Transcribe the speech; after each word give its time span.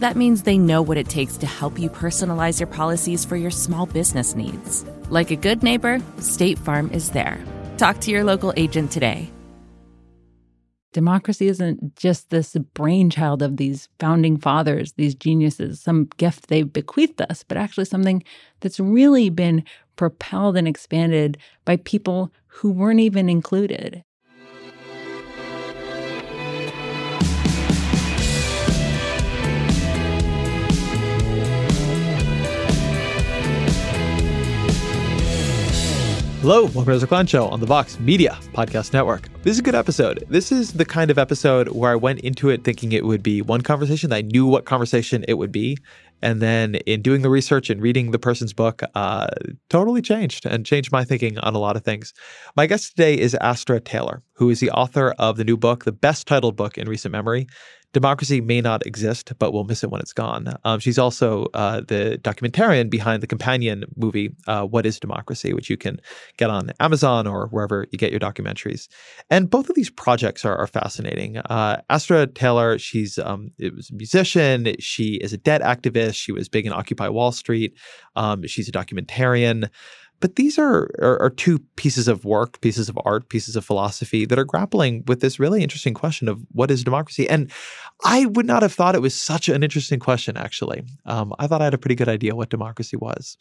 That 0.00 0.16
means 0.16 0.44
they 0.44 0.56
know 0.56 0.80
what 0.80 0.96
it 0.96 1.10
takes 1.10 1.36
to 1.36 1.46
help 1.46 1.78
you 1.78 1.90
personalize 1.90 2.58
your 2.58 2.66
policies 2.66 3.26
for 3.26 3.36
your 3.36 3.50
small 3.50 3.84
business 3.84 4.34
needs. 4.34 4.82
Like 5.10 5.30
a 5.30 5.36
good 5.36 5.62
neighbor, 5.62 6.00
State 6.20 6.58
Farm 6.58 6.90
is 6.90 7.10
there. 7.10 7.38
Talk 7.76 8.00
to 8.00 8.10
your 8.10 8.24
local 8.24 8.54
agent 8.56 8.90
today. 8.90 9.30
Democracy 10.94 11.48
isn't 11.48 11.96
just 11.96 12.30
this 12.30 12.56
brainchild 12.72 13.42
of 13.42 13.58
these 13.58 13.90
founding 13.98 14.38
fathers, 14.38 14.94
these 14.94 15.14
geniuses, 15.14 15.82
some 15.82 16.08
gift 16.16 16.46
they've 16.46 16.72
bequeathed 16.72 17.20
us, 17.20 17.44
but 17.46 17.58
actually 17.58 17.84
something 17.84 18.24
that's 18.60 18.80
really 18.80 19.28
been 19.28 19.62
propelled 19.96 20.56
and 20.56 20.66
expanded 20.66 21.36
by 21.66 21.76
people 21.76 22.32
who 22.46 22.72
weren't 22.72 23.00
even 23.00 23.28
included. 23.28 24.02
Hello, 36.40 36.62
welcome 36.62 36.86
to 36.86 36.98
the 36.98 37.06
Klein 37.06 37.26
Show 37.26 37.48
on 37.48 37.60
the 37.60 37.66
Vox 37.66 38.00
Media 38.00 38.38
Podcast 38.54 38.94
Network. 38.94 39.28
This 39.42 39.52
is 39.52 39.58
a 39.58 39.62
good 39.62 39.74
episode. 39.74 40.24
This 40.30 40.50
is 40.50 40.72
the 40.72 40.86
kind 40.86 41.10
of 41.10 41.18
episode 41.18 41.68
where 41.68 41.92
I 41.92 41.96
went 41.96 42.20
into 42.20 42.48
it 42.48 42.64
thinking 42.64 42.92
it 42.92 43.04
would 43.04 43.22
be 43.22 43.42
one 43.42 43.60
conversation. 43.60 44.10
I 44.10 44.22
knew 44.22 44.46
what 44.46 44.64
conversation 44.64 45.22
it 45.28 45.34
would 45.34 45.52
be. 45.52 45.76
And 46.22 46.40
then 46.40 46.76
in 46.86 47.02
doing 47.02 47.20
the 47.20 47.28
research 47.28 47.68
and 47.68 47.82
reading 47.82 48.10
the 48.10 48.18
person's 48.18 48.54
book, 48.54 48.80
uh, 48.94 49.26
totally 49.68 50.00
changed 50.00 50.46
and 50.46 50.64
changed 50.64 50.90
my 50.90 51.04
thinking 51.04 51.38
on 51.40 51.54
a 51.54 51.58
lot 51.58 51.76
of 51.76 51.84
things. 51.84 52.14
My 52.56 52.64
guest 52.64 52.96
today 52.96 53.18
is 53.18 53.34
Astra 53.34 53.78
Taylor, 53.78 54.22
who 54.32 54.48
is 54.48 54.60
the 54.60 54.70
author 54.70 55.10
of 55.18 55.36
the 55.36 55.44
new 55.44 55.58
book, 55.58 55.84
the 55.84 55.92
best 55.92 56.26
titled 56.26 56.56
book 56.56 56.78
in 56.78 56.88
recent 56.88 57.12
memory, 57.12 57.48
democracy 57.92 58.40
may 58.40 58.60
not 58.60 58.86
exist, 58.86 59.32
but 59.38 59.52
we'll 59.52 59.64
miss 59.64 59.82
it 59.82 59.90
when 59.90 60.00
it's 60.00 60.12
gone. 60.12 60.56
Um, 60.64 60.78
she's 60.78 60.98
also 60.98 61.46
uh, 61.54 61.80
the 61.80 62.20
documentarian 62.22 62.88
behind 62.88 63.22
the 63.22 63.26
companion 63.26 63.84
movie, 63.96 64.30
uh, 64.46 64.64
What 64.64 64.86
is 64.86 65.00
Democracy, 65.00 65.52
which 65.52 65.68
you 65.68 65.76
can 65.76 66.00
get 66.36 66.50
on 66.50 66.72
Amazon 66.80 67.26
or 67.26 67.48
wherever 67.48 67.86
you 67.90 67.98
get 67.98 68.10
your 68.10 68.20
documentaries. 68.20 68.88
And 69.28 69.50
both 69.50 69.68
of 69.68 69.76
these 69.76 69.90
projects 69.90 70.44
are, 70.44 70.56
are 70.56 70.66
fascinating. 70.66 71.38
Uh, 71.38 71.82
Astra 71.90 72.26
Taylor, 72.26 72.78
she's 72.78 73.18
um, 73.18 73.50
it 73.58 73.74
was 73.74 73.90
a 73.90 73.94
musician. 73.94 74.74
She 74.78 75.14
is 75.16 75.32
a 75.32 75.38
debt 75.38 75.62
activist. 75.62 76.14
She 76.14 76.32
was 76.32 76.48
big 76.48 76.66
in 76.66 76.72
Occupy 76.72 77.08
Wall 77.08 77.32
Street. 77.32 77.76
Um, 78.16 78.46
she's 78.46 78.68
a 78.68 78.72
documentarian. 78.72 79.68
But 80.20 80.36
these 80.36 80.58
are, 80.58 80.90
are, 81.00 81.20
are 81.20 81.30
two 81.30 81.60
pieces 81.76 82.06
of 82.06 82.24
work, 82.24 82.60
pieces 82.60 82.88
of 82.88 82.98
art, 83.04 83.28
pieces 83.30 83.56
of 83.56 83.64
philosophy 83.64 84.26
that 84.26 84.38
are 84.38 84.44
grappling 84.44 85.02
with 85.06 85.20
this 85.20 85.40
really 85.40 85.62
interesting 85.62 85.94
question 85.94 86.28
of 86.28 86.42
what 86.52 86.70
is 86.70 86.84
democracy. 86.84 87.28
And 87.28 87.50
I 88.04 88.26
would 88.26 88.46
not 88.46 88.62
have 88.62 88.72
thought 88.72 88.94
it 88.94 89.02
was 89.02 89.14
such 89.14 89.48
an 89.48 89.62
interesting 89.62 89.98
question. 89.98 90.36
Actually, 90.36 90.82
um, 91.06 91.34
I 91.38 91.46
thought 91.46 91.62
I 91.62 91.64
had 91.64 91.74
a 91.74 91.78
pretty 91.78 91.94
good 91.94 92.08
idea 92.08 92.36
what 92.36 92.50
democracy 92.50 92.96
was. 92.96 93.38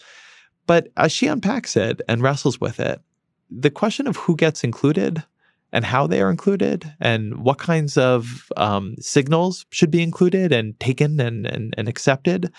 But 0.67 0.87
as 0.95 1.11
she 1.11 1.27
unpacks 1.27 1.75
it 1.75 2.01
and 2.07 2.21
wrestles 2.21 2.61
with 2.61 2.79
it, 2.79 3.01
the 3.49 3.71
question 3.71 4.07
of 4.07 4.15
who 4.15 4.35
gets 4.35 4.63
included 4.63 5.23
and 5.71 5.83
how 5.83 6.07
they 6.07 6.21
are 6.21 6.31
included 6.31 6.93
and 6.99 7.43
what 7.43 7.57
kinds 7.57 7.97
of 7.97 8.51
um, 8.57 8.95
signals 8.99 9.65
should 9.71 9.91
be 9.91 10.01
included 10.01 10.51
and 10.51 10.79
taken 10.79 11.19
and, 11.19 11.45
and, 11.45 11.73
and 11.77 11.87
accepted 11.87 12.51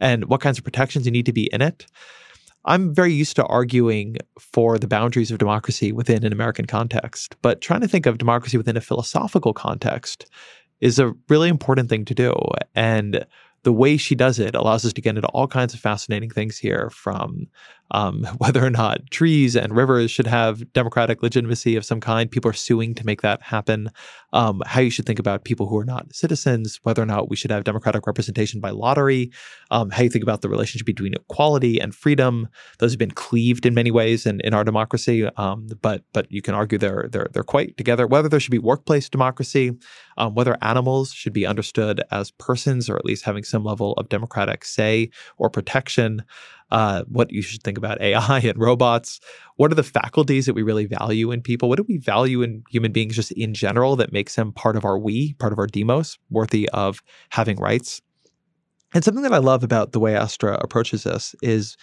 and 0.00 0.26
what 0.26 0.40
kinds 0.40 0.58
of 0.58 0.64
protections 0.64 1.06
you 1.06 1.12
need 1.12 1.26
to 1.26 1.32
be 1.32 1.48
in 1.52 1.62
it 1.62 1.86
I'm 2.66 2.92
very 2.92 3.12
used 3.12 3.36
to 3.36 3.46
arguing 3.46 4.16
for 4.38 4.78
the 4.78 4.88
boundaries 4.88 5.30
of 5.30 5.38
democracy 5.38 5.92
within 5.92 6.24
an 6.24 6.32
American 6.32 6.66
context, 6.66 7.36
but 7.40 7.60
trying 7.60 7.80
to 7.80 7.88
think 7.88 8.06
of 8.06 8.18
democracy 8.18 8.56
within 8.56 8.76
a 8.76 8.80
philosophical 8.80 9.52
context 9.52 10.28
is 10.80 10.98
a 10.98 11.14
really 11.28 11.48
important 11.48 11.88
thing 11.88 12.04
to 12.04 12.14
do. 12.14 12.34
And 12.74 13.24
the 13.62 13.72
way 13.72 13.96
she 13.96 14.14
does 14.14 14.38
it 14.38 14.54
allows 14.54 14.84
us 14.84 14.92
to 14.92 15.00
get 15.00 15.16
into 15.16 15.28
all 15.28 15.46
kinds 15.46 15.74
of 15.74 15.80
fascinating 15.80 16.30
things 16.30 16.58
here 16.58 16.90
from 16.90 17.46
um, 17.90 18.24
whether 18.38 18.64
or 18.64 18.70
not 18.70 19.10
trees 19.10 19.56
and 19.56 19.74
rivers 19.74 20.10
should 20.10 20.26
have 20.26 20.72
democratic 20.72 21.22
legitimacy 21.22 21.76
of 21.76 21.84
some 21.84 22.00
kind. 22.00 22.30
People 22.30 22.50
are 22.50 22.54
suing 22.54 22.94
to 22.94 23.06
make 23.06 23.22
that 23.22 23.42
happen. 23.42 23.90
Um, 24.32 24.62
how 24.66 24.80
you 24.80 24.90
should 24.90 25.06
think 25.06 25.18
about 25.18 25.44
people 25.44 25.66
who 25.66 25.78
are 25.78 25.84
not 25.84 26.14
citizens, 26.14 26.80
whether 26.82 27.02
or 27.02 27.06
not 27.06 27.30
we 27.30 27.36
should 27.36 27.50
have 27.50 27.64
democratic 27.64 28.06
representation 28.06 28.60
by 28.60 28.70
lottery, 28.70 29.30
um, 29.70 29.90
how 29.90 30.02
you 30.02 30.10
think 30.10 30.22
about 30.22 30.42
the 30.42 30.48
relationship 30.48 30.86
between 30.86 31.14
equality 31.14 31.80
and 31.80 31.94
freedom. 31.94 32.48
Those 32.78 32.92
have 32.92 32.98
been 32.98 33.12
cleaved 33.12 33.64
in 33.64 33.74
many 33.74 33.90
ways 33.90 34.26
in, 34.26 34.40
in 34.40 34.52
our 34.52 34.64
democracy, 34.64 35.26
um, 35.36 35.68
but 35.80 36.02
but 36.12 36.30
you 36.30 36.42
can 36.42 36.54
argue 36.54 36.78
they're 36.78 37.08
they're 37.10 37.28
they're 37.32 37.42
quite 37.42 37.76
together. 37.76 38.06
Whether 38.06 38.28
there 38.28 38.40
should 38.40 38.50
be 38.50 38.58
workplace 38.58 39.08
democracy, 39.08 39.72
um, 40.18 40.34
whether 40.34 40.56
animals 40.60 41.12
should 41.12 41.32
be 41.32 41.46
understood 41.46 42.02
as 42.10 42.30
persons 42.32 42.90
or 42.90 42.96
at 42.96 43.04
least 43.04 43.24
having 43.24 43.44
some 43.44 43.64
level 43.64 43.92
of 43.94 44.08
democratic 44.08 44.64
say 44.64 45.10
or 45.38 45.48
protection, 45.48 46.22
uh, 46.70 47.04
what 47.08 47.30
you 47.30 47.42
should 47.42 47.62
think 47.62 47.78
about 47.78 48.00
AI 48.00 48.40
and 48.40 48.58
robots. 48.58 49.20
What 49.56 49.72
are 49.72 49.76
the 49.76 49.82
faculties 49.82 50.46
that 50.46 50.54
we 50.54 50.62
really 50.62 50.86
value 50.86 51.30
in 51.30 51.42
people? 51.42 51.68
What 51.68 51.76
do 51.76 51.84
we 51.88 51.98
value 51.98 52.42
in 52.42 52.62
human 52.70 52.92
beings 52.92 53.16
just 53.16 53.32
in 53.32 53.54
general 53.54 53.96
that 53.96 54.12
makes 54.12 54.34
them 54.34 54.52
part 54.52 54.76
of 54.76 54.84
our 54.84 54.98
we, 54.98 55.34
part 55.34 55.52
of 55.52 55.58
our 55.58 55.66
demos, 55.66 56.18
worthy 56.30 56.68
of 56.70 57.02
having 57.30 57.56
rights? 57.58 58.02
And 58.94 59.04
something 59.04 59.22
that 59.22 59.34
I 59.34 59.38
love 59.38 59.62
about 59.62 59.92
the 59.92 60.00
way 60.00 60.16
Astra 60.16 60.58
approaches 60.62 61.04
this 61.04 61.34
is 61.42 61.76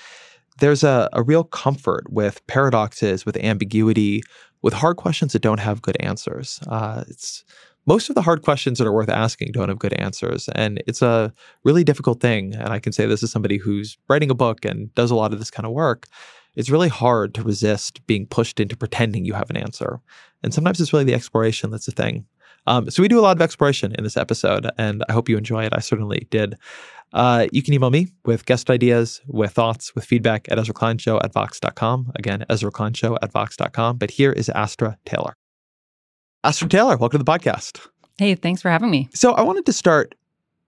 there's 0.59 0.83
a, 0.83 1.09
a 1.13 1.23
real 1.23 1.43
comfort 1.43 2.05
with 2.09 2.45
paradoxes, 2.47 3.25
with 3.25 3.37
ambiguity, 3.37 4.21
with 4.61 4.73
hard 4.73 4.97
questions 4.97 5.33
that 5.33 5.41
don't 5.41 5.59
have 5.59 5.81
good 5.81 5.97
answers. 5.99 6.59
Uh, 6.67 7.03
it's 7.07 7.43
most 7.85 8.09
of 8.09 8.15
the 8.15 8.21
hard 8.21 8.41
questions 8.41 8.77
that 8.77 8.87
are 8.87 8.93
worth 8.93 9.09
asking 9.09 9.51
don't 9.51 9.69
have 9.69 9.79
good 9.79 9.93
answers. 9.93 10.49
And 10.55 10.81
it's 10.87 11.01
a 11.01 11.33
really 11.63 11.83
difficult 11.83 12.21
thing. 12.21 12.55
And 12.55 12.69
I 12.69 12.79
can 12.79 12.93
say 12.93 13.05
this 13.05 13.23
as 13.23 13.31
somebody 13.31 13.57
who's 13.57 13.97
writing 14.07 14.29
a 14.29 14.35
book 14.35 14.65
and 14.65 14.93
does 14.95 15.11
a 15.11 15.15
lot 15.15 15.33
of 15.33 15.39
this 15.39 15.51
kind 15.51 15.65
of 15.65 15.73
work. 15.73 16.07
It's 16.55 16.69
really 16.69 16.89
hard 16.89 17.33
to 17.35 17.43
resist 17.43 18.05
being 18.05 18.27
pushed 18.27 18.59
into 18.59 18.77
pretending 18.77 19.25
you 19.25 19.33
have 19.33 19.49
an 19.49 19.57
answer. 19.57 19.99
And 20.43 20.53
sometimes 20.53 20.79
it's 20.79 20.93
really 20.93 21.05
the 21.05 21.13
exploration 21.13 21.71
that's 21.71 21.87
the 21.87 21.91
thing. 21.91 22.25
Um, 22.65 22.89
so 22.89 23.01
we 23.01 23.07
do 23.07 23.19
a 23.19 23.21
lot 23.21 23.35
of 23.35 23.41
exploration 23.41 23.93
in 23.97 24.03
this 24.03 24.15
episode, 24.15 24.69
and 24.77 25.03
I 25.09 25.13
hope 25.13 25.27
you 25.27 25.37
enjoy 25.37 25.65
it. 25.65 25.73
I 25.75 25.79
certainly 25.79 26.27
did. 26.29 26.55
Uh, 27.11 27.47
you 27.51 27.61
can 27.61 27.73
email 27.73 27.89
me 27.89 28.07
with 28.25 28.45
guest 28.45 28.69
ideas, 28.69 29.21
with 29.27 29.51
thoughts, 29.51 29.93
with 29.95 30.05
feedback 30.05 30.47
at 30.49 30.57
Ezra 30.57 30.73
Klein 30.73 30.97
Show 30.97 31.19
at 31.19 31.33
Vox.com. 31.33 32.11
Again, 32.15 32.45
Ezra 32.49 32.71
Klein 32.71 32.93
Show 32.93 33.17
at 33.21 33.31
Vox.com. 33.31 33.97
But 33.97 34.11
here 34.11 34.31
is 34.31 34.49
Astra 34.49 34.97
Taylor. 35.05 35.35
Astra 36.45 36.67
Taylor, 36.67 36.97
welcome 36.97 37.19
to 37.19 37.23
the 37.23 37.31
podcast. 37.31 37.87
Hey, 38.17 38.35
thanks 38.35 38.61
for 38.61 38.69
having 38.69 38.91
me. 38.91 39.07
So 39.13 39.31
I 39.31 39.43
wanted 39.43 39.65
to 39.65 39.71
start. 39.71 40.13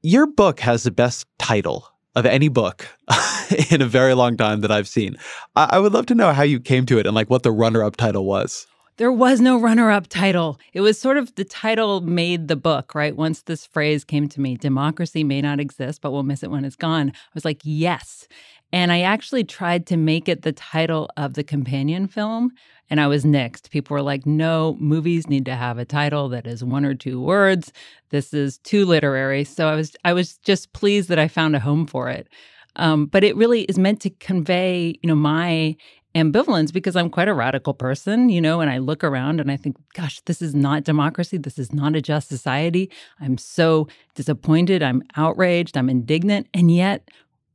Your 0.02 0.26
book 0.26 0.62
has 0.62 0.84
the 0.84 0.92
best 0.92 1.28
title 1.38 1.86
of 2.16 2.26
any 2.26 2.48
book 2.48 2.88
in 3.70 3.82
a 3.82 3.86
very 3.86 4.14
long 4.14 4.38
time 4.38 4.62
that 4.62 4.72
I've 4.72 4.88
seen. 4.88 5.18
I, 5.54 5.68
I 5.72 5.80
would 5.80 5.92
love 5.92 6.06
to 6.06 6.16
know 6.16 6.32
how 6.32 6.44
you 6.44 6.62
came 6.62 6.86
to 6.86 6.98
it 6.98 7.06
and 7.06 7.14
like 7.14 7.30
what 7.30 7.44
the 7.44 7.52
runner-up 7.52 7.98
title 7.98 8.24
was. 8.24 8.68
There 8.96 9.12
was 9.12 9.42
no 9.42 9.60
runner 9.60 9.92
up 9.92 10.08
title. 10.08 10.58
It 10.72 10.80
was 10.80 10.98
sort 10.98 11.18
of 11.18 11.36
the 11.36 11.44
title 11.44 12.00
made 12.00 12.48
the 12.48 12.56
book, 12.56 12.96
right? 12.96 13.14
Once 13.14 13.42
this 13.42 13.66
phrase 13.66 14.06
came 14.06 14.30
to 14.30 14.40
me, 14.40 14.56
democracy 14.56 15.26
may 15.26 15.42
not 15.42 15.60
exist, 15.60 16.00
but 16.00 16.12
we'll 16.12 16.24
miss 16.24 16.42
it 16.42 16.52
when 16.52 16.64
it's 16.64 16.78
gone. 16.78 17.10
I 17.10 17.32
was 17.34 17.44
like, 17.44 17.60
yes. 17.66 18.30
And 18.76 18.92
I 18.92 19.00
actually 19.04 19.46
tried 19.46 19.88
to 19.88 19.96
make 19.96 20.28
it 20.28 20.42
the 20.42 20.52
title 20.52 21.10
of 21.16 21.36
the 21.36 21.46
companion 21.46 22.08
film, 22.08 22.52
and 22.90 23.00
I 23.00 23.08
was 23.08 23.24
nixed. 23.24 23.70
People 23.70 23.94
were 23.94 24.02
like, 24.02 24.26
no, 24.26 24.76
movies 24.82 25.30
need 25.30 25.46
to 25.46 25.56
have 25.56 25.78
a 25.78 25.86
title 25.86 26.28
that 26.28 26.46
is 26.46 26.62
one 26.62 26.84
or 26.84 26.94
two 26.94 27.22
words. 27.22 27.72
This 28.10 28.34
is 28.34 28.58
too 28.58 28.86
literary. 28.86 29.46
So 29.46 29.70
I 29.70 29.76
was 29.76 29.96
I 30.04 30.12
was 30.12 30.40
just 30.40 30.74
pleased 30.74 31.08
that 31.08 31.18
I 31.18 31.30
found 31.30 31.56
a 31.56 31.60
home 31.62 31.88
for 31.88 32.10
it. 32.10 32.28
Um, 32.76 33.06
but 33.06 33.24
it 33.24 33.38
really 33.38 33.62
is 33.62 33.80
meant 33.80 34.02
to 34.02 34.10
convey, 34.10 35.00
you 35.02 35.08
know, 35.08 35.16
my 35.16 35.78
ambivalence 36.14 36.74
because 36.74 36.98
I'm 36.98 37.10
quite 37.10 37.30
a 37.30 37.34
radical 37.34 37.74
person, 37.74 38.28
you 38.28 38.42
know, 38.42 38.60
and 38.60 38.70
I 38.70 38.80
look 38.80 39.06
around 39.06 39.40
and 39.40 39.52
I 39.52 39.58
think, 39.58 39.78
gosh, 39.94 40.20
this 40.22 40.42
is 40.42 40.54
not 40.54 40.84
democracy. 40.84 41.38
This 41.38 41.60
is 41.60 41.74
not 41.74 41.96
a 41.96 42.02
just 42.02 42.28
society. 42.28 42.90
I'm 43.22 43.38
so 43.38 43.88
disappointed. 44.16 44.84
I'm 44.84 45.02
outraged. 45.16 45.78
I'm 45.78 45.90
indignant. 45.90 46.48
And 46.54 46.72
yet 46.72 47.10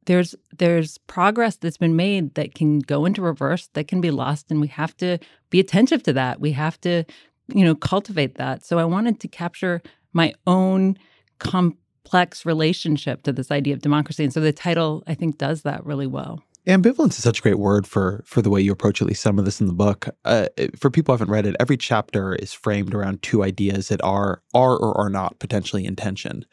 there's 0.07 0.35
there's 0.59 0.99
progress 0.99 1.57
that's 1.57 1.77
been 1.77 1.97
made 1.97 2.35
that 2.35 2.55
can 2.55 2.81
go 2.81 3.05
into 3.05 3.23
reverse, 3.23 3.69
that 3.75 3.89
can 3.89 4.01
be 4.01 4.11
lost. 4.11 4.51
And 4.51 4.61
we 4.61 4.69
have 4.69 4.97
to 4.99 5.19
be 5.51 5.61
attentive 5.61 6.03
to 6.05 6.13
that. 6.15 6.41
We 6.41 6.53
have 6.53 6.81
to, 6.83 7.05
you 7.49 7.65
know, 7.65 7.75
cultivate 7.75 8.37
that. 8.37 8.65
So 8.65 8.79
I 8.79 8.85
wanted 8.85 9.21
to 9.21 9.29
capture 9.29 9.83
my 10.13 10.33
own 10.47 10.97
complex 11.39 12.45
relationship 12.45 13.23
to 13.23 13.33
this 13.33 13.51
idea 13.51 13.75
of 13.75 13.83
democracy. 13.83 14.25
And 14.25 14.33
so 14.33 14.41
the 14.41 14.53
title, 14.53 15.03
I 15.07 15.15
think, 15.15 15.39
does 15.39 15.63
that 15.63 15.85
really 15.85 16.07
well. 16.07 16.43
Ambivalence 16.67 17.13
is 17.13 17.23
such 17.23 17.39
a 17.39 17.43
great 17.43 17.59
word 17.59 17.87
for 17.87 18.23
for 18.27 18.43
the 18.43 18.51
way 18.51 18.61
you 18.61 18.71
approach 18.71 19.01
at 19.01 19.09
least 19.09 19.23
some 19.23 19.39
of 19.39 19.45
this 19.45 19.61
in 19.61 19.67
the 19.67 19.73
book. 19.73 20.09
Uh, 20.25 20.47
for 20.77 20.91
people 20.91 21.13
who 21.13 21.19
haven't 21.19 21.33
read 21.33 21.47
it, 21.47 21.57
every 21.59 21.77
chapter 21.77 22.35
is 22.35 22.53
framed 22.53 22.95
around 22.95 23.23
two 23.23 23.43
ideas 23.43 23.89
that 23.89 24.03
are 24.03 24.43
are 24.55 24.77
or 24.77 24.97
are 24.99 25.09
not 25.09 25.39
potentially 25.39 25.87
in 25.87 25.97
tension. 25.97 26.45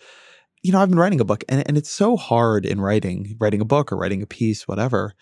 You 0.67 0.73
know, 0.73 0.81
I've 0.81 0.89
been 0.89 0.99
writing 0.99 1.21
a 1.21 1.25
book, 1.25 1.45
and, 1.47 1.65
and 1.65 1.77
it's 1.77 1.89
so 1.89 2.17
hard 2.17 2.65
in 2.65 2.81
writing, 2.81 3.37
writing 3.39 3.61
a 3.61 3.65
book 3.65 3.89
or 3.89 3.95
writing 3.95 4.21
a 4.21 4.25
piece, 4.25 4.67
whatever, 4.67 5.13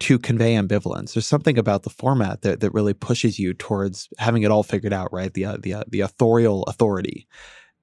to 0.00 0.18
convey 0.18 0.54
ambivalence. 0.54 1.12
There's 1.12 1.26
something 1.26 1.58
about 1.58 1.82
the 1.82 1.90
format 1.90 2.40
that 2.40 2.60
that 2.60 2.72
really 2.72 2.94
pushes 2.94 3.38
you 3.38 3.52
towards 3.52 4.08
having 4.16 4.42
it 4.42 4.50
all 4.50 4.62
figured 4.62 4.94
out, 4.94 5.12
right? 5.12 5.34
The 5.34 5.44
uh, 5.44 5.58
the 5.62 5.74
uh, 5.74 5.84
the 5.86 6.00
authorial 6.00 6.62
authority. 6.62 7.28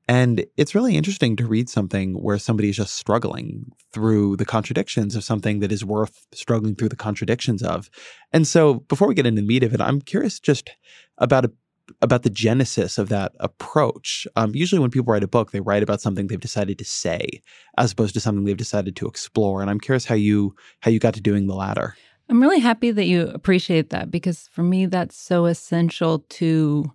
And 0.07 0.43
it's 0.57 0.73
really 0.73 0.97
interesting 0.97 1.35
to 1.35 1.45
read 1.45 1.69
something 1.69 2.15
where 2.15 2.39
somebody 2.39 2.69
is 2.69 2.77
just 2.77 2.95
struggling 2.95 3.71
through 3.91 4.37
the 4.37 4.45
contradictions 4.45 5.15
of 5.15 5.23
something 5.23 5.59
that 5.59 5.71
is 5.71 5.85
worth 5.85 6.25
struggling 6.33 6.73
through 6.73 6.89
the 6.89 6.95
contradictions 6.95 7.61
of. 7.61 7.91
And 8.31 8.47
so, 8.47 8.79
before 8.89 9.07
we 9.07 9.13
get 9.13 9.27
into 9.27 9.41
the 9.41 9.47
meat 9.47 9.61
of 9.61 9.75
it, 9.75 9.81
I'm 9.81 10.01
curious 10.01 10.39
just 10.39 10.71
about 11.19 11.45
a, 11.45 11.51
about 12.01 12.23
the 12.23 12.29
genesis 12.29 12.97
of 12.97 13.09
that 13.09 13.33
approach. 13.39 14.27
Um, 14.35 14.55
usually, 14.55 14.79
when 14.79 14.91
people 14.91 15.11
write 15.11 15.23
a 15.23 15.27
book, 15.27 15.51
they 15.51 15.61
write 15.61 15.83
about 15.83 16.01
something 16.01 16.27
they've 16.27 16.39
decided 16.39 16.77
to 16.79 16.85
say, 16.85 17.41
as 17.77 17.91
opposed 17.91 18.13
to 18.15 18.19
something 18.19 18.45
they've 18.45 18.57
decided 18.57 18.95
to 18.97 19.07
explore. 19.07 19.61
And 19.61 19.69
I'm 19.69 19.79
curious 19.79 20.05
how 20.05 20.15
you 20.15 20.55
how 20.81 20.91
you 20.91 20.99
got 20.99 21.13
to 21.15 21.21
doing 21.21 21.47
the 21.47 21.55
latter. 21.55 21.95
I'm 22.29 22.41
really 22.41 22.59
happy 22.59 22.91
that 22.91 23.05
you 23.05 23.27
appreciate 23.27 23.89
that 23.89 24.09
because 24.09 24.49
for 24.51 24.63
me, 24.63 24.85
that's 24.85 25.17
so 25.17 25.45
essential 25.45 26.19
to 26.29 26.91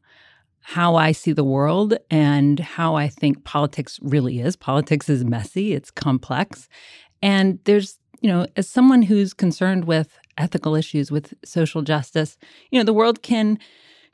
how 0.60 0.96
I 0.96 1.12
see 1.12 1.32
the 1.32 1.44
world 1.44 1.96
and 2.10 2.60
how 2.60 2.94
I 2.94 3.08
think 3.08 3.44
politics 3.44 3.98
really 4.02 4.40
is. 4.40 4.56
Politics 4.56 5.08
is 5.08 5.24
messy, 5.24 5.72
it's 5.72 5.90
complex. 5.90 6.68
And 7.22 7.58
there's, 7.64 7.98
you 8.20 8.30
know, 8.30 8.46
as 8.56 8.68
someone 8.68 9.02
who's 9.02 9.32
concerned 9.32 9.86
with 9.86 10.18
ethical 10.36 10.74
issues, 10.74 11.10
with 11.10 11.34
social 11.44 11.82
justice, 11.82 12.36
you 12.70 12.78
know, 12.78 12.84
the 12.84 12.92
world 12.92 13.22
can 13.22 13.58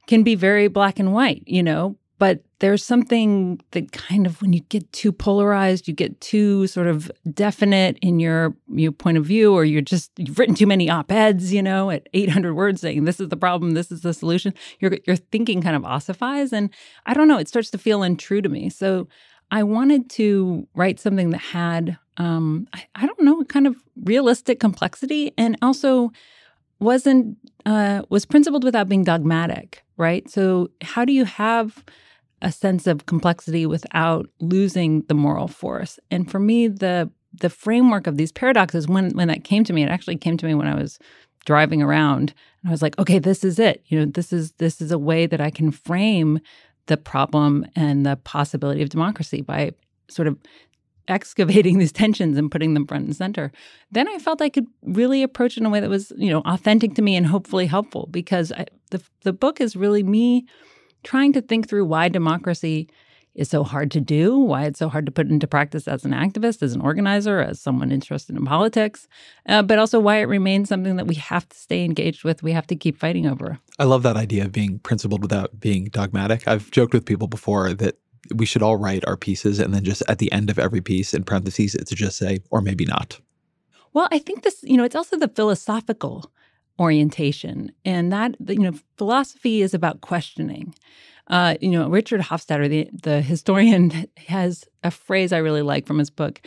can 0.06 0.22
be 0.22 0.34
very 0.34 0.68
black 0.68 0.98
and 0.98 1.12
white, 1.12 1.42
you 1.46 1.62
know, 1.62 1.96
but 2.18 2.42
there's 2.60 2.84
something 2.84 3.60
that 3.72 3.92
kind 3.92 4.26
of 4.26 4.40
when 4.40 4.52
you 4.52 4.60
get 4.70 4.90
too 4.92 5.12
polarized 5.12 5.86
you 5.86 5.92
get 5.92 6.18
too 6.20 6.66
sort 6.66 6.86
of 6.86 7.10
definite 7.32 7.98
in 8.00 8.18
your 8.20 8.56
your 8.72 8.92
point 8.92 9.18
of 9.18 9.26
view 9.26 9.52
or 9.52 9.64
you're 9.64 9.82
just 9.82 10.10
you've 10.16 10.38
written 10.38 10.54
too 10.54 10.66
many 10.66 10.88
op-eds 10.88 11.52
you 11.52 11.62
know 11.62 11.90
at 11.90 12.08
800 12.14 12.54
words 12.54 12.80
saying 12.80 13.04
this 13.04 13.20
is 13.20 13.28
the 13.28 13.36
problem 13.36 13.72
this 13.72 13.90
is 13.90 14.02
the 14.02 14.14
solution 14.14 14.54
your 14.80 14.96
your 15.06 15.16
thinking 15.16 15.60
kind 15.60 15.76
of 15.76 15.84
ossifies 15.84 16.52
and 16.52 16.70
i 17.06 17.14
don't 17.14 17.28
know 17.28 17.38
it 17.38 17.48
starts 17.48 17.70
to 17.70 17.78
feel 17.78 18.02
untrue 18.02 18.40
to 18.40 18.48
me. 18.48 18.70
So 18.70 19.08
i 19.50 19.62
wanted 19.62 20.08
to 20.10 20.66
write 20.74 21.00
something 21.00 21.30
that 21.30 21.38
had 21.38 21.98
um 22.16 22.68
i, 22.72 22.86
I 22.94 23.06
don't 23.06 23.22
know 23.22 23.44
kind 23.44 23.66
of 23.66 23.76
realistic 24.04 24.60
complexity 24.60 25.32
and 25.36 25.58
also 25.60 26.12
wasn't 26.84 27.36
uh 27.66 28.02
was 28.10 28.24
principled 28.24 28.64
without 28.64 28.88
being 28.88 29.04
dogmatic 29.04 29.82
right 29.96 30.30
so 30.30 30.68
how 30.82 31.04
do 31.04 31.12
you 31.12 31.24
have 31.24 31.84
a 32.44 32.52
sense 32.52 32.86
of 32.86 33.06
complexity 33.06 33.64
without 33.64 34.28
losing 34.38 35.02
the 35.08 35.14
moral 35.14 35.48
force. 35.48 35.98
And 36.10 36.30
for 36.30 36.38
me, 36.38 36.68
the 36.68 37.10
the 37.40 37.50
framework 37.50 38.06
of 38.06 38.16
these 38.16 38.30
paradoxes, 38.30 38.86
when 38.86 39.10
when 39.16 39.28
that 39.28 39.42
came 39.42 39.64
to 39.64 39.72
me, 39.72 39.82
it 39.82 39.88
actually 39.88 40.16
came 40.16 40.36
to 40.36 40.46
me 40.46 40.54
when 40.54 40.68
I 40.68 40.74
was 40.74 40.98
driving 41.46 41.82
around 41.82 42.34
and 42.62 42.68
I 42.68 42.70
was 42.70 42.82
like, 42.82 42.98
okay, 42.98 43.18
this 43.18 43.44
is 43.44 43.58
it. 43.58 43.82
You 43.86 44.00
know, 44.00 44.06
this 44.06 44.32
is 44.32 44.52
this 44.52 44.80
is 44.80 44.92
a 44.92 44.98
way 44.98 45.26
that 45.26 45.40
I 45.40 45.50
can 45.50 45.70
frame 45.70 46.38
the 46.86 46.98
problem 46.98 47.66
and 47.74 48.04
the 48.04 48.16
possibility 48.16 48.82
of 48.82 48.90
democracy 48.90 49.40
by 49.40 49.72
sort 50.08 50.28
of 50.28 50.38
excavating 51.08 51.78
these 51.80 51.92
tensions 51.92 52.36
and 52.38 52.50
putting 52.50 52.74
them 52.74 52.86
front 52.86 53.06
and 53.06 53.16
center 53.16 53.52
then 53.90 54.08
i 54.08 54.18
felt 54.18 54.42
i 54.42 54.48
could 54.48 54.66
really 54.82 55.22
approach 55.22 55.56
it 55.56 55.60
in 55.60 55.66
a 55.66 55.70
way 55.70 55.80
that 55.80 55.90
was 55.90 56.12
you 56.16 56.30
know 56.30 56.40
authentic 56.40 56.94
to 56.94 57.02
me 57.02 57.16
and 57.16 57.26
hopefully 57.26 57.66
helpful 57.66 58.08
because 58.10 58.52
I, 58.52 58.66
the, 58.90 59.02
the 59.22 59.32
book 59.32 59.60
is 59.60 59.76
really 59.76 60.02
me 60.02 60.46
trying 61.02 61.32
to 61.34 61.42
think 61.42 61.68
through 61.68 61.84
why 61.84 62.08
democracy 62.08 62.88
is 63.34 63.48
so 63.48 63.64
hard 63.64 63.90
to 63.90 64.00
do, 64.00 64.38
why 64.38 64.64
it's 64.64 64.78
so 64.78 64.88
hard 64.88 65.06
to 65.06 65.12
put 65.12 65.28
into 65.28 65.46
practice 65.46 65.88
as 65.88 66.04
an 66.04 66.12
activist, 66.12 66.62
as 66.62 66.72
an 66.72 66.80
organizer, 66.80 67.40
as 67.40 67.60
someone 67.60 67.90
interested 67.90 68.36
in 68.36 68.44
politics, 68.44 69.08
uh, 69.48 69.62
but 69.62 69.78
also 69.78 69.98
why 69.98 70.18
it 70.18 70.24
remains 70.24 70.68
something 70.68 70.96
that 70.96 71.06
we 71.06 71.16
have 71.16 71.48
to 71.48 71.56
stay 71.56 71.84
engaged 71.84 72.22
with, 72.22 72.42
we 72.42 72.52
have 72.52 72.66
to 72.66 72.76
keep 72.76 72.96
fighting 72.96 73.26
over. 73.26 73.58
I 73.78 73.84
love 73.84 74.04
that 74.04 74.16
idea 74.16 74.44
of 74.44 74.52
being 74.52 74.78
principled 74.78 75.22
without 75.22 75.58
being 75.58 75.86
dogmatic. 75.86 76.46
I've 76.46 76.70
joked 76.70 76.94
with 76.94 77.04
people 77.04 77.26
before 77.26 77.74
that 77.74 77.98
we 78.34 78.46
should 78.46 78.62
all 78.62 78.76
write 78.76 79.04
our 79.06 79.16
pieces 79.16 79.58
and 79.58 79.74
then 79.74 79.84
just 79.84 80.02
at 80.08 80.18
the 80.18 80.30
end 80.32 80.50
of 80.50 80.58
every 80.58 80.80
piece 80.80 81.14
in 81.14 81.24
parentheses, 81.24 81.74
it's 81.74 81.90
just 81.90 82.18
say, 82.18 82.40
or 82.50 82.60
maybe 82.60 82.84
not. 82.84 83.20
Well, 83.92 84.08
I 84.10 84.18
think 84.18 84.42
this, 84.42 84.60
you 84.62 84.76
know, 84.76 84.84
it's 84.84 84.96
also 84.96 85.16
the 85.16 85.28
philosophical 85.28 86.30
orientation. 86.78 87.72
And 87.84 88.12
that, 88.12 88.34
you 88.48 88.58
know, 88.58 88.72
philosophy 88.96 89.62
is 89.62 89.74
about 89.74 90.00
questioning. 90.00 90.74
Uh, 91.28 91.54
you 91.60 91.70
know, 91.70 91.88
Richard 91.88 92.20
Hofstadter, 92.20 92.68
the, 92.68 92.88
the 93.02 93.22
historian, 93.22 94.06
has 94.28 94.64
a 94.82 94.90
phrase 94.90 95.32
I 95.32 95.38
really 95.38 95.62
like 95.62 95.86
from 95.86 95.98
his 95.98 96.10
book, 96.10 96.40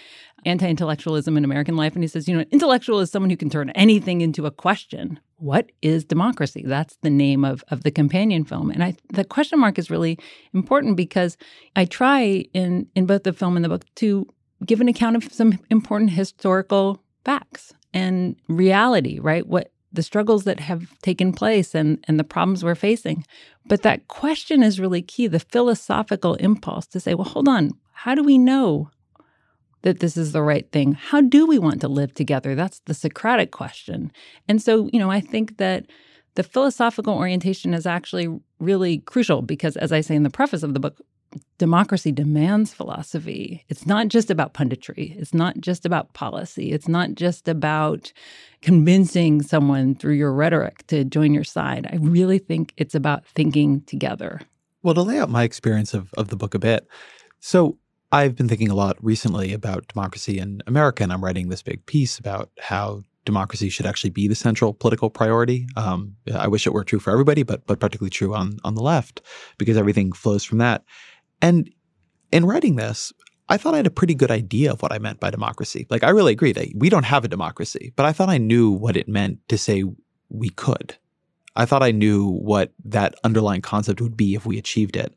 Anti 0.45 0.67
Intellectualism 0.67 1.37
in 1.37 1.43
American 1.43 1.75
Life. 1.75 1.93
And 1.93 2.03
he 2.03 2.07
says, 2.07 2.27
you 2.27 2.35
know, 2.35 2.41
an 2.41 2.47
intellectual 2.51 2.99
is 2.99 3.09
someone 3.09 3.29
who 3.29 3.37
can 3.37 3.49
turn 3.49 3.69
anything 3.71 4.21
into 4.21 4.45
a 4.45 4.51
question. 4.51 5.19
What 5.37 5.71
is 5.81 6.03
democracy? 6.03 6.63
That's 6.65 6.97
the 7.03 7.09
name 7.09 7.45
of, 7.45 7.63
of 7.69 7.83
the 7.83 7.91
companion 7.91 8.43
film. 8.43 8.71
And 8.71 8.83
I, 8.83 8.95
the 9.09 9.23
question 9.23 9.59
mark 9.59 9.77
is 9.77 9.91
really 9.91 10.17
important 10.53 10.97
because 10.97 11.37
I 11.75 11.85
try 11.85 12.45
in, 12.53 12.87
in 12.95 13.05
both 13.05 13.23
the 13.23 13.33
film 13.33 13.55
and 13.55 13.63
the 13.63 13.69
book 13.69 13.85
to 13.95 14.27
give 14.65 14.81
an 14.81 14.87
account 14.87 15.15
of 15.15 15.31
some 15.31 15.59
important 15.69 16.11
historical 16.11 17.01
facts 17.23 17.73
and 17.93 18.35
reality, 18.47 19.19
right? 19.19 19.45
What 19.45 19.71
the 19.93 20.03
struggles 20.03 20.43
that 20.43 20.59
have 20.59 20.97
taken 21.01 21.31
place 21.33 21.73
and, 21.73 22.03
and 22.07 22.19
the 22.19 22.23
problems 22.23 22.63
we're 22.63 22.75
facing. 22.75 23.25
But 23.65 23.83
that 23.83 24.07
question 24.07 24.63
is 24.63 24.79
really 24.79 25.01
key 25.01 25.27
the 25.27 25.39
philosophical 25.39 26.35
impulse 26.35 26.87
to 26.87 26.99
say, 26.99 27.13
well, 27.13 27.25
hold 27.25 27.47
on, 27.47 27.71
how 27.91 28.15
do 28.15 28.23
we 28.23 28.37
know 28.37 28.89
that 29.83 29.99
this 29.99 30.17
is 30.17 30.31
the 30.31 30.41
right 30.41 30.69
thing? 30.71 30.93
How 30.93 31.21
do 31.21 31.45
we 31.45 31.59
want 31.59 31.81
to 31.81 31.87
live 31.87 32.13
together? 32.13 32.55
That's 32.55 32.79
the 32.85 32.93
Socratic 32.93 33.51
question. 33.51 34.11
And 34.47 34.61
so, 34.61 34.89
you 34.91 34.99
know, 34.99 35.11
I 35.11 35.21
think 35.21 35.57
that 35.57 35.85
the 36.35 36.43
philosophical 36.43 37.13
orientation 37.13 37.73
is 37.73 37.85
actually 37.85 38.27
really 38.59 38.99
crucial 38.99 39.41
because, 39.41 39.77
as 39.77 39.91
I 39.91 40.01
say 40.01 40.15
in 40.15 40.23
the 40.23 40.29
preface 40.29 40.63
of 40.63 40.73
the 40.73 40.79
book, 40.79 40.99
democracy 41.57 42.11
demands 42.11 42.73
philosophy. 42.73 43.65
It's 43.69 43.85
not 43.85 44.07
just 44.07 44.29
about 44.29 44.53
punditry. 44.53 45.19
It's 45.19 45.33
not 45.33 45.59
just 45.59 45.85
about 45.85 46.13
policy. 46.13 46.71
It's 46.71 46.87
not 46.87 47.15
just 47.15 47.47
about 47.47 48.11
convincing 48.61 49.41
someone 49.41 49.95
through 49.95 50.13
your 50.13 50.31
rhetoric 50.31 50.85
to 50.87 51.03
join 51.03 51.33
your 51.33 51.43
side. 51.43 51.87
I 51.91 51.97
really 51.97 52.39
think 52.39 52.73
it's 52.77 52.95
about 52.95 53.25
thinking 53.25 53.81
together. 53.81 54.41
Well, 54.83 54.93
to 54.93 55.01
lay 55.01 55.19
out 55.19 55.29
my 55.29 55.43
experience 55.43 55.93
of, 55.93 56.13
of 56.17 56.29
the 56.29 56.37
book 56.37 56.53
a 56.53 56.59
bit. 56.59 56.87
So, 57.39 57.77
I've 58.11 58.35
been 58.35 58.47
thinking 58.47 58.69
a 58.69 58.75
lot 58.75 58.97
recently 59.01 59.53
about 59.53 59.87
democracy 59.87 60.39
in 60.39 60.61
America, 60.65 61.03
and 61.03 61.11
I'm 61.11 61.23
writing 61.23 61.49
this 61.49 61.61
big 61.61 61.85
piece 61.85 62.17
about 62.17 62.49
how 62.59 63.03
democracy 63.25 63.67
should 63.67 63.85
actually 63.85 64.11
be 64.11 64.29
the 64.29 64.35
central 64.35 64.73
political 64.73 65.09
priority. 65.09 65.67
Um, 65.75 66.15
I 66.33 66.47
wish 66.47 66.65
it 66.65 66.73
were 66.73 66.85
true 66.85 66.99
for 66.99 67.11
everybody, 67.11 67.43
but 67.43 67.67
but 67.67 67.79
particularly 67.79 68.09
true 68.09 68.33
on 68.33 68.59
on 68.63 68.75
the 68.75 68.81
left 68.81 69.21
because 69.57 69.75
everything 69.75 70.13
flows 70.13 70.45
from 70.45 70.59
that. 70.59 70.85
And 71.41 71.69
in 72.31 72.45
writing 72.45 72.77
this, 72.77 73.11
I 73.49 73.57
thought 73.57 73.73
I 73.73 73.77
had 73.77 73.87
a 73.87 73.91
pretty 73.91 74.15
good 74.15 74.31
idea 74.31 74.71
of 74.71 74.81
what 74.81 74.93
I 74.93 74.99
meant 74.99 75.19
by 75.19 75.29
democracy. 75.29 75.85
Like, 75.89 76.03
I 76.03 76.09
really 76.09 76.31
agree 76.31 76.53
that 76.53 76.67
we 76.75 76.89
don't 76.89 77.05
have 77.05 77.25
a 77.25 77.29
democracy, 77.29 77.93
but 77.95 78.05
I 78.05 78.13
thought 78.13 78.29
I 78.29 78.37
knew 78.37 78.71
what 78.71 78.97
it 78.97 79.07
meant 79.07 79.39
to 79.49 79.57
say 79.57 79.83
we 80.29 80.49
could. 80.49 80.95
I 81.55 81.65
thought 81.65 81.83
I 81.83 81.91
knew 81.91 82.29
what 82.29 82.71
that 82.85 83.15
underlying 83.23 83.61
concept 83.61 83.99
would 83.99 84.15
be 84.15 84.35
if 84.35 84.45
we 84.45 84.57
achieved 84.57 84.95
it. 84.95 85.13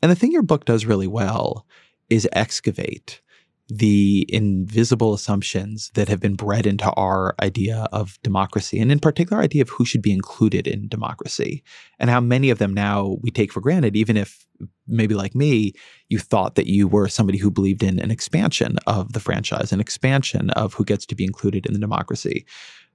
And 0.00 0.10
the 0.10 0.16
thing 0.16 0.32
your 0.32 0.42
book 0.42 0.64
does 0.64 0.86
really 0.86 1.06
well 1.06 1.66
is 2.12 2.28
excavate 2.32 3.20
the 3.68 4.26
invisible 4.28 5.14
assumptions 5.14 5.90
that 5.94 6.08
have 6.08 6.20
been 6.20 6.34
bred 6.34 6.66
into 6.66 6.90
our 6.92 7.34
idea 7.40 7.88
of 7.90 8.18
democracy, 8.22 8.78
and 8.78 8.92
in 8.92 8.98
particular, 8.98 9.40
idea 9.40 9.62
of 9.62 9.70
who 9.70 9.84
should 9.84 10.02
be 10.02 10.12
included 10.12 10.66
in 10.66 10.88
democracy, 10.88 11.62
and 11.98 12.10
how 12.10 12.20
many 12.20 12.50
of 12.50 12.58
them 12.58 12.74
now 12.74 13.16
we 13.22 13.30
take 13.30 13.52
for 13.52 13.60
granted, 13.60 13.96
even 13.96 14.16
if 14.16 14.46
maybe 14.86 15.14
like 15.14 15.34
me, 15.34 15.72
you 16.08 16.18
thought 16.18 16.54
that 16.56 16.66
you 16.66 16.86
were 16.86 17.08
somebody 17.08 17.38
who 17.38 17.50
believed 17.50 17.82
in 17.82 17.98
an 17.98 18.10
expansion 18.10 18.76
of 18.86 19.12
the 19.14 19.20
franchise, 19.20 19.72
an 19.72 19.80
expansion 19.80 20.50
of 20.50 20.74
who 20.74 20.84
gets 20.84 21.06
to 21.06 21.14
be 21.14 21.24
included 21.24 21.64
in 21.64 21.72
the 21.72 21.78
democracy. 21.78 22.44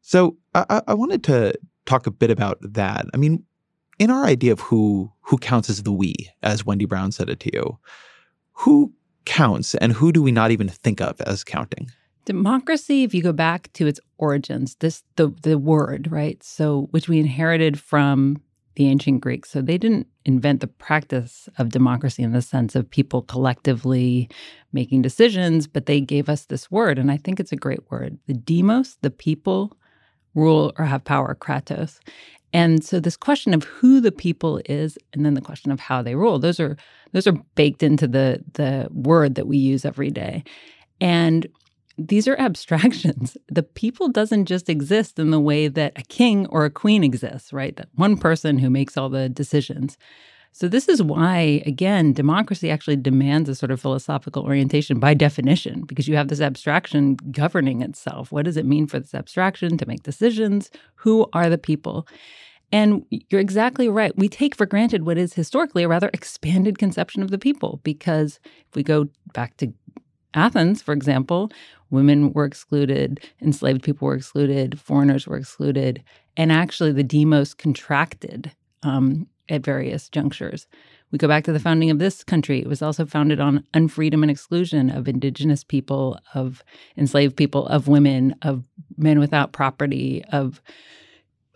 So 0.01 0.37
I, 0.53 0.81
I 0.87 0.93
wanted 0.93 1.23
to 1.23 1.53
talk 1.85 2.05
a 2.05 2.11
bit 2.11 2.29
about 2.29 2.59
that. 2.61 3.05
I 3.13 3.17
mean, 3.17 3.43
in 3.97 4.11
our 4.11 4.25
idea 4.25 4.51
of 4.51 4.59
who 4.59 5.11
who 5.21 5.37
counts 5.37 5.69
as 5.69 5.81
the 5.83 5.91
we, 5.91 6.13
as 6.43 6.65
Wendy 6.65 6.85
Brown 6.85 7.11
said 7.11 7.29
it 7.29 7.39
to 7.39 7.49
you, 7.53 7.79
who 8.53 8.93
counts 9.27 9.75
and 9.75 9.93
who 9.93 10.11
do 10.11 10.23
we 10.23 10.31
not 10.31 10.51
even 10.51 10.69
think 10.69 11.01
of 11.01 11.21
as 11.21 11.43
counting? 11.43 11.91
Democracy, 12.25 13.03
if 13.03 13.13
you 13.13 13.21
go 13.21 13.31
back 13.31 13.71
to 13.73 13.85
its 13.87 13.99
origins, 14.17 14.75
this 14.79 15.03
the 15.15 15.27
the 15.43 15.57
word, 15.57 16.11
right? 16.11 16.41
So 16.43 16.87
which 16.91 17.07
we 17.07 17.19
inherited 17.19 17.79
from 17.79 18.41
the 18.75 18.87
ancient 18.87 19.21
Greeks. 19.21 19.49
So 19.49 19.61
they 19.61 19.77
didn't 19.77 20.07
invent 20.23 20.61
the 20.61 20.67
practice 20.67 21.49
of 21.57 21.69
democracy 21.69 22.21
in 22.21 22.31
the 22.31 22.43
sense 22.43 22.75
of 22.75 22.89
people 22.89 23.23
collectively 23.23 24.29
making 24.71 25.01
decisions, 25.01 25.65
but 25.67 25.87
they 25.87 25.99
gave 25.99 26.29
us 26.29 26.45
this 26.45 26.69
word. 26.69 26.99
And 26.99 27.11
I 27.11 27.17
think 27.17 27.39
it's 27.39 27.51
a 27.51 27.55
great 27.57 27.89
word. 27.89 28.19
The 28.27 28.35
demos, 28.35 28.97
the 29.01 29.09
people, 29.09 29.75
rule 30.35 30.71
or 30.77 30.85
have 30.85 31.03
power, 31.03 31.35
kratos. 31.35 31.99
And 32.53 32.83
so 32.83 32.99
this 32.99 33.17
question 33.17 33.53
of 33.53 33.63
who 33.63 33.99
the 33.99 34.11
people 34.11 34.61
is 34.65 34.97
and 35.13 35.25
then 35.25 35.33
the 35.33 35.41
question 35.41 35.71
of 35.71 35.79
how 35.79 36.01
they 36.01 36.15
rule, 36.15 36.39
those 36.39 36.59
are 36.59 36.77
those 37.13 37.27
are 37.27 37.33
baked 37.55 37.83
into 37.83 38.07
the 38.07 38.43
the 38.53 38.87
word 38.91 39.35
that 39.35 39.47
we 39.47 39.57
use 39.57 39.85
every 39.85 40.09
day. 40.09 40.43
And 41.01 41.47
these 41.97 42.27
are 42.27 42.35
abstractions. 42.39 43.37
The 43.49 43.63
people 43.63 44.09
doesn't 44.09 44.45
just 44.45 44.69
exist 44.69 45.19
in 45.19 45.31
the 45.31 45.39
way 45.39 45.67
that 45.67 45.93
a 45.97 46.03
king 46.03 46.47
or 46.47 46.65
a 46.65 46.71
queen 46.71 47.03
exists, 47.03 47.51
right? 47.51 47.75
That 47.75 47.89
one 47.95 48.17
person 48.17 48.59
who 48.59 48.69
makes 48.69 48.97
all 48.97 49.09
the 49.09 49.29
decisions. 49.29 49.97
So, 50.51 50.67
this 50.67 50.87
is 50.89 51.03
why, 51.03 51.61
again, 51.65 52.13
democracy 52.13 52.71
actually 52.71 52.95
demands 52.95 53.47
a 53.47 53.55
sort 53.55 53.71
of 53.71 53.79
philosophical 53.79 54.43
orientation 54.43 54.99
by 54.99 55.13
definition, 55.13 55.83
because 55.85 56.07
you 56.07 56.15
have 56.15 56.29
this 56.29 56.41
abstraction 56.41 57.15
governing 57.31 57.81
itself. 57.81 58.31
What 58.31 58.45
does 58.45 58.57
it 58.57 58.65
mean 58.65 58.87
for 58.87 58.99
this 58.99 59.13
abstraction 59.13 59.77
to 59.77 59.87
make 59.87 60.03
decisions? 60.03 60.71
Who 60.95 61.27
are 61.33 61.49
the 61.49 61.57
people? 61.57 62.07
And 62.71 63.05
you're 63.09 63.39
exactly 63.39 63.87
right. 63.87 64.17
We 64.17 64.27
take 64.27 64.55
for 64.55 64.65
granted 64.65 65.05
what 65.05 65.17
is 65.17 65.33
historically 65.33 65.83
a 65.83 65.87
rather 65.87 66.09
expanded 66.13 66.77
conception 66.77 67.23
of 67.23 67.31
the 67.31 67.37
people, 67.37 67.79
because 67.83 68.39
if 68.69 68.75
we 68.75 68.83
go 68.83 69.07
back 69.33 69.55
to 69.57 69.73
Athens, 70.33 70.81
for 70.81 70.93
example, 70.93 71.49
women 71.89 72.33
were 72.33 72.45
excluded, 72.45 73.21
enslaved 73.41 73.83
people 73.83 74.07
were 74.07 74.15
excluded, 74.15 74.79
foreigners 74.79 75.25
were 75.25 75.37
excluded, 75.37 76.03
and 76.35 76.51
actually 76.51 76.91
the 76.91 77.03
demos 77.03 77.53
contracted 77.53 78.51
um, 78.83 79.27
at 79.49 79.63
various 79.63 80.09
junctures. 80.09 80.67
We 81.11 81.17
go 81.17 81.27
back 81.27 81.45
to 81.45 81.53
the 81.53 81.59
founding 81.59 81.89
of 81.89 81.99
this 81.99 82.23
country. 82.23 82.59
It 82.59 82.67
was 82.67 82.81
also 82.81 83.05
founded 83.05 83.39
on 83.39 83.63
unfreedom 83.73 84.21
and 84.21 84.31
exclusion 84.31 84.89
of 84.89 85.07
indigenous 85.07 85.63
people, 85.63 86.19
of 86.33 86.63
enslaved 86.97 87.37
people, 87.37 87.65
of 87.67 87.87
women, 87.87 88.35
of 88.41 88.63
men 88.97 89.19
without 89.19 89.53
property, 89.53 90.23
of 90.31 90.61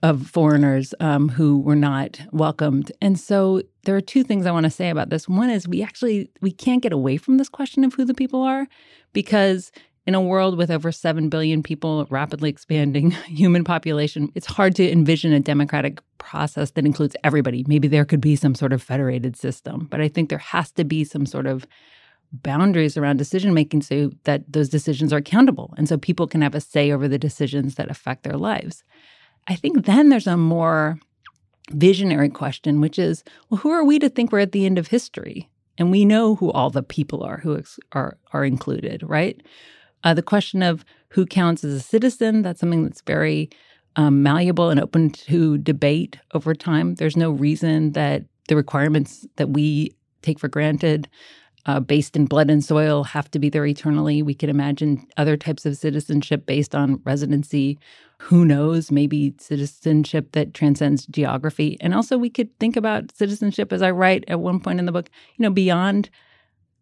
of 0.04 0.28
foreigners 0.28 0.96
um, 1.00 1.30
who 1.30 1.60
were 1.60 1.76
not 1.76 2.20
welcomed. 2.32 2.92
And 3.02 3.20
so 3.20 3.62
there 3.84 3.96
are 3.96 4.02
two 4.02 4.24
things 4.24 4.46
I 4.46 4.52
want 4.52 4.64
to 4.64 4.72
say 4.72 4.90
about 4.90 5.10
this. 5.10 5.30
One 5.30 5.50
is 5.50 5.68
we 5.68 5.84
actually 5.84 6.32
we 6.42 6.52
can't 6.52 6.82
get 6.82 6.94
away 6.94 7.18
from 7.18 7.38
this 7.38 7.50
question 7.50 7.84
of 7.84 7.94
who 7.94 8.06
the 8.06 8.14
people 8.14 8.42
are 8.42 8.68
because 9.14 9.72
in 10.12 10.16
a 10.16 10.22
world 10.22 10.58
with 10.58 10.70
over 10.70 10.92
7 10.92 11.30
billion 11.30 11.64
people, 11.64 12.06
rapidly 12.10 12.50
expanding 12.50 13.12
human 13.28 13.64
population, 13.64 14.30
it's 14.36 14.46
hard 14.46 14.76
to 14.76 14.92
envision 14.92 15.32
a 15.32 15.40
democratic 15.40 16.02
process 16.18 16.72
that 16.72 16.86
includes 16.86 17.16
everybody. 17.24 17.64
Maybe 17.66 17.88
there 17.88 18.04
could 18.04 18.20
be 18.20 18.36
some 18.36 18.54
sort 18.54 18.74
of 18.74 18.84
federated 18.84 19.38
system, 19.38 19.88
but 19.90 20.02
I 20.02 20.10
think 20.10 20.28
there 20.28 20.38
has 20.38 20.70
to 20.72 20.84
be 20.84 21.06
some 21.06 21.26
sort 21.26 21.46
of 21.46 21.66
boundaries 22.34 22.98
around 22.98 23.18
decision 23.18 23.54
making 23.54 23.84
so 23.84 24.12
that 24.26 24.44
those 24.52 24.68
decisions 24.68 25.14
are 25.14 25.18
accountable 25.18 25.74
and 25.78 25.88
so 25.88 25.98
people 25.98 26.28
can 26.28 26.42
have 26.42 26.56
a 26.56 26.62
say 26.62 26.92
over 26.92 27.08
the 27.08 27.18
decisions 27.18 27.76
that 27.76 27.90
affect 27.90 28.24
their 28.24 28.38
lives. 28.38 28.84
I 29.48 29.56
think 29.56 29.86
then 29.86 30.10
there's 30.10 30.28
a 30.28 30.36
more 30.36 31.00
visionary 31.70 32.30
question, 32.30 32.82
which 32.82 33.00
is 33.00 33.24
well, 33.50 33.60
who 33.60 33.70
are 33.70 33.86
we 33.86 33.98
to 34.00 34.10
think 34.10 34.32
we're 34.32 34.40
at 34.40 34.52
the 34.52 34.66
end 34.66 34.78
of 34.78 34.88
history? 34.88 35.50
And 35.78 35.90
we 35.90 36.04
know 36.04 36.36
who 36.36 36.52
all 36.52 36.70
the 36.70 36.84
people 36.84 37.24
are 37.24 37.38
who 37.38 37.58
ex- 37.58 37.80
are, 37.94 38.18
are 38.34 38.44
included, 38.44 39.04
right? 39.04 39.42
Uh, 40.04 40.14
the 40.14 40.22
question 40.22 40.64
of 40.64 40.84
who 41.10 41.26
counts 41.26 41.64
as 41.64 41.74
a 41.74 41.80
citizen, 41.80 42.42
that's 42.42 42.60
something 42.60 42.84
that's 42.84 43.02
very 43.02 43.50
um, 43.96 44.24
malleable 44.24 44.70
and 44.70 44.80
open 44.80 45.10
to 45.10 45.58
debate 45.58 46.18
over 46.34 46.56
time. 46.56 46.96
There's 46.96 47.18
no 47.18 47.32
reason 47.32 47.92
that 47.92 48.24
the 48.48 48.56
requirements 48.56 49.28
that 49.36 49.50
we 49.50 49.96
take 50.22 50.40
for 50.40 50.48
granted 50.48 51.08
uh, 51.66 51.80
based 51.80 52.16
in 52.16 52.26
blood 52.26 52.50
and 52.50 52.64
soil 52.64 53.04
have 53.04 53.30
to 53.32 53.40
be 53.40 53.50
there 53.50 53.66
eternally. 53.66 54.22
We 54.24 54.34
could 54.34 54.50
imagine 54.50 55.06
other 55.18 55.38
types 55.38 55.66
of 55.66 55.78
citizenship 55.78 56.46
based 56.46 56.74
on 56.74 57.02
residency. 57.04 57.78
Who 58.20 58.46
knows? 58.46 58.92
Maybe 58.92 59.36
citizenship 59.38 60.32
that 60.32 60.54
transcends 60.54 61.06
geography. 61.06 61.78
And 61.80 61.94
also, 61.94 62.18
we 62.18 62.30
could 62.30 62.58
think 62.60 62.76
about 62.76 63.16
citizenship, 63.16 63.72
as 63.72 63.82
I 63.82 63.92
write 63.92 64.24
at 64.28 64.40
one 64.40 64.60
point 64.60 64.80
in 64.80 64.86
the 64.86 64.92
book, 64.92 65.10
you 65.38 65.44
know, 65.44 65.52
beyond 65.52 66.10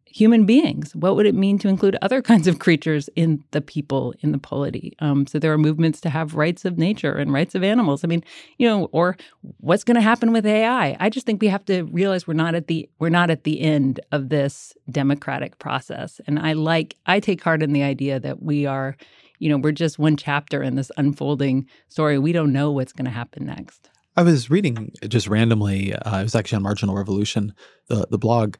human 0.09 0.45
beings. 0.45 0.95
What 0.95 1.15
would 1.15 1.25
it 1.25 1.35
mean 1.35 1.57
to 1.59 1.67
include 1.67 1.97
other 2.01 2.21
kinds 2.29 2.47
of 2.47 2.59
creatures 2.59 3.09
in 3.15 3.43
the 3.51 3.61
people 3.61 4.13
in 4.21 4.31
the 4.31 4.37
polity? 4.37 4.95
Um, 4.99 5.27
so 5.27 5.39
there 5.39 5.53
are 5.53 5.57
movements 5.57 6.01
to 6.01 6.09
have 6.09 6.35
rights 6.35 6.65
of 6.65 6.77
nature 6.77 7.13
and 7.13 7.31
rights 7.31 7.55
of 7.55 7.63
animals. 7.63 8.03
I 8.03 8.07
mean, 8.07 8.23
you 8.57 8.67
know, 8.67 8.85
or 8.91 9.17
what's 9.59 9.83
going 9.83 9.95
to 9.95 10.01
happen 10.01 10.31
with 10.31 10.45
AI? 10.45 10.97
I 10.99 11.09
just 11.09 11.25
think 11.25 11.41
we 11.41 11.47
have 11.47 11.65
to 11.65 11.83
realize 11.83 12.27
we're 12.27 12.33
not 12.33 12.55
at 12.55 12.67
the 12.67 12.89
we're 12.99 13.09
not 13.09 13.29
at 13.29 13.43
the 13.43 13.61
end 13.61 13.99
of 14.11 14.29
this 14.29 14.73
democratic 14.89 15.59
process. 15.59 16.19
And 16.27 16.39
I 16.39 16.53
like 16.53 16.95
I 17.05 17.19
take 17.19 17.43
heart 17.43 17.63
in 17.63 17.73
the 17.73 17.83
idea 17.83 18.19
that 18.19 18.41
we 18.41 18.65
are, 18.65 18.97
you 19.37 19.49
know, 19.49 19.57
we're 19.57 19.71
just 19.71 19.99
one 19.99 20.17
chapter 20.17 20.63
in 20.63 20.75
this 20.75 20.91
unfolding 20.97 21.67
story. 21.87 22.17
We 22.17 22.31
don't 22.31 22.51
know 22.51 22.71
what's 22.71 22.93
going 22.93 23.05
to 23.05 23.11
happen 23.11 23.45
next. 23.45 23.89
I 24.17 24.23
was 24.23 24.49
reading 24.49 24.91
just 25.07 25.27
randomly. 25.27 25.93
Uh, 25.93 26.19
it 26.19 26.23
was 26.23 26.35
actually 26.35 26.57
on 26.57 26.63
Marginal 26.63 26.95
Revolution, 26.95 27.53
the 27.87 28.07
the 28.09 28.17
blog 28.17 28.55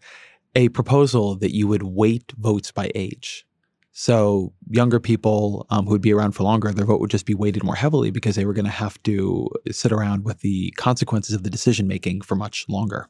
a 0.56 0.70
proposal 0.70 1.36
that 1.36 1.56
you 1.56 1.68
would 1.68 1.84
weight 1.84 2.34
votes 2.38 2.72
by 2.72 2.92
age. 2.96 3.46
So 3.92 4.54
younger 4.70 5.00
people 5.00 5.66
um, 5.70 5.86
who 5.86 5.92
would 5.92 6.02
be 6.02 6.14
around 6.14 6.32
for 6.32 6.44
longer, 6.44 6.72
their 6.72 6.86
vote 6.86 7.02
would 7.02 7.10
just 7.10 7.26
be 7.26 7.36
weighted 7.36 7.64
more 7.64 7.76
heavily 7.76 8.12
because 8.12 8.36
they 8.36 8.46
were 8.46 8.54
going 8.54 8.66
to 8.66 8.72
have 8.72 9.02
to 9.04 9.50
sit 9.72 9.92
around 9.92 10.24
with 10.24 10.40
the 10.40 10.72
consequences 10.78 11.36
of 11.36 11.44
the 11.44 11.50
decision 11.50 11.88
making 11.88 12.22
for 12.22 12.36
much 12.36 12.66
longer. 12.70 13.08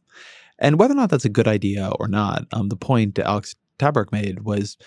And 0.58 0.80
whether 0.80 0.94
or 0.94 0.98
not 0.98 1.10
that's 1.10 1.26
a 1.26 1.30
good 1.30 1.48
idea 1.48 1.92
or 2.00 2.08
not, 2.08 2.46
um, 2.52 2.70
the 2.70 2.76
point 2.76 3.20
Alex 3.20 3.56
Tabarrok 3.78 4.12
made 4.12 4.42
was 4.42 4.78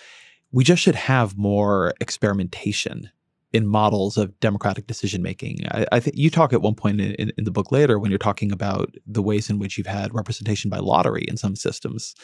we 0.51 0.63
just 0.63 0.81
should 0.81 0.95
have 0.95 1.37
more 1.37 1.93
experimentation 1.99 3.09
in 3.53 3.67
models 3.67 4.17
of 4.17 4.37
democratic 4.39 4.87
decision 4.87 5.21
making. 5.21 5.59
I, 5.71 5.85
I 5.91 5.99
think 5.99 6.17
you 6.17 6.29
talk 6.31 6.51
at 6.51 6.61
one 6.61 6.73
point 6.73 6.99
in, 6.99 7.31
in, 7.37 7.43
the 7.43 7.51
book 7.51 7.71
later 7.71 7.99
when 7.99 8.09
you're 8.09 8.17
talking 8.17 8.51
about 8.51 8.93
the 9.05 9.21
ways 9.21 9.49
in 9.49 9.59
which 9.59 9.77
you've 9.77 9.87
had 9.87 10.13
representation 10.13 10.71
by 10.71 10.79
lottery 10.79 11.23
in 11.27 11.37
some 11.37 11.55
systems 11.55 12.15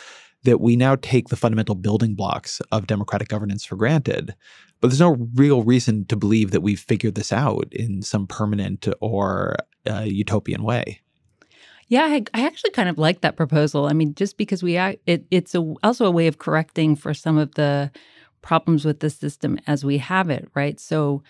that 0.43 0.59
we 0.59 0.75
now 0.75 0.95
take 0.95 1.27
the 1.27 1.35
fundamental 1.35 1.75
building 1.75 2.15
blocks 2.15 2.61
of 2.71 2.87
democratic 2.87 3.27
governance 3.27 3.63
for 3.63 3.75
granted. 3.75 4.33
But 4.81 4.87
there's 4.87 4.99
no 4.99 5.17
real 5.35 5.63
reason 5.63 6.05
to 6.05 6.15
believe 6.15 6.51
that 6.51 6.61
we've 6.61 6.79
figured 6.79 7.15
this 7.15 7.31
out 7.31 7.67
in 7.71 8.01
some 8.01 8.25
permanent 8.25 8.87
or 8.99 9.55
uh, 9.87 10.01
utopian 10.01 10.63
way. 10.63 11.01
Yeah, 11.89 12.03
I, 12.03 12.23
I, 12.33 12.45
actually 12.45 12.69
kind 12.69 12.87
of 12.87 12.99
like 12.99 13.21
that 13.21 13.35
proposal. 13.35 13.87
I 13.87 13.93
mean, 13.93 14.13
just 14.13 14.37
because 14.37 14.61
we 14.61 14.77
it, 14.77 15.25
it's 15.31 15.55
a, 15.55 15.73
also 15.83 16.05
a 16.05 16.11
way 16.11 16.27
of 16.27 16.37
correcting 16.37 16.95
for 16.95 17.15
some 17.15 17.37
of 17.37 17.55
the 17.55 17.91
problems 18.41 18.85
with 18.85 18.99
the 18.99 19.09
system 19.09 19.59
as 19.67 19.83
we 19.85 19.97
have 19.97 20.29
it, 20.29 20.49
right? 20.53 20.79
So 20.79 21.23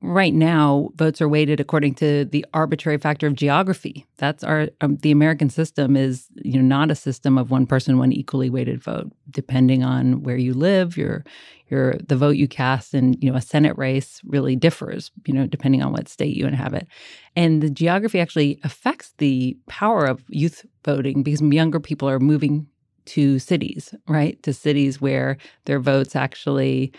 right 0.00 0.32
now 0.32 0.90
votes 0.94 1.20
are 1.20 1.28
weighted 1.28 1.58
according 1.58 1.92
to 1.92 2.24
the 2.26 2.46
arbitrary 2.54 2.98
factor 2.98 3.26
of 3.26 3.34
geography. 3.34 4.06
That's 4.18 4.44
our 4.44 4.68
um, 4.80 4.96
the 4.98 5.10
american 5.10 5.50
system 5.50 5.96
is 5.96 6.28
you 6.36 6.60
know 6.60 6.76
not 6.76 6.90
a 6.90 6.94
system 6.94 7.36
of 7.36 7.50
one 7.50 7.66
person 7.66 7.98
one 7.98 8.12
equally 8.12 8.48
weighted 8.48 8.82
vote. 8.82 9.10
Depending 9.30 9.82
on 9.82 10.22
where 10.22 10.36
you 10.36 10.54
live 10.54 10.96
your 10.96 11.24
your 11.68 11.94
the 12.06 12.16
vote 12.16 12.36
you 12.36 12.46
cast 12.46 12.94
in 12.94 13.14
you 13.14 13.30
know 13.30 13.36
a 13.36 13.42
senate 13.42 13.76
race 13.76 14.20
really 14.24 14.54
differs 14.54 15.10
you 15.26 15.34
know 15.34 15.46
depending 15.46 15.82
on 15.82 15.92
what 15.92 16.08
state 16.08 16.36
you 16.36 16.46
inhabit. 16.46 16.86
And 17.34 17.60
the 17.60 17.70
geography 17.70 18.20
actually 18.20 18.60
affects 18.62 19.14
the 19.18 19.56
power 19.68 20.04
of 20.04 20.22
youth 20.28 20.64
voting 20.84 21.24
because 21.24 21.42
younger 21.42 21.80
people 21.80 22.08
are 22.08 22.20
moving 22.20 22.68
to 23.08 23.38
cities, 23.38 23.94
right? 24.08 24.42
To 24.42 24.52
cities 24.52 25.00
where 25.00 25.36
their 25.64 25.80
votes 25.80 26.16
actually 26.16 26.92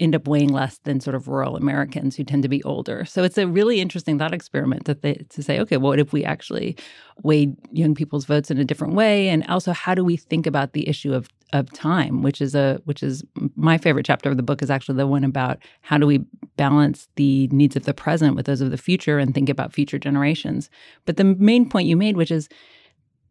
end 0.00 0.14
up 0.14 0.26
weighing 0.26 0.48
less 0.48 0.78
than 0.78 1.00
sort 1.00 1.14
of 1.14 1.28
rural 1.28 1.56
Americans 1.56 2.16
who 2.16 2.24
tend 2.24 2.42
to 2.42 2.48
be 2.48 2.62
older. 2.64 3.04
So 3.04 3.22
it's 3.22 3.38
a 3.38 3.46
really 3.46 3.80
interesting 3.80 4.18
thought 4.18 4.34
experiment 4.34 4.86
to, 4.86 4.94
th- 4.96 5.28
to 5.28 5.42
say, 5.42 5.60
okay, 5.60 5.76
what 5.76 6.00
if 6.00 6.12
we 6.12 6.24
actually 6.24 6.76
weighed 7.22 7.56
young 7.70 7.94
people's 7.94 8.24
votes 8.24 8.50
in 8.50 8.58
a 8.58 8.64
different 8.64 8.94
way? 8.94 9.28
And 9.28 9.46
also, 9.46 9.72
how 9.72 9.94
do 9.94 10.04
we 10.04 10.16
think 10.16 10.46
about 10.46 10.72
the 10.72 10.88
issue 10.88 11.14
of 11.14 11.28
of 11.52 11.72
time, 11.72 12.22
which 12.22 12.40
is 12.40 12.56
a 12.56 12.80
which 12.84 13.00
is 13.00 13.22
my 13.54 13.78
favorite 13.78 14.04
chapter 14.04 14.28
of 14.28 14.36
the 14.36 14.42
book 14.42 14.60
is 14.60 14.70
actually 14.70 14.96
the 14.96 15.06
one 15.06 15.22
about 15.22 15.58
how 15.82 15.96
do 15.96 16.04
we 16.04 16.18
balance 16.56 17.08
the 17.14 17.46
needs 17.48 17.76
of 17.76 17.84
the 17.84 17.94
present 17.94 18.34
with 18.34 18.46
those 18.46 18.60
of 18.60 18.72
the 18.72 18.76
future 18.76 19.20
and 19.20 19.34
think 19.34 19.48
about 19.48 19.72
future 19.72 19.98
generations. 19.98 20.68
But 21.04 21.16
the 21.16 21.22
main 21.22 21.68
point 21.68 21.86
you 21.86 21.96
made, 21.96 22.16
which 22.16 22.32
is 22.32 22.48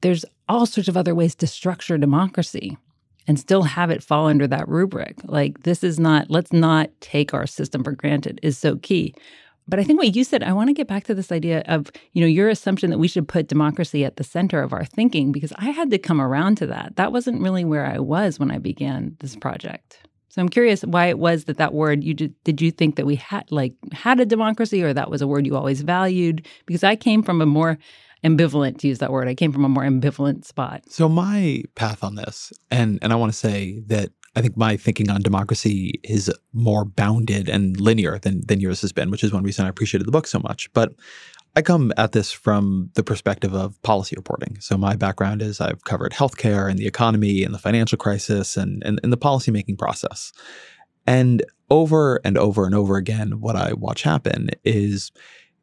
there's 0.04 0.26
all 0.48 0.66
sorts 0.66 0.90
of 0.90 0.98
other 0.98 1.16
ways 1.16 1.34
to 1.36 1.48
structure 1.48 1.98
democracy 1.98 2.78
and 3.26 3.40
still 3.40 3.64
have 3.64 3.90
it 3.90 4.04
fall 4.04 4.28
under 4.28 4.46
that 4.48 4.68
rubric. 4.68 5.16
Like, 5.24 5.64
this 5.64 5.84
is 5.84 5.98
not, 5.98 6.30
let's 6.30 6.52
not 6.52 6.90
take 7.00 7.34
our 7.34 7.48
system 7.48 7.84
for 7.84 7.94
granted 7.94 8.40
is 8.44 8.58
so 8.58 8.76
key. 8.76 9.16
But 9.66 9.80
I 9.80 9.86
think 9.86 9.98
what 9.98 10.14
you 10.14 10.26
said, 10.26 10.44
I 10.44 10.52
want 10.52 10.68
to 10.68 10.74
get 10.74 10.90
back 10.90 11.06
to 11.06 11.16
this 11.16 11.32
idea 11.32 11.64
of, 11.68 11.90
you 12.12 12.20
know, 12.20 12.28
your 12.28 12.50
assumption 12.50 12.90
that 12.90 12.98
we 12.98 13.08
should 13.08 13.30
put 13.30 13.48
democracy 13.48 14.04
at 14.04 14.18
the 14.18 14.24
center 14.26 14.62
of 14.62 14.74
our 14.74 14.84
thinking, 14.84 15.32
because 15.32 15.54
I 15.56 15.70
had 15.70 15.90
to 15.92 15.98
come 15.98 16.20
around 16.20 16.58
to 16.58 16.68
that. 16.68 16.98
That 16.98 17.14
wasn't 17.14 17.42
really 17.42 17.64
where 17.64 17.86
I 17.86 18.00
was 18.00 18.40
when 18.40 18.52
I 18.52 18.58
began 18.58 19.16
this 19.22 19.38
project. 19.38 20.00
So 20.28 20.42
I'm 20.42 20.50
curious 20.50 20.82
why 20.82 21.06
it 21.06 21.20
was 21.20 21.46
that 21.46 21.58
that 21.58 21.74
word 21.74 22.04
you 22.04 22.14
did, 22.14 22.44
did 22.44 22.62
you 22.62 22.72
think 22.72 22.98
that 22.98 23.06
we 23.06 23.16
had 23.16 23.50
like 23.52 23.74
had 23.94 24.20
a 24.20 24.26
democracy 24.26 24.84
or 24.84 24.92
that 24.92 25.10
was 25.10 25.22
a 25.22 25.28
word 25.28 25.46
you 25.46 25.56
always 25.56 25.82
valued 25.82 26.46
because 26.66 26.84
I 26.84 26.96
came 26.98 27.24
from 27.24 27.40
a 27.40 27.46
more 27.46 27.78
ambivalent 28.24 28.80
to 28.80 28.88
use 28.88 29.00
that 29.00 29.12
word. 29.12 29.28
I 29.28 29.36
came 29.36 29.52
from 29.52 29.66
a 29.66 29.70
more 29.70 29.84
ambivalent 29.84 30.46
spot. 30.46 30.84
So 30.90 31.10
my 31.10 31.64
path 31.76 32.04
on 32.04 32.16
this, 32.16 32.54
and 32.72 33.00
and 33.02 33.12
I 33.14 33.16
want 33.16 33.32
to 33.32 33.38
say 33.38 33.82
that 33.88 34.10
I 34.36 34.42
think 34.42 34.58
my 34.58 34.78
thinking 34.78 35.10
on 35.10 35.22
democracy 35.22 36.00
is 36.04 36.32
more 36.54 36.86
bounded 36.86 37.50
and 37.50 37.80
linear 37.80 38.20
than 38.20 38.42
than 38.48 38.60
yours 38.60 38.82
has 38.82 38.92
been, 38.92 39.12
which 39.12 39.24
is 39.24 39.34
one 39.34 39.44
reason 39.44 39.66
I 39.66 39.70
appreciated 39.70 40.08
the 40.08 40.12
book 40.12 40.28
so 40.28 40.40
much. 40.40 40.72
But 40.74 40.94
I 41.56 41.62
come 41.62 41.94
at 41.98 42.14
this 42.14 42.32
from 42.32 42.90
the 42.96 43.04
perspective 43.04 43.54
of 43.54 43.80
policy 43.84 44.16
reporting. 44.16 44.58
So 44.60 44.76
my 44.76 44.96
background 44.96 45.44
is 45.44 45.62
I've 45.62 45.84
covered 45.84 46.12
healthcare 46.12 46.68
and 46.68 46.80
the 46.80 46.88
economy 46.88 47.44
and 47.44 47.54
the 47.54 47.60
financial 47.60 47.98
crisis 47.98 48.58
and, 48.58 48.82
and, 48.84 49.00
and 49.04 49.14
the 49.14 49.18
policymaking 49.18 49.78
process. 49.78 50.34
And 51.06 51.44
over 51.70 52.20
and 52.24 52.40
over 52.40 52.66
and 52.66 52.74
over 52.74 52.98
again, 52.98 53.40
what 53.40 53.56
I 53.56 53.74
watch 53.74 54.02
happen 54.02 54.50
is 54.64 55.12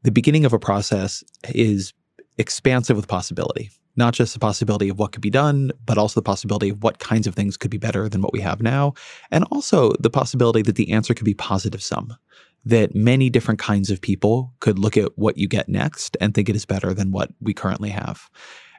the 0.05 0.13
beginning 0.13 0.45
of 0.45 0.53
a 0.53 0.61
process 0.61 1.25
is 1.49 1.93
expansive 2.41 2.97
with 2.97 3.07
possibility, 3.07 3.71
not 3.97 4.15
just 4.15 4.33
the 4.33 4.41
possibility 4.41 4.89
of 4.89 4.99
what 4.99 5.13
could 5.13 5.21
be 5.21 5.31
done, 5.31 5.71
but 5.85 5.99
also 5.99 6.19
the 6.19 6.25
possibility 6.25 6.71
of 6.71 6.83
what 6.83 6.99
kinds 6.99 7.27
of 7.27 7.35
things 7.35 7.57
could 7.57 7.71
be 7.71 7.79
better 7.79 8.09
than 8.09 8.23
what 8.23 8.33
we 8.33 8.41
have 8.41 8.63
now. 8.63 8.95
And 9.31 9.45
also 9.53 9.93
the 10.01 10.11
possibility 10.11 10.63
that 10.63 10.77
the 10.77 10.91
answer 10.91 11.13
could 11.13 11.27
be 11.27 11.35
positive 11.35 11.83
sum, 11.83 12.17
that 12.65 12.95
many 12.95 13.29
different 13.29 13.61
kinds 13.61 13.91
of 13.91 14.01
people 14.01 14.55
could 14.61 14.79
look 14.79 14.97
at 14.97 15.17
what 15.19 15.37
you 15.37 15.47
get 15.47 15.69
next 15.69 16.17
and 16.21 16.33
think 16.33 16.49
it 16.49 16.57
is 16.57 16.65
better 16.65 16.95
than 16.95 17.13
what 17.13 17.31
we 17.41 17.53
currently 17.53 17.91
have. 17.91 18.31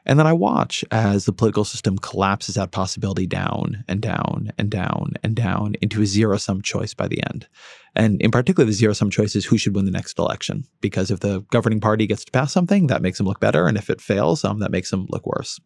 And 0.04 0.18
then 0.18 0.26
I 0.26 0.32
watch 0.32 0.84
as 0.90 1.24
the 1.24 1.32
political 1.32 1.64
system 1.64 1.96
collapses 1.96 2.56
that 2.56 2.72
possibility 2.72 3.26
down 3.26 3.84
and 3.86 4.00
down 4.00 4.50
and 4.58 4.68
down 4.68 5.14
and 5.22 5.36
down 5.36 5.74
into 5.80 6.02
a 6.02 6.06
zero 6.06 6.36
sum 6.38 6.60
choice 6.60 6.92
by 6.92 7.06
the 7.06 7.22
end. 7.30 7.46
And 7.94 8.20
in 8.20 8.30
particular, 8.30 8.66
the 8.66 8.72
zero 8.72 8.94
sum 8.94 9.10
choice 9.10 9.36
is 9.36 9.44
who 9.44 9.58
should 9.58 9.74
win 9.74 9.84
the 9.84 9.90
next 9.90 10.18
election. 10.18 10.64
Because 10.80 11.10
if 11.10 11.20
the 11.20 11.40
governing 11.50 11.80
party 11.80 12.06
gets 12.06 12.24
to 12.24 12.32
pass 12.32 12.52
something, 12.52 12.88
that 12.88 13.02
makes 13.02 13.18
them 13.18 13.26
look 13.26 13.40
better. 13.40 13.66
And 13.66 13.76
if 13.76 13.90
it 13.90 14.00
fails, 14.00 14.44
um, 14.44 14.58
that 14.58 14.72
makes 14.72 14.90
them 14.90 15.06
look 15.10 15.26
worse. 15.26 15.60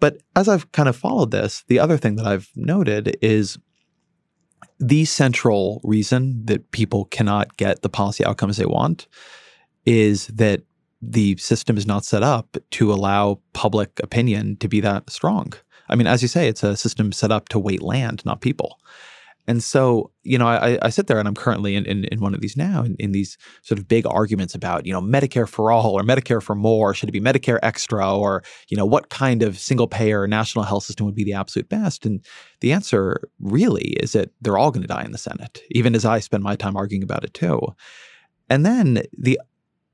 But 0.00 0.22
as 0.34 0.48
I've 0.48 0.72
kind 0.72 0.88
of 0.88 0.96
followed 0.96 1.30
this, 1.30 1.62
the 1.68 1.78
other 1.78 1.96
thing 1.96 2.16
that 2.16 2.26
I've 2.26 2.50
noted 2.56 3.16
is 3.22 3.58
the 4.80 5.04
central 5.04 5.80
reason 5.84 6.44
that 6.46 6.70
people 6.72 7.04
cannot 7.06 7.56
get 7.56 7.82
the 7.82 7.90
policy 7.90 8.24
outcomes 8.24 8.56
they 8.56 8.64
want 8.64 9.06
is 9.84 10.26
that 10.28 10.62
the 11.02 11.36
system 11.36 11.76
is 11.76 11.86
not 11.86 12.04
set 12.04 12.22
up 12.22 12.56
to 12.72 12.92
allow 12.92 13.40
public 13.52 14.00
opinion 14.02 14.56
to 14.58 14.68
be 14.68 14.80
that 14.80 15.08
strong. 15.10 15.52
I 15.88 15.96
mean, 15.96 16.06
as 16.06 16.22
you 16.22 16.28
say, 16.28 16.48
it's 16.48 16.62
a 16.62 16.76
system 16.76 17.12
set 17.12 17.32
up 17.32 17.48
to 17.48 17.58
weight 17.58 17.82
land, 17.82 18.24
not 18.24 18.40
people. 18.40 18.78
And 19.50 19.64
so, 19.64 20.12
you 20.22 20.38
know, 20.38 20.46
I, 20.46 20.78
I 20.80 20.90
sit 20.90 21.08
there 21.08 21.18
and 21.18 21.26
I'm 21.26 21.34
currently 21.34 21.74
in, 21.74 21.84
in, 21.84 22.04
in 22.04 22.20
one 22.20 22.34
of 22.34 22.40
these 22.40 22.56
now 22.56 22.84
in, 22.84 22.94
in, 23.00 23.10
these 23.10 23.36
sort 23.62 23.80
of 23.80 23.88
big 23.88 24.06
arguments 24.06 24.54
about, 24.54 24.86
you 24.86 24.92
know, 24.92 25.00
Medicare 25.00 25.48
for 25.48 25.72
all 25.72 25.98
or 25.98 26.02
Medicare 26.02 26.42
for 26.42 26.54
more. 26.54 26.94
Should 26.94 27.08
it 27.08 27.12
be 27.12 27.20
Medicare 27.20 27.58
extra 27.62 28.16
or, 28.16 28.44
you 28.68 28.76
know, 28.76 28.86
what 28.86 29.08
kind 29.08 29.42
of 29.42 29.58
single 29.58 29.88
payer 29.88 30.28
national 30.28 30.64
health 30.64 30.84
system 30.84 31.06
would 31.06 31.16
be 31.16 31.24
the 31.24 31.32
absolute 31.32 31.68
best? 31.68 32.06
And 32.06 32.24
the 32.60 32.72
answer 32.72 33.28
really 33.40 33.94
is 33.94 34.12
that 34.12 34.30
they're 34.40 34.58
all 34.58 34.70
going 34.70 34.82
to 34.82 34.88
die 34.88 35.02
in 35.02 35.12
the 35.12 35.18
Senate, 35.18 35.62
even 35.70 35.96
as 35.96 36.04
I 36.04 36.20
spend 36.20 36.44
my 36.44 36.54
time 36.54 36.76
arguing 36.76 37.02
about 37.02 37.24
it 37.24 37.34
too. 37.34 37.60
And 38.48 38.64
then 38.64 39.02
the 39.16 39.40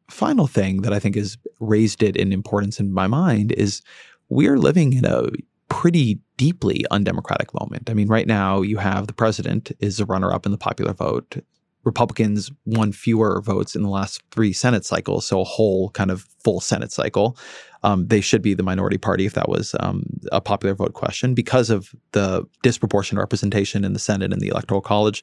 final 0.08 0.46
thing 0.46 0.82
that 0.82 0.92
I 0.92 0.98
think 0.98 1.16
has 1.16 1.36
raised 1.60 2.02
it 2.02 2.16
in 2.16 2.32
importance 2.32 2.78
in 2.80 2.92
my 2.92 3.06
mind 3.06 3.52
is 3.52 3.82
we're 4.28 4.58
living 4.58 4.92
in 4.92 5.04
a 5.04 5.26
pretty 5.68 6.20
deeply 6.36 6.84
undemocratic 6.90 7.52
moment. 7.58 7.90
I 7.90 7.94
mean, 7.94 8.08
right 8.08 8.26
now 8.26 8.62
you 8.62 8.76
have 8.78 9.06
the 9.06 9.12
president 9.12 9.72
is 9.80 9.98
a 10.00 10.06
runner 10.06 10.32
up 10.32 10.46
in 10.46 10.52
the 10.52 10.58
popular 10.58 10.92
vote. 10.92 11.36
Republicans 11.84 12.50
won 12.64 12.90
fewer 12.90 13.40
votes 13.40 13.76
in 13.76 13.82
the 13.82 13.88
last 13.88 14.20
three 14.32 14.52
Senate 14.52 14.84
cycles, 14.84 15.24
so 15.24 15.40
a 15.40 15.44
whole 15.44 15.90
kind 15.90 16.10
of 16.10 16.26
full 16.42 16.60
Senate 16.60 16.90
cycle. 16.90 17.36
Um, 17.84 18.08
they 18.08 18.20
should 18.20 18.42
be 18.42 18.54
the 18.54 18.64
minority 18.64 18.98
party 18.98 19.26
if 19.26 19.34
that 19.34 19.48
was 19.48 19.76
um, 19.78 20.04
a 20.32 20.40
popular 20.40 20.74
vote 20.74 20.94
question 20.94 21.34
because 21.34 21.70
of 21.70 21.94
the 22.10 22.44
disproportionate 22.62 23.20
representation 23.20 23.84
in 23.84 23.92
the 23.92 24.00
Senate 24.00 24.32
and 24.32 24.42
the 24.42 24.48
Electoral 24.48 24.80
College 24.80 25.22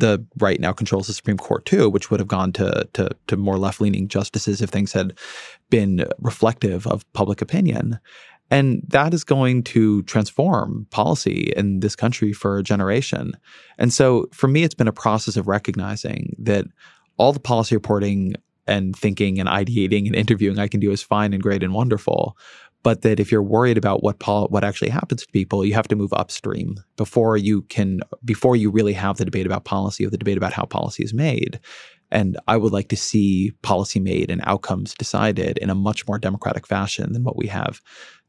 the 0.00 0.24
right 0.38 0.60
now 0.60 0.72
controls 0.72 1.06
the 1.06 1.12
Supreme 1.12 1.38
Court 1.38 1.64
too, 1.64 1.88
which 1.88 2.10
would 2.10 2.20
have 2.20 2.28
gone 2.28 2.52
to 2.54 2.88
to, 2.94 3.10
to 3.26 3.36
more 3.36 3.58
left 3.58 3.80
leaning 3.80 4.08
justices 4.08 4.60
if 4.60 4.70
things 4.70 4.92
had 4.92 5.16
been 5.70 6.06
reflective 6.18 6.86
of 6.86 7.10
public 7.12 7.40
opinion. 7.40 7.98
And 8.50 8.82
that 8.88 9.14
is 9.14 9.24
going 9.24 9.62
to 9.64 10.02
transform 10.02 10.86
policy 10.90 11.52
in 11.56 11.80
this 11.80 11.96
country 11.96 12.32
for 12.32 12.58
a 12.58 12.62
generation. 12.62 13.32
And 13.78 13.92
so 13.92 14.28
for 14.32 14.48
me, 14.48 14.62
it's 14.64 14.74
been 14.74 14.88
a 14.88 14.92
process 14.92 15.36
of 15.36 15.48
recognizing 15.48 16.36
that 16.38 16.66
all 17.16 17.32
the 17.32 17.40
policy 17.40 17.74
reporting 17.74 18.34
and 18.66 18.96
thinking 18.96 19.38
and 19.38 19.48
ideating 19.48 20.06
and 20.06 20.14
interviewing 20.14 20.58
I 20.58 20.68
can 20.68 20.80
do 20.80 20.90
is 20.90 21.02
fine 21.02 21.32
and 21.32 21.42
great 21.42 21.62
and 21.62 21.74
wonderful 21.74 22.36
but 22.84 23.00
that 23.02 23.18
if 23.18 23.32
you're 23.32 23.42
worried 23.42 23.78
about 23.78 24.04
what 24.04 24.20
pol- 24.20 24.46
what 24.48 24.62
actually 24.62 24.90
happens 24.90 25.22
to 25.22 25.32
people, 25.32 25.64
you 25.64 25.74
have 25.74 25.88
to 25.88 25.96
move 25.96 26.12
upstream 26.12 26.76
before 26.96 27.36
you 27.36 27.62
can 27.62 28.00
before 28.24 28.54
you 28.54 28.70
really 28.70 28.92
have 28.92 29.16
the 29.16 29.24
debate 29.24 29.46
about 29.46 29.64
policy 29.64 30.06
or 30.06 30.10
the 30.10 30.18
debate 30.18 30.36
about 30.36 30.52
how 30.52 30.64
policy 30.64 31.02
is 31.02 31.12
made. 31.12 31.58
And 32.12 32.38
I 32.46 32.56
would 32.56 32.72
like 32.72 32.88
to 32.90 32.96
see 32.96 33.52
policy 33.62 33.98
made 33.98 34.30
and 34.30 34.40
outcomes 34.44 34.94
decided 34.94 35.58
in 35.58 35.70
a 35.70 35.74
much 35.74 36.06
more 36.06 36.18
democratic 36.18 36.66
fashion 36.66 37.12
than 37.12 37.24
what 37.24 37.36
we 37.36 37.48
have 37.48 37.80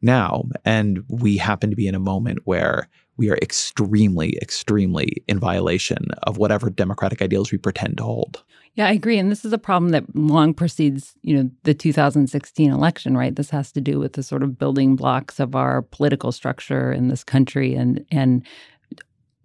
now. 0.01 0.45
And 0.63 1.03
we 1.07 1.37
happen 1.37 1.69
to 1.69 1.75
be 1.75 1.87
in 1.87 1.93
a 1.93 1.99
moment 1.99 2.39
where 2.45 2.89
we 3.17 3.29
are 3.29 3.37
extremely, 3.41 4.37
extremely 4.41 5.23
in 5.27 5.39
violation 5.39 6.07
of 6.23 6.37
whatever 6.37 6.69
democratic 6.69 7.21
ideals 7.21 7.51
we 7.51 7.57
pretend 7.57 7.97
to 7.97 8.03
hold. 8.03 8.43
Yeah, 8.75 8.87
I 8.87 8.91
agree. 8.91 9.17
And 9.17 9.31
this 9.31 9.45
is 9.45 9.53
a 9.53 9.57
problem 9.57 9.91
that 9.91 10.03
long 10.15 10.53
precedes, 10.53 11.13
you 11.21 11.35
know, 11.35 11.49
the 11.63 11.73
2016 11.73 12.71
election, 12.71 13.15
right? 13.15 13.33
This 13.35 13.49
has 13.49 13.71
to 13.71 13.81
do 13.81 13.99
with 13.99 14.13
the 14.13 14.23
sort 14.23 14.43
of 14.43 14.57
building 14.59 14.95
blocks 14.97 15.39
of 15.39 15.55
our 15.55 15.81
political 15.81 16.31
structure 16.33 16.91
in 16.91 17.07
this 17.07 17.23
country 17.23 17.73
and 17.73 18.05
and 18.11 18.45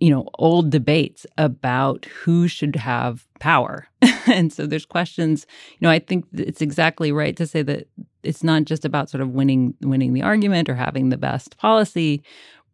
you 0.00 0.08
know, 0.10 0.26
old 0.38 0.70
debates 0.70 1.26
about 1.36 2.06
who 2.06 2.48
should 2.48 2.74
have 2.74 3.26
power. 3.38 3.86
and 4.26 4.50
so 4.50 4.66
there's 4.66 4.86
questions, 4.86 5.46
you 5.78 5.84
know, 5.86 5.90
I 5.90 5.98
think 5.98 6.24
it's 6.32 6.62
exactly 6.62 7.12
right 7.12 7.36
to 7.36 7.46
say 7.46 7.60
that 7.62 7.86
it's 8.22 8.42
not 8.42 8.64
just 8.64 8.86
about 8.86 9.10
sort 9.10 9.20
of 9.20 9.30
winning 9.30 9.74
winning 9.82 10.14
the 10.14 10.22
argument 10.22 10.70
or 10.70 10.74
having 10.74 11.10
the 11.10 11.18
best 11.18 11.58
policy, 11.58 12.22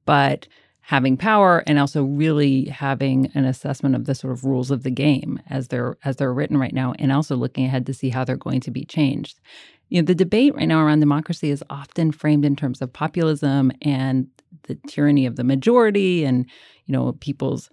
but 0.04 0.46
having 0.86 1.16
power 1.16 1.64
and 1.66 1.80
also 1.80 2.04
really 2.04 2.66
having 2.66 3.28
an 3.34 3.44
assessment 3.44 3.96
of 3.96 4.04
the 4.04 4.14
sort 4.14 4.32
of 4.32 4.44
rules 4.44 4.70
of 4.70 4.84
the 4.84 4.90
game 4.90 5.40
as 5.50 5.66
they're 5.66 5.98
as 6.04 6.14
they're 6.14 6.32
written 6.32 6.56
right 6.56 6.72
now 6.72 6.94
and 7.00 7.10
also 7.10 7.34
looking 7.34 7.64
ahead 7.64 7.84
to 7.84 7.92
see 7.92 8.08
how 8.08 8.24
they're 8.24 8.36
going 8.36 8.60
to 8.60 8.70
be 8.70 8.84
changed. 8.84 9.40
You 9.88 10.00
know, 10.00 10.06
the 10.06 10.14
debate 10.14 10.54
right 10.54 10.68
now 10.68 10.80
around 10.80 11.00
democracy 11.00 11.50
is 11.50 11.64
often 11.70 12.12
framed 12.12 12.44
in 12.44 12.54
terms 12.54 12.80
of 12.80 12.92
populism 12.92 13.72
and 13.82 14.28
the 14.68 14.76
tyranny 14.86 15.26
of 15.26 15.34
the 15.34 15.42
majority 15.42 16.24
and 16.24 16.46
you 16.84 16.92
know 16.92 17.12
people's 17.14 17.68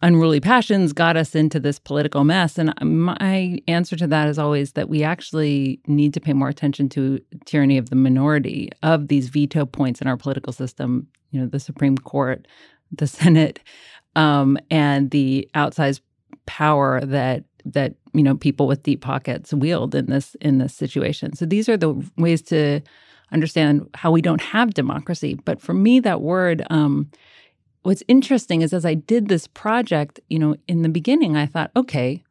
unruly 0.00 0.40
passions 0.40 0.94
got 0.94 1.16
us 1.16 1.34
into 1.34 1.60
this 1.60 1.78
political 1.78 2.24
mess 2.24 2.58
and 2.58 2.72
my 2.80 3.58
answer 3.68 3.96
to 3.96 4.06
that 4.06 4.28
is 4.28 4.38
always 4.38 4.72
that 4.72 4.88
we 4.88 5.02
actually 5.02 5.80
need 5.86 6.12
to 6.12 6.20
pay 6.20 6.34
more 6.34 6.48
attention 6.48 6.88
to 6.88 7.18
tyranny 7.46 7.78
of 7.78 7.90
the 7.90 7.96
minority 7.96 8.70
of 8.82 9.08
these 9.08 9.28
veto 9.28 9.64
points 9.64 10.00
in 10.00 10.06
our 10.06 10.16
political 10.16 10.52
system 10.52 11.06
you 11.36 11.42
know 11.42 11.48
the 11.48 11.60
Supreme 11.60 11.98
Court, 11.98 12.46
the 12.90 13.06
Senate, 13.20 13.60
um, 14.14 14.58
and 14.70 15.10
the 15.10 15.48
outsized 15.54 16.00
power 16.46 17.00
that 17.04 17.44
that 17.66 17.94
you 18.14 18.22
know 18.22 18.36
people 18.36 18.66
with 18.66 18.82
deep 18.82 19.02
pockets 19.02 19.52
wield 19.52 19.94
in 19.94 20.06
this 20.06 20.34
in 20.40 20.58
this 20.58 20.74
situation. 20.74 21.36
So 21.36 21.44
these 21.44 21.68
are 21.68 21.76
the 21.76 21.94
ways 22.16 22.40
to 22.42 22.80
understand 23.32 23.88
how 23.94 24.10
we 24.10 24.22
don't 24.22 24.40
have 24.40 24.72
democracy. 24.72 25.38
But 25.44 25.60
for 25.60 25.74
me, 25.74 26.00
that 26.00 26.22
word. 26.22 26.66
Um, 26.70 27.10
what's 27.82 28.02
interesting 28.08 28.62
is 28.62 28.72
as 28.72 28.84
I 28.84 28.94
did 28.94 29.28
this 29.28 29.46
project, 29.46 30.18
you 30.28 30.40
know, 30.40 30.56
in 30.66 30.82
the 30.82 30.88
beginning, 30.88 31.36
I 31.36 31.46
thought, 31.46 31.70
okay, 31.76 32.24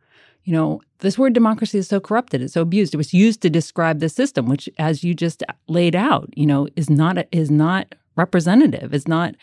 you 0.44 0.52
know, 0.52 0.82
this 1.00 1.18
word 1.18 1.34
democracy 1.34 1.78
is 1.78 1.88
so 1.88 2.02
corrupted, 2.02 2.42
it's 2.42 2.54
so 2.54 2.62
abused. 2.62 2.94
It 2.94 2.98
was 2.98 3.14
used 3.14 3.42
to 3.42 3.50
describe 3.50 4.00
the 4.00 4.10
system, 4.10 4.48
which, 4.48 4.68
as 4.78 5.02
you 5.02 5.14
just 5.14 5.44
laid 5.70 5.96
out, 5.96 6.30
you 6.36 6.46
know, 6.46 6.68
is 6.76 6.90
not 6.90 7.18
is 7.32 7.50
not 7.50 7.96
representative. 8.16 8.94
Is 8.94 9.08
not 9.08 9.36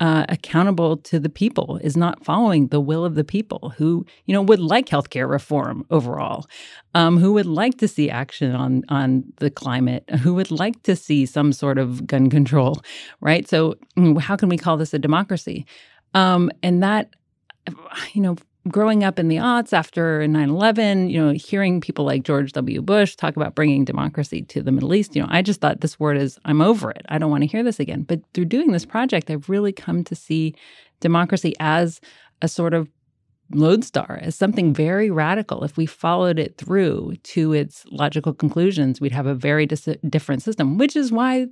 uh, 0.00 0.24
accountable 0.28 0.96
to 0.96 1.18
the 1.18 1.28
people, 1.28 1.78
is 1.82 1.96
not 1.96 2.24
following 2.24 2.68
the 2.68 2.80
will 2.80 3.04
of 3.04 3.16
the 3.16 3.24
people 3.24 3.72
who, 3.76 4.06
you 4.26 4.32
know, 4.32 4.42
would 4.42 4.60
like 4.60 4.86
healthcare 4.86 5.28
reform 5.28 5.84
overall, 5.90 6.46
um, 6.94 7.18
who 7.18 7.32
would 7.32 7.46
like 7.46 7.78
to 7.78 7.88
see 7.88 8.08
action 8.08 8.54
on 8.54 8.84
on 8.88 9.24
the 9.38 9.50
climate, 9.50 10.08
who 10.20 10.34
would 10.34 10.50
like 10.50 10.82
to 10.84 10.94
see 10.94 11.26
some 11.26 11.52
sort 11.52 11.78
of 11.78 12.06
gun 12.06 12.30
control, 12.30 12.80
right? 13.20 13.48
So, 13.48 13.74
mm, 13.96 14.20
how 14.20 14.36
can 14.36 14.48
we 14.48 14.56
call 14.56 14.76
this 14.76 14.94
a 14.94 14.98
democracy? 14.98 15.66
Um, 16.14 16.50
and 16.62 16.82
that, 16.82 17.14
you 18.12 18.22
know, 18.22 18.36
growing 18.68 19.04
up 19.04 19.18
in 19.18 19.28
the 19.28 19.36
aughts 19.36 19.72
after 19.72 20.20
9-11 20.20 21.10
you 21.10 21.18
know 21.18 21.32
hearing 21.32 21.80
people 21.80 22.04
like 22.04 22.22
george 22.22 22.52
w. 22.52 22.82
Bush 22.82 23.16
talk 23.16 23.36
about 23.36 23.54
bringing 23.54 23.84
democracy 23.84 24.42
to 24.42 24.62
the 24.62 24.72
middle 24.72 24.94
east 24.94 25.16
you 25.16 25.22
know 25.22 25.28
i 25.30 25.42
just 25.42 25.60
thought 25.60 25.80
this 25.80 25.98
word 25.98 26.16
is 26.16 26.38
i'm 26.44 26.60
over 26.60 26.90
it. 26.90 27.04
I 27.08 27.18
don't 27.18 27.30
want 27.30 27.42
to 27.42 27.48
hear 27.48 27.62
this 27.62 27.80
again. 27.80 28.02
But 28.02 28.20
through 28.34 28.46
doing 28.46 28.72
this 28.72 28.84
project 28.84 29.30
i've 29.30 29.48
really 29.48 29.72
come 29.72 30.04
to 30.04 30.14
see 30.14 30.54
democracy 31.00 31.54
as 31.60 32.00
a 32.42 32.48
sort 32.48 32.74
of 32.74 32.88
lodestar 33.50 34.18
as 34.20 34.34
something 34.36 34.74
very 34.74 35.10
radical. 35.10 35.64
If 35.64 35.78
we 35.78 35.86
followed 35.86 36.38
it 36.38 36.58
through 36.58 37.14
to 37.22 37.54
its 37.54 37.84
logical 37.90 38.34
conclusions 38.34 39.00
we'd 39.00 39.12
have 39.12 39.26
a 39.26 39.34
very 39.34 39.66
dis- 39.66 39.96
different 40.08 40.42
system 40.42 40.78
which 40.78 40.96
is 40.96 41.10
why 41.10 41.48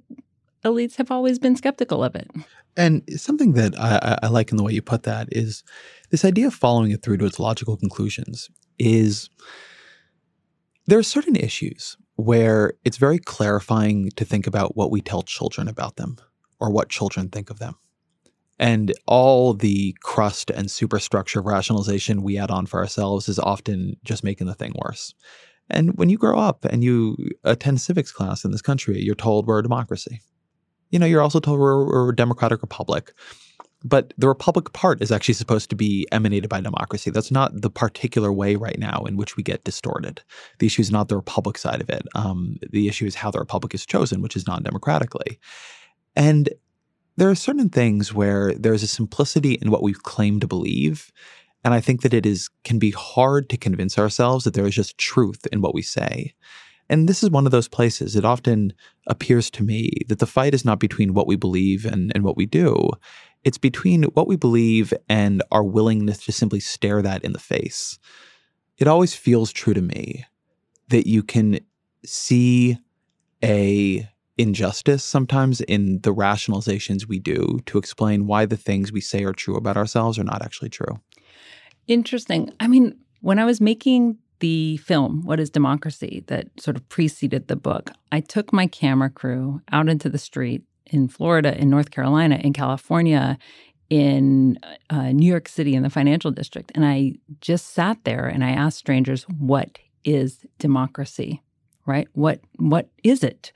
elites 0.66 0.96
have 0.96 1.10
always 1.10 1.38
been 1.38 1.56
skeptical 1.56 2.02
of 2.02 2.14
it. 2.14 2.30
And 2.76 3.02
something 3.16 3.52
that 3.52 3.78
I, 3.78 4.18
I, 4.22 4.28
like 4.28 4.50
in 4.50 4.56
the 4.56 4.62
way 4.62 4.72
you 4.72 4.82
put 4.82 5.04
that 5.04 5.28
is 5.32 5.62
this 6.10 6.24
idea 6.24 6.46
of 6.46 6.54
following 6.54 6.90
it 6.90 7.02
through 7.02 7.18
to 7.18 7.26
its 7.26 7.38
logical 7.38 7.76
conclusions 7.76 8.48
is 8.78 9.30
there 10.86 10.98
are 10.98 11.04
certain 11.04 11.36
issues 11.36 11.96
where 12.16 12.74
it's 12.84 12.96
very 12.96 13.18
clarifying 13.18 14.10
to 14.16 14.24
think 14.24 14.46
about 14.46 14.76
what 14.76 14.90
we 14.90 15.00
tell 15.00 15.22
children 15.22 15.68
about 15.68 15.96
them 15.96 16.16
or 16.60 16.70
what 16.70 16.88
children 16.88 17.28
think 17.28 17.50
of 17.50 17.58
them. 17.58 17.76
And 18.58 18.94
all 19.06 19.52
the 19.52 19.94
crust 20.00 20.50
and 20.50 20.70
superstructure 20.70 21.40
of 21.40 21.46
rationalization 21.46 22.22
we 22.22 22.38
add 22.38 22.50
on 22.50 22.64
for 22.64 22.80
ourselves 22.80 23.28
is 23.28 23.38
often 23.38 23.96
just 24.02 24.24
making 24.24 24.46
the 24.46 24.54
thing 24.54 24.72
worse. 24.82 25.14
And 25.68 25.96
when 25.98 26.08
you 26.08 26.16
grow 26.16 26.38
up 26.38 26.64
and 26.64 26.82
you 26.82 27.16
attend 27.44 27.80
civics 27.80 28.12
class 28.12 28.44
in 28.44 28.52
this 28.52 28.62
country, 28.62 29.02
you're 29.02 29.14
told 29.14 29.46
we're 29.46 29.58
a 29.58 29.62
democracy. 29.62 30.22
You 30.90 30.98
know, 30.98 31.06
you're 31.06 31.20
also 31.20 31.40
told 31.40 31.58
we're, 31.58 31.84
we're 31.84 32.12
a 32.12 32.16
democratic 32.16 32.62
republic. 32.62 33.12
But 33.86 34.12
the 34.18 34.26
republic 34.26 34.72
part 34.72 35.00
is 35.00 35.12
actually 35.12 35.34
supposed 35.34 35.70
to 35.70 35.76
be 35.76 36.08
emanated 36.10 36.50
by 36.50 36.60
democracy. 36.60 37.10
That's 37.10 37.30
not 37.30 37.60
the 37.60 37.70
particular 37.70 38.32
way 38.32 38.56
right 38.56 38.78
now 38.80 39.04
in 39.06 39.16
which 39.16 39.36
we 39.36 39.44
get 39.44 39.62
distorted. 39.62 40.22
The 40.58 40.66
issue 40.66 40.82
is 40.82 40.90
not 40.90 41.06
the 41.08 41.14
republic 41.14 41.56
side 41.56 41.80
of 41.80 41.88
it. 41.88 42.02
Um, 42.16 42.56
the 42.68 42.88
issue 42.88 43.06
is 43.06 43.14
how 43.14 43.30
the 43.30 43.38
republic 43.38 43.74
is 43.74 43.86
chosen, 43.86 44.22
which 44.22 44.34
is 44.34 44.44
non 44.44 44.64
democratically. 44.64 45.38
And 46.16 46.48
there 47.16 47.30
are 47.30 47.36
certain 47.36 47.68
things 47.68 48.12
where 48.12 48.54
there's 48.54 48.82
a 48.82 48.88
simplicity 48.88 49.52
in 49.54 49.70
what 49.70 49.84
we 49.84 49.94
claim 49.94 50.40
to 50.40 50.48
believe. 50.48 51.12
And 51.64 51.72
I 51.72 51.80
think 51.80 52.02
that 52.02 52.12
it 52.12 52.26
is 52.26 52.50
can 52.64 52.80
be 52.80 52.90
hard 52.90 53.48
to 53.50 53.56
convince 53.56 53.98
ourselves 54.00 54.44
that 54.44 54.54
there 54.54 54.66
is 54.66 54.74
just 54.74 54.98
truth 54.98 55.46
in 55.52 55.60
what 55.60 55.74
we 55.74 55.82
say. 55.82 56.34
And 56.88 57.08
this 57.08 57.22
is 57.22 57.30
one 57.30 57.46
of 57.46 57.52
those 57.52 57.68
places. 57.68 58.16
It 58.16 58.24
often 58.24 58.72
appears 59.06 59.48
to 59.52 59.62
me 59.62 59.90
that 60.08 60.18
the 60.18 60.26
fight 60.26 60.54
is 60.54 60.64
not 60.64 60.80
between 60.80 61.14
what 61.14 61.26
we 61.26 61.36
believe 61.36 61.84
and, 61.84 62.10
and 62.14 62.24
what 62.24 62.36
we 62.36 62.46
do. 62.46 62.90
It's 63.46 63.58
between 63.58 64.02
what 64.02 64.26
we 64.26 64.34
believe 64.34 64.92
and 65.08 65.40
our 65.52 65.62
willingness 65.62 66.24
to 66.24 66.32
simply 66.32 66.58
stare 66.58 67.00
that 67.00 67.22
in 67.22 67.32
the 67.32 67.38
face. 67.38 67.96
It 68.76 68.88
always 68.88 69.14
feels 69.14 69.52
true 69.52 69.72
to 69.72 69.80
me 69.80 70.24
that 70.88 71.06
you 71.06 71.22
can 71.22 71.60
see 72.04 72.76
a 73.44 74.08
injustice 74.36 75.04
sometimes 75.04 75.60
in 75.60 76.00
the 76.00 76.12
rationalizations 76.12 77.06
we 77.06 77.20
do 77.20 77.60
to 77.66 77.78
explain 77.78 78.26
why 78.26 78.46
the 78.46 78.56
things 78.56 78.90
we 78.90 79.00
say 79.00 79.22
are 79.22 79.32
true 79.32 79.54
about 79.54 79.76
ourselves 79.76 80.18
are 80.18 80.24
not 80.24 80.42
actually 80.42 80.68
true. 80.68 81.00
Interesting. 81.86 82.52
I 82.58 82.66
mean, 82.66 82.98
when 83.20 83.38
I 83.38 83.44
was 83.44 83.60
making 83.60 84.18
the 84.40 84.76
film, 84.78 85.22
What 85.24 85.38
is 85.38 85.50
Democracy, 85.50 86.24
that 86.26 86.48
sort 86.58 86.76
of 86.76 86.88
preceded 86.88 87.46
the 87.46 87.54
book, 87.54 87.92
I 88.10 88.18
took 88.18 88.52
my 88.52 88.66
camera 88.66 89.08
crew 89.08 89.62
out 89.70 89.88
into 89.88 90.08
the 90.08 90.18
street 90.18 90.64
in 90.86 91.08
Florida, 91.08 91.58
in 91.60 91.68
North 91.70 91.90
Carolina, 91.90 92.36
in 92.36 92.52
California, 92.52 93.38
in 93.90 94.58
uh, 94.90 95.12
New 95.12 95.28
York 95.28 95.48
City, 95.48 95.74
in 95.74 95.82
the 95.82 95.90
financial 95.90 96.30
district. 96.30 96.72
And 96.74 96.84
I 96.84 97.14
just 97.40 97.68
sat 97.68 98.02
there 98.04 98.26
and 98.26 98.44
I 98.44 98.50
asked 98.50 98.78
strangers, 98.78 99.24
what 99.38 99.78
is 100.04 100.44
democracy? 100.58 101.42
Right? 101.86 102.08
What 102.14 102.40
what 102.56 102.88
is 103.04 103.22
it? 103.22 103.52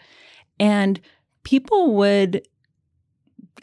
And 0.60 1.00
people 1.42 1.94
would 1.94 2.46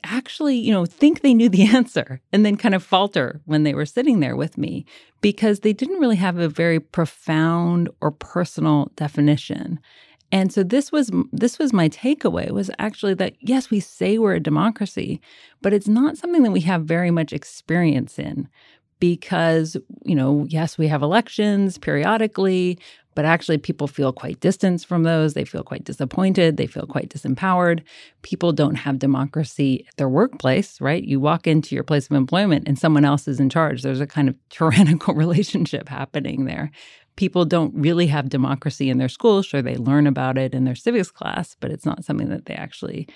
actually, 0.04 0.56
you 0.56 0.72
know, 0.72 0.86
think 0.86 1.22
they 1.22 1.34
knew 1.34 1.50
the 1.50 1.64
answer 1.76 2.22
and 2.32 2.46
then 2.46 2.58
kind 2.58 2.76
of 2.76 2.84
falter 2.84 3.42
when 3.46 3.64
they 3.64 3.74
were 3.74 3.86
sitting 3.86 4.20
there 4.20 4.36
with 4.36 4.58
me 4.58 4.86
because 5.22 5.62
they 5.62 5.74
didn't 5.74 6.00
really 6.00 6.16
have 6.16 6.38
a 6.38 6.50
very 6.50 6.80
profound 6.80 7.90
or 8.02 8.12
personal 8.12 8.92
definition. 8.96 9.80
And 10.32 10.52
so 10.52 10.64
this 10.64 10.92
was 10.92 11.10
this 11.32 11.58
was 11.58 11.72
my 11.72 11.88
takeaway 11.90 12.52
was 12.52 12.70
actually 12.80 13.14
that 13.16 13.36
yes, 13.40 13.70
we 13.70 13.80
say 13.80 14.18
we're 14.18 14.36
a 14.36 14.40
democracy, 14.40 15.22
but 15.62 15.74
it's 15.74 15.88
not 15.88 16.18
something 16.18 16.44
that 16.44 16.52
we 16.52 16.62
have 16.62 16.84
very 16.84 17.12
much 17.12 17.32
experience 17.32 18.20
in 18.20 18.50
because, 19.00 19.78
you 20.04 20.16
know, 20.16 20.46
yes, 20.50 20.78
we 20.78 20.88
have 20.88 21.02
elections 21.04 21.78
periodically, 21.78 22.80
but 23.16 23.26
actually 23.26 23.58
people 23.58 23.88
feel 23.88 24.12
quite 24.12 24.40
distant 24.40 24.84
from 24.84 25.04
those. 25.04 25.34
They 25.34 25.46
feel 25.46 25.64
quite 25.64 25.84
disappointed, 25.84 26.58
they 26.58 26.68
feel 26.68 26.86
quite 26.86 27.10
disempowered. 27.10 27.82
People 28.22 28.52
don't 28.52 28.76
have 28.76 29.00
democracy 29.00 29.86
at 29.88 29.98
their 29.98 30.10
workplace, 30.10 30.82
right? 30.82 31.04
You 31.04 31.20
walk 31.20 31.48
into 31.48 31.74
your 31.74 31.84
place 31.84 32.08
of 32.10 32.16
employment 32.16 32.68
and 32.68 32.78
someone 32.78 33.06
else 33.06 33.28
is 33.28 33.40
in 33.40 33.50
charge. 33.50 33.82
There's 33.82 34.02
a 34.02 34.08
kind 34.08 34.30
of 34.30 34.36
tyrannical 34.50 35.14
relationship 35.16 35.90
happening 35.90 36.46
there 36.46 36.72
people 37.18 37.44
don't 37.44 37.74
really 37.76 38.08
have 38.08 38.30
democracy 38.30 38.90
in 38.90 38.98
their 38.98 39.10
schools. 39.10 39.46
Sure, 39.46 39.62
they 39.62 39.76
learn 39.76 40.08
about 40.08 40.38
it 40.38 40.54
in 40.54 40.64
their 40.64 40.76
civics 40.76 41.12
class, 41.12 41.58
but 41.60 41.72
it's 41.72 41.86
not 41.86 42.06
something 42.06 42.30
that 42.30 42.46
they 42.46 42.54
actually 42.54 43.08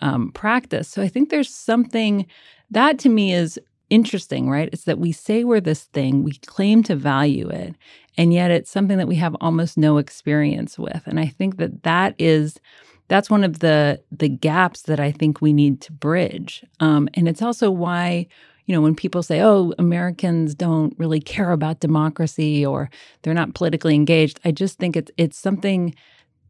um, 0.00 0.30
practice. 0.32 0.88
So 0.88 1.02
I 1.02 1.08
think 1.08 1.30
there's 1.30 1.52
something 1.52 2.26
that 2.70 2.98
to 3.00 3.08
me 3.08 3.32
is 3.32 3.58
interesting, 3.90 4.50
right? 4.50 4.68
It's 4.72 4.84
that 4.84 4.98
we 4.98 5.12
say 5.12 5.44
we're 5.44 5.60
this 5.60 5.84
thing, 5.84 6.22
we 6.22 6.32
claim 6.46 6.82
to 6.84 6.96
value 6.96 7.48
it, 7.48 7.74
and 8.16 8.32
yet 8.32 8.50
it's 8.50 8.70
something 8.70 8.98
that 8.98 9.08
we 9.08 9.16
have 9.16 9.36
almost 9.40 9.76
no 9.76 9.98
experience 9.98 10.78
with. 10.78 11.02
And 11.06 11.18
I 11.18 11.26
think 11.26 11.56
that 11.56 11.82
that 11.82 12.14
is 12.18 12.60
that's 13.08 13.30
one 13.30 13.44
of 13.44 13.60
the 13.60 14.02
the 14.10 14.28
gaps 14.28 14.82
that 14.82 15.00
I 15.00 15.12
think 15.12 15.40
we 15.40 15.52
need 15.52 15.80
to 15.82 15.92
bridge. 15.92 16.64
Um, 16.80 17.08
and 17.14 17.28
it's 17.28 17.42
also 17.42 17.70
why 17.70 18.26
you 18.66 18.74
know, 18.74 18.80
when 18.80 18.94
people 18.94 19.22
say, 19.22 19.40
oh, 19.40 19.72
Americans 19.78 20.54
don't 20.54 20.92
really 20.98 21.20
care 21.20 21.52
about 21.52 21.80
democracy 21.80 22.66
or 22.66 22.90
they're 23.22 23.34
not 23.34 23.54
politically 23.54 23.94
engaged, 23.94 24.40
I 24.44 24.50
just 24.50 24.78
think 24.78 24.96
it's 24.96 25.10
it's 25.16 25.38
something 25.38 25.94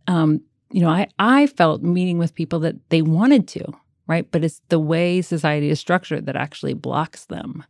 um, 0.08 0.40
you 0.70 0.80
know, 0.80 0.88
I, 0.88 1.08
I 1.18 1.46
felt 1.46 1.82
meeting 1.82 2.18
with 2.18 2.34
people 2.34 2.58
that 2.60 2.76
they 2.90 3.02
wanted 3.02 3.48
to, 3.48 3.64
right? 4.06 4.28
But 4.30 4.44
it's 4.44 4.60
the 4.68 4.78
way 4.78 5.22
society 5.22 5.70
is 5.70 5.80
structured 5.80 6.26
that 6.26 6.36
actually 6.36 6.74
blocks 6.74 7.26
them. 7.26 7.64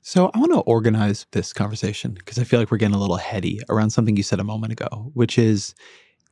So 0.00 0.30
I 0.32 0.38
want 0.38 0.52
to 0.52 0.60
organize 0.60 1.26
this 1.32 1.52
conversation 1.52 2.12
because 2.12 2.38
I 2.38 2.44
feel 2.44 2.60
like 2.60 2.70
we're 2.70 2.78
getting 2.78 2.94
a 2.94 3.00
little 3.00 3.16
heady 3.16 3.60
around 3.68 3.90
something 3.90 4.16
you 4.16 4.22
said 4.22 4.40
a 4.40 4.44
moment 4.44 4.72
ago, 4.72 5.10
which 5.14 5.38
is 5.38 5.74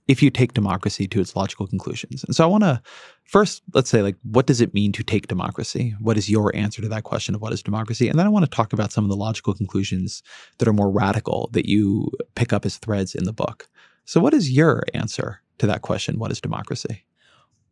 if 0.09 0.23
you 0.23 0.31
take 0.31 0.55
democracy 0.55 1.07
to 1.09 1.21
its 1.21 1.37
logical 1.37 1.67
conclusions. 1.67 2.25
And 2.25 2.35
so 2.35 2.45
I 2.45 2.47
want 2.47 2.65
to 2.65 2.81
first, 3.27 3.63
let's 3.75 3.91
say, 3.91 4.03
like, 4.03 4.17
what 4.23 4.47
does 4.47 4.61
it 4.61 4.75
mean 4.75 4.93
to 4.93 5.03
take 5.03 5.29
democracy? 5.29 5.95
What 6.01 6.17
is 6.17 6.31
your 6.31 6.55
answer 6.57 6.81
to 6.83 6.89
that 6.89 7.05
question 7.05 7.35
of 7.35 7.41
what 7.41 7.53
is 7.53 7.63
democracy? 7.63 8.09
And 8.09 8.19
then 8.19 8.27
I 8.27 8.31
want 8.31 8.45
to 8.45 8.51
talk 8.51 8.73
about 8.73 8.93
some 8.93 9.05
of 9.05 9.11
the 9.11 9.17
logical 9.17 9.55
conclusions 9.55 10.23
that 10.59 10.69
are 10.69 10.73
more 10.73 10.91
radical 10.91 11.51
that 11.53 11.67
you 11.67 12.11
pick 12.35 12.53
up 12.53 12.65
as 12.65 12.79
threads 12.79 13.15
in 13.15 13.25
the 13.25 13.33
book. 13.33 13.69
So, 14.05 14.21
what 14.21 14.35
is 14.35 14.51
your 14.51 14.85
answer 14.95 15.43
to 15.59 15.67
that 15.67 15.83
question? 15.83 16.19
What 16.19 16.31
is 16.31 16.41
democracy? 16.41 17.05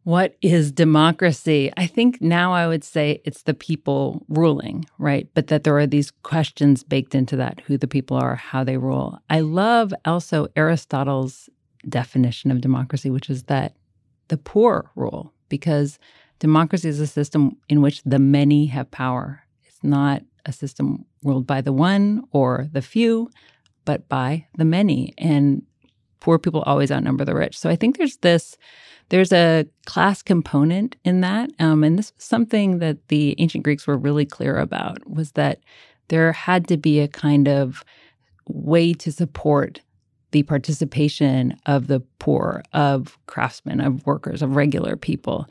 What 0.02 0.36
is 0.42 0.70
democracy? 0.70 1.72
I 1.78 1.86
think 1.86 2.20
now 2.20 2.52
I 2.52 2.66
would 2.66 2.84
say 2.84 3.22
it's 3.24 3.42
the 3.42 3.54
people 3.54 4.22
ruling, 4.28 4.84
right? 4.98 5.28
But 5.32 5.46
that 5.46 5.64
there 5.64 5.78
are 5.78 5.86
these 5.86 6.10
questions 6.10 6.82
baked 6.82 7.14
into 7.14 7.36
that 7.36 7.60
who 7.60 7.78
the 7.78 7.86
people 7.86 8.18
are, 8.18 8.34
how 8.34 8.64
they 8.64 8.76
rule. 8.76 9.18
I 9.30 9.40
love 9.40 9.94
also 10.04 10.48
Aristotle's 10.56 11.48
definition 11.88 12.50
of 12.50 12.60
democracy, 12.60 13.08
which 13.08 13.30
is 13.30 13.44
that 13.44 13.76
the 14.28 14.36
poor 14.36 14.90
rule, 14.94 15.32
because 15.58 16.00
democracy 16.40 16.88
is 16.88 16.98
a 16.98 17.06
system 17.06 17.56
in 17.68 17.80
which 17.80 18.02
the 18.02 18.18
many 18.18 18.66
have 18.66 18.90
power. 18.90 19.44
It's 19.64 19.84
not 19.84 20.22
a 20.46 20.52
system 20.52 21.04
ruled 21.22 21.46
by 21.46 21.60
the 21.60 21.72
one 21.72 22.24
or 22.32 22.66
the 22.72 22.82
few, 22.82 23.30
but 23.84 24.08
by 24.08 24.46
the 24.58 24.64
many. 24.64 25.14
And 25.16 25.62
poor 26.18 26.40
people 26.40 26.62
always 26.62 26.90
outnumber 26.90 27.24
the 27.24 27.36
rich. 27.36 27.56
So 27.56 27.70
I 27.70 27.76
think 27.76 27.98
there's 27.98 28.16
this 28.16 28.56
there's 29.10 29.32
a 29.32 29.66
class 29.86 30.22
component 30.22 30.96
in 31.04 31.20
that, 31.20 31.50
um, 31.60 31.84
and 31.84 31.98
this 31.98 32.12
was 32.16 32.24
something 32.24 32.78
that 32.78 32.96
the 33.08 33.36
ancient 33.38 33.62
Greeks 33.62 33.86
were 33.86 33.98
really 33.98 34.24
clear 34.24 34.56
about 34.56 35.08
was 35.08 35.32
that 35.32 35.60
there 36.08 36.32
had 36.32 36.66
to 36.68 36.76
be 36.76 37.00
a 37.00 37.08
kind 37.08 37.46
of 37.46 37.84
way 38.48 38.92
to 38.94 39.12
support 39.12 39.80
the 40.34 40.42
participation 40.42 41.56
of 41.64 41.86
the 41.86 42.00
poor, 42.18 42.64
of 42.72 43.16
craftsmen, 43.26 43.80
of 43.80 44.04
workers, 44.04 44.42
of 44.42 44.56
regular 44.56 44.96
people. 44.96 45.48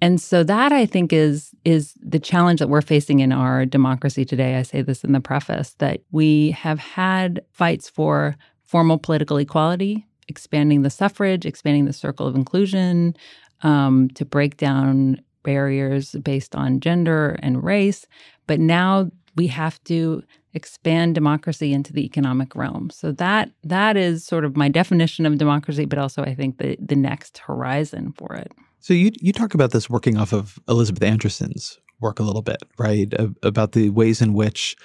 And 0.00 0.18
so 0.18 0.42
that 0.42 0.72
I 0.72 0.86
think 0.86 1.12
is 1.12 1.54
is 1.66 1.92
the 2.00 2.18
challenge 2.18 2.58
that 2.60 2.70
we're 2.70 2.80
facing 2.80 3.20
in 3.20 3.30
our 3.30 3.66
democracy 3.66 4.24
today. 4.24 4.56
I 4.56 4.62
say 4.62 4.80
this 4.80 5.04
in 5.04 5.12
the 5.12 5.20
preface 5.20 5.74
that 5.80 6.00
we 6.12 6.52
have 6.52 6.78
had 6.78 7.44
fights 7.52 7.90
for 7.90 8.34
formal 8.64 8.96
political 8.96 9.36
equality, 9.36 10.06
expanding 10.28 10.80
the 10.80 10.88
suffrage, 10.88 11.44
expanding 11.44 11.84
the 11.84 11.92
circle 11.92 12.26
of 12.26 12.34
inclusion, 12.34 13.14
um, 13.60 14.08
to 14.14 14.24
break 14.24 14.56
down 14.56 15.20
barriers 15.42 16.12
based 16.22 16.56
on 16.56 16.80
gender 16.80 17.38
and 17.42 17.62
race. 17.62 18.06
But 18.46 18.60
now 18.60 19.10
we 19.36 19.48
have 19.48 19.82
to 19.84 20.22
expand 20.54 21.14
democracy 21.14 21.72
into 21.72 21.92
the 21.92 22.04
economic 22.04 22.54
realm. 22.54 22.90
So 22.90 23.12
that 23.12 23.50
that 23.64 23.96
is 23.96 24.24
sort 24.24 24.44
of 24.44 24.56
my 24.56 24.68
definition 24.68 25.26
of 25.26 25.38
democracy, 25.38 25.84
but 25.84 25.98
also 25.98 26.22
I 26.22 26.34
think 26.34 26.58
the 26.58 26.76
the 26.80 26.96
next 26.96 27.38
horizon 27.38 28.12
for 28.12 28.34
it. 28.34 28.52
So 28.80 28.94
you 28.94 29.12
you 29.20 29.32
talk 29.32 29.54
about 29.54 29.70
this 29.70 29.88
working 29.88 30.16
off 30.16 30.32
of 30.32 30.58
Elizabeth 30.68 31.02
Anderson's 31.02 31.78
work 32.00 32.18
a 32.18 32.24
little 32.24 32.42
bit, 32.42 32.62
right? 32.78 33.12
About 33.42 33.72
the 33.72 33.90
ways 33.90 34.20
in 34.20 34.34
which 34.34 34.76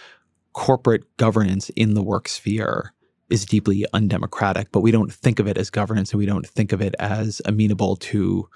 corporate 0.53 1.03
governance 1.17 1.69
in 1.69 1.93
the 1.93 2.03
work 2.03 2.27
sphere 2.27 2.93
is 3.30 3.45
deeply 3.45 3.86
undemocratic, 3.93 4.71
but 4.71 4.80
we 4.80 4.91
don't 4.91 5.13
think 5.13 5.39
of 5.39 5.47
it 5.47 5.58
as 5.58 5.69
governance 5.69 6.12
and 6.12 6.19
we 6.19 6.25
don't 6.25 6.47
think 6.47 6.71
of 6.71 6.82
it 6.82 6.95
as 6.99 7.41
amenable 7.45 7.95
to 7.97 8.47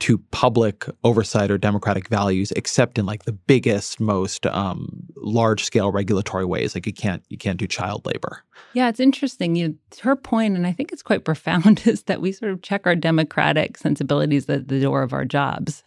to 0.00 0.18
public 0.30 0.86
oversight 1.02 1.50
or 1.50 1.58
democratic 1.58 2.08
values, 2.08 2.52
except 2.52 2.98
in 2.98 3.06
like 3.06 3.24
the 3.24 3.32
biggest, 3.32 3.98
most 3.98 4.46
um, 4.46 5.06
large 5.16 5.64
scale 5.64 5.90
regulatory 5.90 6.44
ways. 6.44 6.74
Like 6.74 6.86
you 6.86 6.92
can't 6.92 7.24
you 7.28 7.38
can't 7.38 7.58
do 7.58 7.66
child 7.66 8.06
labor. 8.06 8.44
Yeah, 8.74 8.88
it's 8.88 9.00
interesting. 9.00 9.56
You 9.56 9.76
her 10.02 10.14
point, 10.14 10.56
and 10.56 10.66
I 10.66 10.72
think 10.72 10.92
it's 10.92 11.02
quite 11.02 11.24
profound, 11.24 11.86
is 11.86 12.04
that 12.04 12.20
we 12.20 12.32
sort 12.32 12.52
of 12.52 12.62
check 12.62 12.86
our 12.86 12.96
democratic 12.96 13.76
sensibilities 13.76 14.48
at 14.48 14.68
the 14.68 14.80
door 14.80 15.02
of 15.02 15.12
our 15.12 15.24
jobs. 15.24 15.82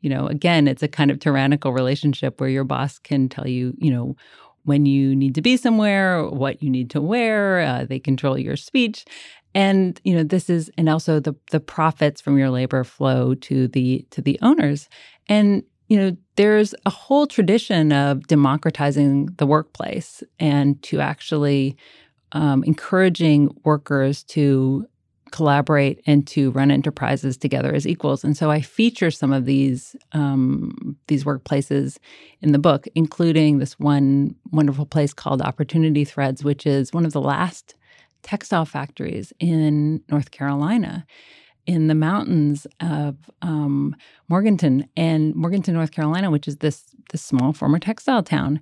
You 0.00 0.10
know, 0.10 0.26
again, 0.26 0.66
it's 0.66 0.82
a 0.82 0.88
kind 0.88 1.12
of 1.12 1.20
tyrannical 1.20 1.72
relationship 1.72 2.40
where 2.40 2.50
your 2.50 2.64
boss 2.64 2.98
can 2.98 3.28
tell 3.28 3.46
you, 3.46 3.74
you 3.78 3.92
know, 3.92 4.16
when 4.64 4.86
you 4.86 5.14
need 5.14 5.34
to 5.34 5.42
be 5.42 5.56
somewhere, 5.56 6.24
what 6.24 6.62
you 6.62 6.70
need 6.70 6.90
to 6.90 7.00
wear. 7.00 7.60
Uh, 7.60 7.84
they 7.84 7.98
control 7.98 8.38
your 8.38 8.56
speech, 8.56 9.04
and 9.54 10.00
you 10.04 10.14
know 10.14 10.22
this 10.22 10.48
is 10.48 10.70
and 10.78 10.88
also 10.88 11.20
the 11.20 11.34
the 11.50 11.60
profits 11.60 12.20
from 12.20 12.38
your 12.38 12.50
labor 12.50 12.84
flow 12.84 13.34
to 13.34 13.68
the 13.68 14.06
to 14.10 14.22
the 14.22 14.38
owners 14.42 14.88
and 15.28 15.62
you 15.88 15.96
know 15.96 16.16
there's 16.36 16.74
a 16.86 16.90
whole 16.90 17.26
tradition 17.26 17.92
of 17.92 18.26
democratizing 18.26 19.26
the 19.36 19.46
workplace 19.46 20.22
and 20.38 20.82
to 20.82 21.00
actually 21.00 21.76
um, 22.32 22.64
encouraging 22.64 23.54
workers 23.64 24.22
to 24.24 24.86
collaborate 25.32 26.00
and 26.06 26.26
to 26.26 26.50
run 26.52 26.70
enterprises 26.70 27.36
together 27.36 27.74
as 27.74 27.86
equals. 27.86 28.22
And 28.22 28.36
so 28.36 28.50
I 28.50 28.60
feature 28.60 29.10
some 29.10 29.32
of 29.32 29.46
these 29.46 29.96
um, 30.12 30.96
these 31.08 31.24
workplaces 31.24 31.98
in 32.40 32.52
the 32.52 32.58
book, 32.58 32.86
including 32.94 33.58
this 33.58 33.78
one 33.80 34.36
wonderful 34.52 34.86
place 34.86 35.12
called 35.12 35.42
Opportunity 35.42 36.04
Threads, 36.04 36.44
which 36.44 36.66
is 36.66 36.92
one 36.92 37.04
of 37.04 37.12
the 37.12 37.20
last 37.20 37.74
textile 38.22 38.64
factories 38.64 39.32
in 39.38 40.02
North 40.08 40.30
Carolina 40.30 41.06
in 41.66 41.86
the 41.86 41.94
mountains 41.94 42.66
of 42.80 43.16
um, 43.40 43.94
Morganton 44.28 44.88
and 44.96 45.34
Morganton, 45.34 45.74
North 45.74 45.92
Carolina, 45.92 46.30
which 46.30 46.48
is 46.48 46.56
this 46.56 46.84
this 47.10 47.22
small 47.22 47.52
former 47.52 47.78
textile 47.78 48.22
town, 48.22 48.60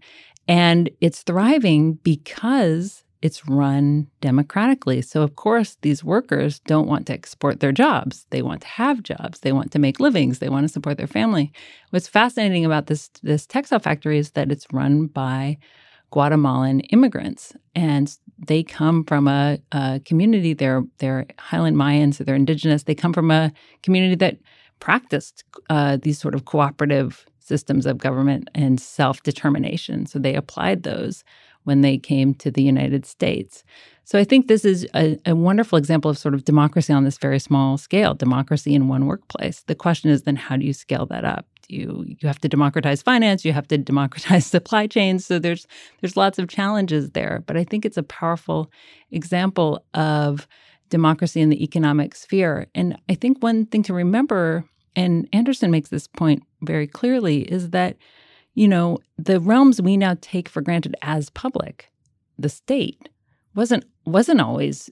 and 0.49 0.91
it's 1.01 1.23
thriving 1.23 1.95
because 1.95 3.05
it's 3.23 3.47
run 3.47 4.09
democratically. 4.21 5.03
So 5.03 5.23
of 5.23 5.37
course, 5.37 5.77
these 5.83 6.03
workers 6.03 6.59
don't 6.61 6.89
want 6.89 7.07
to 7.07 7.13
export 7.13 7.61
their 7.61 7.73
jobs; 7.73 8.27
they 8.31 8.43
want 8.43 8.63
to 8.63 8.69
have 8.69 9.03
jobs, 9.03 9.41
they 9.41 9.53
want 9.53 9.73
to 9.73 9.79
make 9.79 10.01
livings, 10.01 10.39
they 10.39 10.49
want 10.49 10.65
to 10.65 10.73
support 10.73 10.99
their 10.99 11.07
family. 11.07 11.53
What's 11.91 12.09
fascinating 12.09 12.65
about 12.65 12.87
this 12.87 13.09
this 13.23 13.47
textile 13.47 13.79
factory 13.79 14.19
is 14.19 14.33
that 14.33 14.53
it's 14.53 14.67
run 14.73 15.07
by 15.07 15.59
Guatemalan 16.11 16.81
immigrants, 16.81 17.55
and 17.75 18.17
they 18.47 18.63
come 18.63 19.05
from 19.05 19.29
a, 19.29 19.59
a, 19.73 20.01
community. 20.05 20.55
They're 20.55 20.85
they're 20.99 21.27
Highland 21.39 21.77
Mayans, 21.77 22.15
so 22.15 22.25
they're 22.25 22.35
indigenous. 22.35 22.85
They 22.85 22.95
come 22.95 23.13
from 23.13 23.31
a 23.31 23.53
community 23.83 24.15
that 24.17 24.39
practiced 24.81 25.45
uh, 25.69 25.99
these 26.01 26.19
sort 26.19 26.35
of 26.35 26.47
cooperative 26.47 27.27
systems 27.39 27.87
of 27.87 27.99
government 27.99 28.49
and 28.55 28.81
self 28.81 29.23
determination. 29.23 30.07
So 30.07 30.19
they 30.19 30.35
applied 30.35 30.83
those 30.83 31.25
when 31.65 31.83
they 31.83 31.99
came 31.99 32.35
to 32.35 32.51
the 32.51 32.63
United 32.63 33.05
States. 33.05 33.65
So 34.05 34.19
I 34.19 34.25
think 34.25 34.49
this 34.49 34.65
is 34.65 34.89
a, 34.95 35.19
a, 35.27 35.37
wonderful 35.37 35.79
example 35.79 36.11
of 36.11 36.19
sort 36.19 36.35
of 36.35 36.45
democracy 36.45 36.93
on 36.93 37.05
this 37.05 37.19
very 37.19 37.39
small 37.39 37.77
scale, 37.77 38.15
democracy 38.15 38.75
in 38.75 38.89
one 38.89 39.07
workplace. 39.07 39.63
The 39.67 39.75
question 39.75 40.11
is 40.11 40.23
then 40.23 40.37
how 40.37 40.57
do 40.57 40.65
you 40.65 40.73
scale 40.73 41.07
that 41.07 41.25
up? 41.25 41.47
You 41.71 42.05
you 42.07 42.27
have 42.27 42.41
to 42.41 42.49
democratize 42.49 43.03
finance, 43.03 43.45
you 43.45 43.53
have 43.53 43.69
to 43.69 43.79
democratize 43.79 44.47
supply 44.57 44.87
chains. 44.87 45.27
So 45.27 45.39
there's 45.39 45.67
there's 46.01 46.17
lots 46.17 46.39
of 46.39 46.49
challenges 46.49 47.11
there, 47.11 47.43
but 47.47 47.57
I 47.57 47.65
think 47.65 47.85
it's 47.85 47.97
a 47.97 48.03
powerful 48.03 48.71
example 49.11 49.85
of 49.95 50.47
democracy 50.89 51.41
in 51.41 51.51
the 51.51 51.63
economic 51.63 52.15
sphere. 52.15 52.67
And 52.75 52.99
I 53.09 53.15
think 53.15 53.43
one 53.43 53.67
thing 53.67 53.83
to 53.85 53.95
remember 53.95 54.65
and 54.97 55.29
Anderson 55.33 55.71
makes 55.71 55.91
this 55.91 56.09
point 56.09 56.43
very 56.63 56.87
clearly 56.87 57.43
is 57.43 57.71
that 57.71 57.97
you 58.55 58.67
know, 58.69 58.99
the 59.17 59.41
realms 59.41 59.81
we 59.81 59.97
now 59.97 60.17
take 60.21 60.49
for 60.49 60.61
granted 60.61 60.97
as 61.03 61.31
public, 61.31 61.91
the 62.39 62.49
state 62.49 63.09
wasn't 63.55 63.85
wasn't 64.07 64.41
always 64.41 64.91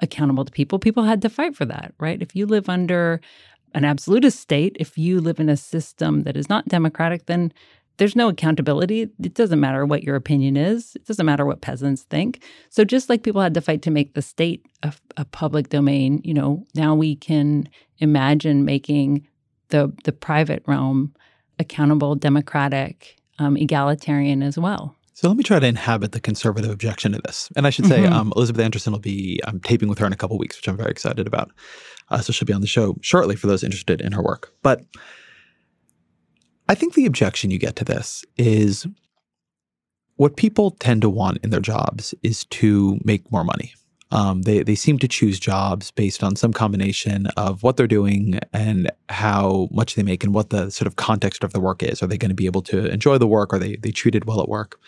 accountable 0.00 0.44
to 0.44 0.52
people. 0.52 0.78
People 0.78 1.04
had 1.04 1.22
to 1.22 1.30
fight 1.30 1.56
for 1.56 1.64
that, 1.64 1.94
right? 1.98 2.20
If 2.20 2.34
you 2.34 2.46
live 2.46 2.68
under 2.68 3.20
an 3.74 3.84
absolutist 3.84 4.40
state, 4.40 4.76
if 4.78 4.98
you 4.98 5.20
live 5.20 5.40
in 5.40 5.48
a 5.48 5.56
system 5.56 6.22
that 6.22 6.36
is 6.36 6.48
not 6.48 6.68
democratic, 6.68 7.26
then 7.26 7.52
there's 7.96 8.16
no 8.16 8.28
accountability. 8.28 9.02
It 9.02 9.34
doesn't 9.34 9.60
matter 9.60 9.84
what 9.84 10.02
your 10.02 10.16
opinion 10.16 10.56
is. 10.56 10.96
It 10.96 11.06
doesn't 11.06 11.26
matter 11.26 11.44
what 11.44 11.60
peasants 11.60 12.02
think. 12.04 12.42
So 12.70 12.82
just 12.82 13.10
like 13.10 13.22
people 13.22 13.42
had 13.42 13.52
to 13.54 13.60
fight 13.60 13.82
to 13.82 13.90
make 13.90 14.14
the 14.14 14.22
state 14.22 14.64
a, 14.82 14.94
a 15.18 15.26
public 15.26 15.68
domain, 15.68 16.22
you 16.24 16.32
know, 16.32 16.66
now 16.74 16.94
we 16.94 17.16
can 17.16 17.68
imagine 17.98 18.64
making 18.64 19.26
the 19.68 19.92
the 20.04 20.12
private 20.12 20.62
realm 20.66 21.14
accountable, 21.58 22.14
democratic, 22.14 23.16
um, 23.38 23.56
egalitarian 23.56 24.42
as 24.42 24.56
well. 24.58 24.96
So 25.12 25.28
let 25.28 25.36
me 25.36 25.44
try 25.44 25.58
to 25.58 25.66
inhabit 25.66 26.12
the 26.12 26.20
conservative 26.20 26.70
objection 26.70 27.12
to 27.12 27.20
this. 27.26 27.50
And 27.54 27.66
I 27.66 27.70
should 27.70 27.84
say, 27.84 28.00
mm-hmm. 28.00 28.12
um, 28.14 28.32
Elizabeth 28.34 28.64
Anderson 28.64 28.94
will 28.94 29.00
be, 29.00 29.38
I'm 29.44 29.60
taping 29.60 29.90
with 29.90 29.98
her 29.98 30.06
in 30.06 30.14
a 30.14 30.16
couple 30.16 30.38
weeks, 30.38 30.56
which 30.56 30.66
I'm 30.66 30.78
very 30.78 30.90
excited 30.90 31.26
about. 31.26 31.50
Uh, 32.10 32.20
so 32.20 32.32
she'll 32.32 32.46
be 32.46 32.52
on 32.52 32.60
the 32.60 32.66
show 32.66 32.96
shortly 33.02 33.36
for 33.36 33.46
those 33.46 33.62
interested 33.62 34.00
in 34.00 34.12
her 34.12 34.22
work. 34.22 34.52
But 34.62 34.84
I 36.68 36.74
think 36.74 36.94
the 36.94 37.06
objection 37.06 37.50
you 37.50 37.58
get 37.58 37.76
to 37.76 37.84
this 37.84 38.24
is 38.36 38.86
what 40.16 40.36
people 40.36 40.72
tend 40.72 41.02
to 41.02 41.08
want 41.08 41.38
in 41.42 41.50
their 41.50 41.60
jobs 41.60 42.14
is 42.22 42.44
to 42.46 42.98
make 43.04 43.30
more 43.32 43.44
money. 43.44 43.72
Um, 44.12 44.42
they 44.42 44.62
they 44.62 44.74
seem 44.74 44.98
to 44.98 45.08
choose 45.08 45.38
jobs 45.38 45.92
based 45.92 46.24
on 46.24 46.34
some 46.36 46.52
combination 46.52 47.26
of 47.36 47.62
what 47.62 47.76
they're 47.76 47.86
doing 47.86 48.40
and 48.52 48.90
how 49.08 49.68
much 49.70 49.94
they 49.94 50.02
make 50.02 50.24
and 50.24 50.34
what 50.34 50.50
the 50.50 50.70
sort 50.70 50.88
of 50.88 50.96
context 50.96 51.44
of 51.44 51.52
the 51.52 51.60
work 51.60 51.82
is. 51.82 52.02
Are 52.02 52.06
they 52.06 52.18
going 52.18 52.30
to 52.30 52.34
be 52.34 52.46
able 52.46 52.62
to 52.62 52.86
enjoy 52.86 53.18
the 53.18 53.26
work? 53.26 53.54
Are 53.54 53.58
they 53.58 53.76
they 53.76 53.92
treated 53.92 54.24
well 54.24 54.40
at 54.40 54.48
work? 54.48 54.80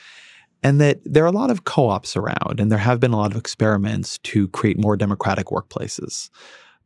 And 0.64 0.80
that 0.80 1.00
there 1.04 1.24
are 1.24 1.28
a 1.28 1.32
lot 1.32 1.50
of 1.50 1.64
co-ops 1.64 2.16
around, 2.16 2.60
and 2.60 2.70
there 2.70 2.78
have 2.78 3.00
been 3.00 3.12
a 3.12 3.16
lot 3.16 3.32
of 3.32 3.38
experiments 3.38 4.18
to 4.18 4.48
create 4.48 4.78
more 4.78 4.96
democratic 4.96 5.46
workplaces. 5.46 6.30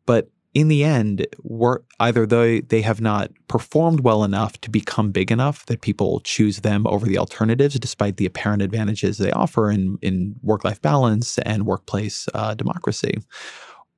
But 0.06 0.30
in 0.54 0.68
the 0.68 0.84
end, 0.84 1.26
were 1.42 1.84
either 2.00 2.24
they 2.24 2.62
they 2.62 2.80
have 2.80 3.00
not 3.00 3.30
performed 3.46 4.00
well 4.00 4.24
enough 4.24 4.58
to 4.62 4.70
become 4.70 5.10
big 5.10 5.30
enough 5.30 5.66
that 5.66 5.82
people 5.82 6.20
choose 6.20 6.60
them 6.60 6.86
over 6.86 7.04
the 7.04 7.18
alternatives, 7.18 7.78
despite 7.78 8.16
the 8.16 8.24
apparent 8.24 8.62
advantages 8.62 9.18
they 9.18 9.30
offer 9.32 9.70
in 9.70 9.98
in 10.00 10.34
work 10.42 10.64
life 10.64 10.80
balance 10.80 11.36
and 11.40 11.66
workplace 11.66 12.26
uh, 12.32 12.54
democracy, 12.54 13.18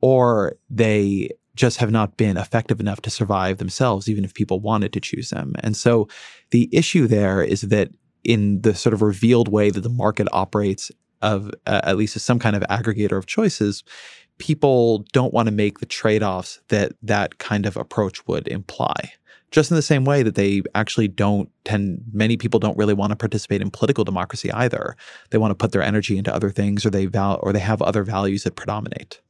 or 0.01 0.57
they 0.68 1.31
just 1.55 1.77
have 1.79 1.92
not 1.92 2.16
been 2.16 2.37
effective 2.37 2.81
enough 2.81 3.03
to 3.03 3.11
survive 3.11 3.59
themselves, 3.59 4.09
even 4.09 4.25
if 4.25 4.35
people 4.35 4.59
wanted 4.59 4.92
to 4.92 5.01
choose 5.01 5.31
them. 5.31 5.53
And 5.61 5.77
so, 5.77 6.09
the 6.51 6.68
issue 6.73 7.07
there 7.07 7.40
is 7.40 7.61
that 7.62 7.90
in 8.25 8.62
the 8.62 8.75
sort 8.75 8.94
of 8.94 9.03
revealed 9.03 9.47
way 9.47 9.71
that 9.71 9.83
the 9.83 9.88
market 9.88 10.27
operates 10.33 10.90
of 11.23 11.53
uh, 11.66 11.81
at 11.85 11.97
least 11.97 12.16
as 12.16 12.25
some 12.25 12.40
kind 12.40 12.57
of 12.57 12.62
aggregator 12.62 13.16
of 13.16 13.27
choices 13.27 13.85
people 14.38 15.05
don't 15.12 15.35
want 15.35 15.46
to 15.46 15.53
make 15.53 15.81
the 15.81 15.87
trade-offs 15.87 16.61
that 16.68 16.92
that 17.03 17.38
kind 17.38 17.66
of 17.66 17.77
approach 17.77 18.27
would 18.27 18.48
imply 18.48 19.12
just 19.51 19.70
in 19.70 19.77
the 19.77 19.83
same 19.83 20.05
way 20.05 20.22
that 20.22 20.35
they 20.35 20.62
actually 20.74 21.09
don't 21.09 21.51
tend 21.64 22.03
many 22.12 22.37
people 22.37 22.61
don't 22.61 22.77
really 22.77 22.94
want 22.94 23.11
to 23.11 23.16
participate 23.16 23.62
in 23.62 23.70
political 23.70 24.05
democracy 24.05 24.51
either 24.53 24.96
they 25.31 25.38
want 25.38 25.51
to 25.51 25.55
put 25.55 25.72
their 25.72 25.83
energy 25.83 26.16
into 26.18 26.35
other 26.35 26.51
things 26.51 26.85
or 26.85 26.90
they 26.90 27.07
val 27.07 27.38
or 27.42 27.53
they 27.53 27.59
have 27.59 27.83
other 27.83 28.05
values 28.05 28.44
that 28.44 28.57
predominate 28.57 29.20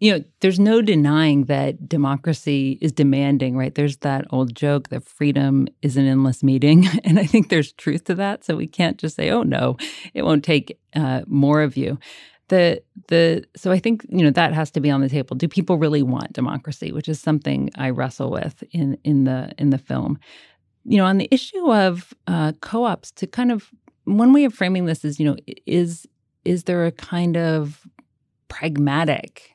you 0.00 0.12
know, 0.12 0.24
there's 0.40 0.60
no 0.60 0.82
denying 0.82 1.44
that 1.44 1.88
democracy 1.88 2.78
is 2.82 2.92
demanding, 2.92 3.56
right? 3.56 3.74
There's 3.74 3.98
that 3.98 4.26
old 4.30 4.54
joke 4.54 4.88
that 4.88 5.04
freedom 5.04 5.66
is 5.80 5.96
an 5.96 6.06
endless 6.06 6.42
meeting. 6.42 6.86
And 7.04 7.18
I 7.18 7.26
think 7.26 7.48
there's 7.48 7.72
truth 7.72 8.04
to 8.04 8.14
that. 8.16 8.44
So 8.44 8.56
we 8.56 8.66
can't 8.66 8.98
just 8.98 9.16
say, 9.16 9.30
oh, 9.30 9.42
no, 9.42 9.76
it 10.14 10.22
won't 10.22 10.44
take 10.44 10.78
uh, 10.94 11.22
more 11.26 11.62
of 11.62 11.76
you. 11.76 11.98
The 12.48 12.82
the 13.08 13.44
so 13.56 13.72
I 13.72 13.78
think 13.78 14.04
you 14.08 14.22
know 14.22 14.30
that 14.30 14.52
has 14.52 14.70
to 14.72 14.80
be 14.80 14.90
on 14.90 15.00
the 15.00 15.08
table. 15.08 15.34
Do 15.36 15.48
people 15.48 15.78
really 15.78 16.02
want 16.02 16.32
democracy, 16.32 16.92
which 16.92 17.08
is 17.08 17.20
something 17.20 17.70
I 17.76 17.90
wrestle 17.90 18.30
with 18.30 18.62
in 18.72 18.98
in 19.04 19.24
the 19.24 19.52
in 19.58 19.70
the 19.70 19.78
film. 19.78 20.18
You 20.84 20.98
know, 20.98 21.06
on 21.06 21.16
the 21.16 21.28
issue 21.30 21.72
of 21.72 22.12
uh, 22.26 22.52
co-ops, 22.60 23.10
to 23.12 23.26
kind 23.26 23.50
of 23.50 23.70
one 24.04 24.34
way 24.34 24.44
of 24.44 24.52
framing 24.52 24.84
this 24.84 25.04
is, 25.04 25.18
you 25.18 25.24
know, 25.24 25.36
is 25.66 26.06
is 26.44 26.64
there 26.64 26.84
a 26.84 26.92
kind 26.92 27.36
of 27.36 27.86
pragmatic 28.48 29.53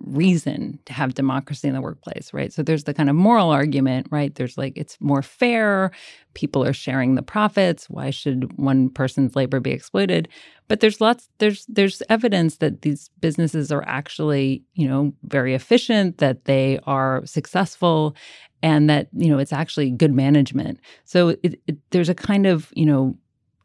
reason 0.00 0.78
to 0.84 0.92
have 0.92 1.14
democracy 1.14 1.68
in 1.68 1.74
the 1.74 1.80
workplace, 1.80 2.32
right? 2.32 2.52
So 2.52 2.62
there's 2.62 2.84
the 2.84 2.94
kind 2.94 3.10
of 3.10 3.16
moral 3.16 3.50
argument, 3.50 4.06
right? 4.10 4.34
There's 4.34 4.56
like 4.56 4.74
it's 4.76 4.96
more 5.00 5.22
fair, 5.22 5.90
people 6.34 6.64
are 6.64 6.72
sharing 6.72 7.14
the 7.14 7.22
profits, 7.22 7.90
why 7.90 8.10
should 8.10 8.56
one 8.58 8.90
person's 8.90 9.34
labor 9.34 9.60
be 9.60 9.72
exploited? 9.72 10.28
But 10.68 10.80
there's 10.80 11.00
lots 11.00 11.28
there's 11.38 11.66
there's 11.66 12.02
evidence 12.08 12.58
that 12.58 12.82
these 12.82 13.10
businesses 13.20 13.72
are 13.72 13.84
actually, 13.86 14.62
you 14.74 14.88
know, 14.88 15.12
very 15.24 15.54
efficient, 15.54 16.18
that 16.18 16.44
they 16.44 16.78
are 16.84 17.22
successful 17.26 18.14
and 18.62 18.90
that, 18.90 19.08
you 19.12 19.30
know, 19.30 19.38
it's 19.38 19.52
actually 19.52 19.90
good 19.90 20.12
management. 20.12 20.80
So 21.04 21.28
it, 21.42 21.60
it, 21.66 21.76
there's 21.90 22.08
a 22.08 22.14
kind 22.14 22.46
of, 22.46 22.72
you 22.74 22.86
know, 22.86 23.16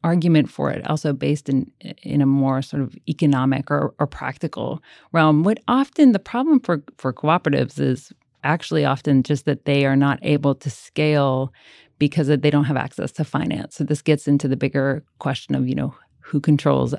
argument 0.04 0.50
for 0.50 0.70
it, 0.72 0.86
also 0.90 1.14
based 1.14 1.50
in 1.50 1.72
in 2.02 2.22
a 2.22 2.26
more 2.26 2.62
sort 2.62 2.82
of 2.82 2.96
economic 3.08 3.72
or, 3.72 3.94
or 4.00 4.08
practical 4.08 4.82
realm. 5.12 5.44
What 5.44 5.60
often 5.68 6.12
the 6.12 6.20
problem 6.20 6.60
for 6.60 6.84
for 6.98 7.14
cooperatives 7.14 7.80
is 7.80 8.12
actually 8.44 8.86
often 8.86 9.24
just 9.24 9.46
that 9.46 9.66
they 9.66 9.86
are 9.86 9.96
not 9.96 10.20
able 10.22 10.54
to 10.56 10.70
scale 10.70 11.54
because 12.00 12.28
they 12.28 12.50
don't 12.50 12.66
have 12.66 12.76
access 12.76 13.12
to 13.14 13.24
finance. 13.24 13.76
So 13.76 13.84
this 13.84 14.02
gets 14.02 14.28
into 14.28 14.48
the 14.48 14.58
bigger 14.58 15.04
question 15.20 15.56
of 15.56 15.68
you 15.68 15.76
know 15.76 15.96
who 16.20 16.40
controls 16.40 16.96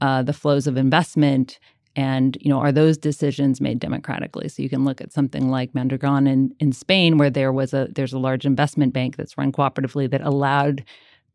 uh, 0.00 0.22
the 0.22 0.32
flows 0.32 0.66
of 0.66 0.76
investment 0.76 1.58
and 1.96 2.36
you 2.40 2.50
know 2.50 2.58
are 2.58 2.72
those 2.72 2.98
decisions 2.98 3.60
made 3.60 3.78
democratically 3.78 4.48
so 4.48 4.62
you 4.62 4.68
can 4.68 4.84
look 4.84 5.00
at 5.00 5.12
something 5.12 5.48
like 5.48 5.74
mondragon 5.74 6.26
in, 6.26 6.54
in 6.58 6.72
spain 6.72 7.18
where 7.18 7.30
there 7.30 7.52
was 7.52 7.72
a 7.72 7.88
there's 7.94 8.12
a 8.12 8.18
large 8.18 8.44
investment 8.44 8.92
bank 8.92 9.16
that's 9.16 9.38
run 9.38 9.52
cooperatively 9.52 10.10
that 10.10 10.20
allowed 10.22 10.84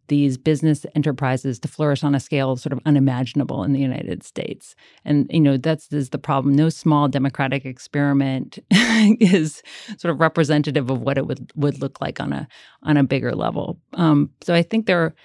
these 0.09 0.37
business 0.37 0.85
enterprises 0.95 1.59
to 1.59 1.67
flourish 1.67 2.03
on 2.03 2.13
a 2.13 2.19
scale 2.19 2.55
sort 2.57 2.73
of 2.73 2.79
unimaginable 2.85 3.63
in 3.63 3.71
the 3.71 3.79
United 3.79 4.23
States. 4.23 4.75
And 5.05 5.27
you 5.29 5.39
know 5.39 5.57
that's 5.57 5.91
is 5.93 6.09
the 6.09 6.17
problem. 6.17 6.55
No 6.55 6.69
small 6.69 7.07
democratic 7.07 7.65
experiment 7.65 8.59
is 8.71 9.63
sort 9.97 10.13
of 10.13 10.19
representative 10.19 10.89
of 10.89 11.01
what 11.01 11.17
it 11.17 11.25
would 11.25 11.51
would 11.55 11.79
look 11.79 12.01
like 12.01 12.19
on 12.19 12.33
a 12.33 12.47
on 12.83 12.97
a 12.97 13.03
bigger 13.03 13.33
level. 13.33 13.79
Um, 13.93 14.31
so 14.41 14.53
I 14.53 14.61
think 14.61 14.85
there, 14.85 15.01
are, 15.01 15.15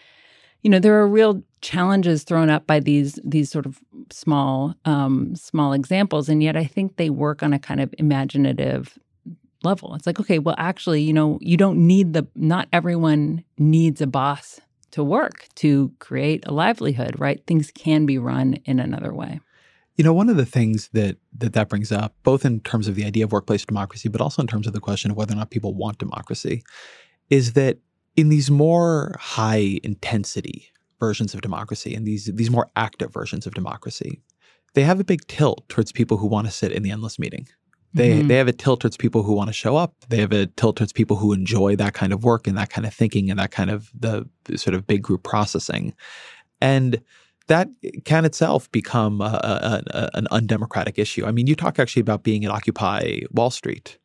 you 0.63 0.71
know, 0.71 0.79
there 0.79 1.01
are 1.01 1.09
real 1.09 1.43
challenges 1.61 2.23
thrown 2.23 2.51
up 2.51 2.67
by 2.67 2.79
these 2.79 3.19
these 3.25 3.51
sort 3.51 3.67
of 3.67 3.81
small 4.11 4.75
um, 4.85 5.35
small 5.35 5.73
examples, 5.73 6.29
and 6.29 6.43
yet 6.43 6.57
I 6.57 6.65
think 6.65 6.97
they 6.97 7.11
work 7.11 7.43
on 7.43 7.53
a 7.53 7.59
kind 7.59 7.81
of 7.81 7.93
imaginative 7.99 8.99
level. 9.65 9.95
It's 9.95 10.07
like, 10.07 10.21
okay, 10.21 10.39
well, 10.39 10.55
actually, 10.59 11.03
you 11.03 11.13
know, 11.13 11.39
you 11.41 11.57
don't 11.57 11.87
need 11.87 12.13
the, 12.13 12.27
not 12.37 12.69
everyone 12.73 13.45
needs 13.59 14.01
a 14.01 14.07
boss 14.07 14.61
to 14.95 15.03
work 15.03 15.49
to 15.57 15.93
create 15.99 16.45
a 16.47 16.53
livelihood, 16.53 17.19
right? 17.19 17.45
Things 17.49 17.73
can 17.73 18.07
be 18.07 18.17
run 18.17 18.55
in 18.65 18.79
another 18.79 19.13
way. 19.13 19.41
You 19.97 20.05
know, 20.05 20.13
one 20.13 20.29
of 20.29 20.37
the 20.37 20.47
things 20.47 20.89
that 20.93 21.17
that 21.37 21.53
that 21.55 21.69
brings 21.69 21.91
up, 21.91 22.15
both 22.23 22.45
in 22.45 22.61
terms 22.61 22.87
of 22.87 22.95
the 22.95 23.05
idea 23.05 23.25
of 23.25 23.33
workplace 23.33 23.65
democracy, 23.65 24.09
but 24.09 24.21
also 24.21 24.41
in 24.41 24.47
terms 24.47 24.69
of 24.69 24.73
the 24.73 24.79
question 24.79 25.11
of 25.11 25.17
whether 25.17 25.33
or 25.33 25.37
not 25.37 25.51
people 25.51 25.75
want 25.75 25.99
democracy, 25.99 26.63
is 27.29 27.55
that 27.55 27.79
in 28.15 28.29
these 28.29 28.53
more 28.53 29.17
high 29.19 29.81
intensity 29.83 30.69
versions 31.01 31.35
of 31.35 31.41
democracy 31.41 31.93
and 31.93 32.07
these 32.07 32.27
these 32.27 32.51
more 32.51 32.71
active 32.77 33.13
versions 33.13 33.49
of 33.49 33.55
democracy, 33.55 34.23
they 34.75 34.83
have 34.83 35.01
a 35.01 35.05
big 35.05 35.27
tilt 35.27 35.69
towards 35.69 35.91
people 35.91 36.19
who 36.19 36.29
want 36.29 36.47
to 36.47 36.53
sit 36.53 36.71
in 36.71 36.85
the 36.85 36.93
endless 36.93 37.19
meeting. 37.19 37.49
They 37.95 38.19
mm-hmm. 38.19 38.29
they 38.29 38.35
have 38.37 38.49
a 38.49 38.53
tilt 38.53 38.81
towards 38.81 38.97
people 38.97 39.23
who 39.23 39.33
want 39.33 39.49
to 39.49 39.55
show 39.55 39.77
up. 39.77 39.95
They 40.09 40.19
have 40.19 40.33
a 40.33 40.47
tilt 40.47 40.77
towards 40.77 40.93
people 40.93 41.17
who 41.17 41.33
enjoy 41.33 41.77
that 41.77 41.95
kind 41.95 42.13
of 42.13 42.25
work 42.25 42.47
and 42.49 42.59
that 42.59 42.71
kind 42.71 42.87
of 42.87 42.93
thinking 42.93 43.31
and 43.31 43.39
that 43.39 43.53
kind 43.53 43.71
of 43.71 43.91
the, 43.99 44.29
sort 44.57 44.75
of 44.75 44.87
big 44.87 45.03
group 45.03 45.23
processing, 45.23 45.95
and 46.61 47.01
that 47.47 47.69
can 48.05 48.25
itself 48.25 48.71
become 48.73 49.21
a, 49.21 49.25
a, 49.25 49.83
a, 49.97 50.11
an 50.15 50.27
undemocratic 50.31 50.99
issue. 50.99 51.25
I 51.25 51.31
mean, 51.31 51.47
you 51.47 51.55
talk 51.55 51.79
actually 51.79 52.01
about 52.01 52.25
being 52.25 52.45
at 52.45 52.51
Occupy 52.51 53.21
Wall 53.31 53.51
Street, 53.51 53.99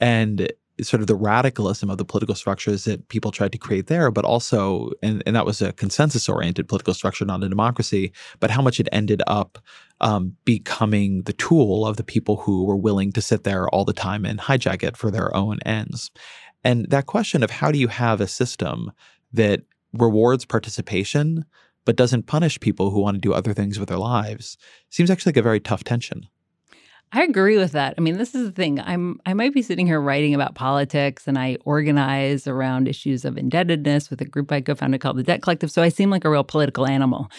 and 0.00 0.50
sort 0.82 1.00
of 1.00 1.06
the 1.06 1.14
radicalism 1.14 1.90
of 1.90 1.98
the 1.98 2.04
political 2.04 2.34
structures 2.34 2.84
that 2.84 3.08
people 3.08 3.30
tried 3.30 3.52
to 3.52 3.58
create 3.58 3.86
there, 3.86 4.10
but 4.10 4.24
also, 4.24 4.90
and, 5.02 5.22
and 5.26 5.34
that 5.34 5.46
was 5.46 5.60
a 5.60 5.72
consensus 5.72 6.28
oriented 6.28 6.68
political 6.68 6.94
structure, 6.94 7.24
not 7.24 7.42
a 7.42 7.48
democracy, 7.48 8.12
but 8.40 8.50
how 8.50 8.62
much 8.62 8.78
it 8.78 8.88
ended 8.92 9.22
up 9.26 9.58
um, 10.00 10.36
becoming 10.44 11.22
the 11.22 11.32
tool 11.32 11.86
of 11.86 11.96
the 11.96 12.04
people 12.04 12.36
who 12.36 12.64
were 12.64 12.76
willing 12.76 13.12
to 13.12 13.20
sit 13.20 13.44
there 13.44 13.68
all 13.70 13.84
the 13.84 13.92
time 13.92 14.24
and 14.24 14.40
hijack 14.40 14.82
it 14.82 14.96
for 14.96 15.10
their 15.10 15.34
own 15.34 15.58
ends. 15.66 16.10
And 16.64 16.88
that 16.90 17.06
question 17.06 17.42
of 17.42 17.50
how 17.50 17.72
do 17.72 17.78
you 17.78 17.88
have 17.88 18.20
a 18.20 18.26
system 18.26 18.92
that 19.32 19.62
rewards 19.92 20.44
participation 20.44 21.44
but 21.84 21.96
doesn't 21.96 22.26
punish 22.26 22.60
people 22.60 22.90
who 22.90 23.00
want 23.00 23.14
to 23.14 23.20
do 23.20 23.32
other 23.32 23.54
things 23.54 23.78
with 23.78 23.88
their 23.88 23.98
lives 23.98 24.58
seems 24.90 25.10
actually 25.10 25.30
like 25.30 25.38
a 25.38 25.42
very 25.42 25.60
tough 25.60 25.84
tension. 25.84 26.28
I 27.10 27.22
agree 27.22 27.56
with 27.56 27.72
that. 27.72 27.94
I 27.96 28.00
mean, 28.02 28.18
this 28.18 28.34
is 28.34 28.44
the 28.46 28.52
thing. 28.52 28.80
I'm 28.80 29.18
I 29.24 29.32
might 29.32 29.54
be 29.54 29.62
sitting 29.62 29.86
here 29.86 30.00
writing 30.00 30.34
about 30.34 30.54
politics 30.54 31.26
and 31.26 31.38
I 31.38 31.56
organize 31.64 32.46
around 32.46 32.86
issues 32.86 33.24
of 33.24 33.38
indebtedness 33.38 34.10
with 34.10 34.20
a 34.20 34.26
group 34.26 34.52
I 34.52 34.60
co-founded 34.60 35.00
called 35.00 35.16
the 35.16 35.22
Debt 35.22 35.40
Collective. 35.40 35.70
So 35.70 35.82
I 35.82 35.88
seem 35.88 36.10
like 36.10 36.24
a 36.26 36.30
real 36.30 36.44
political 36.44 36.86
animal. 36.86 37.30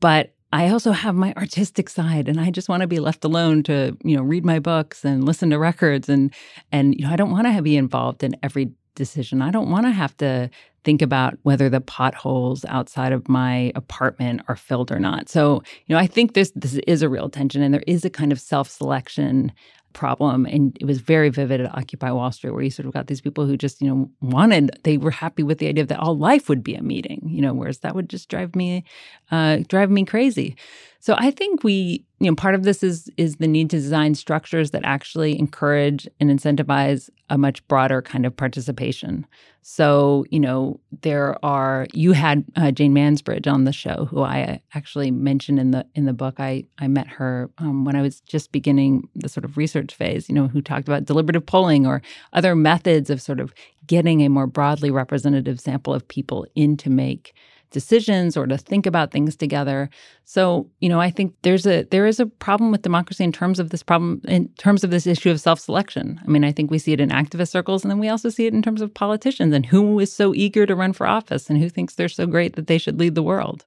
But 0.00 0.34
I 0.52 0.70
also 0.70 0.92
have 0.92 1.14
my 1.14 1.34
artistic 1.36 1.90
side 1.90 2.28
and 2.28 2.40
I 2.40 2.50
just 2.50 2.68
want 2.68 2.82
to 2.82 2.86
be 2.86 3.00
left 3.00 3.24
alone 3.24 3.62
to, 3.64 3.96
you 4.04 4.16
know, 4.16 4.22
read 4.22 4.44
my 4.44 4.58
books 4.58 5.04
and 5.04 5.24
listen 5.24 5.50
to 5.50 5.58
records 5.58 6.08
and 6.08 6.32
and 6.72 6.94
you 6.98 7.06
know, 7.06 7.12
I 7.12 7.16
don't 7.16 7.30
want 7.30 7.46
to 7.46 7.62
be 7.62 7.76
involved 7.76 8.24
in 8.24 8.36
every 8.42 8.72
decision. 8.94 9.42
I 9.42 9.50
don't 9.50 9.70
want 9.70 9.86
to 9.86 9.92
have 9.92 10.16
to 10.18 10.50
think 10.84 11.02
about 11.02 11.38
whether 11.42 11.68
the 11.68 11.80
potholes 11.80 12.64
outside 12.66 13.12
of 13.12 13.28
my 13.28 13.72
apartment 13.74 14.42
are 14.48 14.56
filled 14.56 14.90
or 14.90 14.98
not. 14.98 15.28
So, 15.28 15.62
you 15.86 15.94
know, 15.94 16.00
I 16.00 16.06
think 16.06 16.34
this 16.34 16.52
this 16.54 16.74
is 16.86 17.02
a 17.02 17.08
real 17.08 17.28
tension 17.28 17.62
and 17.62 17.74
there 17.74 17.84
is 17.86 18.04
a 18.04 18.10
kind 18.10 18.32
of 18.32 18.40
self-selection 18.40 19.52
problem 19.92 20.46
and 20.46 20.76
it 20.80 20.84
was 20.84 21.00
very 21.00 21.30
vivid 21.30 21.60
at 21.60 21.74
occupy 21.76 22.10
wall 22.12 22.30
street 22.30 22.52
where 22.52 22.62
you 22.62 22.70
sort 22.70 22.86
of 22.86 22.92
got 22.92 23.08
these 23.08 23.20
people 23.20 23.44
who 23.44 23.56
just 23.56 23.80
you 23.80 23.88
know 23.88 24.10
wanted 24.20 24.70
they 24.84 24.96
were 24.96 25.10
happy 25.10 25.42
with 25.42 25.58
the 25.58 25.66
idea 25.66 25.84
that 25.84 25.98
all 25.98 26.16
life 26.16 26.48
would 26.48 26.62
be 26.62 26.74
a 26.74 26.82
meeting 26.82 27.20
you 27.28 27.42
know 27.42 27.52
whereas 27.52 27.78
that 27.78 27.94
would 27.94 28.08
just 28.08 28.28
drive 28.28 28.54
me 28.54 28.84
uh, 29.32 29.58
drive 29.68 29.90
me 29.90 30.04
crazy 30.04 30.54
so 31.02 31.14
I 31.18 31.30
think 31.30 31.64
we, 31.64 32.04
you 32.18 32.30
know, 32.30 32.34
part 32.34 32.54
of 32.54 32.62
this 32.62 32.82
is 32.82 33.10
is 33.16 33.36
the 33.36 33.48
need 33.48 33.70
to 33.70 33.76
design 33.76 34.14
structures 34.14 34.70
that 34.72 34.82
actually 34.84 35.38
encourage 35.38 36.06
and 36.20 36.30
incentivize 36.30 37.08
a 37.30 37.38
much 37.38 37.66
broader 37.68 38.02
kind 38.02 38.26
of 38.26 38.36
participation. 38.36 39.26
So, 39.62 40.26
you 40.30 40.38
know, 40.38 40.78
there 41.00 41.42
are 41.42 41.86
you 41.94 42.12
had 42.12 42.44
uh, 42.54 42.70
Jane 42.70 42.94
Mansbridge 42.94 43.50
on 43.50 43.64
the 43.64 43.72
show, 43.72 44.08
who 44.10 44.22
I 44.22 44.60
actually 44.74 45.10
mentioned 45.10 45.58
in 45.58 45.70
the 45.70 45.86
in 45.94 46.04
the 46.04 46.12
book. 46.12 46.34
I 46.38 46.64
I 46.78 46.86
met 46.86 47.06
her 47.06 47.50
um, 47.56 47.86
when 47.86 47.96
I 47.96 48.02
was 48.02 48.20
just 48.20 48.52
beginning 48.52 49.08
the 49.14 49.30
sort 49.30 49.46
of 49.46 49.56
research 49.56 49.94
phase. 49.94 50.28
You 50.28 50.34
know, 50.34 50.48
who 50.48 50.60
talked 50.60 50.86
about 50.86 51.06
deliberative 51.06 51.46
polling 51.46 51.86
or 51.86 52.02
other 52.34 52.54
methods 52.54 53.08
of 53.08 53.22
sort 53.22 53.40
of 53.40 53.54
getting 53.86 54.20
a 54.20 54.28
more 54.28 54.46
broadly 54.46 54.90
representative 54.90 55.60
sample 55.60 55.94
of 55.94 56.06
people 56.06 56.46
in 56.54 56.76
to 56.76 56.90
make 56.90 57.32
decisions 57.70 58.36
or 58.36 58.46
to 58.46 58.58
think 58.58 58.86
about 58.86 59.10
things 59.10 59.36
together. 59.36 59.88
So, 60.24 60.68
you 60.80 60.88
know, 60.88 61.00
I 61.00 61.10
think 61.10 61.34
there's 61.42 61.66
a 61.66 61.84
there 61.84 62.06
is 62.06 62.20
a 62.20 62.26
problem 62.26 62.70
with 62.70 62.82
democracy 62.82 63.24
in 63.24 63.32
terms 63.32 63.58
of 63.58 63.70
this 63.70 63.82
problem 63.82 64.20
in 64.26 64.48
terms 64.58 64.84
of 64.84 64.90
this 64.90 65.06
issue 65.06 65.30
of 65.30 65.40
self-selection. 65.40 66.20
I 66.22 66.30
mean, 66.30 66.44
I 66.44 66.52
think 66.52 66.70
we 66.70 66.78
see 66.78 66.92
it 66.92 67.00
in 67.00 67.10
activist 67.10 67.50
circles 67.50 67.82
and 67.82 67.90
then 67.90 67.98
we 67.98 68.08
also 68.08 68.28
see 68.28 68.46
it 68.46 68.54
in 68.54 68.62
terms 68.62 68.82
of 68.82 68.92
politicians 68.92 69.54
and 69.54 69.66
who 69.66 69.98
is 69.98 70.12
so 70.12 70.34
eager 70.34 70.66
to 70.66 70.76
run 70.76 70.92
for 70.92 71.06
office 71.06 71.48
and 71.48 71.58
who 71.58 71.68
thinks 71.68 71.94
they're 71.94 72.08
so 72.08 72.26
great 72.26 72.56
that 72.56 72.66
they 72.66 72.78
should 72.78 72.98
lead 72.98 73.14
the 73.14 73.22
world. 73.22 73.64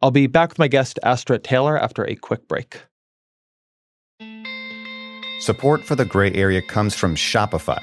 I'll 0.00 0.10
be 0.10 0.26
back 0.26 0.50
with 0.50 0.58
my 0.58 0.68
guest 0.68 0.98
Astra 1.02 1.38
Taylor 1.38 1.78
after 1.78 2.04
a 2.04 2.14
quick 2.14 2.46
break. 2.48 2.80
Support 5.40 5.84
for 5.84 5.94
the 5.94 6.04
gray 6.04 6.32
area 6.32 6.62
comes 6.62 6.94
from 6.94 7.14
Shopify 7.14 7.82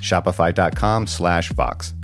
Shopify.com 0.00 1.06
slash 1.06 1.52
Vox. 1.52 1.94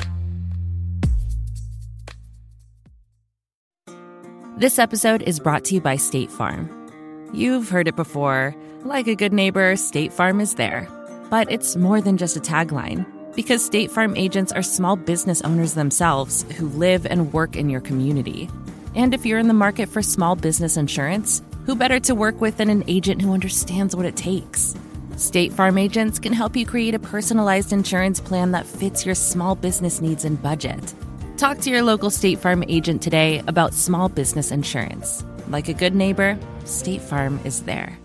This 4.57 4.79
episode 4.79 5.23
is 5.23 5.41
brought 5.41 5.65
to 5.65 5.75
you 5.75 5.81
by 5.81 5.97
State 5.97 6.31
Farm. 6.31 6.71
You've 7.33 7.69
heard 7.69 7.89
it 7.89 7.97
before. 7.97 8.55
Like 8.85 9.09
a 9.09 9.17
good 9.17 9.33
neighbor, 9.33 9.75
State 9.75 10.13
Farm 10.13 10.41
is 10.41 10.55
there. 10.55 10.87
But 11.29 11.51
it's 11.51 11.75
more 11.75 12.01
than 12.01 12.17
just 12.17 12.37
a 12.37 12.41
tagline 12.41 13.05
because 13.35 13.65
State 13.65 13.91
Farm 13.91 14.17
agents 14.17 14.53
are 14.53 14.63
small 14.63 14.95
business 14.95 15.43
owners 15.43 15.75
themselves 15.75 16.45
who 16.57 16.69
live 16.69 17.05
and 17.05 17.33
work 17.33 17.57
in 17.57 17.69
your 17.69 17.81
community. 17.81 18.49
And 18.95 19.13
if 19.13 19.27
you're 19.27 19.41
in 19.41 19.49
the 19.49 19.55
market 19.55 19.89
for 19.89 20.03
small 20.03 20.37
business 20.37 20.77
insurance, 20.77 21.43
who 21.67 21.75
better 21.75 21.99
to 21.99 22.15
work 22.15 22.41
with 22.41 22.59
than 22.59 22.71
an 22.71 22.85
agent 22.87 23.23
who 23.23 23.33
understands 23.33 23.97
what 23.97 24.07
it 24.07 24.15
takes? 24.15 24.77
State 25.17 25.53
Farm 25.53 25.79
agents 25.79 26.19
can 26.19 26.33
help 26.33 26.57
you 26.57 26.67
create 26.67 26.95
a 26.95 26.99
personalized 26.99 27.73
insurance 27.73 28.21
plan 28.21 28.53
that 28.53 28.67
fits 28.67 29.07
your 29.07 29.15
small 29.15 29.55
business 29.55 30.01
needs 30.01 30.25
and 30.25 30.41
budget. 30.43 30.95
Talk 31.37 31.59
to 31.59 31.71
your 31.71 31.83
local 31.83 32.11
State 32.11 32.39
Farm 32.39 32.65
agent 32.69 33.03
today 33.03 33.43
about 33.47 33.75
small 33.75 34.09
business 34.09 34.51
insurance. 34.51 35.25
Like 35.49 35.69
a 35.69 35.75
good 35.75 35.95
neighbor, 35.95 36.39
State 36.65 37.01
Farm 37.01 37.41
is 37.45 37.63
there. 37.63 37.99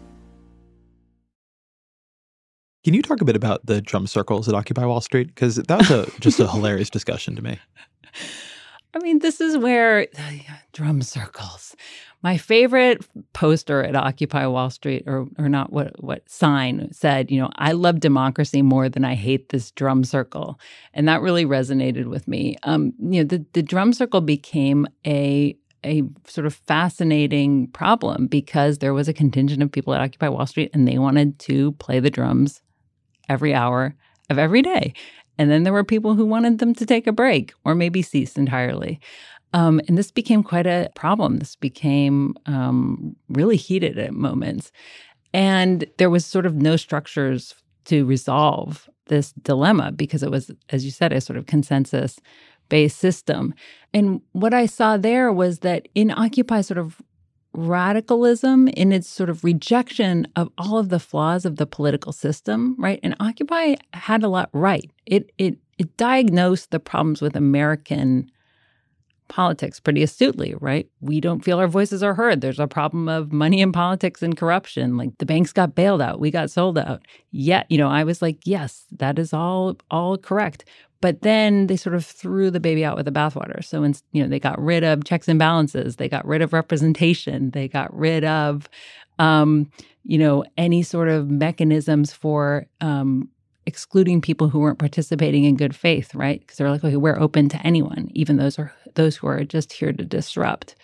Can 2.83 2.93
you 2.93 3.01
talk 3.01 3.21
a 3.21 3.25
bit 3.25 3.35
about 3.35 3.65
the 3.65 3.81
drum 3.81 4.07
circles 4.07 4.47
at 4.47 4.55
Occupy 4.55 4.85
Wall 4.85 5.01
Street? 5.01 5.27
Because 5.27 5.55
that 5.55 5.77
was 5.77 5.91
a, 5.91 6.09
just 6.19 6.39
a 6.39 6.47
hilarious 6.47 6.89
discussion 6.89 7.35
to 7.35 7.41
me. 7.41 7.59
I 8.93 8.99
mean, 8.99 9.19
this 9.19 9.39
is 9.39 9.57
where 9.57 10.07
drum 10.73 11.01
circles. 11.01 11.75
My 12.21 12.37
favorite 12.37 13.05
poster 13.31 13.81
at 13.81 13.95
Occupy 13.95 14.45
Wall 14.47 14.69
Street, 14.69 15.03
or 15.07 15.27
or 15.37 15.47
not 15.47 15.71
what 15.71 16.03
what 16.03 16.29
sign 16.29 16.89
said, 16.91 17.31
you 17.31 17.39
know, 17.39 17.49
I 17.55 17.71
love 17.71 18.01
democracy 18.01 18.61
more 18.61 18.89
than 18.89 19.05
I 19.05 19.15
hate 19.15 19.49
this 19.49 19.71
drum 19.71 20.03
circle, 20.03 20.59
and 20.93 21.07
that 21.07 21.21
really 21.21 21.45
resonated 21.45 22.07
with 22.07 22.27
me. 22.27 22.57
Um, 22.63 22.93
you 22.99 23.21
know, 23.21 23.27
the 23.27 23.45
the 23.53 23.63
drum 23.63 23.93
circle 23.93 24.21
became 24.21 24.85
a 25.07 25.55
a 25.85 26.03
sort 26.27 26.45
of 26.45 26.53
fascinating 26.53 27.67
problem 27.67 28.27
because 28.27 28.79
there 28.79 28.93
was 28.93 29.07
a 29.07 29.13
contingent 29.13 29.63
of 29.63 29.71
people 29.71 29.93
at 29.93 30.01
Occupy 30.01 30.27
Wall 30.27 30.45
Street, 30.45 30.71
and 30.73 30.85
they 30.85 30.97
wanted 30.97 31.39
to 31.39 31.71
play 31.73 32.01
the 32.01 32.09
drums 32.09 32.61
every 33.29 33.53
hour 33.53 33.95
of 34.29 34.37
every 34.37 34.61
day. 34.61 34.93
And 35.37 35.49
then 35.49 35.63
there 35.63 35.71
were 35.71 35.85
people 35.85 36.15
who 36.15 36.25
wanted 36.25 36.59
them 36.59 36.75
to 36.75 36.85
take 36.85 37.07
a 37.07 37.13
break 37.13 37.53
or 37.63 37.73
maybe 37.73 38.01
cease 38.01 38.35
entirely. 38.35 38.99
Um, 39.53 39.81
and 39.87 39.97
this 39.97 40.11
became 40.11 40.43
quite 40.43 40.67
a 40.67 40.89
problem. 40.95 41.37
This 41.37 41.55
became 41.55 42.35
um, 42.45 43.15
really 43.29 43.57
heated 43.57 43.97
at 43.97 44.13
moments. 44.13 44.71
And 45.33 45.85
there 45.97 46.09
was 46.09 46.25
sort 46.25 46.45
of 46.45 46.55
no 46.55 46.75
structures 46.75 47.55
to 47.85 48.05
resolve 48.05 48.89
this 49.07 49.31
dilemma 49.33 49.91
because 49.91 50.23
it 50.23 50.31
was, 50.31 50.51
as 50.69 50.85
you 50.85 50.91
said, 50.91 51.11
a 51.11 51.21
sort 51.21 51.37
of 51.37 51.45
consensus 51.45 52.19
based 52.69 52.97
system. 52.97 53.53
And 53.93 54.21
what 54.31 54.53
I 54.53 54.67
saw 54.67 54.97
there 54.97 55.33
was 55.33 55.59
that 55.59 55.87
in 55.95 56.11
Occupy 56.11 56.61
sort 56.61 56.77
of 56.77 57.01
radicalism 57.53 58.67
in 58.69 58.91
its 58.91 59.07
sort 59.07 59.29
of 59.29 59.43
rejection 59.43 60.27
of 60.35 60.51
all 60.57 60.77
of 60.77 60.89
the 60.89 60.99
flaws 60.99 61.45
of 61.45 61.55
the 61.55 61.65
political 61.65 62.11
system, 62.11 62.75
right? 62.77 62.99
And 63.01 63.15
Occupy 63.19 63.75
had 63.93 64.23
a 64.23 64.29
lot 64.29 64.49
right. 64.53 64.89
It 65.05 65.31
it 65.37 65.57
it 65.79 65.97
diagnosed 65.97 66.71
the 66.71 66.79
problems 66.79 67.21
with 67.21 67.35
American 67.35 68.29
politics 69.29 69.79
pretty 69.79 70.03
astutely, 70.03 70.55
right? 70.59 70.89
We 70.99 71.21
don't 71.21 71.43
feel 71.43 71.59
our 71.59 71.67
voices 71.67 72.03
are 72.03 72.13
heard. 72.13 72.41
There's 72.41 72.59
a 72.59 72.67
problem 72.67 73.07
of 73.07 73.31
money 73.31 73.61
in 73.61 73.71
politics 73.71 74.21
and 74.21 74.35
corruption. 74.35 74.97
Like 74.97 75.17
the 75.19 75.25
banks 75.25 75.53
got 75.53 75.75
bailed 75.75 76.01
out, 76.01 76.19
we 76.19 76.31
got 76.31 76.51
sold 76.51 76.77
out. 76.77 77.01
Yet, 77.31 77.65
you 77.69 77.77
know, 77.77 77.89
I 77.89 78.03
was 78.03 78.21
like, 78.21 78.39
yes, 78.45 78.85
that 78.97 79.17
is 79.17 79.33
all 79.33 79.77
all 79.89 80.17
correct. 80.17 80.65
But 81.01 81.21
then 81.21 81.67
they 81.67 81.77
sort 81.77 81.95
of 81.95 82.05
threw 82.05 82.51
the 82.51 82.59
baby 82.59 82.83
out 82.83 82.97
with 82.97 83.05
the 83.05 83.11
bathwater. 83.11 83.63
So, 83.63 83.83
in, 83.83 83.95
you 84.11 84.21
know, 84.21 84.27
they 84.27 84.39
got 84.39 84.59
rid 84.61 84.83
of 84.83 85.05
checks 85.05 85.29
and 85.29 85.39
balances, 85.39 85.95
they 85.95 86.09
got 86.09 86.25
rid 86.25 86.41
of 86.41 86.51
representation, 86.51 87.51
they 87.51 87.69
got 87.69 87.95
rid 87.95 88.25
of, 88.25 88.67
um, 89.17 89.71
you 90.03 90.17
know, 90.17 90.43
any 90.57 90.83
sort 90.83 91.07
of 91.07 91.29
mechanisms 91.29 92.11
for 92.11 92.67
um, 92.81 93.29
excluding 93.65 94.19
people 94.19 94.49
who 94.49 94.59
weren't 94.59 94.79
participating 94.79 95.45
in 95.45 95.55
good 95.55 95.75
faith, 95.75 96.13
right? 96.15 96.41
Because 96.41 96.57
they're 96.57 96.71
like, 96.71 96.83
okay, 96.83 96.97
we're 96.97 97.19
open 97.19 97.47
to 97.49 97.65
anyone, 97.65 98.09
even 98.13 98.35
those 98.37 98.59
are 98.59 98.73
those 98.95 99.15
who 99.17 99.27
are 99.27 99.43
just 99.43 99.73
here 99.73 99.93
to 99.93 100.03
disrupt. 100.03 100.75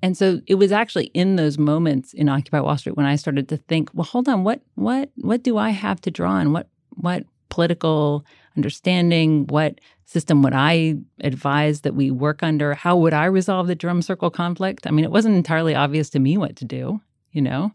And 0.00 0.16
so 0.16 0.40
it 0.46 0.54
was 0.54 0.70
actually 0.70 1.06
in 1.06 1.36
those 1.36 1.58
moments 1.58 2.12
in 2.12 2.28
Occupy 2.28 2.60
Wall 2.60 2.78
Street 2.78 2.96
when 2.96 3.06
I 3.06 3.16
started 3.16 3.48
to 3.48 3.56
think, 3.56 3.90
well, 3.94 4.04
hold 4.04 4.28
on, 4.28 4.44
what 4.44 4.60
what 4.76 5.10
what 5.16 5.42
do 5.42 5.58
I 5.58 5.70
have 5.70 6.00
to 6.02 6.10
draw 6.10 6.32
on? 6.32 6.52
What 6.52 6.68
what 6.90 7.24
political 7.48 8.24
understanding 8.56 9.46
what 9.48 9.80
system 10.04 10.42
would 10.42 10.54
I 10.54 10.96
advise 11.20 11.82
that 11.82 11.94
we 11.94 12.10
work 12.10 12.42
under? 12.42 12.74
How 12.74 12.96
would 12.96 13.12
I 13.12 13.26
resolve 13.26 13.66
the 13.66 13.74
drum 13.74 14.00
circle 14.00 14.30
conflict? 14.30 14.86
I 14.86 14.90
mean, 14.90 15.04
it 15.04 15.10
wasn't 15.10 15.36
entirely 15.36 15.74
obvious 15.74 16.08
to 16.10 16.18
me 16.18 16.38
what 16.38 16.56
to 16.56 16.64
do, 16.64 17.00
you 17.32 17.42
know? 17.42 17.70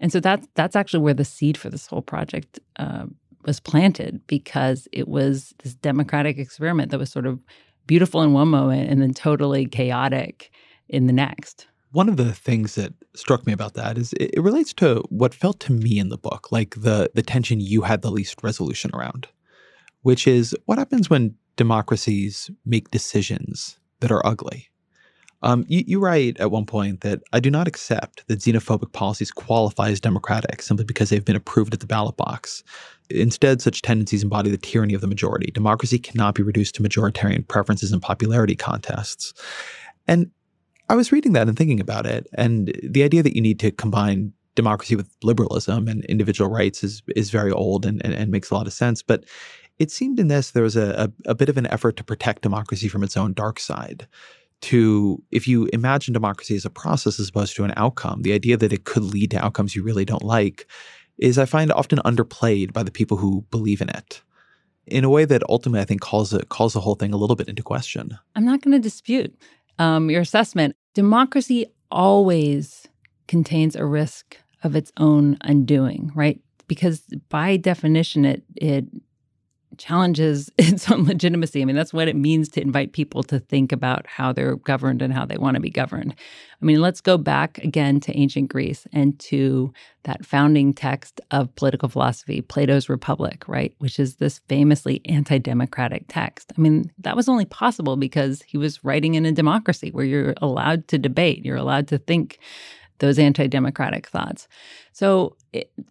And 0.00 0.10
so 0.10 0.18
that's, 0.18 0.48
that's 0.54 0.74
actually 0.74 1.04
where 1.04 1.14
the 1.14 1.24
seed 1.24 1.56
for 1.56 1.70
this 1.70 1.86
whole 1.86 2.02
project 2.02 2.58
uh, 2.76 3.06
was 3.44 3.60
planted 3.60 4.20
because 4.26 4.88
it 4.90 5.06
was 5.06 5.54
this 5.62 5.74
democratic 5.74 6.38
experiment 6.38 6.90
that 6.90 6.98
was 6.98 7.10
sort 7.10 7.26
of 7.26 7.38
beautiful 7.86 8.22
in 8.22 8.32
one 8.32 8.48
moment 8.48 8.90
and 8.90 9.00
then 9.00 9.14
totally 9.14 9.66
chaotic 9.66 10.50
in 10.88 11.06
the 11.06 11.12
next. 11.12 11.66
One 11.92 12.08
of 12.08 12.16
the 12.16 12.32
things 12.32 12.74
that 12.74 12.92
struck 13.14 13.46
me 13.46 13.52
about 13.52 13.74
that 13.74 13.96
is 13.96 14.12
it, 14.14 14.32
it 14.34 14.40
relates 14.40 14.72
to 14.74 15.02
what 15.08 15.34
felt 15.34 15.60
to 15.60 15.72
me 15.72 15.98
in 15.98 16.10
the 16.10 16.18
book, 16.18 16.52
like 16.52 16.74
the 16.76 17.10
the 17.14 17.22
tension 17.22 17.60
you 17.60 17.82
had 17.82 18.02
the 18.02 18.10
least 18.10 18.42
resolution 18.42 18.90
around 18.94 19.28
which 20.06 20.28
is 20.28 20.54
what 20.66 20.78
happens 20.78 21.10
when 21.10 21.34
democracies 21.56 22.48
make 22.64 22.92
decisions 22.92 23.80
that 23.98 24.12
are 24.12 24.24
ugly. 24.24 24.68
Um, 25.42 25.64
you, 25.66 25.82
you, 25.84 25.98
write 25.98 26.38
at 26.38 26.52
one 26.52 26.64
point 26.64 27.00
that 27.00 27.24
I 27.32 27.40
do 27.40 27.50
not 27.50 27.66
accept 27.66 28.24
that 28.28 28.38
xenophobic 28.38 28.92
policies 28.92 29.32
qualify 29.32 29.88
as 29.88 30.00
democratic 30.00 30.62
simply 30.62 30.84
because 30.84 31.10
they've 31.10 31.24
been 31.24 31.34
approved 31.34 31.74
at 31.74 31.80
the 31.80 31.88
ballot 31.88 32.16
box. 32.16 32.62
Instead, 33.10 33.60
such 33.60 33.82
tendencies 33.82 34.22
embody 34.22 34.50
the 34.50 34.56
tyranny 34.56 34.94
of 34.94 35.00
the 35.00 35.06
majority. 35.06 35.50
Democracy 35.52 35.98
cannot 35.98 36.34
be 36.34 36.42
reduced 36.42 36.74
to 36.74 36.82
majoritarian 36.82 37.46
preferences 37.46 37.92
and 37.92 38.02
popularity 38.02 38.56
contests. 38.56 39.32
And 40.08 40.30
I 40.88 40.94
was 40.94 41.12
reading 41.12 41.32
that 41.32 41.48
and 41.48 41.56
thinking 41.56 41.80
about 41.80 42.06
it, 42.06 42.26
and 42.34 42.72
the 42.82 43.02
idea 43.02 43.22
that 43.22 43.34
you 43.34 43.42
need 43.42 43.58
to 43.60 43.70
combine 43.70 44.32
democracy 44.54 44.96
with 44.96 45.08
liberalism 45.22 45.86
and 45.86 46.04
individual 46.06 46.50
rights 46.50 46.82
is 46.82 47.02
is 47.14 47.30
very 47.30 47.52
old 47.52 47.84
and, 47.84 48.04
and, 48.04 48.14
and 48.14 48.30
makes 48.30 48.50
a 48.50 48.54
lot 48.54 48.66
of 48.66 48.72
sense. 48.72 49.02
But 49.02 49.24
it 49.78 49.90
seemed 49.90 50.18
in 50.18 50.28
this 50.28 50.52
there 50.52 50.62
was 50.62 50.76
a, 50.76 51.10
a, 51.26 51.30
a 51.30 51.34
bit 51.34 51.48
of 51.48 51.58
an 51.58 51.66
effort 51.66 51.96
to 51.96 52.04
protect 52.04 52.42
democracy 52.42 52.88
from 52.88 53.02
its 53.02 53.16
own 53.16 53.34
dark 53.34 53.60
side 53.60 54.06
to 54.62 55.22
if 55.30 55.46
you 55.46 55.68
imagine 55.72 56.14
democracy 56.14 56.56
as 56.56 56.64
a 56.64 56.70
process 56.70 57.20
as 57.20 57.28
opposed 57.28 57.54
to 57.56 57.64
an 57.64 57.74
outcome, 57.76 58.22
the 58.22 58.32
idea 58.32 58.56
that 58.56 58.72
it 58.72 58.84
could 58.84 59.02
lead 59.02 59.30
to 59.30 59.44
outcomes 59.44 59.76
you 59.76 59.82
really 59.82 60.04
don't 60.04 60.24
like 60.24 60.66
is 61.18 61.38
I 61.38 61.44
find 61.44 61.72
often 61.72 61.98
underplayed 62.00 62.72
by 62.72 62.82
the 62.82 62.90
people 62.90 63.16
who 63.16 63.44
believe 63.50 63.80
in 63.80 63.88
it 63.88 64.22
in 64.86 65.04
a 65.04 65.10
way 65.10 65.24
that 65.24 65.42
ultimately 65.48 65.80
I 65.80 65.84
think 65.84 66.00
calls 66.00 66.32
it 66.32 66.48
calls 66.48 66.72
the 66.72 66.80
whole 66.80 66.94
thing 66.94 67.12
a 67.12 67.16
little 67.16 67.36
bit 67.36 67.48
into 67.48 67.62
question. 67.62 68.18
I'm 68.34 68.44
not 68.44 68.62
going 68.62 68.72
to 68.72 68.78
dispute 68.78 69.36
um, 69.78 70.10
your 70.10 70.20
assessment. 70.20 70.76
Democracy 70.94 71.66
always 71.90 72.86
contains 73.28 73.76
a 73.76 73.84
risk 73.84 74.36
of 74.62 74.76
its 74.76 74.92
own 74.96 75.36
undoing, 75.42 76.12
right? 76.14 76.40
Because 76.68 77.02
by 77.28 77.56
definition, 77.56 78.24
it 78.24 78.42
it 78.54 78.84
challenges 79.78 80.50
its 80.58 80.90
own 80.90 81.04
legitimacy. 81.04 81.62
I 81.62 81.64
mean, 81.64 81.76
that's 81.76 81.92
what 81.92 82.08
it 82.08 82.16
means 82.16 82.48
to 82.50 82.60
invite 82.60 82.92
people 82.92 83.22
to 83.24 83.38
think 83.38 83.72
about 83.72 84.06
how 84.06 84.32
they're 84.32 84.56
governed 84.56 85.02
and 85.02 85.12
how 85.12 85.24
they 85.24 85.36
want 85.36 85.54
to 85.54 85.60
be 85.60 85.70
governed. 85.70 86.14
I 86.60 86.64
mean, 86.64 86.80
let's 86.80 87.00
go 87.00 87.18
back 87.18 87.58
again 87.58 88.00
to 88.00 88.16
ancient 88.16 88.48
Greece 88.48 88.86
and 88.92 89.18
to 89.20 89.72
that 90.04 90.24
founding 90.24 90.72
text 90.72 91.20
of 91.30 91.54
political 91.56 91.88
philosophy, 91.88 92.40
Plato's 92.40 92.88
Republic, 92.88 93.44
right? 93.46 93.74
Which 93.78 93.98
is 93.98 94.16
this 94.16 94.40
famously 94.48 95.00
anti 95.04 95.38
democratic 95.38 96.04
text. 96.08 96.52
I 96.56 96.60
mean, 96.60 96.90
that 96.98 97.16
was 97.16 97.28
only 97.28 97.44
possible 97.44 97.96
because 97.96 98.42
he 98.42 98.56
was 98.56 98.84
writing 98.84 99.14
in 99.14 99.26
a 99.26 99.32
democracy 99.32 99.90
where 99.90 100.04
you're 100.04 100.34
allowed 100.40 100.88
to 100.88 100.98
debate, 100.98 101.44
you're 101.44 101.56
allowed 101.56 101.88
to 101.88 101.98
think 101.98 102.38
those 102.98 103.18
anti-democratic 103.18 104.08
thoughts. 104.08 104.48
So 104.92 105.36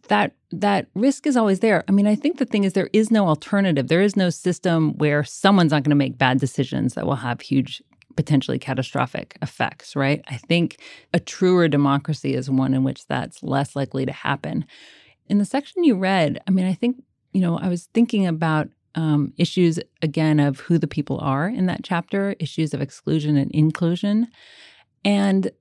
that 0.08 0.34
that 0.52 0.88
risk 0.96 1.28
is 1.28 1.36
always 1.36 1.60
there. 1.60 1.84
I 1.88 1.92
mean, 1.92 2.08
I 2.08 2.16
think 2.16 2.38
the 2.38 2.46
thing 2.46 2.64
is 2.64 2.74
there 2.74 2.90
is 2.94 3.12
no 3.12 3.28
alternative. 3.28 3.88
There 3.88 4.02
is 4.02 4.16
no 4.16 4.30
system 4.30 4.98
where 4.98 5.24
someone's 5.24 5.72
not 5.72 5.84
going 5.84 5.90
to 5.90 5.96
make 5.96 6.18
bad 6.18 6.40
decisions 6.40 6.94
that 6.94 7.06
will 7.06 7.16
have 7.16 7.42
huge 7.42 7.82
potentially 8.16 8.58
catastrophic 8.58 9.38
effects, 9.42 9.96
right? 9.96 10.24
I 10.28 10.38
think 10.38 10.80
a 11.14 11.20
truer 11.20 11.68
democracy 11.68 12.34
is 12.34 12.50
one 12.50 12.74
in 12.74 12.84
which 12.84 13.06
that's 13.08 13.44
less 13.44 13.76
likely 13.76 14.06
to 14.06 14.12
happen. 14.12 14.66
In 15.28 15.38
the 15.38 15.46
section 15.46 15.84
you 15.84 15.98
read, 15.98 16.40
I 16.48 16.52
mean, 16.52 16.66
I 16.66 16.74
think, 16.74 17.04
you 17.34 17.42
know, 17.42 17.58
I 17.58 17.68
was 17.68 17.90
thinking 17.94 18.26
about 18.26 18.70
um, 18.96 19.34
issues 19.38 19.80
again 20.02 20.40
of 20.40 20.62
who 20.62 20.78
the 20.78 20.88
people 20.88 21.20
are 21.20 21.50
in 21.50 21.66
that 21.66 21.84
chapter, 21.84 22.36
issues 22.40 22.74
of 22.74 22.82
exclusion 22.82 23.36
and 23.36 23.52
inclusion, 23.52 24.28
and 25.04 25.52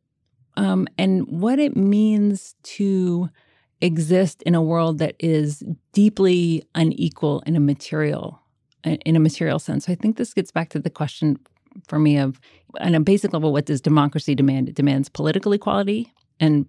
um, 0.57 0.87
and 0.97 1.27
what 1.27 1.59
it 1.59 1.77
means 1.77 2.55
to 2.63 3.29
exist 3.85 4.43
in 4.45 4.55
a 4.55 4.63
world 4.63 4.99
that 4.99 5.15
is 5.19 5.63
deeply 5.93 6.65
unequal 6.75 7.43
in 7.47 7.55
a 7.55 7.61
material 7.61 8.41
in 8.85 9.17
a 9.17 9.21
material 9.21 9.59
sense. 9.59 9.87
So 9.87 9.93
I 9.93 9.95
think 9.95 10.19
this 10.19 10.35
gets 10.35 10.51
back 10.51 10.69
to 10.71 10.79
the 10.79 10.91
question 10.91 11.39
for 11.89 11.99
me 11.99 12.19
of 12.19 12.39
on 12.81 12.95
a 12.95 13.01
basic 13.01 13.33
level, 13.33 13.53
what 13.53 13.67
does 13.67 13.81
democracy 13.81 14.35
demand? 14.35 14.69
It 14.69 14.75
demands 14.75 15.09
political 15.09 15.53
equality 15.53 16.13
and 16.39 16.67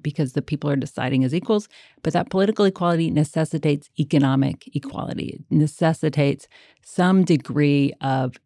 because 0.00 0.32
the 0.32 0.42
people 0.42 0.68
are 0.70 0.76
deciding 0.76 1.24
as 1.24 1.34
equals, 1.34 1.68
but 2.02 2.12
that 2.12 2.30
political 2.30 2.64
equality 2.64 3.10
necessitates 3.10 3.90
economic 3.98 4.68
equality. 4.74 5.38
It 5.38 5.54
necessitates 5.54 6.48
some 6.82 7.22
degree 7.24 7.92
of 8.00 8.36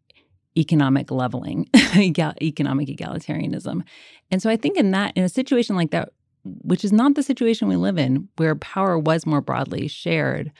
economic 0.57 1.11
leveling, 1.11 1.69
economic 1.95 2.87
egalitarianism. 2.87 3.83
And 4.29 4.41
so 4.41 4.49
I 4.49 4.57
think 4.57 4.77
in 4.77 4.91
that, 4.91 5.15
in 5.15 5.23
a 5.23 5.29
situation 5.29 5.75
like 5.75 5.91
that, 5.91 6.09
which 6.43 6.83
is 6.83 6.91
not 6.91 7.15
the 7.15 7.23
situation 7.23 7.67
we 7.67 7.75
live 7.75 7.97
in, 7.97 8.27
where 8.37 8.55
power 8.55 8.97
was 8.97 9.25
more 9.25 9.41
broadly 9.41 9.87
shared, 9.87 10.51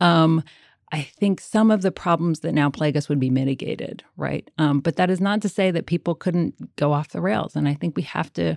um, 0.00 0.42
I 0.92 1.02
think 1.02 1.40
some 1.40 1.70
of 1.70 1.82
the 1.82 1.90
problems 1.90 2.40
that 2.40 2.52
now 2.52 2.70
plague 2.70 2.96
us 2.96 3.08
would 3.08 3.18
be 3.18 3.30
mitigated, 3.30 4.04
right? 4.16 4.48
Um, 4.56 4.80
but 4.80 4.96
that 4.96 5.10
is 5.10 5.20
not 5.20 5.42
to 5.42 5.48
say 5.48 5.70
that 5.72 5.86
people 5.86 6.14
couldn't 6.14 6.76
go 6.76 6.92
off 6.92 7.08
the 7.08 7.20
rails, 7.20 7.56
and 7.56 7.68
I 7.68 7.74
think 7.74 7.96
we 7.96 8.02
have 8.02 8.32
to 8.34 8.56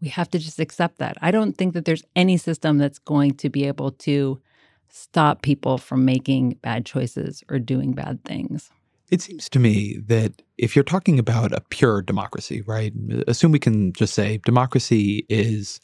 we 0.00 0.08
have 0.08 0.30
to 0.30 0.38
just 0.38 0.58
accept 0.58 0.98
that. 0.98 1.18
I 1.20 1.30
don't 1.30 1.58
think 1.58 1.74
that 1.74 1.84
there's 1.84 2.04
any 2.16 2.38
system 2.38 2.78
that's 2.78 2.98
going 2.98 3.34
to 3.34 3.50
be 3.50 3.66
able 3.66 3.90
to 3.92 4.40
stop 4.88 5.42
people 5.42 5.76
from 5.76 6.06
making 6.06 6.58
bad 6.62 6.86
choices 6.86 7.44
or 7.50 7.58
doing 7.58 7.92
bad 7.92 8.24
things. 8.24 8.70
It 9.10 9.20
seems 9.20 9.48
to 9.50 9.58
me 9.58 9.98
that 10.06 10.42
if 10.56 10.76
you're 10.76 10.84
talking 10.84 11.18
about 11.18 11.52
a 11.52 11.62
pure 11.70 12.00
democracy, 12.02 12.62
right? 12.62 12.92
Assume 13.26 13.52
we 13.52 13.58
can 13.58 13.92
just 13.92 14.14
say 14.14 14.38
democracy 14.44 15.26
is 15.28 15.80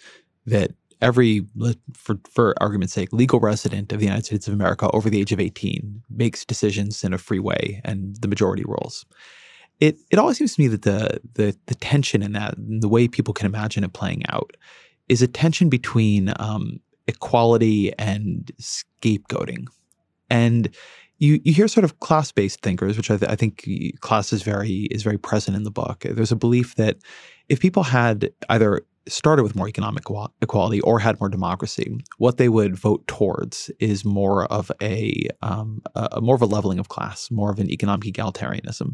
that 0.46 0.72
every, 1.02 1.44
for, 1.92 2.18
for 2.30 2.54
argument's 2.62 2.94
sake, 2.94 3.12
legal 3.12 3.40
resident 3.40 3.92
of 3.92 3.98
the 3.98 4.06
United 4.06 4.26
States 4.26 4.46
of 4.46 4.54
America 4.54 4.88
over 4.92 5.10
the 5.10 5.20
age 5.20 5.32
of 5.32 5.40
18 5.40 6.02
makes 6.08 6.44
decisions 6.44 7.02
in 7.02 7.12
a 7.12 7.18
free 7.18 7.40
way 7.40 7.80
and 7.84 8.16
the 8.20 8.28
majority 8.28 8.64
rules 8.64 9.04
it 9.80 9.98
it 10.10 10.18
always 10.18 10.38
seems 10.38 10.54
to 10.54 10.60
me 10.60 10.68
that 10.68 10.82
the 10.82 11.20
the 11.34 11.56
the 11.66 11.74
tension 11.74 12.22
in 12.22 12.32
that, 12.32 12.54
the 12.56 12.88
way 12.88 13.08
people 13.08 13.34
can 13.34 13.46
imagine 13.46 13.84
it 13.84 13.92
playing 13.92 14.22
out, 14.28 14.56
is 15.08 15.22
a 15.22 15.28
tension 15.28 15.68
between 15.68 16.32
um, 16.38 16.80
equality 17.06 17.92
and 17.98 18.50
scapegoating, 18.60 19.66
and 20.30 20.74
you 21.18 21.40
you 21.44 21.52
hear 21.52 21.68
sort 21.68 21.84
of 21.84 22.00
class 22.00 22.32
based 22.32 22.60
thinkers, 22.60 22.96
which 22.96 23.10
I, 23.10 23.16
th- 23.16 23.30
I, 23.30 23.36
think 23.36 23.68
class 24.00 24.32
is 24.32 24.42
very 24.42 24.88
is 24.90 25.02
very 25.02 25.18
present 25.18 25.56
in 25.56 25.62
the 25.62 25.70
book. 25.70 26.04
There's 26.08 26.32
a 26.32 26.36
belief 26.36 26.74
that 26.76 26.98
if 27.48 27.60
people 27.60 27.84
had 27.84 28.30
either 28.48 28.82
started 29.08 29.42
with 29.42 29.54
more 29.54 29.68
economic 29.68 30.04
equality 30.42 30.80
or 30.80 30.98
had 30.98 31.18
more 31.20 31.28
democracy, 31.28 31.98
what 32.18 32.38
they 32.38 32.48
would 32.48 32.76
vote 32.76 33.06
towards 33.06 33.70
is 33.78 34.04
more 34.04 34.46
of 34.46 34.70
a, 34.82 35.28
um, 35.42 35.80
a 35.94 36.20
more 36.20 36.34
of 36.34 36.42
a 36.42 36.46
leveling 36.46 36.78
of 36.78 36.88
class, 36.88 37.30
more 37.30 37.50
of 37.50 37.58
an 37.58 37.70
economic 37.70 38.04
egalitarianism. 38.04 38.92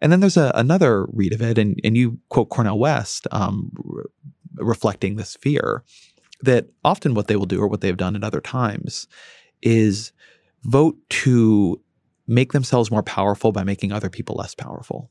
And 0.00 0.12
then 0.12 0.20
there's 0.20 0.36
a, 0.36 0.52
another 0.54 1.06
read 1.12 1.32
of 1.32 1.40
it, 1.40 1.58
and, 1.58 1.80
and 1.84 1.96
you 1.96 2.18
quote 2.28 2.50
Cornel 2.50 2.78
West 2.78 3.26
um, 3.30 3.70
re- 3.76 4.04
reflecting 4.56 5.16
this 5.16 5.36
fear 5.36 5.84
that 6.42 6.66
often 6.84 7.14
what 7.14 7.28
they 7.28 7.36
will 7.36 7.46
do, 7.46 7.60
or 7.60 7.68
what 7.68 7.80
they've 7.80 7.96
done 7.96 8.16
at 8.16 8.24
other 8.24 8.40
times, 8.40 9.06
is 9.62 10.12
vote 10.66 10.96
to 11.08 11.80
make 12.26 12.52
themselves 12.52 12.90
more 12.90 13.02
powerful 13.02 13.52
by 13.52 13.62
making 13.62 13.92
other 13.92 14.10
people 14.10 14.34
less 14.36 14.54
powerful. 14.54 15.10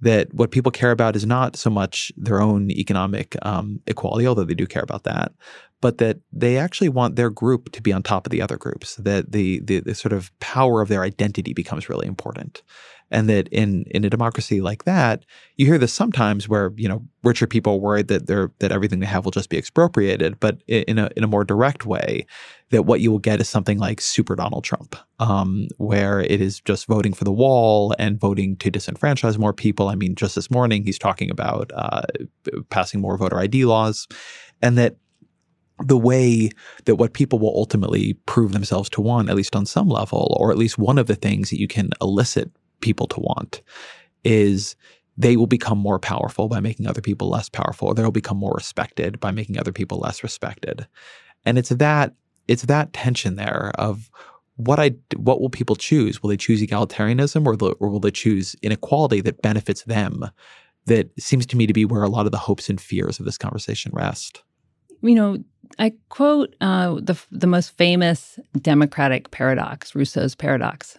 That 0.00 0.32
what 0.32 0.52
people 0.52 0.70
care 0.70 0.92
about 0.92 1.16
is 1.16 1.26
not 1.26 1.56
so 1.56 1.70
much 1.70 2.12
their 2.16 2.40
own 2.40 2.70
economic 2.70 3.36
um, 3.42 3.80
equality, 3.86 4.26
although 4.26 4.44
they 4.44 4.54
do 4.54 4.66
care 4.66 4.82
about 4.82 5.04
that, 5.04 5.32
but 5.80 5.98
that 5.98 6.18
they 6.32 6.56
actually 6.56 6.88
want 6.88 7.16
their 7.16 7.30
group 7.30 7.72
to 7.72 7.82
be 7.82 7.92
on 7.92 8.02
top 8.02 8.26
of 8.26 8.30
the 8.30 8.42
other 8.42 8.56
groups. 8.56 8.94
That 8.96 9.32
the, 9.32 9.60
the, 9.60 9.80
the 9.80 9.94
sort 9.96 10.12
of 10.12 10.36
power 10.38 10.82
of 10.82 10.88
their 10.88 11.02
identity 11.02 11.52
becomes 11.52 11.88
really 11.88 12.06
important 12.06 12.62
and 13.10 13.28
that 13.28 13.48
in 13.48 13.84
in 13.90 14.04
a 14.04 14.10
democracy 14.10 14.60
like 14.60 14.84
that, 14.84 15.24
you 15.56 15.66
hear 15.66 15.78
this 15.78 15.92
sometimes 15.92 16.48
where 16.48 16.72
you 16.76 16.88
know 16.88 17.02
richer 17.24 17.46
people 17.46 17.74
are 17.74 17.78
worried 17.78 18.08
that 18.08 18.26
they're 18.26 18.50
that 18.58 18.72
everything 18.72 19.00
they 19.00 19.06
have 19.06 19.24
will 19.24 19.32
just 19.32 19.48
be 19.48 19.58
expropriated, 19.58 20.38
but 20.40 20.62
in 20.66 20.98
a 20.98 21.10
in 21.16 21.24
a 21.24 21.28
more 21.28 21.44
direct 21.44 21.86
way, 21.86 22.26
that 22.70 22.84
what 22.84 23.00
you 23.00 23.10
will 23.10 23.18
get 23.18 23.40
is 23.40 23.48
something 23.48 23.78
like 23.78 24.00
Super 24.00 24.36
Donald 24.36 24.64
Trump, 24.64 24.96
um, 25.18 25.68
where 25.78 26.20
it 26.20 26.40
is 26.40 26.60
just 26.60 26.86
voting 26.86 27.14
for 27.14 27.24
the 27.24 27.32
wall 27.32 27.94
and 27.98 28.20
voting 28.20 28.56
to 28.56 28.70
disenfranchise 28.70 29.38
more 29.38 29.52
people. 29.52 29.88
I 29.88 29.94
mean, 29.94 30.14
just 30.14 30.34
this 30.34 30.50
morning 30.50 30.84
he's 30.84 30.98
talking 30.98 31.30
about 31.30 31.70
uh, 31.74 32.02
passing 32.70 33.00
more 33.00 33.16
voter 33.16 33.38
ID 33.38 33.64
laws, 33.64 34.06
and 34.60 34.76
that 34.78 34.96
the 35.80 35.98
way 35.98 36.50
that 36.86 36.96
what 36.96 37.12
people 37.12 37.38
will 37.38 37.54
ultimately 37.54 38.14
prove 38.26 38.52
themselves 38.52 38.90
to 38.90 39.00
want, 39.00 39.30
at 39.30 39.36
least 39.36 39.54
on 39.54 39.64
some 39.64 39.88
level, 39.88 40.36
or 40.40 40.50
at 40.50 40.58
least 40.58 40.76
one 40.76 40.98
of 40.98 41.06
the 41.06 41.14
things 41.14 41.50
that 41.50 41.60
you 41.60 41.68
can 41.68 41.90
elicit 42.00 42.50
people 42.80 43.06
to 43.08 43.20
want 43.20 43.62
is 44.24 44.76
they 45.16 45.36
will 45.36 45.46
become 45.46 45.78
more 45.78 45.98
powerful 45.98 46.48
by 46.48 46.60
making 46.60 46.86
other 46.86 47.00
people 47.00 47.28
less 47.28 47.48
powerful, 47.48 47.88
or 47.88 47.94
they'll 47.94 48.10
become 48.10 48.36
more 48.36 48.54
respected 48.54 49.18
by 49.18 49.32
making 49.32 49.58
other 49.58 49.72
people 49.72 49.98
less 49.98 50.22
respected. 50.22 50.86
And 51.44 51.58
it's 51.58 51.70
that 51.70 52.14
it's 52.46 52.62
that 52.62 52.92
tension 52.92 53.36
there 53.36 53.72
of 53.76 54.10
what 54.56 54.78
I 54.78 54.92
what 55.16 55.40
will 55.40 55.50
people 55.50 55.76
choose? 55.76 56.22
Will 56.22 56.30
they 56.30 56.36
choose 56.36 56.62
egalitarianism 56.62 57.46
or, 57.46 57.56
the, 57.56 57.70
or 57.80 57.88
will 57.88 58.00
they 58.00 58.10
choose 58.10 58.56
inequality 58.62 59.20
that 59.22 59.42
benefits 59.42 59.82
them? 59.84 60.30
That 60.86 61.10
seems 61.18 61.44
to 61.46 61.56
me 61.56 61.66
to 61.66 61.72
be 61.74 61.84
where 61.84 62.02
a 62.02 62.08
lot 62.08 62.26
of 62.26 62.32
the 62.32 62.38
hopes 62.38 62.70
and 62.70 62.80
fears 62.80 63.18
of 63.18 63.26
this 63.26 63.36
conversation 63.36 63.92
rest. 63.94 64.42
You 65.02 65.14
know, 65.14 65.38
I 65.78 65.92
quote 66.08 66.56
uh, 66.60 66.94
the 66.94 67.20
the 67.30 67.46
most 67.46 67.76
famous 67.76 68.38
democratic 68.60 69.30
paradox, 69.30 69.94
Rousseau's 69.94 70.34
paradox, 70.34 70.96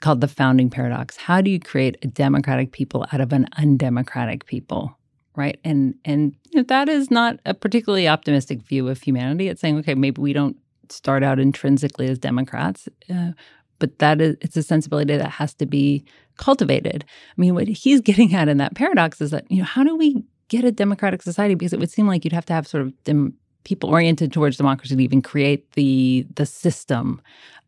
called 0.00 0.20
the 0.20 0.28
founding 0.28 0.70
paradox. 0.70 1.16
How 1.16 1.40
do 1.40 1.50
you 1.50 1.60
create 1.60 1.96
a 2.02 2.06
democratic 2.06 2.72
people 2.72 3.06
out 3.12 3.20
of 3.20 3.32
an 3.32 3.46
undemocratic 3.56 4.46
people? 4.46 4.96
Right. 5.36 5.60
And 5.64 5.94
and 6.04 6.34
that 6.54 6.88
is 6.88 7.10
not 7.10 7.38
a 7.46 7.54
particularly 7.54 8.08
optimistic 8.08 8.62
view 8.62 8.88
of 8.88 9.00
humanity. 9.00 9.48
It's 9.48 9.60
saying, 9.60 9.78
okay, 9.78 9.94
maybe 9.94 10.20
we 10.20 10.32
don't 10.32 10.56
start 10.88 11.22
out 11.22 11.38
intrinsically 11.38 12.08
as 12.08 12.18
Democrats, 12.18 12.88
uh, 13.08 13.30
but 13.78 13.98
that 14.00 14.20
is 14.20 14.36
it's 14.40 14.56
a 14.56 14.62
sensibility 14.62 15.16
that 15.16 15.30
has 15.30 15.54
to 15.54 15.66
be 15.66 16.04
cultivated. 16.36 17.04
I 17.06 17.40
mean, 17.40 17.54
what 17.54 17.68
he's 17.68 18.00
getting 18.10 18.34
at 18.34 18.48
in 18.48 18.58
that 18.58 18.74
paradox 18.74 19.20
is 19.20 19.30
that, 19.30 19.50
you 19.50 19.58
know, 19.58 19.64
how 19.64 19.84
do 19.84 19.96
we 19.96 20.24
get 20.48 20.64
a 20.64 20.72
democratic 20.72 21.22
society? 21.22 21.54
Because 21.54 21.72
it 21.72 21.78
would 21.78 21.90
seem 21.90 22.06
like 22.06 22.24
you'd 22.24 22.32
have 22.32 22.46
to 22.46 22.52
have 22.52 22.66
sort 22.66 22.82
of 22.82 23.04
dem- 23.04 23.34
people 23.64 23.90
oriented 23.90 24.32
towards 24.32 24.56
democracy 24.56 24.96
to 24.96 25.02
even 25.02 25.22
create 25.22 25.70
the 25.72 26.26
the 26.34 26.46
system 26.46 27.20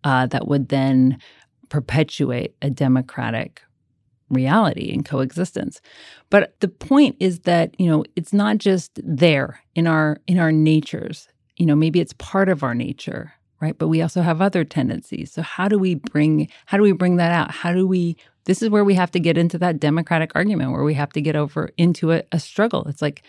uh, 0.04 0.26
that 0.26 0.48
would 0.48 0.68
then 0.68 1.18
perpetuate 1.72 2.54
a 2.60 2.68
democratic 2.68 3.62
reality 4.28 4.92
and 4.92 5.06
coexistence. 5.06 5.80
But 6.28 6.54
the 6.60 6.68
point 6.68 7.16
is 7.18 7.40
that, 7.40 7.74
you 7.80 7.88
know, 7.88 8.04
it's 8.14 8.34
not 8.34 8.58
just 8.58 9.00
there 9.02 9.58
in 9.74 9.86
our 9.86 10.20
in 10.26 10.38
our 10.38 10.52
natures. 10.52 11.28
You 11.56 11.64
know, 11.64 11.74
maybe 11.74 11.98
it's 11.98 12.12
part 12.18 12.50
of 12.50 12.62
our 12.62 12.74
nature, 12.74 13.32
right? 13.62 13.76
But 13.78 13.88
we 13.88 14.02
also 14.02 14.20
have 14.20 14.42
other 14.42 14.64
tendencies. 14.64 15.32
So 15.32 15.40
how 15.40 15.66
do 15.66 15.78
we 15.78 15.94
bring 15.94 16.48
how 16.66 16.76
do 16.76 16.82
we 16.82 16.92
bring 16.92 17.16
that 17.16 17.32
out? 17.32 17.50
How 17.50 17.72
do 17.72 17.86
we 17.86 18.18
this 18.44 18.60
is 18.60 18.68
where 18.68 18.84
we 18.84 18.94
have 18.94 19.12
to 19.12 19.20
get 19.20 19.38
into 19.38 19.56
that 19.56 19.80
democratic 19.80 20.32
argument 20.34 20.72
where 20.72 20.84
we 20.84 20.92
have 20.92 21.12
to 21.14 21.22
get 21.22 21.36
over 21.36 21.70
into 21.78 22.12
a, 22.12 22.22
a 22.32 22.38
struggle. 22.38 22.84
It's 22.86 23.00
like 23.00 23.22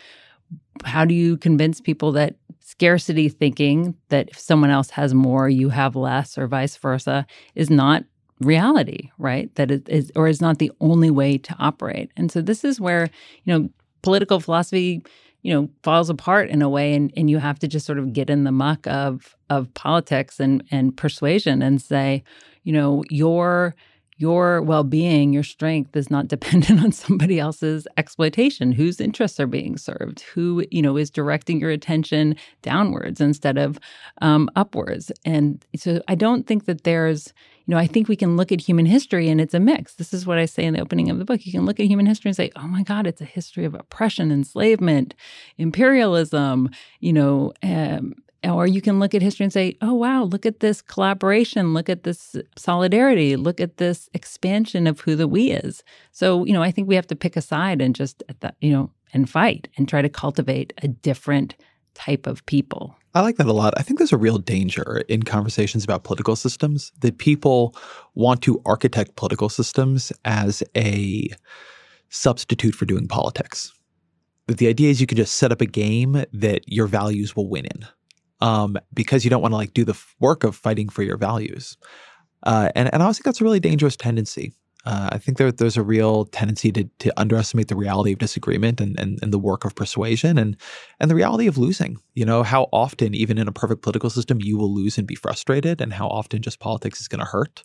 how 0.83 1.05
do 1.05 1.13
you 1.13 1.37
convince 1.37 1.79
people 1.79 2.11
that 2.11 2.35
scarcity 2.59 3.29
thinking 3.29 3.95
that 4.09 4.29
if 4.29 4.39
someone 4.39 4.69
else 4.69 4.89
has 4.89 5.13
more, 5.13 5.47
you 5.47 5.69
have 5.69 5.95
less, 5.95 6.37
or 6.37 6.47
vice 6.47 6.75
versa, 6.75 7.25
is 7.55 7.69
not 7.69 8.03
reality, 8.43 9.09
right? 9.17 9.53
That 9.55 9.71
it 9.71 9.87
is 9.89 10.11
or 10.15 10.27
is 10.27 10.41
not 10.41 10.59
the 10.59 10.71
only 10.81 11.09
way 11.09 11.37
to 11.37 11.55
operate. 11.59 12.11
And 12.17 12.31
so 12.31 12.41
this 12.41 12.63
is 12.63 12.79
where, 12.79 13.09
you 13.43 13.53
know, 13.53 13.69
political 14.01 14.39
philosophy, 14.39 15.01
you 15.41 15.53
know, 15.53 15.69
falls 15.83 16.09
apart 16.09 16.49
in 16.49 16.61
a 16.61 16.69
way 16.69 16.93
and, 16.93 17.11
and 17.17 17.29
you 17.29 17.37
have 17.39 17.59
to 17.59 17.67
just 17.67 17.85
sort 17.85 17.99
of 17.99 18.13
get 18.13 18.29
in 18.29 18.43
the 18.43 18.51
muck 18.51 18.87
of 18.87 19.35
of 19.49 19.73
politics 19.73 20.39
and 20.39 20.63
and 20.71 20.95
persuasion 20.95 21.61
and 21.61 21.81
say, 21.81 22.23
you 22.63 22.73
know, 22.73 23.03
your 23.09 23.75
your 24.17 24.61
well-being 24.61 25.33
your 25.33 25.43
strength 25.43 25.95
is 25.95 26.09
not 26.09 26.27
dependent 26.33 26.83
on 26.83 26.91
somebody 26.91 27.39
else's 27.39 27.87
exploitation. 27.97 28.71
Whose 28.71 28.99
interests 28.99 29.39
are 29.39 29.47
being 29.47 29.77
served? 29.77 30.21
Who 30.33 30.65
you 30.71 30.81
know 30.81 30.97
is 30.97 31.09
directing 31.09 31.59
your 31.59 31.69
attention 31.69 32.35
downwards 32.61 33.21
instead 33.21 33.57
of 33.57 33.79
um, 34.21 34.49
upwards? 34.55 35.11
And 35.25 35.63
so 35.75 36.01
i 36.07 36.15
don't 36.15 36.47
think 36.47 36.65
that 36.65 36.83
there's 36.83 37.33
you 37.65 37.73
know 37.73 37.77
i 37.77 37.87
think 37.87 38.07
we 38.07 38.15
can 38.15 38.35
look 38.37 38.51
at 38.51 38.61
human 38.61 38.85
history 38.85 39.29
and 39.29 39.39
it's 39.41 39.53
a 39.53 39.59
mix. 39.59 39.95
This 39.95 40.13
is 40.13 40.25
what 40.25 40.37
i 40.37 40.45
say 40.45 40.63
in 40.63 40.73
the 40.73 40.81
opening 40.81 41.09
of 41.09 41.19
the 41.19 41.25
book. 41.25 41.45
You 41.45 41.51
can 41.51 41.65
look 41.65 41.79
at 41.79 41.87
human 41.87 42.05
history 42.05 42.29
and 42.29 42.35
say 42.35 42.51
oh 42.55 42.67
my 42.67 42.83
god 42.83 43.07
it's 43.07 43.21
a 43.21 43.25
history 43.25 43.65
of 43.65 43.73
oppression 43.73 44.31
enslavement 44.31 45.13
imperialism 45.57 46.69
you 46.99 47.13
know 47.13 47.53
um, 47.63 48.13
or 48.43 48.67
you 48.67 48.81
can 48.81 48.99
look 48.99 49.13
at 49.13 49.21
history 49.21 49.43
and 49.43 49.53
say, 49.53 49.77
oh, 49.81 49.93
wow, 49.93 50.23
look 50.23 50.45
at 50.45 50.59
this 50.59 50.81
collaboration, 50.81 51.73
look 51.73 51.89
at 51.89 52.03
this 52.03 52.35
solidarity, 52.57 53.35
look 53.35 53.61
at 53.61 53.77
this 53.77 54.09
expansion 54.13 54.87
of 54.87 54.99
who 55.01 55.15
the 55.15 55.27
we 55.27 55.51
is. 55.51 55.83
So, 56.11 56.43
you 56.45 56.53
know, 56.53 56.61
I 56.61 56.71
think 56.71 56.87
we 56.87 56.95
have 56.95 57.07
to 57.07 57.15
pick 57.15 57.37
a 57.37 57.41
side 57.41 57.81
and 57.81 57.95
just, 57.95 58.23
uh, 58.41 58.51
you 58.59 58.71
know, 58.71 58.91
and 59.13 59.29
fight 59.29 59.67
and 59.77 59.87
try 59.87 60.01
to 60.01 60.09
cultivate 60.09 60.73
a 60.81 60.87
different 60.87 61.55
type 61.93 62.27
of 62.27 62.45
people. 62.45 62.95
I 63.15 63.21
like 63.21 63.37
that 63.37 63.45
a 63.45 63.53
lot. 63.53 63.75
I 63.77 63.83
think 63.83 63.99
there's 63.99 64.11
a 64.11 64.17
real 64.17 64.39
danger 64.39 65.03
in 65.07 65.21
conversations 65.21 65.83
about 65.83 66.03
political 66.03 66.35
systems 66.35 66.91
that 67.01 67.19
people 67.19 67.75
want 68.15 68.41
to 68.41 68.59
architect 68.65 69.15
political 69.15 69.49
systems 69.49 70.11
as 70.25 70.63
a 70.75 71.29
substitute 72.09 72.73
for 72.73 72.85
doing 72.85 73.07
politics. 73.07 73.71
That 74.47 74.57
the 74.57 74.67
idea 74.67 74.89
is 74.89 74.99
you 74.99 75.07
can 75.07 75.17
just 75.17 75.35
set 75.35 75.51
up 75.51 75.61
a 75.61 75.67
game 75.67 76.25
that 76.33 76.61
your 76.67 76.87
values 76.87 77.35
will 77.35 77.47
win 77.47 77.65
in 77.65 77.85
um, 78.43 78.77
because 78.93 79.23
you 79.23 79.29
don't 79.29 79.41
want 79.41 79.53
to 79.53 79.57
like 79.57 79.73
do 79.73 79.85
the 79.85 79.99
work 80.19 80.43
of 80.43 80.55
fighting 80.55 80.89
for 80.89 81.01
your 81.01 81.17
values. 81.17 81.77
Uh, 82.43 82.69
and 82.75 82.93
and 82.93 83.01
I 83.01 83.05
also 83.05 83.17
think 83.17 83.25
that's 83.25 83.41
a 83.41 83.43
really 83.43 83.61
dangerous 83.61 83.95
tendency. 83.95 84.53
Uh, 84.85 85.11
I 85.13 85.17
think 85.17 85.37
there, 85.37 85.49
there's 85.49 85.77
a 85.77 85.81
real 85.81 86.25
tendency 86.25 86.69
to, 86.73 86.83
to 86.99 87.17
underestimate 87.17 87.69
the 87.69 87.75
reality 87.77 88.11
of 88.11 88.19
disagreement 88.19 88.81
and, 88.81 88.99
and, 88.99 89.17
and 89.21 89.31
the 89.31 89.39
work 89.39 89.63
of 89.63 89.75
persuasion 89.75 90.37
and 90.37 90.57
and 90.99 91.09
the 91.09 91.15
reality 91.15 91.47
of 91.47 91.57
losing. 91.57 91.97
You 92.15 92.25
know 92.25 92.43
how 92.43 92.67
often, 92.73 93.15
even 93.15 93.37
in 93.37 93.47
a 93.47 93.53
perfect 93.53 93.81
political 93.81 94.09
system, 94.09 94.41
you 94.41 94.57
will 94.57 94.73
lose 94.73 94.97
and 94.97 95.07
be 95.07 95.15
frustrated, 95.15 95.79
and 95.79 95.93
how 95.93 96.07
often 96.09 96.41
just 96.41 96.59
politics 96.59 96.99
is 96.99 97.07
going 97.07 97.21
to 97.21 97.31
hurt. 97.31 97.63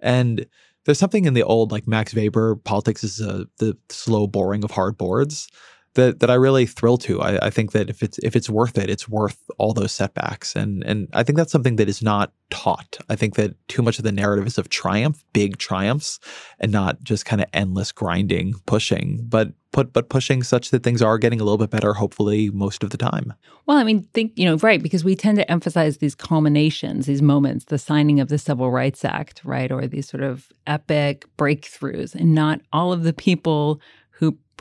And 0.00 0.46
there's 0.86 0.98
something 0.98 1.26
in 1.26 1.34
the 1.34 1.42
old 1.42 1.70
like 1.70 1.86
Max 1.86 2.14
Weber, 2.14 2.56
politics 2.56 3.04
is 3.04 3.20
uh, 3.20 3.44
the 3.58 3.76
slow 3.90 4.26
boring 4.26 4.64
of 4.64 4.70
hard 4.70 4.96
boards 4.96 5.48
that 5.94 6.20
that 6.20 6.30
I 6.30 6.34
really 6.34 6.66
thrill 6.66 6.98
to. 6.98 7.20
I, 7.20 7.46
I, 7.46 7.50
think 7.50 7.72
that 7.72 7.88
if 7.88 8.02
it's 8.02 8.18
if 8.18 8.36
it's 8.36 8.50
worth 8.50 8.76
it, 8.78 8.90
it's 8.90 9.08
worth 9.08 9.38
all 9.58 9.72
those 9.72 9.92
setbacks, 9.92 10.54
and 10.54 10.84
and 10.84 11.08
I 11.12 11.22
think 11.22 11.36
that's 11.36 11.52
something 11.52 11.76
that 11.76 11.88
is 11.88 12.02
not 12.02 12.32
taught. 12.50 12.98
I 13.08 13.16
think 13.16 13.34
that 13.36 13.56
too 13.68 13.82
much 13.82 13.98
of 13.98 14.04
the 14.04 14.12
narrative 14.12 14.46
is 14.46 14.58
of 14.58 14.68
triumph, 14.68 15.24
big 15.32 15.58
triumphs, 15.58 16.20
and 16.60 16.72
not 16.72 17.02
just 17.02 17.24
kind 17.24 17.40
of 17.40 17.48
endless 17.52 17.92
grinding, 17.92 18.54
pushing, 18.66 19.24
but 19.28 19.52
put 19.72 19.92
but 19.92 20.08
pushing 20.08 20.42
such 20.42 20.70
that 20.70 20.82
things 20.82 21.02
are 21.02 21.18
getting 21.18 21.40
a 21.40 21.44
little 21.44 21.58
bit 21.58 21.70
better, 21.70 21.94
hopefully 21.94 22.50
most 22.50 22.82
of 22.82 22.90
the 22.90 22.98
time. 22.98 23.32
Well, 23.66 23.76
I 23.76 23.84
mean, 23.84 24.02
think 24.14 24.32
you 24.36 24.44
know, 24.46 24.56
right? 24.56 24.82
Because 24.82 25.04
we 25.04 25.14
tend 25.16 25.38
to 25.38 25.50
emphasize 25.50 25.98
these 25.98 26.14
culminations, 26.14 27.06
these 27.06 27.22
moments, 27.22 27.66
the 27.66 27.78
signing 27.78 28.20
of 28.20 28.28
the 28.28 28.38
Civil 28.38 28.70
Rights 28.70 29.04
Act, 29.04 29.42
right, 29.44 29.70
or 29.70 29.86
these 29.86 30.08
sort 30.08 30.22
of 30.22 30.48
epic 30.66 31.26
breakthroughs, 31.36 32.14
and 32.14 32.34
not 32.34 32.60
all 32.72 32.92
of 32.92 33.04
the 33.04 33.12
people 33.12 33.80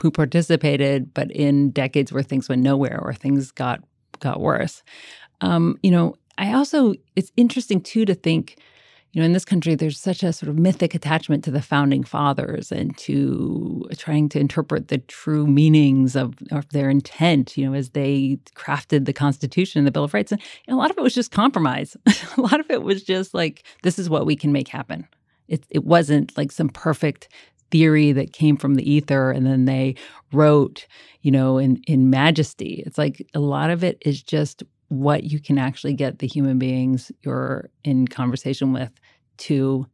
who 0.01 0.11
participated, 0.11 1.13
but 1.13 1.31
in 1.31 1.71
decades 1.71 2.11
where 2.11 2.23
things 2.23 2.49
went 2.49 2.61
nowhere 2.61 2.99
or 3.01 3.13
things 3.13 3.51
got 3.51 3.81
got 4.19 4.39
worse. 4.39 4.83
Um, 5.41 5.77
you 5.83 5.91
know, 5.91 6.15
I 6.37 6.53
also 6.53 6.93
it's 7.15 7.31
interesting 7.37 7.81
too 7.81 8.05
to 8.05 8.15
think, 8.15 8.57
you 9.11 9.21
know, 9.21 9.25
in 9.25 9.33
this 9.33 9.45
country 9.45 9.75
there's 9.75 9.99
such 9.99 10.23
a 10.23 10.33
sort 10.33 10.49
of 10.49 10.57
mythic 10.57 10.95
attachment 10.95 11.43
to 11.43 11.51
the 11.51 11.61
founding 11.61 12.03
fathers 12.03 12.71
and 12.71 12.97
to 12.97 13.87
trying 13.97 14.29
to 14.29 14.39
interpret 14.39 14.87
the 14.87 14.97
true 14.97 15.45
meanings 15.45 16.15
of, 16.15 16.35
of 16.51 16.67
their 16.69 16.89
intent, 16.89 17.55
you 17.57 17.65
know, 17.65 17.75
as 17.75 17.89
they 17.89 18.39
crafted 18.55 19.05
the 19.05 19.13
Constitution 19.13 19.79
and 19.79 19.87
the 19.87 19.91
Bill 19.91 20.05
of 20.05 20.13
Rights. 20.13 20.31
And 20.31 20.41
a 20.67 20.75
lot 20.75 20.89
of 20.89 20.97
it 20.97 21.03
was 21.03 21.13
just 21.13 21.31
compromise. 21.31 21.95
a 22.37 22.41
lot 22.41 22.59
of 22.59 22.69
it 22.71 22.81
was 22.81 23.03
just 23.03 23.33
like, 23.33 23.63
this 23.83 23.99
is 23.99 24.09
what 24.09 24.25
we 24.25 24.35
can 24.35 24.51
make 24.51 24.67
happen. 24.67 25.07
It, 25.47 25.65
it 25.69 25.83
wasn't 25.83 26.35
like 26.37 26.51
some 26.51 26.69
perfect 26.69 27.27
theory 27.73 28.11
that 28.11 28.33
came 28.33 28.55
from 28.55 28.75
the 28.75 28.89
ether 28.89 29.31
and 29.31 29.47
then 29.47 29.65
they 29.65 29.95
wrote, 30.31 30.85
you 31.21 31.31
know, 31.31 31.57
in 31.57 31.81
in 31.87 32.11
majesty. 32.11 32.83
It's 32.85 32.99
like 32.99 33.27
a 33.33 33.39
lot 33.39 33.71
of 33.71 33.83
it 33.83 33.97
is 34.05 34.21
just 34.21 34.63
what 34.89 35.23
you 35.23 35.39
can 35.39 35.57
actually 35.57 35.93
get 35.93 36.19
the 36.19 36.27
human 36.27 36.59
beings 36.59 37.11
you're 37.23 37.71
in 37.83 38.07
conversation 38.07 38.73
with 38.73 38.91
to 39.37 39.87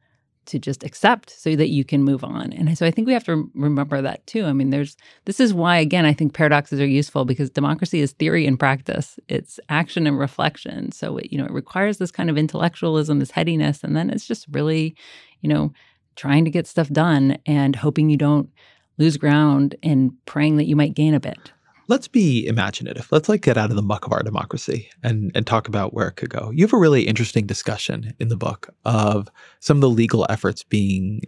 to 0.45 0.59
just 0.59 0.83
accept 0.83 1.29
so 1.29 1.55
that 1.55 1.69
you 1.69 1.85
can 1.85 2.03
move 2.03 2.23
on. 2.23 2.51
And 2.53 2.75
so 2.75 2.85
I 2.85 2.91
think 2.91 3.05
we 3.05 3.13
have 3.13 3.23
to 3.25 3.49
remember 3.53 4.01
that 4.01 4.25
too. 4.25 4.45
I 4.45 4.51
mean, 4.51 4.71
there's 4.71 4.97
this 5.23 5.39
is 5.39 5.53
why 5.53 5.77
again 5.77 6.05
I 6.05 6.11
think 6.11 6.33
paradoxes 6.33 6.81
are 6.81 6.85
useful 6.85 7.23
because 7.23 7.49
democracy 7.49 8.01
is 8.01 8.11
theory 8.11 8.45
and 8.45 8.59
practice. 8.59 9.17
It's 9.29 9.57
action 9.69 10.05
and 10.05 10.19
reflection. 10.19 10.91
So 10.91 11.17
it, 11.17 11.31
you 11.31 11.37
know, 11.37 11.45
it 11.45 11.51
requires 11.53 11.97
this 11.97 12.11
kind 12.11 12.29
of 12.29 12.37
intellectualism, 12.37 13.19
this 13.19 13.31
headiness, 13.31 13.85
and 13.85 13.95
then 13.95 14.09
it's 14.09 14.27
just 14.27 14.47
really, 14.51 14.95
you 15.39 15.47
know, 15.47 15.71
trying 16.15 16.45
to 16.45 16.51
get 16.51 16.67
stuff 16.67 16.89
done 16.89 17.37
and 17.45 17.75
hoping 17.75 18.09
you 18.09 18.17
don't 18.17 18.49
lose 18.97 19.17
ground 19.17 19.75
and 19.81 20.11
praying 20.25 20.57
that 20.57 20.65
you 20.65 20.75
might 20.75 20.93
gain 20.93 21.13
a 21.13 21.19
bit. 21.19 21.51
Let's 21.87 22.07
be 22.07 22.45
imaginative. 22.45 23.07
Let's 23.11 23.29
like 23.29 23.41
get 23.41 23.57
out 23.57 23.71
of 23.71 23.75
the 23.75 23.81
muck 23.81 24.05
of 24.05 24.13
our 24.13 24.21
democracy 24.21 24.89
and 25.01 25.31
and 25.33 25.47
talk 25.47 25.67
about 25.67 25.93
where 25.93 26.07
it 26.07 26.17
could 26.17 26.29
go. 26.29 26.51
You 26.53 26.63
have 26.63 26.73
a 26.73 26.77
really 26.77 27.07
interesting 27.07 27.47
discussion 27.47 28.13
in 28.19 28.27
the 28.27 28.37
book 28.37 28.69
of 28.85 29.27
some 29.59 29.77
of 29.77 29.81
the 29.81 29.89
legal 29.89 30.27
efforts 30.29 30.63
being 30.63 31.21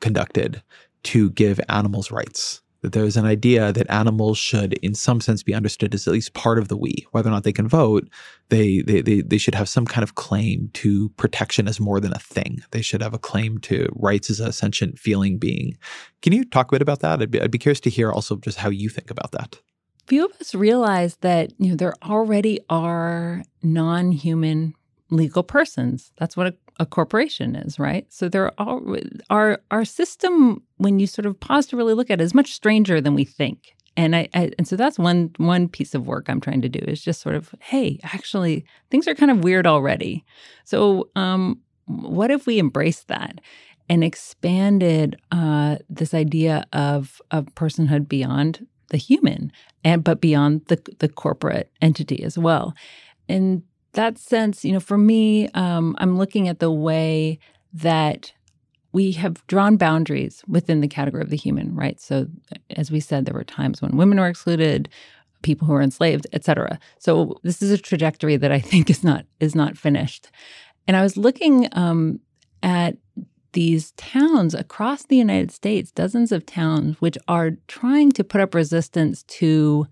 conducted 0.00 0.62
to 1.04 1.30
give 1.30 1.60
animals 1.68 2.10
rights 2.10 2.60
that 2.86 2.92
there's 2.92 3.16
an 3.16 3.26
idea 3.26 3.72
that 3.72 3.90
animals 3.90 4.38
should, 4.38 4.74
in 4.74 4.94
some 4.94 5.20
sense, 5.20 5.42
be 5.42 5.52
understood 5.52 5.92
as 5.92 6.06
at 6.06 6.12
least 6.12 6.34
part 6.34 6.56
of 6.56 6.68
the 6.68 6.76
we. 6.76 7.04
Whether 7.10 7.28
or 7.28 7.32
not 7.32 7.42
they 7.42 7.52
can 7.52 7.66
vote, 7.66 8.08
they, 8.48 8.80
they, 8.82 9.00
they, 9.00 9.22
they 9.22 9.38
should 9.38 9.56
have 9.56 9.68
some 9.68 9.86
kind 9.86 10.04
of 10.04 10.14
claim 10.14 10.70
to 10.74 11.08
protection 11.16 11.66
as 11.66 11.80
more 11.80 11.98
than 11.98 12.12
a 12.12 12.20
thing. 12.20 12.62
They 12.70 12.82
should 12.82 13.02
have 13.02 13.12
a 13.12 13.18
claim 13.18 13.58
to 13.62 13.88
rights 13.96 14.30
as 14.30 14.38
a 14.38 14.52
sentient 14.52 15.00
feeling 15.00 15.36
being. 15.36 15.76
Can 16.22 16.32
you 16.32 16.44
talk 16.44 16.70
a 16.70 16.76
bit 16.76 16.82
about 16.82 17.00
that? 17.00 17.20
I'd 17.20 17.28
be, 17.32 17.40
I'd 17.40 17.50
be 17.50 17.58
curious 17.58 17.80
to 17.80 17.90
hear 17.90 18.12
also 18.12 18.36
just 18.36 18.58
how 18.58 18.70
you 18.70 18.88
think 18.88 19.10
about 19.10 19.32
that. 19.32 19.60
Few 20.06 20.24
of 20.24 20.30
us 20.40 20.54
realize 20.54 21.16
that 21.22 21.52
you 21.58 21.70
know 21.70 21.74
there 21.74 21.94
already 22.04 22.60
are 22.70 23.42
non-human 23.64 24.74
legal 25.10 25.42
persons. 25.42 26.12
That's 26.18 26.36
what 26.36 26.46
a, 26.46 26.54
a 26.78 26.86
corporation 26.86 27.56
is, 27.56 27.78
right? 27.78 28.06
So 28.12 28.28
there 28.28 28.52
are 28.60 28.80
our 29.30 29.60
our 29.70 29.84
system 29.84 30.62
when 30.76 30.98
you 30.98 31.06
sort 31.06 31.26
of 31.26 31.38
pause 31.38 31.66
to 31.66 31.76
really 31.76 31.94
look 31.94 32.10
at 32.10 32.20
it 32.20 32.24
is 32.24 32.34
much 32.34 32.52
stranger 32.52 33.00
than 33.00 33.14
we 33.14 33.24
think. 33.24 33.74
And 33.98 34.14
I, 34.14 34.28
I, 34.34 34.50
and 34.58 34.68
so 34.68 34.76
that's 34.76 34.98
one 34.98 35.30
one 35.38 35.68
piece 35.68 35.94
of 35.94 36.06
work 36.06 36.28
I'm 36.28 36.40
trying 36.40 36.60
to 36.62 36.68
do 36.68 36.80
is 36.86 37.02
just 37.02 37.20
sort 37.20 37.34
of 37.34 37.54
hey, 37.60 37.98
actually 38.02 38.64
things 38.90 39.08
are 39.08 39.14
kind 39.14 39.30
of 39.30 39.42
weird 39.42 39.66
already. 39.66 40.24
So 40.64 41.08
um, 41.16 41.60
what 41.86 42.30
if 42.30 42.46
we 42.46 42.58
embrace 42.58 43.04
that 43.04 43.40
and 43.88 44.02
expanded 44.04 45.16
uh, 45.32 45.76
this 45.88 46.12
idea 46.12 46.66
of 46.72 47.20
of 47.30 47.46
personhood 47.54 48.08
beyond 48.08 48.66
the 48.88 48.96
human 48.96 49.50
and 49.84 50.04
but 50.04 50.20
beyond 50.20 50.64
the 50.66 50.80
the 50.98 51.08
corporate 51.08 51.70
entity 51.80 52.22
as 52.22 52.36
well. 52.36 52.74
And 53.28 53.62
that 53.96 54.18
sense, 54.18 54.64
you 54.64 54.72
know, 54.72 54.80
for 54.80 54.96
me, 54.96 55.48
um, 55.50 55.96
I'm 55.98 56.16
looking 56.16 56.48
at 56.48 56.60
the 56.60 56.70
way 56.70 57.38
that 57.72 58.32
we 58.92 59.12
have 59.12 59.46
drawn 59.46 59.76
boundaries 59.76 60.42
within 60.48 60.80
the 60.80 60.88
category 60.88 61.22
of 61.22 61.28
the 61.30 61.36
human, 61.36 61.74
right? 61.74 62.00
So, 62.00 62.28
as 62.70 62.90
we 62.90 63.00
said, 63.00 63.26
there 63.26 63.34
were 63.34 63.44
times 63.44 63.82
when 63.82 63.96
women 63.96 64.18
were 64.18 64.28
excluded, 64.28 64.88
people 65.42 65.66
who 65.66 65.74
were 65.74 65.82
enslaved, 65.82 66.26
et 66.32 66.44
cetera. 66.44 66.78
So, 66.98 67.38
this 67.42 67.60
is 67.60 67.70
a 67.70 67.78
trajectory 67.78 68.36
that 68.36 68.52
I 68.52 68.60
think 68.70 68.88
is 68.88 69.04
not 69.04 69.26
is 69.40 69.54
not 69.54 69.76
finished. 69.76 70.30
And 70.86 70.96
I 70.96 71.02
was 71.02 71.16
looking 71.16 71.68
um, 71.72 72.20
at 72.62 72.96
these 73.52 73.92
towns 73.92 74.54
across 74.54 75.04
the 75.04 75.16
United 75.16 75.50
States, 75.50 75.90
dozens 75.90 76.30
of 76.30 76.46
towns, 76.46 77.00
which 77.00 77.18
are 77.26 77.52
trying 77.68 78.12
to 78.12 78.22
put 78.22 78.40
up 78.40 78.54
resistance 78.54 79.22
to 79.24 79.86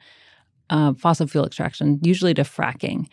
uh, 0.70 0.94
fossil 0.94 1.26
fuel 1.26 1.46
extraction, 1.46 1.98
usually 2.02 2.34
to 2.34 2.42
fracking 2.42 3.06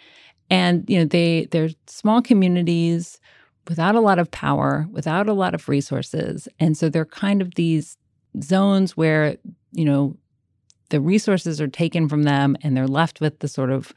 and 0.52 0.88
you 0.88 1.00
know 1.00 1.06
they 1.06 1.48
they're 1.50 1.70
small 1.88 2.22
communities 2.22 3.20
without 3.68 3.96
a 3.96 4.02
lot 4.02 4.20
of 4.20 4.30
power 4.30 4.86
without 4.92 5.30
a 5.30 5.34
lot 5.34 5.56
of 5.56 5.70
resources. 5.70 6.48
And 6.60 6.78
so 6.78 6.90
they're 6.90 7.06
kind 7.06 7.42
of 7.42 7.56
these 7.56 7.98
zones 8.44 8.96
where 8.96 9.38
you 9.72 9.86
know 9.86 10.18
the 10.90 11.02
resources 11.02 11.62
are 11.62 11.68
taken 11.68 12.10
from 12.10 12.24
them 12.24 12.58
and 12.62 12.76
they're 12.76 12.88
left 12.88 13.22
with 13.22 13.40
the 13.40 13.48
sort 13.48 13.72
of 13.72 13.94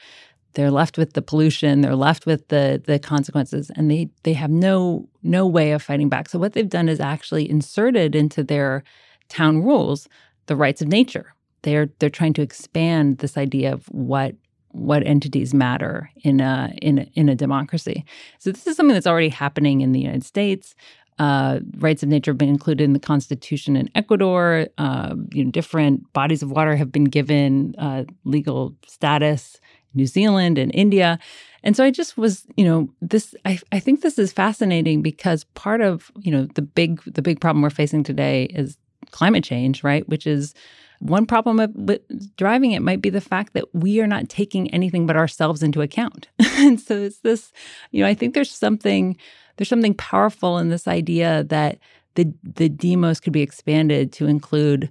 they're 0.53 0.71
left 0.71 0.97
with 0.97 1.15
the 1.15 1.23
pollution 1.23 1.81
they're 1.81 1.97
left 1.97 2.25
with 2.25 2.47
the 2.49 2.81
the 2.87 3.01
consequences 3.01 3.71
and 3.75 3.91
they 3.91 4.09
they 4.23 4.33
have 4.33 4.51
no 4.51 5.09
no 5.23 5.47
way 5.47 5.73
of 5.73 5.83
fighting 5.83 6.09
back. 6.09 6.29
So 6.29 6.39
what 6.39 6.53
they've 6.53 6.69
done 6.69 6.89
is 6.89 7.01
actually 7.01 7.51
inserted 7.51 8.15
into 8.15 8.45
their 8.45 8.85
town 9.29 9.63
rules 9.63 10.09
the 10.47 10.57
rights 10.57 10.81
of 10.83 10.89
nature. 10.89 11.35
They're 11.63 11.89
they're 11.99 12.11
trying 12.11 12.35
to 12.35 12.43
expand 12.43 13.19
this 13.19 13.37
idea 13.37 13.73
of 13.73 13.87
what 13.87 14.37
what 14.75 15.07
entities 15.07 15.55
matter 15.55 16.11
in 16.22 16.41
a 16.41 16.72
in 16.83 16.99
a, 16.99 17.03
in 17.14 17.29
a 17.29 17.35
democracy. 17.35 18.05
So 18.39 18.51
this 18.51 18.66
is 18.66 18.77
something 18.77 18.95
that's 18.95 19.07
already 19.07 19.29
happening 19.29 19.81
in 19.81 19.93
the 19.93 20.01
United 20.01 20.25
States. 20.25 20.75
Uh, 21.20 21.61
rights 21.79 22.03
of 22.03 22.09
nature 22.09 22.33
have 22.33 22.39
been 22.39 22.49
included 22.49 22.83
in 22.83 22.93
the 22.93 22.99
Constitution 22.99 23.77
in 23.77 23.89
Ecuador. 23.95 24.66
Uh, 24.79 25.14
you 25.33 25.45
know, 25.45 25.51
different 25.51 26.12
bodies 26.12 26.43
of 26.43 26.51
water 26.51 26.75
have 26.75 26.91
been 26.91 27.05
given 27.05 27.75
uh, 27.79 28.05
legal 28.25 28.75
status. 28.87 29.61
New 29.95 30.07
Zealand 30.07 30.59
and 30.59 30.75
India. 30.75 31.18
And 31.62 31.77
so 31.77 31.85
I 31.85 31.91
just 31.91 32.18
was, 32.18 32.45
you 32.57 32.64
know, 32.64 32.91
this 33.01 33.35
I, 33.45 33.59
I 33.72 33.79
think 33.79 34.01
this 34.03 34.18
is 34.18 34.33
fascinating 34.33 35.03
because 35.03 35.45
part 35.55 35.81
of, 35.81 36.11
you 36.18 36.33
know, 36.33 36.47
the 36.55 36.62
big 36.62 37.01
the 37.05 37.22
big 37.22 37.41
problem 37.41 37.62
we're 37.62 37.70
facing 37.70 38.03
today 38.03 38.45
is 38.47 38.77
climate 39.12 39.45
change, 39.45 39.85
right? 39.85 40.07
Which 40.09 40.27
is 40.27 40.53
one 41.01 41.27
problem 41.27 41.73
with 41.75 42.37
driving 42.37 42.73
it 42.73 42.81
might 42.81 43.03
be 43.03 43.11
the 43.11 43.21
fact 43.21 43.53
that 43.53 43.75
we 43.75 44.01
are 44.01 44.07
not 44.07 44.29
taking 44.29 44.71
anything 44.71 45.07
but 45.07 45.17
ourselves 45.17 45.63
into 45.63 45.83
account. 45.83 46.29
and 46.59 46.81
so 46.81 46.97
it's 46.97 47.19
this, 47.19 47.53
you 47.91 48.03
know, 48.03 48.09
I 48.09 48.15
think 48.15 48.35
there's 48.35 48.51
something 48.51 49.17
there's 49.57 49.69
something 49.69 49.95
powerful 49.95 50.59
in 50.59 50.69
this 50.69 50.89
idea 50.89 51.45
that 51.45 51.79
the 52.15 52.33
the 52.43 52.69
demos 52.69 53.21
could 53.21 53.33
be 53.33 53.43
expanded 53.43 54.13
to 54.15 54.27
include 54.27 54.91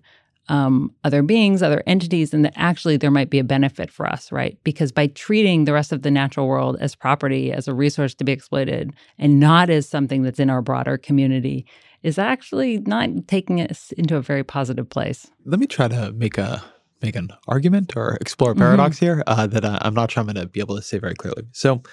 um, 0.49 0.93
other 1.05 1.23
beings, 1.23 1.63
other 1.63 1.83
entities, 1.87 2.33
and 2.33 2.43
that 2.43 2.53
actually 2.57 2.97
there 2.97 3.11
might 3.11 3.29
be 3.29 3.39
a 3.39 3.43
benefit 3.45 3.89
for 3.89 4.05
us, 4.05 4.31
right? 4.31 4.57
Because 4.63 4.91
by 4.91 5.07
treating 5.07 5.63
the 5.63 5.73
rest 5.73 5.93
of 5.93 6.01
the 6.01 6.11
natural 6.11 6.47
world 6.47 6.75
as 6.81 6.95
property, 6.95 7.51
as 7.51 7.67
a 7.67 7.73
resource 7.73 8.13
to 8.15 8.25
be 8.25 8.33
exploited, 8.33 8.93
and 9.17 9.39
not 9.39 9.69
as 9.69 9.87
something 9.87 10.21
that's 10.21 10.39
in 10.39 10.49
our 10.49 10.61
broader 10.61 10.97
community, 10.97 11.65
is 12.03 12.19
actually 12.19 12.79
not 12.79 13.09
taking 13.27 13.61
us 13.61 13.91
into 13.93 14.15
a 14.15 14.21
very 14.21 14.43
positive 14.43 14.89
place. 14.89 15.27
Let 15.45 15.59
me 15.59 15.67
try 15.67 15.87
to 15.87 16.11
make 16.11 16.37
a 16.37 16.63
make 17.01 17.15
an 17.15 17.29
argument 17.47 17.97
or 17.97 18.17
explore 18.21 18.51
a 18.51 18.55
paradox 18.55 18.97
mm-hmm. 18.97 19.05
here 19.05 19.23
uh, 19.27 19.45
that 19.47 19.65
I'm 19.65 19.93
not 19.93 20.11
sure 20.11 20.21
I'm 20.21 20.27
going 20.27 20.37
to 20.37 20.47
be 20.47 20.61
able 20.61 20.77
to 20.77 20.81
say 20.81 20.97
very 20.99 21.15
clearly. 21.15 21.43
So, 21.51 21.83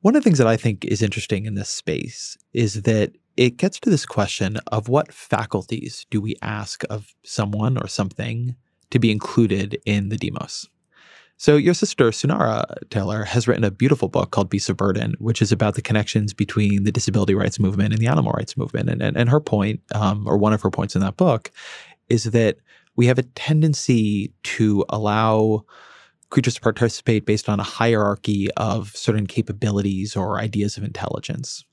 one 0.00 0.16
of 0.16 0.22
the 0.22 0.24
things 0.24 0.38
that 0.38 0.46
I 0.46 0.56
think 0.56 0.84
is 0.84 1.02
interesting 1.02 1.46
in 1.46 1.54
this 1.54 1.68
space 1.68 2.36
is 2.52 2.82
that 2.82 3.12
it 3.36 3.58
gets 3.58 3.78
to 3.80 3.90
this 3.90 4.06
question 4.06 4.58
of 4.68 4.88
what 4.88 5.12
faculties 5.12 6.06
do 6.10 6.20
we 6.20 6.36
ask 6.42 6.84
of 6.88 7.14
someone 7.24 7.76
or 7.76 7.86
something 7.86 8.56
to 8.90 8.98
be 8.98 9.10
included 9.10 9.78
in 9.84 10.08
the 10.08 10.16
demos. 10.16 10.68
So 11.38 11.56
your 11.56 11.74
sister 11.74 12.10
Sunaura 12.10 12.64
Taylor 12.88 13.24
has 13.24 13.46
written 13.46 13.64
a 13.64 13.70
beautiful 13.70 14.08
book 14.08 14.30
called 14.30 14.48
Beasts 14.48 14.70
of 14.70 14.76
Burden, 14.78 15.14
which 15.18 15.42
is 15.42 15.52
about 15.52 15.74
the 15.74 15.82
connections 15.82 16.32
between 16.32 16.84
the 16.84 16.92
disability 16.92 17.34
rights 17.34 17.60
movement 17.60 17.92
and 17.92 18.00
the 18.00 18.06
animal 18.06 18.32
rights 18.32 18.56
movement. 18.56 18.88
And 18.88 19.02
and, 19.02 19.16
and 19.16 19.28
her 19.28 19.40
point, 19.40 19.80
um, 19.94 20.26
or 20.26 20.38
one 20.38 20.54
of 20.54 20.62
her 20.62 20.70
points 20.70 20.94
in 20.94 21.02
that 21.02 21.18
book, 21.18 21.50
is 22.08 22.24
that 22.24 22.56
we 22.96 23.06
have 23.06 23.18
a 23.18 23.22
tendency 23.22 24.32
to 24.44 24.84
allow 24.88 25.64
creatures 26.30 26.54
to 26.54 26.60
participate 26.60 27.26
based 27.26 27.48
on 27.48 27.60
a 27.60 27.64
hierarchy 27.64 28.48
of 28.56 28.96
certain 28.96 29.26
capabilities 29.26 30.16
or 30.16 30.40
ideas 30.40 30.76
of 30.76 30.84
intelligence. 30.84 31.64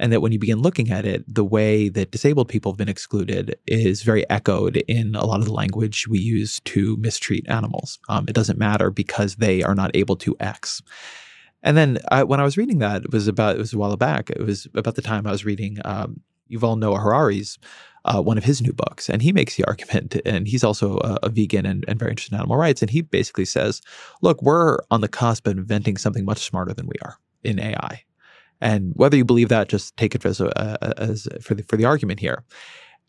And 0.00 0.12
that 0.12 0.22
when 0.22 0.32
you 0.32 0.38
begin 0.38 0.62
looking 0.62 0.90
at 0.90 1.04
it, 1.04 1.22
the 1.32 1.44
way 1.44 1.90
that 1.90 2.10
disabled 2.10 2.48
people 2.48 2.72
have 2.72 2.78
been 2.78 2.88
excluded 2.88 3.54
is 3.66 4.02
very 4.02 4.28
echoed 4.30 4.78
in 4.88 5.14
a 5.14 5.26
lot 5.26 5.40
of 5.40 5.44
the 5.44 5.52
language 5.52 6.08
we 6.08 6.18
use 6.18 6.58
to 6.64 6.96
mistreat 6.96 7.48
animals. 7.48 7.98
Um, 8.08 8.24
it 8.26 8.34
doesn't 8.34 8.58
matter 8.58 8.90
because 8.90 9.36
they 9.36 9.62
are 9.62 9.74
not 9.74 9.90
able 9.94 10.16
to 10.16 10.34
X. 10.40 10.82
And 11.62 11.76
then 11.76 11.98
I, 12.10 12.24
when 12.24 12.40
I 12.40 12.44
was 12.44 12.56
reading 12.56 12.78
that, 12.78 13.04
it 13.04 13.12
was 13.12 13.28
about 13.28 13.56
it 13.56 13.58
was 13.58 13.74
a 13.74 13.78
while 13.78 13.96
back. 13.96 14.30
It 14.30 14.40
was 14.40 14.66
about 14.74 14.94
the 14.94 15.02
time 15.02 15.26
I 15.26 15.32
was 15.32 15.44
reading 15.44 15.78
um, 15.84 16.22
Yuval 16.50 16.78
Noah 16.78 16.98
Harari's 16.98 17.58
uh, 18.06 18.22
one 18.22 18.38
of 18.38 18.44
his 18.44 18.62
new 18.62 18.72
books, 18.72 19.10
and 19.10 19.20
he 19.20 19.32
makes 19.32 19.56
the 19.56 19.64
argument, 19.68 20.16
and 20.24 20.48
he's 20.48 20.64
also 20.64 20.96
a, 20.98 21.18
a 21.24 21.28
vegan 21.28 21.66
and, 21.66 21.84
and, 21.86 21.98
very 21.98 22.12
interested 22.12 22.34
in 22.34 22.40
animal 22.40 22.56
rights, 22.56 22.80
and 22.80 22.90
he 22.90 23.02
basically 23.02 23.44
says, 23.44 23.82
"Look, 24.22 24.40
we're 24.42 24.78
on 24.90 25.02
the 25.02 25.08
cusp 25.08 25.46
of 25.46 25.58
inventing 25.58 25.98
something 25.98 26.24
much 26.24 26.38
smarter 26.38 26.72
than 26.72 26.86
we 26.86 26.94
are 27.02 27.18
in 27.44 27.60
AI." 27.60 28.04
And 28.60 28.92
whether 28.94 29.16
you 29.16 29.24
believe 29.24 29.48
that, 29.48 29.68
just 29.68 29.96
take 29.96 30.14
it 30.14 30.24
as, 30.24 30.40
a, 30.40 30.78
as 31.00 31.26
for 31.40 31.54
the 31.54 31.62
for 31.62 31.76
the 31.76 31.84
argument 31.84 32.20
here. 32.20 32.44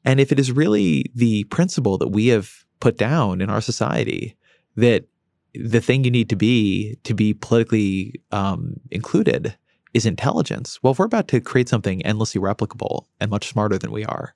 And 0.05 0.19
if 0.19 0.31
it 0.31 0.39
is 0.39 0.51
really 0.51 1.11
the 1.13 1.43
principle 1.45 1.97
that 1.97 2.09
we 2.09 2.27
have 2.27 2.65
put 2.79 2.97
down 2.97 3.41
in 3.41 3.49
our 3.49 3.61
society 3.61 4.35
that 4.75 5.05
the 5.53 5.81
thing 5.81 6.03
you 6.03 6.11
need 6.11 6.29
to 6.29 6.35
be 6.35 6.97
to 7.03 7.13
be 7.13 7.33
politically 7.33 8.21
um, 8.31 8.79
included 8.89 9.55
is 9.93 10.05
intelligence. 10.05 10.79
Well, 10.81 10.93
if 10.93 10.99
we're 10.99 11.05
about 11.05 11.27
to 11.29 11.41
create 11.41 11.67
something 11.67 12.03
endlessly 12.05 12.39
replicable 12.39 13.05
and 13.19 13.29
much 13.29 13.49
smarter 13.49 13.77
than 13.77 13.91
we 13.91 14.05
are, 14.05 14.33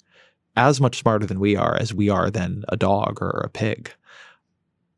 as 0.57 0.81
much 0.81 0.97
smarter 0.97 1.25
than 1.25 1.39
we 1.39 1.55
are 1.55 1.75
as 1.75 1.93
we 1.93 2.09
are 2.09 2.29
than 2.29 2.63
a 2.69 2.77
dog 2.77 3.21
or 3.21 3.41
a 3.45 3.49
pig, 3.49 3.91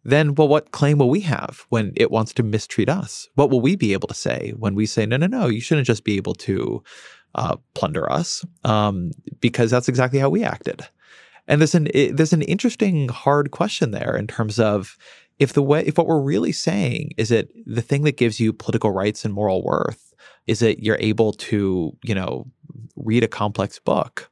then 0.07 0.35
well, 0.35 0.47
what 0.47 0.71
claim 0.71 0.99
will 0.99 1.09
we 1.09 1.19
have 1.19 1.65
when 1.67 1.91
it 1.97 2.09
wants 2.09 2.33
to 2.33 2.43
mistreat 2.43 2.87
us? 2.87 3.27
What 3.35 3.49
will 3.49 3.59
we 3.59 3.75
be 3.75 3.91
able 3.91 4.07
to 4.07 4.13
say 4.13 4.53
when 4.57 4.73
we 4.73 4.85
say, 4.85 5.05
no, 5.05 5.17
no, 5.17 5.27
no, 5.27 5.47
you 5.47 5.59
shouldn't 5.59 5.85
just 5.85 6.05
be 6.05 6.15
able 6.15 6.33
to 6.35 6.81
uh, 7.35 7.57
plunder 7.73 8.09
us 8.09 8.45
um, 8.63 9.11
because 9.41 9.69
that's 9.69 9.89
exactly 9.89 10.17
how 10.17 10.29
we 10.29 10.45
acted. 10.45 10.87
And 11.45 11.59
there's 11.59 11.75
an 11.75 11.89
it, 11.93 12.15
there's 12.15 12.31
an 12.31 12.41
interesting 12.41 13.09
hard 13.09 13.51
question 13.51 13.91
there 13.91 14.15
in 14.15 14.27
terms 14.27 14.59
of 14.59 14.97
if 15.39 15.51
the 15.51 15.61
way 15.61 15.83
if 15.85 15.97
what 15.97 16.07
we're 16.07 16.21
really 16.21 16.53
saying 16.53 17.11
is 17.17 17.27
that 17.29 17.49
the 17.65 17.81
thing 17.81 18.03
that 18.03 18.17
gives 18.17 18.39
you 18.39 18.53
political 18.53 18.91
rights 18.91 19.25
and 19.25 19.33
moral 19.33 19.61
worth 19.61 20.13
is 20.47 20.59
that 20.59 20.81
you're 20.83 20.97
able 21.01 21.33
to 21.33 21.95
you 22.03 22.15
know 22.15 22.47
read 22.95 23.25
a 23.25 23.29
complex 23.29 23.77
book. 23.77 24.31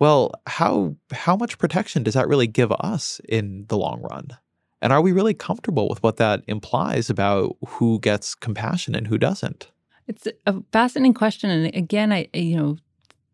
Well, 0.00 0.32
how 0.48 0.96
how 1.12 1.36
much 1.36 1.58
protection 1.58 2.02
does 2.02 2.14
that 2.14 2.28
really 2.28 2.48
give 2.48 2.72
us 2.72 3.20
in 3.28 3.66
the 3.68 3.78
long 3.78 4.02
run? 4.02 4.36
And 4.82 4.92
are 4.92 5.00
we 5.00 5.12
really 5.12 5.34
comfortable 5.34 5.88
with 5.88 6.02
what 6.02 6.16
that 6.18 6.42
implies 6.46 7.08
about 7.08 7.56
who 7.66 7.98
gets 8.00 8.34
compassion 8.34 8.94
and 8.94 9.06
who 9.06 9.18
doesn't? 9.18 9.70
It's 10.06 10.28
a 10.46 10.54
fascinating 10.72 11.14
question. 11.14 11.50
And 11.50 11.74
again, 11.74 12.12
I, 12.12 12.28
you 12.32 12.56
know, 12.56 12.76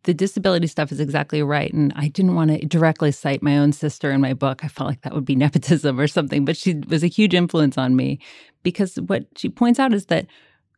the 0.04 0.14
disability 0.14 0.66
stuff 0.66 0.90
is 0.90 1.00
exactly 1.00 1.42
right. 1.42 1.72
And 1.72 1.92
I 1.94 2.08
didn't 2.08 2.34
want 2.34 2.50
to 2.50 2.66
directly 2.66 3.12
cite 3.12 3.42
my 3.42 3.58
own 3.58 3.72
sister 3.72 4.10
in 4.10 4.20
my 4.20 4.34
book. 4.34 4.64
I 4.64 4.68
felt 4.68 4.88
like 4.88 5.02
that 5.02 5.14
would 5.14 5.24
be 5.24 5.36
nepotism 5.36 5.98
or 5.98 6.06
something, 6.06 6.44
but 6.44 6.56
she 6.56 6.74
was 6.88 7.04
a 7.04 7.08
huge 7.08 7.34
influence 7.34 7.78
on 7.78 7.96
me 7.96 8.18
because 8.62 8.96
what 8.96 9.26
she 9.36 9.48
points 9.48 9.78
out 9.78 9.92
is 9.92 10.06
that, 10.06 10.26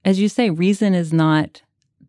as 0.05 0.19
you 0.19 0.29
say, 0.29 0.51
reason 0.51 0.95
is 0.95 1.12
not 1.12 1.62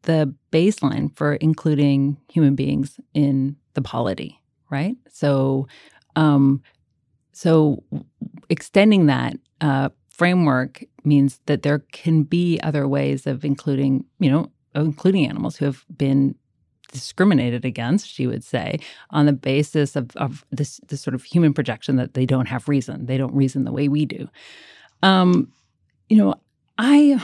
the 0.03 0.33
baseline 0.51 1.15
for 1.15 1.35
including 1.35 2.17
human 2.29 2.55
beings 2.55 2.99
in 3.13 3.55
the 3.73 3.81
polity, 3.81 4.39
right? 4.69 4.95
So, 5.09 5.67
um, 6.15 6.61
so 7.35 7.83
extending 8.49 9.07
that 9.07 9.35
uh, 9.59 9.89
framework 10.09 10.85
means 11.03 11.41
that 11.47 11.63
there 11.63 11.79
can 11.91 12.23
be 12.23 12.57
other 12.63 12.87
ways 12.87 13.27
of 13.27 13.43
including, 13.43 14.05
you 14.19 14.31
know, 14.31 14.49
including 14.73 15.27
animals 15.27 15.57
who 15.57 15.65
have 15.65 15.83
been 15.97 16.33
discriminated 16.93 17.65
against, 17.65 18.07
she 18.07 18.25
would 18.25 18.41
say, 18.41 18.79
on 19.09 19.25
the 19.25 19.33
basis 19.33 19.97
of, 19.97 20.15
of 20.15 20.45
this, 20.51 20.79
this 20.87 21.01
sort 21.01 21.13
of 21.13 21.23
human 21.23 21.53
projection 21.53 21.97
that 21.97 22.13
they 22.13 22.25
don't 22.25 22.45
have 22.45 22.69
reason. 22.69 23.05
They 23.05 23.17
don't 23.17 23.35
reason 23.35 23.65
the 23.65 23.73
way 23.73 23.89
we 23.89 24.05
do. 24.05 24.29
Um, 25.03 25.51
you 26.07 26.15
know, 26.15 26.35
I 26.77 27.21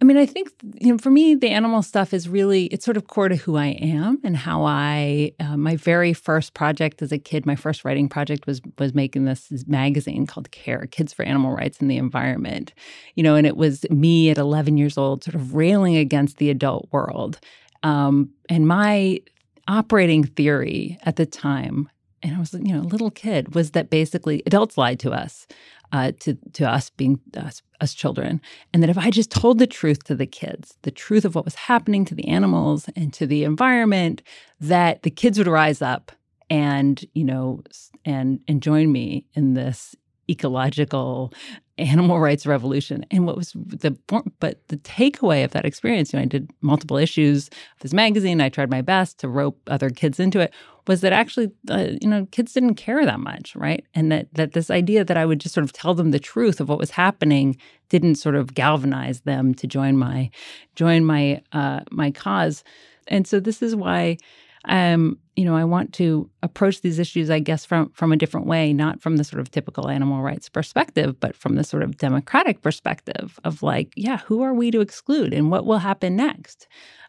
I 0.00 0.04
mean, 0.04 0.16
I 0.16 0.26
think 0.26 0.50
you 0.80 0.92
know, 0.92 0.98
for 0.98 1.10
me, 1.10 1.34
the 1.34 1.50
animal 1.50 1.82
stuff 1.82 2.14
is 2.14 2.28
really 2.28 2.66
it's 2.66 2.84
sort 2.84 2.96
of 2.96 3.06
core 3.06 3.28
to 3.28 3.36
who 3.36 3.56
I 3.56 3.66
am 3.66 4.18
and 4.24 4.36
how 4.36 4.64
I. 4.64 5.32
Uh, 5.40 5.56
my 5.56 5.76
very 5.76 6.12
first 6.12 6.54
project 6.54 7.02
as 7.02 7.12
a 7.12 7.18
kid, 7.18 7.46
my 7.46 7.56
first 7.56 7.84
writing 7.84 8.08
project 8.08 8.46
was 8.46 8.60
was 8.78 8.94
making 8.94 9.24
this 9.24 9.50
magazine 9.66 10.26
called 10.26 10.50
Care: 10.50 10.86
Kids 10.90 11.12
for 11.12 11.24
Animal 11.24 11.52
Rights 11.52 11.80
and 11.80 11.90
the 11.90 11.96
Environment. 11.96 12.72
You 13.14 13.22
know, 13.22 13.34
and 13.34 13.46
it 13.46 13.56
was 13.56 13.84
me 13.90 14.30
at 14.30 14.38
11 14.38 14.76
years 14.76 14.96
old, 14.96 15.24
sort 15.24 15.34
of 15.34 15.54
railing 15.54 15.96
against 15.96 16.38
the 16.38 16.50
adult 16.50 16.88
world. 16.90 17.38
Um, 17.82 18.30
and 18.48 18.66
my 18.66 19.20
operating 19.68 20.24
theory 20.24 20.98
at 21.02 21.16
the 21.16 21.26
time 21.26 21.88
and 22.22 22.34
I 22.34 22.38
was, 22.40 22.52
you 22.52 22.74
know, 22.74 22.80
a 22.80 22.82
little 22.82 23.10
kid, 23.10 23.54
was 23.54 23.72
that 23.72 23.90
basically 23.90 24.42
adults 24.46 24.76
lied 24.76 24.98
to 25.00 25.12
us 25.12 25.46
uh, 25.92 26.12
to 26.20 26.36
to 26.52 26.70
us 26.70 26.90
being 26.90 27.20
us, 27.36 27.62
us 27.80 27.94
children, 27.94 28.40
and 28.72 28.82
that 28.82 28.90
if 28.90 28.98
I 28.98 29.10
just 29.10 29.30
told 29.30 29.58
the 29.58 29.66
truth 29.66 30.04
to 30.04 30.14
the 30.14 30.26
kids, 30.26 30.76
the 30.82 30.90
truth 30.90 31.24
of 31.24 31.34
what 31.34 31.44
was 31.44 31.54
happening 31.54 32.04
to 32.06 32.14
the 32.14 32.28
animals 32.28 32.88
and 32.96 33.12
to 33.14 33.26
the 33.26 33.44
environment, 33.44 34.22
that 34.60 35.02
the 35.02 35.10
kids 35.10 35.38
would 35.38 35.46
rise 35.46 35.82
up 35.82 36.12
and 36.50 37.04
you 37.14 37.24
know 37.24 37.62
and 38.04 38.40
and 38.48 38.62
join 38.62 38.92
me 38.92 39.26
in 39.34 39.54
this 39.54 39.94
ecological 40.30 41.32
animal 41.78 42.20
rights 42.28 42.46
revolution. 42.46 43.04
And 43.10 43.26
what 43.26 43.36
was 43.36 43.52
the 43.54 43.96
but 44.40 44.60
the 44.68 44.76
takeaway 44.78 45.44
of 45.44 45.52
that 45.52 45.64
experience, 45.64 46.12
you 46.12 46.18
know, 46.18 46.22
I 46.22 46.26
did 46.26 46.50
multiple 46.60 46.96
issues 46.96 47.48
of 47.48 47.80
this 47.80 47.92
magazine. 47.92 48.40
I 48.40 48.48
tried 48.48 48.70
my 48.70 48.82
best 48.82 49.18
to 49.20 49.28
rope 49.28 49.58
other 49.68 49.90
kids 49.90 50.20
into 50.20 50.40
it. 50.40 50.52
Was 50.86 51.02
that 51.02 51.12
actually, 51.12 51.50
uh, 51.68 51.88
you 52.00 52.08
know, 52.08 52.26
kids 52.30 52.52
didn't 52.52 52.76
care 52.76 53.04
that 53.04 53.20
much, 53.20 53.54
right? 53.54 53.84
And 53.94 54.10
that 54.10 54.32
that 54.34 54.52
this 54.52 54.70
idea 54.70 55.04
that 55.04 55.16
I 55.16 55.26
would 55.26 55.40
just 55.40 55.54
sort 55.54 55.64
of 55.64 55.72
tell 55.72 55.94
them 55.94 56.10
the 56.10 56.18
truth 56.18 56.60
of 56.60 56.68
what 56.68 56.78
was 56.78 56.90
happening 56.90 57.56
didn't 57.88 58.16
sort 58.16 58.34
of 58.34 58.54
galvanize 58.54 59.20
them 59.20 59.54
to 59.54 59.66
join 59.66 59.96
my 59.96 60.30
join 60.74 61.04
my 61.04 61.42
uh, 61.52 61.80
my 61.90 62.10
cause. 62.10 62.64
And 63.06 63.26
so 63.26 63.40
this 63.40 63.62
is 63.62 63.74
why 63.74 64.18
um, 64.64 65.18
you 65.36 65.44
know, 65.44 65.56
I 65.56 65.64
want 65.64 65.92
to 65.94 66.28
approach 66.42 66.80
these 66.80 66.98
issues, 66.98 67.30
I 67.30 67.38
guess, 67.38 67.64
from 67.64 67.90
from 67.90 68.12
a 68.12 68.16
different 68.16 68.46
way, 68.46 68.72
not 68.72 69.00
from 69.00 69.16
the 69.16 69.24
sort 69.24 69.40
of 69.40 69.50
typical 69.50 69.88
animal 69.88 70.22
rights 70.22 70.48
perspective, 70.48 71.18
but 71.20 71.36
from 71.36 71.54
the 71.54 71.64
sort 71.64 71.82
of 71.82 71.96
democratic 71.96 72.60
perspective 72.62 73.38
of 73.44 73.62
like, 73.62 73.92
yeah, 73.96 74.18
who 74.18 74.42
are 74.42 74.54
we 74.54 74.70
to 74.72 74.80
exclude 74.80 75.32
and 75.32 75.50
what 75.50 75.64
will 75.64 75.78
happen 75.78 76.16
next? 76.16 76.66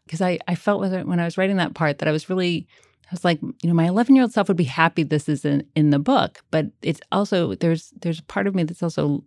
because 0.10 0.22
I, 0.22 0.40
I 0.48 0.56
felt 0.56 0.82
when 0.82 1.20
I 1.20 1.26
was 1.26 1.38
writing 1.38 1.58
that 1.58 1.76
part 1.76 2.00
that 2.00 2.08
I 2.08 2.12
was 2.12 2.32
really 2.32 2.68
I 3.06 3.10
was 3.12 3.24
like, 3.24 3.40
you 3.42 3.70
know, 3.70 3.76
my 3.76 3.86
11 3.88 4.16
year 4.16 4.24
old 4.24 4.34
self 4.34 4.48
would 4.48 4.58
be 4.58 4.64
happy 4.64 5.04
this 5.04 5.30
is 5.30 5.46
in, 5.46 5.64
in 5.76 5.92
the 5.92 6.00
book, 6.00 6.42
but 6.50 6.66
it's 6.82 7.00
also 7.12 7.54
there's 7.56 7.94
there's 8.02 8.20
a 8.20 8.24
part 8.24 8.48
of 8.48 8.56
me 8.56 8.64
that's 8.64 8.82
also, 8.82 9.24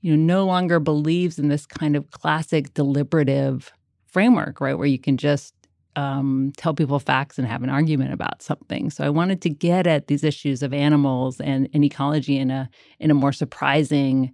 you 0.00 0.16
know, 0.16 0.22
no 0.22 0.46
longer 0.46 0.78
believes 0.78 1.40
in 1.40 1.48
this 1.48 1.66
kind 1.66 1.96
of 1.96 2.08
classic 2.12 2.72
deliberative 2.74 3.72
framework, 4.06 4.60
right, 4.60 4.78
where 4.78 4.86
you 4.86 4.98
can 4.98 5.16
just 5.16 5.54
um, 5.96 6.52
tell 6.56 6.74
people 6.74 6.98
facts 6.98 7.38
and 7.38 7.46
have 7.46 7.62
an 7.62 7.70
argument 7.70 8.12
about 8.12 8.42
something. 8.42 8.90
So 8.90 9.04
I 9.04 9.10
wanted 9.10 9.42
to 9.42 9.50
get 9.50 9.86
at 9.86 10.06
these 10.06 10.24
issues 10.24 10.62
of 10.62 10.72
animals 10.72 11.40
and, 11.40 11.68
and 11.74 11.84
ecology 11.84 12.38
in 12.38 12.50
a 12.50 12.68
in 12.98 13.10
a 13.10 13.14
more 13.14 13.32
surprising 13.32 14.32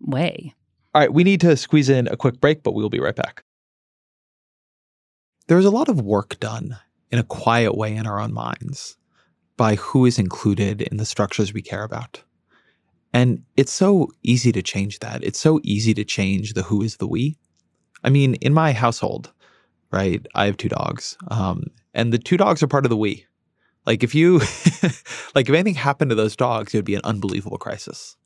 way. 0.00 0.54
All 0.94 1.00
right, 1.00 1.12
we 1.12 1.24
need 1.24 1.40
to 1.42 1.56
squeeze 1.56 1.88
in 1.88 2.08
a 2.08 2.16
quick 2.16 2.40
break, 2.40 2.62
but 2.62 2.74
we 2.74 2.82
will 2.82 2.90
be 2.90 3.00
right 3.00 3.14
back. 3.14 3.44
There's 5.46 5.64
a 5.64 5.70
lot 5.70 5.88
of 5.88 6.00
work 6.00 6.38
done 6.40 6.78
in 7.10 7.18
a 7.18 7.24
quiet 7.24 7.76
way 7.76 7.94
in 7.94 8.06
our 8.06 8.20
own 8.20 8.32
minds 8.32 8.96
by 9.56 9.74
who 9.76 10.06
is 10.06 10.18
included 10.18 10.82
in 10.82 10.96
the 10.96 11.04
structures 11.04 11.52
we 11.52 11.62
care 11.62 11.82
about. 11.84 12.22
And 13.12 13.42
it's 13.56 13.72
so 13.72 14.10
easy 14.22 14.52
to 14.52 14.62
change 14.62 15.00
that. 15.00 15.22
It's 15.24 15.40
so 15.40 15.60
easy 15.64 15.92
to 15.94 16.04
change 16.04 16.54
the 16.54 16.62
who 16.62 16.82
is 16.82 16.96
the 16.96 17.06
we. 17.06 17.36
I 18.04 18.10
mean, 18.10 18.34
in 18.34 18.54
my 18.54 18.72
household, 18.72 19.32
right, 19.90 20.24
I 20.34 20.46
have 20.46 20.56
two 20.56 20.68
dogs, 20.68 21.16
um, 21.28 21.64
and 21.94 22.12
the 22.12 22.18
two 22.18 22.36
dogs 22.36 22.62
are 22.62 22.68
part 22.68 22.84
of 22.84 22.90
the 22.90 22.96
we. 22.96 23.26
Like 23.86 24.02
if 24.02 24.14
you, 24.14 24.38
like 25.34 25.48
if 25.48 25.50
anything 25.50 25.74
happened 25.74 26.10
to 26.10 26.14
those 26.14 26.36
dogs, 26.36 26.74
it 26.74 26.78
would 26.78 26.84
be 26.84 26.94
an 26.94 27.00
unbelievable 27.04 27.58
crisis. 27.58 28.16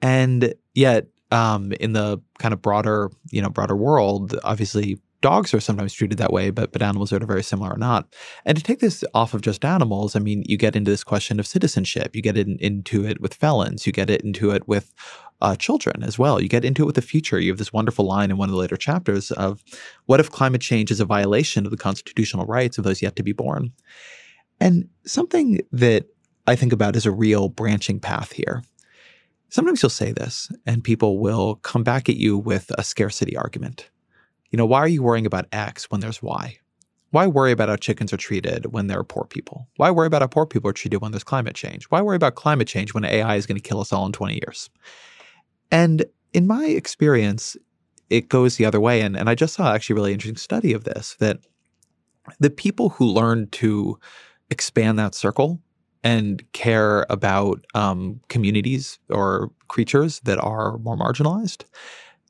And 0.00 0.54
yet, 0.74 1.06
um, 1.30 1.72
in 1.72 1.92
the 1.92 2.20
kind 2.38 2.52
of 2.52 2.60
broader, 2.60 3.10
you 3.30 3.40
know, 3.40 3.48
broader 3.48 3.76
world, 3.76 4.38
obviously 4.44 4.98
dogs 5.22 5.54
are 5.54 5.60
sometimes 5.60 5.94
treated 5.94 6.18
that 6.18 6.32
way, 6.32 6.50
but 6.50 6.72
but 6.72 6.82
animals 6.82 7.12
are 7.12 7.24
very 7.24 7.42
similar 7.42 7.70
or 7.70 7.78
not. 7.78 8.14
And 8.44 8.58
to 8.58 8.62
take 8.62 8.80
this 8.80 9.02
off 9.14 9.32
of 9.32 9.40
just 9.40 9.64
animals, 9.64 10.14
I 10.14 10.18
mean, 10.18 10.42
you 10.46 10.58
get 10.58 10.76
into 10.76 10.90
this 10.90 11.04
question 11.04 11.40
of 11.40 11.46
citizenship. 11.46 12.14
You 12.14 12.20
get 12.20 12.36
in, 12.36 12.58
into 12.60 13.06
it 13.06 13.20
with 13.20 13.34
felons. 13.34 13.86
You 13.86 13.92
get 13.92 14.10
it 14.10 14.20
into 14.20 14.50
it 14.50 14.68
with 14.68 14.92
uh, 15.40 15.56
children 15.56 16.02
as 16.02 16.18
well. 16.18 16.42
You 16.42 16.48
get 16.48 16.64
into 16.64 16.82
it 16.82 16.86
with 16.86 16.96
the 16.96 17.02
future. 17.02 17.40
You 17.40 17.50
have 17.50 17.58
this 17.58 17.72
wonderful 17.72 18.04
line 18.04 18.30
in 18.30 18.36
one 18.36 18.48
of 18.48 18.52
the 18.52 18.60
later 18.60 18.76
chapters 18.76 19.30
of, 19.30 19.64
"What 20.06 20.20
if 20.20 20.30
climate 20.30 20.60
change 20.60 20.90
is 20.90 21.00
a 21.00 21.06
violation 21.06 21.64
of 21.64 21.70
the 21.70 21.78
constitutional 21.78 22.44
rights 22.44 22.76
of 22.76 22.84
those 22.84 23.00
yet 23.00 23.16
to 23.16 23.22
be 23.22 23.32
born?" 23.32 23.72
And 24.60 24.88
something 25.06 25.60
that 25.72 26.06
I 26.46 26.56
think 26.56 26.72
about 26.72 26.96
is 26.96 27.06
a 27.06 27.10
real 27.12 27.48
branching 27.48 28.00
path 28.00 28.32
here. 28.32 28.62
Sometimes 29.48 29.82
you'll 29.82 29.90
say 29.90 30.12
this, 30.12 30.50
and 30.66 30.82
people 30.82 31.18
will 31.18 31.56
come 31.56 31.84
back 31.84 32.08
at 32.08 32.16
you 32.16 32.38
with 32.38 32.72
a 32.78 32.82
scarcity 32.82 33.36
argument 33.36 33.90
you 34.52 34.58
know, 34.58 34.66
why 34.66 34.78
are 34.78 34.88
you 34.88 35.02
worrying 35.02 35.26
about 35.26 35.46
X 35.50 35.90
when 35.90 36.00
there's 36.00 36.22
Y? 36.22 36.58
Why 37.10 37.26
worry 37.26 37.52
about 37.52 37.68
how 37.68 37.76
chickens 37.76 38.12
are 38.12 38.18
treated 38.18 38.66
when 38.72 38.86
there 38.86 38.98
are 38.98 39.04
poor 39.04 39.24
people? 39.24 39.66
Why 39.76 39.90
worry 39.90 40.06
about 40.06 40.22
how 40.22 40.28
poor 40.28 40.46
people 40.46 40.70
are 40.70 40.74
treated 40.74 40.98
when 40.98 41.10
there's 41.10 41.24
climate 41.24 41.54
change? 41.54 41.84
Why 41.84 42.00
worry 42.02 42.16
about 42.16 42.36
climate 42.36 42.68
change 42.68 42.94
when 42.94 43.04
AI 43.04 43.36
is 43.36 43.46
going 43.46 43.60
to 43.60 43.68
kill 43.68 43.80
us 43.80 43.92
all 43.92 44.06
in 44.06 44.12
20 44.12 44.34
years? 44.34 44.70
And 45.70 46.04
in 46.32 46.46
my 46.46 46.66
experience, 46.66 47.56
it 48.10 48.28
goes 48.28 48.56
the 48.56 48.66
other 48.66 48.80
way. 48.80 49.00
And, 49.00 49.16
and 49.16 49.28
I 49.28 49.34
just 49.34 49.54
saw 49.54 49.72
actually 49.72 49.94
a 49.94 49.96
really 49.96 50.12
interesting 50.12 50.36
study 50.36 50.72
of 50.74 50.84
this 50.84 51.16
that 51.18 51.38
the 52.38 52.50
people 52.50 52.90
who 52.90 53.06
learn 53.06 53.48
to 53.48 53.98
expand 54.50 54.98
that 54.98 55.14
circle 55.14 55.60
and 56.04 56.44
care 56.52 57.06
about 57.08 57.64
um, 57.74 58.20
communities 58.28 58.98
or 59.08 59.50
creatures 59.68 60.20
that 60.20 60.38
are 60.38 60.78
more 60.78 60.96
marginalized 60.96 61.64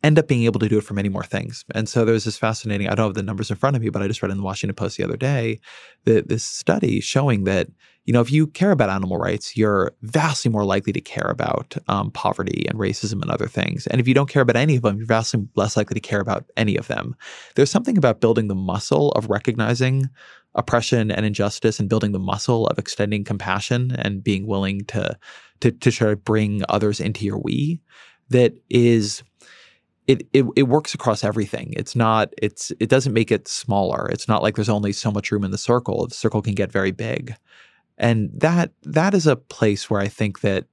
end 0.02 0.18
up 0.18 0.26
being 0.26 0.44
able 0.44 0.58
to 0.60 0.68
do 0.68 0.78
it 0.78 0.84
for 0.84 0.94
many 0.94 1.08
more 1.08 1.22
things. 1.22 1.64
And 1.74 1.88
so 1.88 2.04
there's 2.04 2.24
this 2.24 2.38
fascinating, 2.38 2.88
I 2.88 2.94
don't 2.94 3.08
have 3.08 3.14
the 3.14 3.22
numbers 3.22 3.50
in 3.50 3.56
front 3.56 3.76
of 3.76 3.82
me, 3.82 3.88
but 3.88 4.02
I 4.02 4.08
just 4.08 4.22
read 4.22 4.32
in 4.32 4.36
the 4.36 4.42
Washington 4.42 4.74
Post 4.74 4.96
the 4.96 5.04
other 5.04 5.16
day 5.16 5.60
that 6.04 6.28
this 6.28 6.44
study 6.44 7.00
showing 7.00 7.44
that, 7.44 7.68
you 8.04 8.12
know, 8.12 8.20
if 8.20 8.32
you 8.32 8.48
care 8.48 8.72
about 8.72 8.90
animal 8.90 9.16
rights, 9.16 9.56
you're 9.56 9.92
vastly 10.02 10.50
more 10.50 10.64
likely 10.64 10.92
to 10.92 11.00
care 11.00 11.28
about 11.28 11.76
um, 11.86 12.10
poverty 12.10 12.66
and 12.68 12.78
racism 12.78 13.22
and 13.22 13.30
other 13.30 13.46
things. 13.46 13.86
And 13.86 14.00
if 14.00 14.08
you 14.08 14.14
don't 14.14 14.28
care 14.28 14.42
about 14.42 14.56
any 14.56 14.74
of 14.74 14.82
them, 14.82 14.96
you're 14.96 15.06
vastly 15.06 15.46
less 15.54 15.76
likely 15.76 15.94
to 15.94 16.00
care 16.00 16.20
about 16.20 16.44
any 16.56 16.76
of 16.76 16.88
them. 16.88 17.14
There's 17.54 17.70
something 17.70 17.96
about 17.96 18.20
building 18.20 18.48
the 18.48 18.56
muscle 18.56 19.12
of 19.12 19.30
recognizing 19.30 20.10
oppression 20.54 21.10
and 21.12 21.24
injustice 21.24 21.78
and 21.78 21.88
building 21.88 22.12
the 22.12 22.18
muscle 22.18 22.66
of 22.66 22.78
extending 22.78 23.24
compassion 23.24 23.94
and 23.98 24.22
being 24.22 24.46
willing 24.46 24.84
to 24.86 25.16
to, 25.60 25.70
to 25.70 25.92
try 25.92 26.10
to 26.10 26.16
bring 26.16 26.62
others 26.68 26.98
into 26.98 27.24
your 27.24 27.38
we 27.38 27.80
that 28.30 28.52
is 28.68 29.22
it, 30.06 30.26
it 30.32 30.44
it 30.56 30.64
works 30.64 30.94
across 30.94 31.22
everything. 31.22 31.72
It's 31.76 31.94
not 31.94 32.32
it's 32.38 32.72
it 32.80 32.88
doesn't 32.88 33.12
make 33.12 33.30
it 33.30 33.46
smaller. 33.48 34.08
It's 34.10 34.28
not 34.28 34.42
like 34.42 34.56
there's 34.56 34.68
only 34.68 34.92
so 34.92 35.10
much 35.10 35.30
room 35.30 35.44
in 35.44 35.50
the 35.50 35.58
circle. 35.58 36.06
The 36.06 36.14
circle 36.14 36.42
can 36.42 36.54
get 36.54 36.72
very 36.72 36.90
big. 36.90 37.34
And 37.98 38.30
that 38.34 38.72
that 38.82 39.14
is 39.14 39.26
a 39.26 39.36
place 39.36 39.88
where 39.88 40.00
I 40.00 40.08
think 40.08 40.40
that 40.40 40.66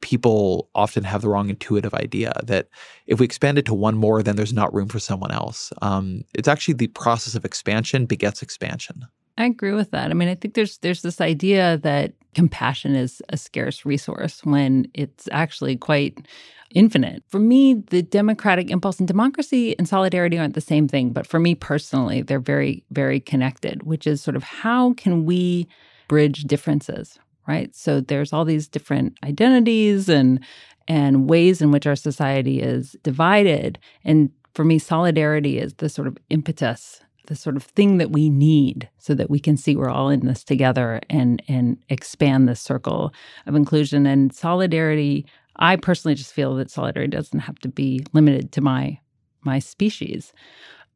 people 0.00 0.70
often 0.74 1.04
have 1.04 1.20
the 1.20 1.28
wrong 1.28 1.50
intuitive 1.50 1.92
idea 1.92 2.32
that 2.44 2.68
if 3.06 3.20
we 3.20 3.26
expand 3.26 3.58
it 3.58 3.66
to 3.66 3.74
one 3.74 3.96
more, 3.96 4.22
then 4.22 4.36
there's 4.36 4.52
not 4.52 4.72
room 4.72 4.88
for 4.88 4.98
someone 4.98 5.30
else. 5.30 5.72
Um, 5.82 6.22
it's 6.34 6.48
actually 6.48 6.74
the 6.74 6.86
process 6.86 7.34
of 7.34 7.44
expansion 7.44 8.06
begets 8.06 8.40
expansion. 8.42 9.06
I 9.40 9.46
agree 9.46 9.72
with 9.72 9.90
that. 9.92 10.10
I 10.10 10.14
mean, 10.14 10.28
I 10.28 10.34
think 10.34 10.52
there's 10.52 10.76
there's 10.78 11.00
this 11.00 11.18
idea 11.18 11.78
that 11.78 12.12
compassion 12.34 12.94
is 12.94 13.22
a 13.30 13.38
scarce 13.38 13.86
resource 13.86 14.44
when 14.44 14.86
it's 14.92 15.30
actually 15.32 15.76
quite 15.76 16.26
infinite. 16.74 17.24
For 17.28 17.38
me, 17.38 17.72
the 17.72 18.02
democratic 18.02 18.70
impulse 18.70 18.98
and 18.98 19.08
democracy 19.08 19.76
and 19.78 19.88
solidarity 19.88 20.38
aren't 20.38 20.54
the 20.54 20.60
same 20.60 20.88
thing, 20.88 21.10
but 21.10 21.26
for 21.26 21.40
me 21.40 21.54
personally, 21.54 22.20
they're 22.20 22.38
very, 22.38 22.84
very 22.90 23.18
connected, 23.18 23.82
which 23.84 24.06
is 24.06 24.20
sort 24.20 24.36
of 24.36 24.42
how 24.42 24.92
can 24.92 25.24
we 25.24 25.66
bridge 26.06 26.44
differences, 26.44 27.18
right? 27.48 27.74
So 27.74 28.02
there's 28.02 28.34
all 28.34 28.44
these 28.44 28.68
different 28.68 29.16
identities 29.24 30.10
and 30.10 30.44
and 30.86 31.30
ways 31.30 31.62
in 31.62 31.70
which 31.70 31.86
our 31.86 31.96
society 31.96 32.60
is 32.60 32.94
divided. 33.02 33.78
And 34.04 34.28
for 34.52 34.66
me, 34.66 34.78
solidarity 34.78 35.58
is 35.58 35.72
the 35.74 35.88
sort 35.88 36.08
of 36.08 36.18
impetus 36.28 37.00
the 37.26 37.36
sort 37.36 37.56
of 37.56 37.62
thing 37.62 37.98
that 37.98 38.10
we 38.10 38.28
need 38.28 38.88
so 38.98 39.14
that 39.14 39.30
we 39.30 39.38
can 39.38 39.56
see 39.56 39.76
we're 39.76 39.90
all 39.90 40.08
in 40.08 40.26
this 40.26 40.42
together 40.44 41.00
and 41.08 41.42
and 41.48 41.76
expand 41.88 42.48
this 42.48 42.60
circle 42.60 43.12
of 43.46 43.54
inclusion 43.54 44.06
and 44.06 44.34
solidarity 44.34 45.26
I 45.60 45.76
personally 45.76 46.14
just 46.14 46.32
feel 46.32 46.56
that 46.56 46.70
solidarity 46.70 47.10
doesn't 47.10 47.40
have 47.40 47.58
to 47.60 47.68
be 47.68 48.04
limited 48.12 48.50
to 48.52 48.60
my 48.60 48.98
my 49.42 49.58
species. 49.58 50.32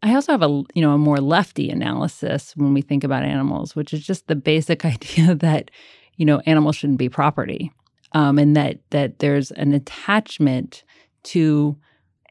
I 0.02 0.14
also 0.14 0.32
have 0.32 0.42
a 0.42 0.62
you 0.74 0.82
know 0.82 0.92
a 0.92 0.98
more 0.98 1.18
lefty 1.18 1.70
analysis 1.70 2.56
when 2.56 2.74
we 2.74 2.82
think 2.82 3.04
about 3.04 3.24
animals, 3.24 3.76
which 3.76 3.92
is 3.92 4.04
just 4.04 4.26
the 4.26 4.34
basic 4.34 4.84
idea 4.84 5.34
that 5.36 5.70
you 6.16 6.24
know 6.24 6.40
animals 6.46 6.76
shouldn't 6.76 6.98
be 6.98 7.08
property, 7.08 7.70
um, 8.12 8.38
and 8.38 8.56
that 8.56 8.78
that 8.90 9.18
there's 9.18 9.50
an 9.52 9.72
attachment 9.72 10.82
to 11.24 11.76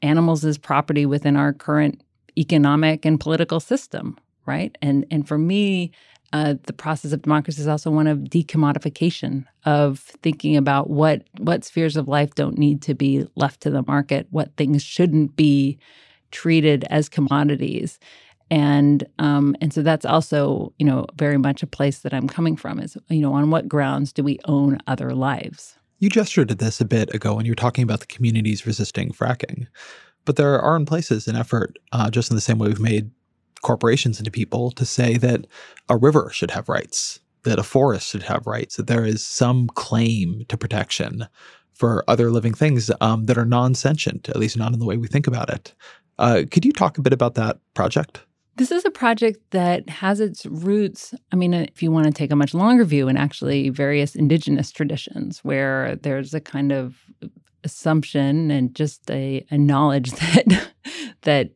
animals 0.01 0.43
as 0.43 0.57
property 0.57 1.05
within 1.05 1.37
our 1.37 1.53
current 1.53 2.01
economic 2.37 3.05
and 3.05 3.19
political 3.19 3.59
system, 3.59 4.17
right? 4.45 4.77
And 4.81 5.05
and 5.11 5.27
for 5.27 5.37
me, 5.37 5.91
uh, 6.33 6.55
the 6.63 6.73
process 6.73 7.13
of 7.13 7.21
democracy 7.21 7.61
is 7.61 7.67
also 7.67 7.91
one 7.91 8.07
of 8.07 8.17
decommodification 8.19 9.45
of 9.65 9.99
thinking 9.99 10.57
about 10.57 10.89
what 10.89 11.23
what 11.37 11.63
spheres 11.63 11.95
of 11.95 12.07
life 12.07 12.33
don't 12.35 12.57
need 12.57 12.81
to 12.81 12.95
be 12.95 13.25
left 13.35 13.61
to 13.61 13.69
the 13.69 13.83
market, 13.83 14.27
what 14.31 14.55
things 14.57 14.81
shouldn't 14.81 15.35
be 15.35 15.77
treated 16.31 16.83
as 16.89 17.07
commodities, 17.07 17.99
and 18.49 19.05
um, 19.19 19.55
and 19.61 19.71
so 19.71 19.83
that's 19.83 20.05
also 20.05 20.73
you 20.79 20.85
know 20.85 21.05
very 21.15 21.37
much 21.37 21.61
a 21.61 21.67
place 21.67 21.99
that 21.99 22.13
I'm 22.13 22.27
coming 22.27 22.55
from 22.55 22.79
is 22.79 22.97
you 23.09 23.21
know 23.21 23.33
on 23.33 23.51
what 23.51 23.67
grounds 23.67 24.11
do 24.11 24.23
we 24.23 24.39
own 24.45 24.79
other 24.87 25.13
lives? 25.13 25.77
You 25.99 26.09
gestured 26.09 26.49
to 26.49 26.55
this 26.55 26.81
a 26.81 26.85
bit 26.85 27.13
ago 27.13 27.35
when 27.35 27.45
you 27.45 27.51
were 27.51 27.55
talking 27.55 27.83
about 27.83 28.01
the 28.01 28.07
communities 28.07 28.65
resisting 28.65 29.11
fracking, 29.11 29.67
but 30.25 30.35
there 30.35 30.59
are 30.59 30.75
in 30.75 30.85
places 30.85 31.27
an 31.27 31.35
effort, 31.35 31.77
uh, 31.91 32.09
just 32.09 32.29
in 32.29 32.35
the 32.35 32.41
same 32.41 32.57
way 32.57 32.67
we've 32.67 32.79
made 32.79 33.11
corporations 33.61 34.19
into 34.19 34.31
people 34.31 34.71
to 34.71 34.85
say 34.85 35.17
that 35.17 35.47
a 35.89 35.97
river 35.97 36.29
should 36.31 36.51
have 36.51 36.69
rights, 36.69 37.19
that 37.43 37.59
a 37.59 37.63
forest 37.63 38.09
should 38.09 38.23
have 38.23 38.45
rights, 38.45 38.75
that 38.75 38.87
there 38.87 39.05
is 39.05 39.25
some 39.25 39.67
claim 39.67 40.43
to 40.49 40.57
protection 40.57 41.27
for 41.73 42.03
other 42.07 42.29
living 42.29 42.53
things 42.53 42.91
um, 43.01 43.25
that 43.25 43.37
are 43.37 43.45
non 43.45 43.73
sentient, 43.73 44.29
at 44.29 44.37
least 44.37 44.57
not 44.57 44.73
in 44.73 44.79
the 44.79 44.85
way 44.85 44.97
we 44.97 45.07
think 45.07 45.27
about 45.27 45.49
it. 45.49 45.73
Uh, 46.19 46.43
could 46.51 46.63
you 46.63 46.71
talk 46.71 46.97
a 46.97 47.01
bit 47.01 47.13
about 47.13 47.35
that 47.35 47.57
project? 47.73 48.21
This 48.55 48.71
is 48.71 48.85
a 48.85 48.91
project 48.91 49.39
that 49.49 49.89
has 49.89 50.19
its 50.19 50.45
roots. 50.45 51.15
I 51.31 51.35
mean, 51.35 51.55
if 51.55 51.81
you 51.81 51.91
want 51.91 52.05
to 52.05 52.11
take 52.11 52.31
a 52.31 52.35
much 52.35 52.53
longer 52.53 52.85
view, 52.85 53.07
in 53.07 53.17
actually 53.17 53.69
various 53.69 54.15
indigenous 54.15 54.71
traditions, 54.71 55.39
where 55.39 55.95
there's 55.95 56.35
a 56.35 56.39
kind 56.39 56.71
of 56.71 56.95
assumption 57.63 58.51
and 58.51 58.75
just 58.75 59.09
a, 59.09 59.45
a 59.49 59.57
knowledge 59.57 60.11
that 60.11 60.69
that 61.21 61.49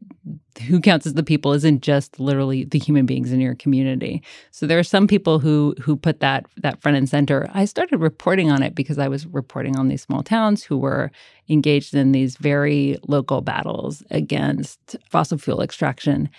who 0.68 0.82
counts 0.82 1.06
as 1.06 1.14
the 1.14 1.24
people 1.24 1.54
isn't 1.54 1.82
just 1.82 2.20
literally 2.20 2.64
the 2.64 2.80
human 2.80 3.06
beings 3.06 3.32
in 3.32 3.40
your 3.40 3.56
community. 3.56 4.24
So 4.52 4.66
there 4.66 4.80
are 4.80 4.84
some 4.84 5.08
people 5.08 5.40
who 5.40 5.76
who 5.82 5.96
put 5.96 6.20
that 6.20 6.46
that 6.58 6.82
front 6.82 6.98
and 6.98 7.08
center. 7.08 7.50
I 7.54 7.66
started 7.66 7.98
reporting 7.98 8.50
on 8.52 8.64
it 8.64 8.76
because 8.76 8.98
I 8.98 9.08
was 9.08 9.28
reporting 9.28 9.78
on 9.78 9.88
these 9.88 10.02
small 10.02 10.24
towns 10.24 10.64
who 10.64 10.78
were 10.78 11.12
engaged 11.50 11.94
in 11.94 12.12
these 12.12 12.38
very 12.38 12.98
local 13.08 13.42
battles 13.42 14.04
against 14.10 14.96
fossil 15.10 15.38
fuel 15.38 15.62
extraction. 15.62 16.30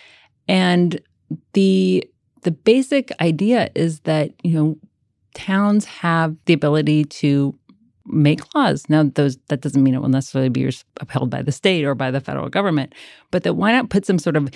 And 0.49 1.01
the 1.53 2.05
the 2.43 2.51
basic 2.51 3.13
idea 3.21 3.71
is 3.75 4.01
that, 4.01 4.33
you 4.43 4.53
know, 4.53 4.79
towns 5.35 5.85
have 5.85 6.37
the 6.47 6.53
ability 6.53 7.05
to 7.05 7.55
make 8.09 8.55
laws. 8.55 8.85
Now, 8.89 9.05
those 9.05 9.37
that 9.49 9.61
doesn't 9.61 9.83
mean 9.83 9.95
it 9.95 10.01
will 10.01 10.09
necessarily 10.09 10.49
be 10.49 10.71
upheld 11.01 11.31
by 11.31 11.43
the 11.43 11.53
state 11.53 11.85
or 11.85 11.95
by 11.95 12.11
the 12.11 12.21
federal 12.21 12.49
government, 12.49 12.95
but 13.31 13.43
that 13.43 13.55
why 13.55 13.73
not 13.73 13.91
put 13.91 14.07
some 14.07 14.19
sort 14.19 14.37
of 14.37 14.51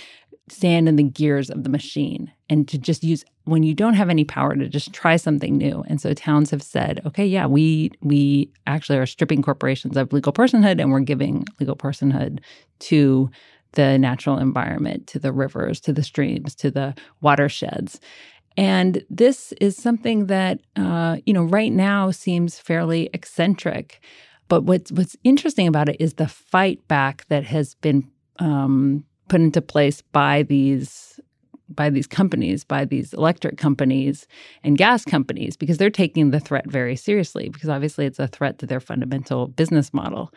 sand 0.49 0.89
in 0.89 0.97
the 0.97 1.03
gears 1.03 1.51
of 1.51 1.65
the 1.65 1.71
machine 1.71 2.31
and 2.51 2.69
to 2.69 2.79
just 2.79 3.05
use 3.05 3.25
when 3.45 3.63
you 3.63 3.75
don't 3.75 3.95
have 3.95 4.11
any 4.11 4.25
power 4.25 4.55
to 4.55 4.69
just 4.69 4.93
try 4.93 5.17
something 5.17 5.57
new. 5.57 5.85
And 5.87 6.01
so 6.01 6.13
towns 6.15 6.51
have 6.51 6.63
said, 6.63 7.01
okay, 7.07 7.27
yeah, 7.27 7.47
we 7.47 7.93
we 8.03 8.51
actually 8.67 8.99
are 8.99 9.07
stripping 9.07 9.43
corporations 9.43 9.97
of 9.97 10.13
legal 10.13 10.33
personhood 10.33 10.81
and 10.81 10.91
we're 10.91 11.01
giving 11.01 11.45
legal 11.61 11.77
personhood 11.77 12.41
to 12.81 13.31
the 13.73 13.99
natural 13.99 14.39
environment, 14.39 15.07
to 15.09 15.19
the 15.19 15.33
rivers, 15.33 15.81
to 15.81 15.93
the 15.93 16.03
streams, 16.03 16.55
to 16.57 16.71
the 16.71 16.95
watersheds. 17.21 18.01
And 18.57 19.05
this 19.09 19.53
is 19.61 19.77
something 19.77 20.27
that, 20.27 20.61
uh, 20.77 21.17
you 21.25 21.33
know, 21.33 21.45
right 21.45 21.73
now 21.73 22.11
seems 22.11 22.59
fairly 22.59 23.09
eccentric. 23.15 24.01
But 24.49 24.65
what's 24.65 24.93
what's 24.93 25.17
interesting 25.25 25.67
about 25.67 25.89
it 25.89 25.97
is 25.99 26.15
the 26.15 26.29
fight 26.29 26.87
back 26.89 27.27
that 27.29 27.45
has 27.45 27.75
been 27.77 28.07
um, 28.39 29.05
put 29.29 29.41
into 29.41 29.63
place 29.63 30.03
by 30.03 30.43
these 30.43 31.21
by 31.75 31.89
these 31.89 32.07
companies, 32.07 32.65
by 32.65 32.85
these 32.85 33.15
electric 33.15 33.57
companies 33.57 34.27
and 34.63 34.77
gas 34.77 35.05
companies, 35.05 35.57
because 35.57 35.79
they're 35.79 35.91
taking 35.91 36.31
the 36.31 36.41
threat 36.41 36.69
very 36.71 36.97
seriously, 36.97 37.49
because 37.49 37.71
obviously 37.71 38.05
it's 38.05 38.19
a 38.19 38.27
threat 38.29 38.59
to 38.59 38.67
their 38.67 38.81
fundamental 38.81 39.49
business 39.49 39.95
model. 39.95 40.33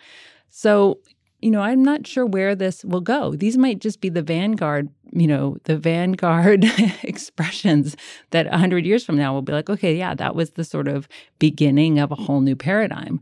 So, 0.49 0.99
you 1.45 1.51
know, 1.51 1.61
I'm 1.61 1.83
not 1.83 2.07
sure 2.07 2.25
where 2.25 2.55
this 2.55 2.83
will 2.83 3.01
go. 3.01 3.35
These 3.35 3.55
might 3.55 3.77
just 3.77 4.01
be 4.01 4.09
the 4.09 4.23
vanguard, 4.23 4.89
you 5.11 5.27
know, 5.27 5.57
the 5.65 5.77
vanguard 5.77 6.65
expressions 7.03 7.95
that 8.31 8.47
100 8.47 8.83
years 8.83 9.05
from 9.05 9.15
now 9.15 9.31
will 9.31 9.43
be 9.43 9.53
like, 9.53 9.69
okay, 9.69 9.95
yeah, 9.95 10.15
that 10.15 10.33
was 10.33 10.51
the 10.51 10.63
sort 10.63 10.87
of 10.87 11.07
beginning 11.37 11.99
of 11.99 12.11
a 12.11 12.15
whole 12.15 12.41
new 12.41 12.55
paradigm. 12.55 13.19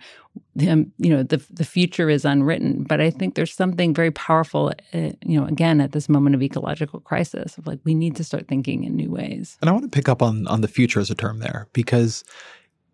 Um, 0.66 0.94
you 0.98 1.10
know, 1.10 1.22
the 1.22 1.46
the 1.50 1.66
future 1.66 2.10
is 2.10 2.24
unwritten, 2.24 2.84
but 2.84 3.02
I 3.02 3.10
think 3.10 3.36
there's 3.36 3.54
something 3.54 3.94
very 3.94 4.12
powerful, 4.12 4.72
uh, 4.94 5.12
you 5.26 5.38
know, 5.38 5.46
again 5.46 5.82
at 5.82 5.92
this 5.92 6.08
moment 6.08 6.34
of 6.34 6.42
ecological 6.42 7.02
crisis 7.02 7.58
of 7.58 7.68
like 7.68 7.80
we 7.84 7.94
need 7.94 8.16
to 8.16 8.24
start 8.24 8.48
thinking 8.48 8.86
in 8.86 8.96
new 8.96 9.12
ways. 9.12 9.58
And 9.60 9.70
I 9.70 9.74
want 9.74 9.84
to 9.84 9.90
pick 9.90 10.08
up 10.08 10.22
on 10.22 10.48
on 10.48 10.62
the 10.62 10.70
future 10.70 11.02
as 11.02 11.12
a 11.12 11.16
term 11.16 11.40
there 11.40 11.68
because 11.74 12.24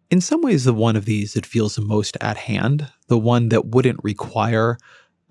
in 0.10 0.22
some 0.22 0.42
ways 0.42 0.64
the 0.64 0.74
one 0.74 0.96
of 0.96 1.06
these 1.06 1.34
that 1.34 1.46
feels 1.46 1.76
the 1.76 1.84
most 1.84 2.18
at 2.20 2.36
hand, 2.36 2.92
the 3.10 3.20
one 3.20 3.50
that 3.50 3.68
wouldn't 3.68 4.04
require 4.04 4.80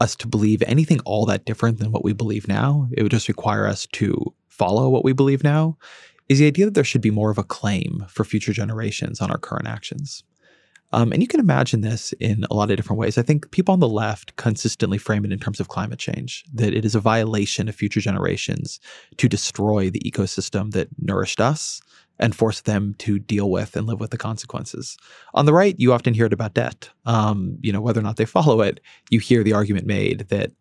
us 0.01 0.15
to 0.17 0.29
believe 0.29 0.63
anything 0.67 1.01
all 1.01 1.27
that 1.27 1.45
different 1.45 1.79
than 1.79 1.93
what 1.93 2.05
we 2.05 2.13
believe 2.13 2.49
now. 2.49 2.89
It 2.93 3.03
would 3.03 3.13
just 3.13 3.29
require 3.29 3.67
us 3.67 3.87
to 3.93 4.35
follow 4.49 4.89
what 4.89 5.05
we 5.05 5.13
believe 5.13 5.45
now. 5.45 5.77
Is 6.29 6.39
the 6.39 6.47
idea 6.47 6.67
that 6.67 6.75
there 6.75 6.85
should 6.85 7.01
be 7.01 7.11
more 7.11 7.31
of 7.31 7.39
a 7.39 7.45
claim 7.45 8.05
for 8.09 8.25
future 8.25 8.53
generations 8.53 9.21
on 9.21 9.31
our 9.31 9.39
current 9.39 9.67
actions. 9.67 10.23
Um, 10.93 11.13
and 11.13 11.21
you 11.21 11.29
can 11.29 11.41
imagine 11.41 11.83
this 11.83 12.13
in 12.15 12.45
a 12.51 12.55
lot 12.55 12.71
of 12.71 12.77
different 12.77 12.99
ways. 12.99 13.19
I 13.19 13.23
think 13.23 13.51
people 13.51 13.75
on 13.75 13.81
the 13.81 13.89
left 13.89 14.37
consistently 14.37 14.97
frame 14.97 15.25
it 15.25 15.33
in 15.33 15.39
terms 15.39 15.61
of 15.61 15.69
climate 15.69 15.99
change, 15.99 16.45
that 16.55 16.73
it 16.73 16.85
is 16.85 16.95
a 16.95 17.01
violation 17.01 17.69
of 17.69 17.75
future 17.75 18.01
generations 18.01 18.81
to 19.19 19.29
destroy 19.29 19.91
the 19.91 20.01
ecosystem 20.01 20.71
that 20.73 20.89
nourished 20.99 21.41
us 21.41 21.83
and 22.19 22.35
force 22.35 22.61
them 22.63 22.95
to 22.99 23.19
deal 23.19 23.51
with 23.51 23.77
and 23.77 23.87
live 23.87 24.01
with 24.01 24.11
the 24.11 24.19
consequences. 24.19 24.97
On 25.35 25.47
the 25.47 25.53
right, 25.53 25.75
you 25.79 25.93
often 25.93 26.15
hear 26.15 26.27
it 26.27 26.33
about 26.33 26.55
debt. 26.55 26.91
Um, 27.07 27.59
you 27.61 27.73
know, 27.73 27.81
whether 27.81 28.01
or 28.01 28.03
not 28.03 28.17
they 28.17 28.25
follow 28.25 28.61
it, 28.61 28.81
you 29.11 29.21
hear 29.21 29.43
the 29.43 29.53
argument 29.53 29.87
made 29.87 30.29
that 30.29 30.53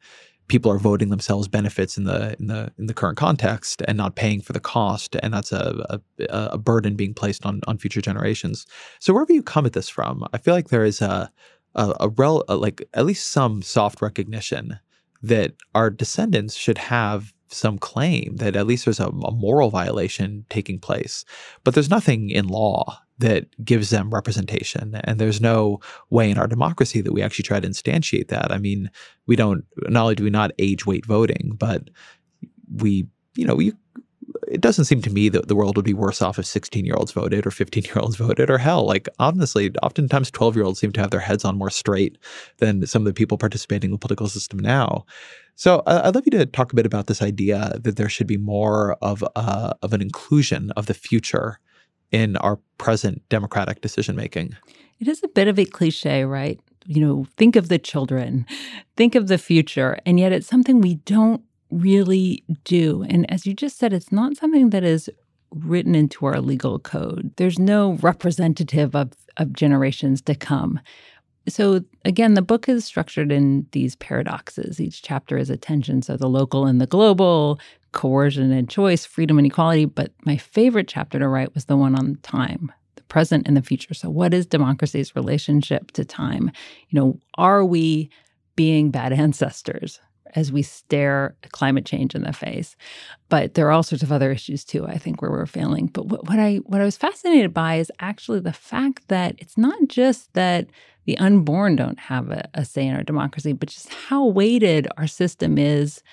people 0.48 0.72
are 0.72 0.80
voting 0.80 1.10
themselves 1.10 1.48
benefits 1.48 1.98
in 1.98 2.06
the 2.06 2.36
in 2.40 2.48
the 2.48 2.72
in 2.78 2.88
the 2.88 2.94
current 2.94 3.18
context 3.18 3.82
and 3.88 3.98
not 3.98 4.16
paying 4.16 4.42
for 4.42 4.54
the 4.54 4.60
cost, 4.60 5.16
and 5.22 5.34
that's 5.34 5.52
a 5.52 6.00
a, 6.20 6.28
a 6.30 6.58
burden 6.58 6.96
being 6.96 7.14
placed 7.14 7.46
on 7.46 7.62
on 7.68 7.78
future 7.78 8.02
generations. 8.02 8.66
So 9.00 9.14
wherever 9.14 9.34
you 9.34 9.44
come 9.44 9.66
at 9.66 9.74
this 9.74 9.90
from, 9.90 10.24
I 10.34 10.38
feel 10.38 10.54
like 10.54 10.70
there 10.70 10.86
is 10.86 11.02
a 11.02 11.32
a, 11.76 11.94
a, 12.00 12.10
rel, 12.10 12.44
a 12.48 12.56
like 12.56 12.88
at 12.94 13.06
least 13.06 13.32
some 13.32 13.62
soft 13.62 14.02
recognition 14.02 14.80
that 15.22 15.54
our 15.76 15.90
descendants 15.90 16.56
should 16.56 16.78
have 16.78 17.34
some 17.50 17.78
claim 17.78 18.36
that 18.38 18.56
at 18.56 18.68
least 18.68 18.86
there's 18.86 19.00
a, 19.00 19.08
a, 19.08 19.32
moral 19.32 19.70
violation 19.70 20.46
taking 20.50 20.80
place. 20.80 21.24
But 21.64 21.74
there's 21.74 21.90
nothing 21.90 22.30
in 22.30 22.48
law 22.48 23.00
that 23.20 23.46
gives 23.64 23.90
them 23.90 24.14
representation. 24.14 25.00
And 25.04 25.20
there's 25.20 25.42
no 25.42 25.80
way 26.10 26.30
in 26.30 26.38
our 26.38 26.48
democracy 26.48 27.02
that 27.02 27.14
we 27.14 27.22
actually 27.22 27.44
try 27.44 27.60
to 27.60 27.68
instantiate 27.68 28.28
that. 28.28 28.52
I 28.52 28.58
mean, 28.58 28.92
we 29.26 29.36
don't, 29.36 29.66
not 29.88 30.04
only 30.04 30.16
do 30.16 30.24
we 30.24 30.30
not 30.30 30.52
age 30.60 30.86
weight 30.86 31.06
voting, 31.06 31.54
but 31.58 31.90
we, 32.76 33.08
you 33.36 33.46
know, 33.46 33.60
you, 33.60 33.78
it 34.48 34.62
doesn't 34.62 34.86
seem 34.86 35.02
to 35.02 35.10
me 35.10 35.30
that 35.30 35.48
the 35.48 35.56
world 35.56 35.76
would 35.76 35.86
be 35.86 35.94
worse 35.94 36.22
off 36.22 36.40
if 36.40 36.46
16 36.46 36.86
year 36.86 36.96
olds 36.96 37.12
voted 37.12 37.46
or 37.46 37.52
15 37.52 37.84
year 37.84 38.00
olds 38.00 38.16
voted 38.16 38.50
or 38.50 38.58
hell 38.58 38.86
like 38.86 39.08
honestly 39.20 39.72
oftentimes 39.84 40.32
12 40.32 40.56
year 40.56 40.66
olds 40.66 40.80
seem 40.80 40.92
to 40.92 41.02
have 41.02 41.12
their 41.12 41.20
heads 41.20 41.46
on 41.46 41.58
more 41.58 41.70
straight 41.70 42.18
than 42.58 42.86
some 42.86 43.02
of 43.02 43.06
the 43.06 43.14
people 43.14 43.38
participating 43.38 43.90
in 43.90 43.94
the 43.94 43.98
political 43.98 44.28
system 44.28 44.60
now 44.60 45.06
so 45.58 45.80
uh, 45.88 46.02
I'd 46.06 46.14
love 46.14 46.26
you 46.26 46.32
to 46.38 46.46
talk 46.46 46.72
a 46.72 46.76
bit 46.76 46.86
about 46.86 47.08
this 47.08 47.22
idea 47.22 47.74
that 47.82 47.96
there 47.96 48.10
should 48.10 48.28
be 48.28 48.38
more 48.38 48.94
of 49.02 49.24
uh, 49.36 49.74
of 49.82 49.92
an 49.92 50.04
inclusion 50.04 50.70
of 50.78 50.86
the 50.86 50.94
future 50.94 51.60
in 52.12 52.38
our 52.38 52.60
present 52.78 53.28
democratic 53.30 53.82
decision 53.82 54.16
making. 54.16 54.56
It 55.00 55.08
is 55.08 55.24
a 55.24 55.28
bit 55.28 55.48
of 55.48 55.58
a 55.58 55.66
cliche, 55.66 56.26
right? 56.26 56.60
You 56.86 57.06
know, 57.06 57.28
think 57.38 57.56
of 57.56 57.70
the 57.70 57.80
children, 57.80 58.46
think 58.96 59.16
of 59.16 59.28
the 59.28 59.40
future, 59.40 59.98
and 60.06 60.20
yet 60.20 60.32
it's 60.32 60.48
something 60.48 60.80
we 60.80 60.96
don't 60.96 61.42
really 61.72 62.44
do. 62.64 63.04
And 63.10 63.30
as 63.32 63.46
you 63.46 63.54
just 63.54 63.78
said, 63.78 63.94
it's 63.94 64.12
not 64.12 64.38
something 64.38 64.70
that 64.72 64.84
is 64.84 65.10
written 65.52 65.96
into 65.96 66.26
our 66.26 66.40
legal 66.42 66.80
code. 66.80 67.32
There's 67.38 67.60
no 67.60 67.94
representative 67.94 68.96
of, 68.96 69.14
of 69.38 69.54
generations 69.54 70.22
to 70.24 70.36
come. 70.36 70.80
So, 71.48 71.82
again, 72.04 72.34
the 72.34 72.42
book 72.42 72.68
is 72.68 72.84
structured 72.84 73.32
in 73.32 73.66
these 73.72 73.96
paradoxes. 73.96 74.82
Each 74.82 75.02
chapter 75.02 75.38
is 75.38 75.50
a 75.50 75.56
tension. 75.56 76.02
So, 76.02 76.18
the 76.18 76.28
local 76.28 76.66
and 76.66 76.82
the 76.82 76.88
global, 76.88 77.60
coercion 77.94 78.52
and 78.52 78.70
choice, 78.70 79.06
freedom 79.06 79.38
and 79.38 79.48
equality. 79.48 79.86
But 79.86 80.12
my 80.26 80.36
favorite 80.36 80.90
chapter 80.90 81.20
to 81.20 81.28
write 81.28 81.54
was 81.54 81.66
the 81.66 81.78
one 81.78 81.96
on 81.96 82.18
time, 82.22 82.72
the 82.96 83.04
present 83.04 83.48
and 83.48 83.56
the 83.56 83.62
future. 83.62 83.94
So, 83.94 84.10
what 84.10 84.34
is 84.34 84.46
democracy's 84.46 85.16
relationship 85.16 85.92
to 85.92 86.04
time? 86.04 86.52
You 86.90 87.00
know, 87.00 87.20
are 87.38 87.64
we 87.64 88.10
being 88.58 88.92
bad 88.92 89.14
ancestors? 89.14 90.02
As 90.36 90.52
we 90.52 90.62
stare 90.62 91.36
climate 91.52 91.86
change 91.86 92.16
in 92.16 92.24
the 92.24 92.34
face. 92.34 92.76
But 93.30 93.54
there 93.54 93.68
are 93.68 93.72
all 93.72 93.84
sorts 93.84 94.04
of 94.04 94.12
other 94.12 94.32
issues 94.32 94.64
too, 94.64 94.86
I 94.86 94.98
think, 94.98 95.22
where 95.22 95.32
we're 95.32 95.46
failing. 95.46 95.88
But 95.88 96.08
what, 96.08 96.28
what 96.28 96.40
I 96.40 96.58
what 96.58 96.82
I 96.82 96.86
was 96.86 96.98
fascinated 96.98 97.54
by 97.54 97.76
is 97.76 97.92
actually 98.00 98.40
the 98.40 98.54
fact 98.54 99.08
that 99.08 99.36
it's 99.40 99.58
not 99.58 99.78
just 99.88 100.34
that 100.34 100.68
the 101.06 101.18
unborn 101.18 101.76
don't 101.76 102.00
have 102.00 102.30
a, 102.32 102.50
a 102.54 102.66
say 102.66 102.86
in 102.86 102.96
our 102.96 103.04
democracy, 103.04 103.54
but 103.54 103.70
just 103.70 103.94
how 103.94 104.26
weighted 104.26 104.88
our 104.98 105.08
system 105.08 105.58
is 105.58 106.04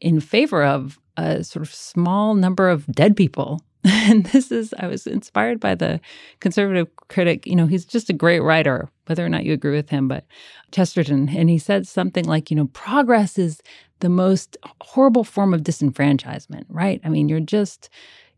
in 0.00 0.20
favor 0.20 0.64
of 0.64 0.98
a 1.16 1.42
sort 1.42 1.66
of 1.66 1.74
small 1.74 2.34
number 2.34 2.68
of 2.68 2.86
dead 2.86 3.16
people 3.16 3.60
and 3.84 4.26
this 4.26 4.50
is, 4.50 4.74
I 4.78 4.86
was 4.86 5.06
inspired 5.06 5.60
by 5.60 5.74
the 5.74 6.00
conservative 6.40 6.88
critic. 7.08 7.46
You 7.46 7.56
know, 7.56 7.66
he's 7.66 7.84
just 7.84 8.10
a 8.10 8.14
great 8.14 8.40
writer, 8.40 8.88
whether 9.06 9.24
or 9.24 9.28
not 9.28 9.44
you 9.44 9.52
agree 9.52 9.76
with 9.76 9.90
him, 9.90 10.08
but 10.08 10.24
Chesterton. 10.72 11.28
And 11.28 11.48
he 11.48 11.58
said 11.58 11.86
something 11.86 12.24
like, 12.24 12.50
you 12.50 12.56
know, 12.56 12.66
progress 12.68 13.38
is 13.38 13.62
the 14.00 14.08
most 14.08 14.56
horrible 14.80 15.24
form 15.24 15.54
of 15.54 15.62
disenfranchisement, 15.62 16.64
right? 16.68 17.00
I 17.04 17.08
mean, 17.08 17.28
you're 17.28 17.40
just 17.40 17.88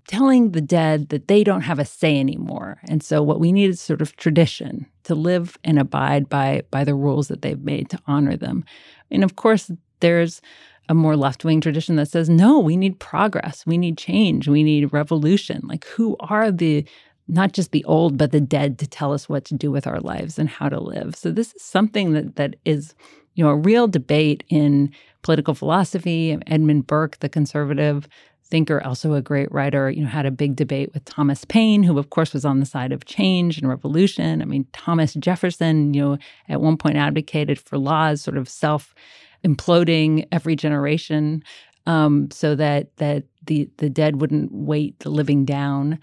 telling 0.07 0.51
the 0.51 0.61
dead 0.61 1.09
that 1.11 1.29
they 1.29 1.45
don't 1.45 1.61
have 1.63 1.79
a 1.79 1.85
say 1.85 2.19
anymore. 2.19 2.81
And 2.89 3.03
so 3.03 3.23
what 3.23 3.41
we 3.41 3.53
need 3.53 3.71
is 3.71 3.81
sort 3.81 4.03
of 4.03 4.17
tradition 4.17 4.87
to 5.05 5.15
live 5.15 5.57
and 5.63 5.79
abide 5.79 6.29
by 6.29 6.63
by 6.71 6.85
the 6.85 6.95
rules 6.95 7.29
that 7.29 7.43
they've 7.43 7.63
made 7.63 7.91
to 7.91 7.99
honor 8.07 8.37
them. 8.37 8.65
And 9.11 9.23
of 9.23 9.37
course, 9.37 9.71
there's 10.01 10.41
a 10.91 10.95
more 10.95 11.17
left 11.17 11.45
wing 11.45 11.61
tradition 11.61 11.95
that 11.95 12.09
says, 12.09 12.29
no, 12.29 12.59
we 12.59 12.77
need 12.77 12.99
progress, 12.99 13.65
we 13.65 13.79
need 13.79 13.97
change, 13.97 14.49
we 14.49 14.65
need 14.65 14.93
revolution. 14.93 15.63
Like, 15.63 15.85
who 15.87 16.17
are 16.19 16.51
the 16.51 16.85
not 17.29 17.53
just 17.53 17.71
the 17.71 17.85
old, 17.85 18.19
but 18.19 18.33
the 18.33 18.41
dead 18.41 18.77
to 18.81 18.89
tell 18.89 19.13
us 19.13 19.29
what 19.29 19.45
to 19.45 19.55
do 19.55 19.71
with 19.71 19.87
our 19.87 20.01
lives 20.01 20.37
and 20.37 20.49
how 20.49 20.69
to 20.69 20.81
live? 20.81 21.15
So, 21.15 21.31
this 21.31 21.55
is 21.55 21.63
something 21.63 22.13
that, 22.15 22.35
that 22.35 22.57
is, 22.65 22.97
you 23.35 23.45
know, 23.45 23.51
a 23.51 23.57
real 23.57 23.87
debate 23.87 24.43
in 24.49 24.93
political 25.23 25.55
philosophy. 25.55 26.37
Edmund 26.49 26.89
Burke, 26.89 27.21
the 27.21 27.29
conservative 27.29 28.09
thinker, 28.43 28.83
also 28.85 29.15
a 29.15 29.23
great 29.23 29.53
writer, 29.53 29.93
you 29.93 30.03
know, 30.03 30.09
had 30.09 30.27
a 30.27 30.33
big 30.33 30.57
debate 30.57 30.93
with 30.93 31.05
Thomas 31.05 31.45
Paine, 31.45 31.85
who 31.85 31.99
of 31.99 32.11
course 32.11 32.33
was 32.33 32.45
on 32.45 32.59
the 32.59 32.67
side 32.67 32.91
of 32.91 33.05
change 33.05 33.59
and 33.59 33.69
revolution. 33.69 34.43
I 34.43 34.45
mean, 34.45 34.67
Thomas 34.73 35.15
Jefferson, 35.15 35.95
you 35.95 36.03
know, 36.03 36.19
at 36.49 36.61
one 36.61 36.77
point 36.77 36.97
advocated 36.97 37.61
for 37.61 37.79
laws 37.79 38.23
sort 38.23 38.37
of 38.37 38.49
self 38.49 38.93
imploding 39.45 40.27
every 40.33 40.57
generation 40.57 41.43
um, 41.87 42.31
so 42.31 42.55
that 42.55 42.97
that 42.97 43.25
the 43.47 43.69
the 43.79 43.91
dead 43.91 44.21
wouldn't 44.21 44.53
weight 44.53 44.99
the 45.01 45.11
living 45.11 45.45
down. 45.45 45.99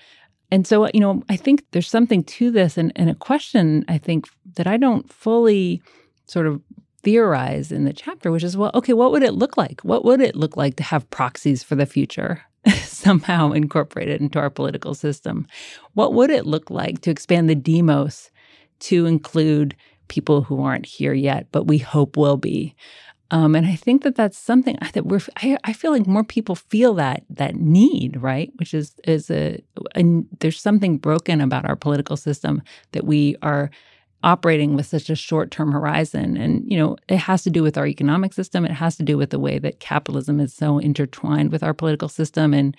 And 0.49 0.65
so, 0.65 0.87
you 0.93 0.99
know, 1.01 1.23
I 1.29 1.35
think 1.35 1.65
there's 1.71 1.89
something 1.89 2.23
to 2.23 2.51
this 2.51 2.77
and, 2.77 2.93
and 2.95 3.09
a 3.09 3.15
question 3.15 3.83
I 3.89 3.97
think 3.97 4.27
that 4.55 4.65
I 4.65 4.77
don't 4.77 5.11
fully 5.11 5.81
sort 6.25 6.47
of 6.47 6.61
theorize 7.03 7.71
in 7.71 7.83
the 7.83 7.93
chapter, 7.93 8.31
which 8.31 8.43
is, 8.43 8.57
well, 8.57 8.71
okay, 8.73 8.93
what 8.93 9.11
would 9.11 9.23
it 9.23 9.33
look 9.33 9.57
like? 9.57 9.81
What 9.81 10.05
would 10.05 10.21
it 10.21 10.35
look 10.35 10.57
like 10.57 10.75
to 10.77 10.83
have 10.83 11.09
proxies 11.09 11.63
for 11.63 11.75
the 11.75 11.85
future 11.85 12.41
somehow 12.83 13.51
incorporated 13.51 14.21
into 14.21 14.39
our 14.39 14.49
political 14.49 14.93
system? 14.93 15.47
What 15.93 16.13
would 16.13 16.29
it 16.29 16.45
look 16.45 16.69
like 16.69 17.01
to 17.01 17.11
expand 17.11 17.49
the 17.49 17.55
demos 17.55 18.31
to 18.79 19.05
include 19.05 19.75
people 20.07 20.41
who 20.41 20.61
aren't 20.61 20.85
here 20.85 21.13
yet, 21.13 21.47
but 21.51 21.67
we 21.67 21.77
hope 21.77 22.17
will 22.17 22.37
be? 22.37 22.75
Um, 23.31 23.55
and 23.55 23.65
I 23.65 23.75
think 23.75 24.03
that 24.03 24.15
that's 24.15 24.37
something 24.37 24.77
that 24.93 25.05
we're. 25.05 25.19
I, 25.37 25.57
I, 25.65 25.73
feel 25.73 25.91
like 25.91 26.07
more 26.07 26.23
people 26.23 26.55
feel 26.55 26.93
that 26.93 27.23
that 27.29 27.55
need, 27.55 28.21
right? 28.21 28.51
Which 28.55 28.73
is 28.73 28.95
is 29.03 29.29
a, 29.29 29.61
a 29.95 30.03
there's 30.39 30.61
something 30.61 30.97
broken 30.97 31.41
about 31.41 31.65
our 31.65 31.75
political 31.75 32.15
system 32.15 32.61
that 32.93 33.05
we 33.05 33.35
are 33.41 33.69
operating 34.23 34.75
with 34.75 34.85
such 34.85 35.09
a 35.09 35.15
short-term 35.15 35.71
horizon 35.71 36.35
and 36.37 36.63
you 36.69 36.75
know 36.75 36.97
it 37.07 37.17
has 37.17 37.43
to 37.43 37.51
do 37.51 37.61
with 37.61 37.77
our 37.77 37.85
economic 37.85 38.33
system 38.33 38.65
it 38.65 38.71
has 38.71 38.95
to 38.97 39.03
do 39.03 39.15
with 39.15 39.29
the 39.29 39.37
way 39.37 39.59
that 39.59 39.79
capitalism 39.79 40.39
is 40.39 40.51
so 40.51 40.79
intertwined 40.79 41.51
with 41.51 41.61
our 41.61 41.73
political 41.73 42.09
system 42.09 42.51
and 42.51 42.75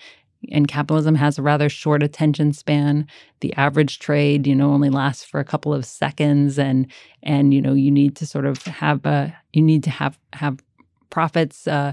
and 0.51 0.69
capitalism 0.69 1.15
has 1.15 1.39
a 1.39 1.43
rather 1.43 1.69
short 1.69 2.03
attention 2.03 2.53
span. 2.53 3.07
The 3.41 3.53
average 3.55 3.99
trade 3.99 4.47
you 4.47 4.55
know 4.55 4.73
only 4.73 4.91
lasts 4.91 5.25
for 5.25 5.41
a 5.41 5.45
couple 5.45 5.75
of 5.75 5.85
seconds 5.85 6.59
and 6.59 6.87
and 7.23 7.53
you 7.53 7.61
know 7.61 7.75
you 7.75 7.91
need 7.91 8.17
to 8.17 8.27
sort 8.27 8.47
of 8.47 8.63
have 8.63 9.05
a 9.05 9.37
you 9.53 9.63
need 9.63 9.85
to 9.85 9.91
have 9.91 10.19
have 10.35 10.59
profits 11.11 11.67
uh, 11.67 11.93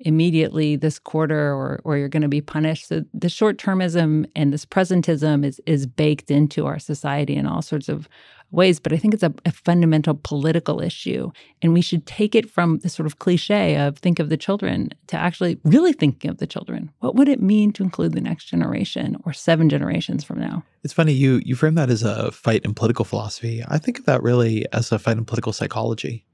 immediately 0.00 0.76
this 0.76 0.98
quarter 0.98 1.52
or 1.52 1.80
or 1.84 1.96
you're 1.96 2.08
going 2.08 2.22
to 2.22 2.28
be 2.28 2.40
punished. 2.40 2.88
So 2.88 3.04
the 3.14 3.28
short 3.28 3.56
termism 3.58 4.26
and 4.34 4.52
this 4.52 4.66
presentism 4.66 5.44
is 5.44 5.60
is 5.66 5.86
baked 5.86 6.30
into 6.30 6.66
our 6.66 6.78
society 6.78 7.36
in 7.36 7.46
all 7.46 7.62
sorts 7.62 7.88
of 7.88 8.08
ways, 8.52 8.78
but 8.78 8.92
I 8.92 8.96
think 8.96 9.14
it's 9.14 9.22
a, 9.22 9.34
a, 9.44 9.50
fundamental 9.50 10.18
political 10.22 10.80
issue. 10.80 11.32
And 11.62 11.72
we 11.72 11.80
should 11.80 12.06
take 12.06 12.34
it 12.34 12.48
from 12.48 12.78
the 12.78 12.88
sort 12.88 13.06
of 13.06 13.18
cliche 13.18 13.76
of 13.76 13.98
think 13.98 14.18
of 14.18 14.28
the 14.28 14.36
children 14.36 14.90
to 15.08 15.16
actually 15.16 15.58
really 15.64 15.92
thinking 15.92 16.30
of 16.30 16.38
the 16.38 16.46
children. 16.46 16.90
What 17.00 17.14
would 17.16 17.28
it 17.28 17.40
mean 17.40 17.72
to 17.72 17.82
include 17.82 18.12
the 18.12 18.20
next 18.20 18.44
generation 18.44 19.16
or 19.24 19.32
seven 19.32 19.68
generations 19.68 20.22
from 20.22 20.38
now? 20.38 20.62
It's 20.84 20.92
funny, 20.92 21.12
you 21.12 21.40
you 21.44 21.56
frame 21.56 21.74
that 21.76 21.90
as 21.90 22.02
a 22.02 22.30
fight 22.30 22.64
in 22.64 22.74
political 22.74 23.04
philosophy. 23.04 23.62
I 23.68 23.78
think 23.78 23.98
of 23.98 24.04
that 24.06 24.22
really 24.22 24.66
as 24.72 24.92
a 24.92 24.98
fight 24.98 25.16
in 25.16 25.24
political 25.24 25.52
psychology. 25.52 26.26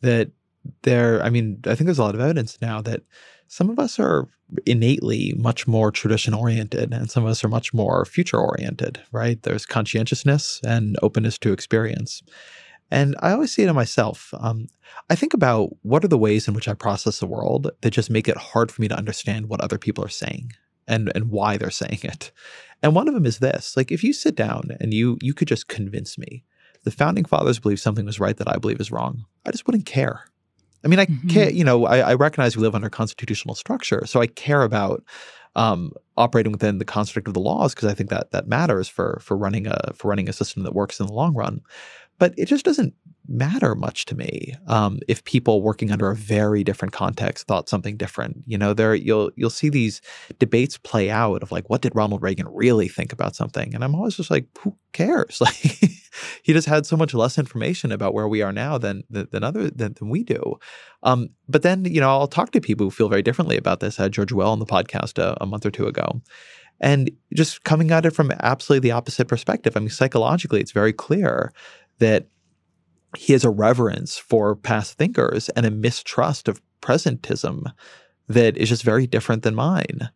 That 0.00 0.30
there, 0.82 1.22
I 1.22 1.30
mean, 1.30 1.60
I 1.66 1.74
think 1.74 1.86
there's 1.86 1.98
a 1.98 2.04
lot 2.04 2.14
of 2.14 2.20
evidence 2.20 2.58
now 2.60 2.80
that 2.82 3.02
some 3.52 3.68
of 3.68 3.78
us 3.78 4.00
are 4.00 4.26
innately 4.64 5.34
much 5.36 5.68
more 5.68 5.90
tradition 5.90 6.32
oriented 6.32 6.90
and 6.90 7.10
some 7.10 7.22
of 7.22 7.28
us 7.28 7.44
are 7.44 7.50
much 7.50 7.74
more 7.74 8.06
future 8.06 8.38
oriented, 8.38 8.98
right? 9.12 9.42
There's 9.42 9.66
conscientiousness 9.66 10.58
and 10.66 10.96
openness 11.02 11.36
to 11.40 11.52
experience. 11.52 12.22
And 12.90 13.14
I 13.20 13.32
always 13.32 13.52
see 13.52 13.62
it 13.62 13.68
in 13.68 13.74
myself. 13.74 14.32
Um, 14.40 14.68
I 15.10 15.16
think 15.16 15.34
about 15.34 15.68
what 15.82 16.02
are 16.02 16.08
the 16.08 16.16
ways 16.16 16.48
in 16.48 16.54
which 16.54 16.66
I 16.66 16.72
process 16.72 17.18
the 17.18 17.26
world 17.26 17.70
that 17.82 17.90
just 17.90 18.08
make 18.08 18.26
it 18.26 18.38
hard 18.38 18.72
for 18.72 18.80
me 18.80 18.88
to 18.88 18.96
understand 18.96 19.50
what 19.50 19.60
other 19.60 19.76
people 19.76 20.02
are 20.02 20.08
saying 20.08 20.52
and 20.88 21.12
and 21.14 21.28
why 21.28 21.58
they're 21.58 21.70
saying 21.82 22.00
it. 22.04 22.32
And 22.82 22.94
one 22.94 23.06
of 23.06 23.12
them 23.12 23.26
is 23.26 23.40
this: 23.40 23.76
like 23.76 23.92
if 23.92 24.02
you 24.02 24.14
sit 24.14 24.34
down 24.34 24.70
and 24.80 24.94
you 24.94 25.18
you 25.20 25.34
could 25.34 25.48
just 25.48 25.68
convince 25.68 26.16
me 26.16 26.42
the 26.84 26.90
founding 26.90 27.26
fathers 27.26 27.60
believe 27.60 27.80
something 27.80 28.06
was 28.06 28.18
right 28.18 28.38
that 28.38 28.50
I 28.50 28.56
believe 28.56 28.80
is 28.80 28.90
wrong, 28.90 29.26
I 29.44 29.50
just 29.50 29.66
wouldn't 29.66 29.84
care. 29.84 30.24
I 30.84 30.88
mean, 30.88 30.98
I 30.98 31.06
mm-hmm. 31.06 31.28
care, 31.28 31.50
you 31.50 31.64
know, 31.64 31.86
I, 31.86 31.98
I, 31.98 32.14
recognize 32.14 32.56
we 32.56 32.62
live 32.62 32.74
under 32.74 32.90
constitutional 32.90 33.54
structure. 33.54 34.04
So 34.06 34.20
I 34.20 34.26
care 34.26 34.62
about 34.62 35.04
um, 35.54 35.92
operating 36.16 36.52
within 36.52 36.78
the 36.78 36.84
construct 36.84 37.28
of 37.28 37.34
the 37.34 37.40
laws 37.40 37.74
because 37.74 37.90
I 37.90 37.94
think 37.94 38.10
that 38.10 38.30
that 38.32 38.48
matters 38.48 38.88
for 38.88 39.20
for 39.22 39.36
running 39.36 39.66
a 39.66 39.92
for 39.94 40.08
running 40.08 40.28
a 40.28 40.32
system 40.32 40.62
that 40.62 40.74
works 40.74 40.98
in 40.98 41.06
the 41.06 41.12
long 41.12 41.34
run. 41.34 41.60
But 42.22 42.34
it 42.38 42.46
just 42.46 42.64
doesn't 42.64 42.94
matter 43.26 43.74
much 43.74 44.04
to 44.04 44.14
me 44.14 44.54
um, 44.68 45.00
if 45.08 45.24
people 45.24 45.60
working 45.60 45.90
under 45.90 46.08
a 46.08 46.14
very 46.14 46.62
different 46.62 46.94
context 46.94 47.48
thought 47.48 47.68
something 47.68 47.96
different. 47.96 48.44
You 48.46 48.56
know, 48.56 48.74
there 48.74 48.94
you'll 48.94 49.32
you'll 49.34 49.50
see 49.50 49.68
these 49.68 50.00
debates 50.38 50.78
play 50.78 51.10
out 51.10 51.42
of 51.42 51.50
like, 51.50 51.68
what 51.68 51.82
did 51.82 51.96
Ronald 51.96 52.22
Reagan 52.22 52.46
really 52.48 52.86
think 52.86 53.12
about 53.12 53.34
something? 53.34 53.74
And 53.74 53.82
I'm 53.82 53.96
always 53.96 54.14
just 54.14 54.30
like, 54.30 54.46
who 54.60 54.76
cares? 54.92 55.40
Like, 55.40 55.90
he 56.44 56.52
just 56.52 56.68
had 56.68 56.86
so 56.86 56.96
much 56.96 57.12
less 57.12 57.38
information 57.38 57.90
about 57.90 58.14
where 58.14 58.28
we 58.28 58.40
are 58.40 58.52
now 58.52 58.78
than 58.78 59.02
than 59.10 59.42
other 59.42 59.68
than, 59.68 59.94
than 59.94 60.08
we 60.08 60.22
do. 60.22 60.60
Um, 61.02 61.30
but 61.48 61.62
then 61.62 61.84
you 61.86 62.00
know, 62.00 62.08
I'll 62.08 62.28
talk 62.28 62.52
to 62.52 62.60
people 62.60 62.86
who 62.86 62.92
feel 62.92 63.08
very 63.08 63.22
differently 63.22 63.56
about 63.56 63.80
this. 63.80 63.98
I 63.98 64.04
had 64.04 64.12
George 64.12 64.30
Will 64.30 64.48
on 64.48 64.60
the 64.60 64.64
podcast 64.64 65.18
a, 65.18 65.36
a 65.40 65.46
month 65.46 65.66
or 65.66 65.72
two 65.72 65.88
ago. 65.88 66.22
And 66.82 67.12
just 67.32 67.62
coming 67.62 67.92
at 67.92 68.04
it 68.04 68.10
from 68.10 68.32
absolutely 68.40 68.88
the 68.88 68.92
opposite 68.92 69.28
perspective. 69.28 69.76
I 69.76 69.80
mean, 69.80 69.88
psychologically, 69.88 70.60
it's 70.60 70.72
very 70.72 70.92
clear 70.92 71.52
that 71.98 72.26
he 73.16 73.32
has 73.32 73.44
a 73.44 73.50
reverence 73.50 74.16
for 74.16 74.56
past 74.56 74.96
thinkers 74.98 75.48
and 75.50 75.66
a 75.66 75.70
mistrust 75.70 76.48
of 76.48 76.62
presentism 76.80 77.72
that 78.28 78.56
is 78.56 78.68
just 78.68 78.82
very 78.82 79.06
different 79.06 79.42
than 79.42 79.54
mine. 79.54 80.08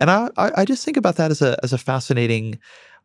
And 0.00 0.10
I, 0.10 0.30
I 0.36 0.64
just 0.64 0.84
think 0.84 0.96
about 0.96 1.16
that 1.16 1.30
as 1.30 1.42
a 1.42 1.56
as 1.62 1.72
a 1.72 1.78
fascinating. 1.78 2.58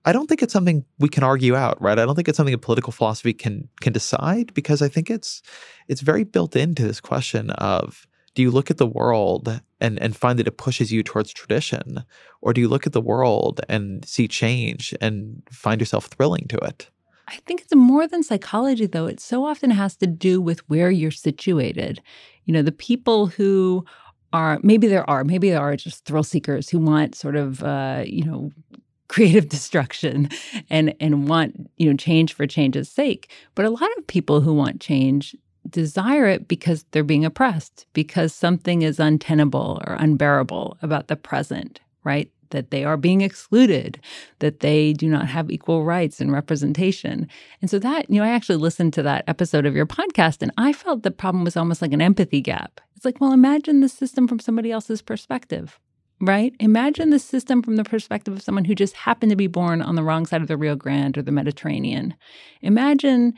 I 0.06 0.12
don't 0.12 0.28
think 0.28 0.44
it's 0.44 0.54
something 0.54 0.86
we 1.00 1.10
can 1.10 1.24
argue 1.24 1.56
out, 1.56 1.82
right? 1.82 1.98
I 1.98 2.06
don't 2.06 2.16
think 2.16 2.28
it's 2.28 2.38
something 2.38 2.54
a 2.54 2.58
political 2.58 2.94
philosophy 2.94 3.34
can 3.34 3.68
can 3.82 3.94
decide 3.94 4.54
because 4.54 4.82
I 4.82 4.90
think 4.90 5.10
it's 5.10 5.42
it's 5.88 6.02
very 6.02 6.24
built 6.24 6.56
into 6.56 6.84
this 6.84 7.02
question 7.02 7.50
of 7.52 8.06
do 8.36 8.42
you 8.42 8.52
look 8.52 8.70
at 8.70 8.78
the 8.78 8.88
world 8.88 9.62
and 9.80 10.00
and 10.00 10.16
find 10.16 10.38
that 10.38 10.48
it 10.48 10.58
pushes 10.58 10.92
you 10.92 11.04
towards 11.04 11.34
tradition, 11.34 12.04
or 12.42 12.54
do 12.54 12.62
you 12.62 12.70
look 12.70 12.86
at 12.86 12.94
the 12.94 13.02
world 13.02 13.62
and 13.68 14.06
see 14.06 14.28
change 14.28 14.94
and 15.02 15.42
find 15.52 15.82
yourself 15.82 16.06
thrilling 16.06 16.48
to 16.50 16.58
it? 16.58 16.90
I 17.28 17.38
think 17.46 17.62
it's 17.62 17.76
more 17.76 18.08
than 18.08 18.24
psychology, 18.24 18.86
though. 18.86 19.06
It 19.06 19.20
so 19.20 19.46
often 19.46 19.72
has 19.72 19.96
to 19.98 20.08
do 20.08 20.42
with 20.42 20.60
where 20.70 20.92
you're 20.92 21.12
situated. 21.12 22.02
You 22.46 22.54
know, 22.54 22.62
the 22.62 22.72
people 22.72 23.28
who 23.28 23.86
are 24.34 24.60
maybe 24.64 24.88
there 24.88 25.10
are 25.10 25.24
maybe 25.24 25.50
there 25.50 25.62
are 25.62 25.76
just 25.76 26.06
thrill 26.06 26.24
seekers 26.24 26.70
who 26.70 26.80
want 26.80 27.16
sort 27.16 27.36
of 27.36 27.64
uh, 27.64 28.04
you 28.06 28.26
know 28.26 28.52
creative 29.08 29.48
destruction 29.48 30.30
and 30.70 30.94
and 31.00 31.28
want 31.28 31.70
you 31.78 31.90
know 31.90 31.96
change 31.96 32.34
for 32.34 32.46
change's 32.48 32.90
sake. 32.90 33.32
But 33.56 33.66
a 33.66 33.70
lot 33.70 33.90
of 33.98 34.08
people 34.08 34.42
who 34.42 34.54
want 34.54 34.82
change 34.82 35.36
desire 35.70 36.26
it 36.28 36.48
because 36.48 36.84
they're 36.92 37.04
being 37.04 37.26
oppressed, 37.26 37.86
because 37.94 38.34
something 38.34 38.82
is 38.82 39.00
untenable 39.00 39.82
or 39.88 39.94
unbearable 39.94 40.78
about 40.82 41.08
the 41.08 41.16
present, 41.16 41.80
right? 42.04 42.30
That 42.54 42.72
they 42.72 42.86
are 42.86 42.96
being 42.96 43.22
excluded, 43.22 44.00
that 44.40 44.62
they 44.62 44.94
do 44.94 45.10
not 45.10 45.28
have 45.28 45.52
equal 45.52 45.84
rights 45.84 46.22
and 46.22 46.32
representation. 46.32 47.28
And 47.62 47.70
so 47.70 47.78
that, 47.80 48.10
you 48.10 48.20
know, 48.20 48.26
I 48.26 48.30
actually 48.30 48.56
listened 48.56 48.94
to 48.94 49.04
that 49.04 49.26
episode 49.28 49.66
of 49.66 49.76
your 49.76 49.86
podcast 49.86 50.42
and 50.42 50.54
I 50.58 50.72
felt 50.72 51.04
the 51.04 51.12
problem 51.12 51.44
was 51.44 51.58
almost 51.58 51.82
like 51.82 51.92
an 51.92 52.02
empathy 52.02 52.40
gap. 52.40 52.80
It's 52.96 53.04
like, 53.04 53.20
well, 53.20 53.34
imagine 53.34 53.82
the 53.82 53.90
system 53.90 54.28
from 54.28 54.40
somebody 54.40 54.72
else's 54.72 55.02
perspective 55.02 55.80
right? 56.22 56.56
Imagine 56.62 57.10
the 57.10 57.20
system 57.20 57.62
from 57.62 57.76
the 57.76 57.84
perspective 57.84 58.34
of 58.34 58.42
someone 58.42 58.64
who 58.64 58.76
just 58.76 58.96
happened 58.96 59.30
to 59.30 59.36
be 59.36 59.48
born 59.48 59.82
on 59.82 59.96
the 59.96 60.04
wrong 60.04 60.26
side 60.26 60.42
of 60.42 60.48
the 60.48 60.56
Rio 60.56 60.76
Grande 60.76 61.18
or 61.18 61.22
the 61.22 61.32
Mediterranean. 61.32 62.14
Imagine 62.62 63.34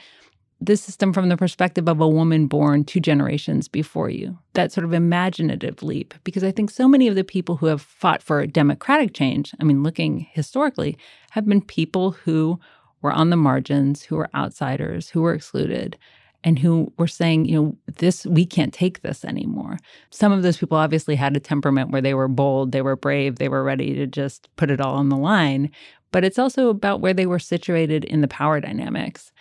the 0.62 0.78
system 0.78 1.12
from 1.12 1.30
the 1.30 1.38
perspective 1.38 1.88
of 1.88 2.00
a 2.00 2.08
woman 2.08 2.48
born 2.48 2.84
two 2.84 3.00
generations 3.00 3.68
before 3.68 4.10
you. 4.10 4.38
That 4.54 4.72
sort 4.72 4.86
of 4.86 4.94
imaginative 4.94 5.84
leap. 5.84 6.14
Because 6.24 6.44
I 6.44 6.52
think 6.52 6.70
so 6.70 6.88
many 6.88 7.08
of 7.08 7.16
the 7.16 7.24
people 7.24 7.58
who 7.58 7.66
have 7.66 7.82
fought 7.82 8.22
for 8.22 8.46
democratic 8.48 9.14
change, 9.14 9.54
I 9.60 9.64
mean, 9.64 9.84
looking 9.84 10.28
historically, 10.32 10.98
have 11.32 11.46
been 11.46 11.62
people 11.62 12.12
who 12.12 12.60
were 13.02 13.12
on 13.12 13.30
the 13.30 13.38
margins, 13.38 14.04
who 14.04 14.16
were 14.16 14.30
outsiders, 14.34 15.10
who 15.10 15.22
were 15.22 15.34
excluded, 15.34 15.98
and 16.44 16.60
who 16.60 16.92
were 16.98 17.08
saying, 17.08 17.46
you 17.46 17.62
know, 17.62 17.78
this, 17.98 18.26
we 18.26 18.46
can't 18.46 18.74
take 18.74 19.02
this 19.02 19.26
anymore. 19.26 19.78
Some 20.12 20.32
of 20.32 20.44
those 20.44 20.58
people 20.58 20.78
obviously 20.78 21.16
had 21.16 21.36
a 21.36 21.40
temperament 21.40 21.90
where 21.90 22.02
they 22.02 22.14
were 22.14 22.28
bold, 22.28 22.72
they 22.72 22.84
were 22.84 22.96
brave, 22.96 23.38
they 23.38 23.50
were 23.50 23.64
ready 23.64 23.96
to 23.96 24.08
just 24.08 24.48
put 24.56 24.70
it 24.70 24.80
all 24.80 24.96
on 24.96 25.10
the 25.10 25.18
line. 25.18 25.72
But 26.12 26.24
it's 26.24 26.40
also 26.40 26.70
about 26.70 27.02
where 27.02 27.14
they 27.14 27.26
were 27.26 27.40
situated 27.40 28.06
in 28.06 28.22
the 28.22 28.28
power 28.28 28.62
dynamics 28.62 29.34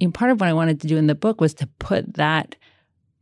and 0.00 0.14
part 0.14 0.30
of 0.30 0.40
what 0.40 0.48
I 0.48 0.52
wanted 0.52 0.80
to 0.80 0.86
do 0.86 0.96
in 0.96 1.06
the 1.06 1.14
book 1.14 1.40
was 1.40 1.54
to 1.54 1.66
put 1.78 2.14
that 2.14 2.56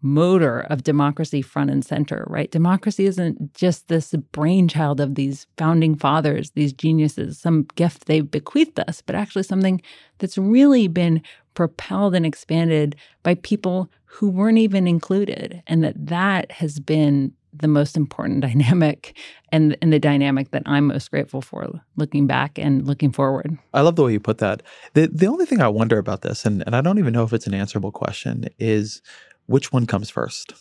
motor 0.01 0.61
of 0.71 0.85
democracy 0.85 1.43
front 1.43 1.71
and 1.71 1.85
center, 1.85 2.25
right? 2.29 2.51
Democracy 2.51 3.07
isn't 3.07 3.53
just 3.55 3.89
this 3.89 4.15
brainchild 4.33 5.01
of 5.01 5.17
these 5.17 5.47
founding 5.57 5.97
fathers, 5.97 6.53
these 6.53 6.73
geniuses, 6.73 7.39
some 7.39 7.67
gift 7.75 8.07
they've 8.07 8.31
bequeathed 8.31 8.79
us, 8.81 9.03
but 9.05 9.17
actually 9.17 9.43
something 9.43 9.81
that's 10.19 10.39
really 10.39 10.87
been 10.87 11.21
propelled 11.55 12.15
and 12.15 12.25
expanded 12.25 12.95
by 13.25 13.35
people 13.37 13.91
who 14.05 14.31
weren't 14.31 14.59
even 14.59 14.87
included 14.87 15.63
and 15.67 15.83
that 15.83 15.95
that 16.07 16.53
has 16.53 16.79
been 16.79 17.33
the 17.53 17.69
most 17.69 17.97
important 17.97 18.41
dynamic 18.49 19.17
and, 19.53 19.77
and 19.81 19.93
the 19.93 19.99
dynamic 19.99 20.51
that 20.51 20.63
I'm 20.67 20.89
most 20.89 21.11
grateful 21.11 21.41
for 21.41 21.69
looking 21.97 22.27
back 22.27 22.59
and 22.59 22.87
looking 22.87 23.13
forward. 23.13 23.59
I 23.75 23.81
love 23.81 23.97
the 23.97 24.05
way 24.05 24.13
you 24.13 24.21
put 24.21 24.39
that. 24.39 24.63
The 24.95 25.09
the 25.09 25.27
only 25.27 25.47
thing 25.47 25.61
I 25.61 25.69
wonder 25.69 25.99
about 25.99 26.23
this, 26.23 26.45
and, 26.45 26.63
and 26.67 26.75
I 26.75 26.81
don't 26.81 26.99
even 26.99 27.13
know 27.13 27.25
if 27.25 27.33
it's 27.33 27.47
an 27.47 27.55
answerable 27.55 27.93
question, 27.93 28.47
is 28.59 29.03
which 29.47 29.73
one 29.73 29.87
comes 29.87 30.11
first? 30.11 30.53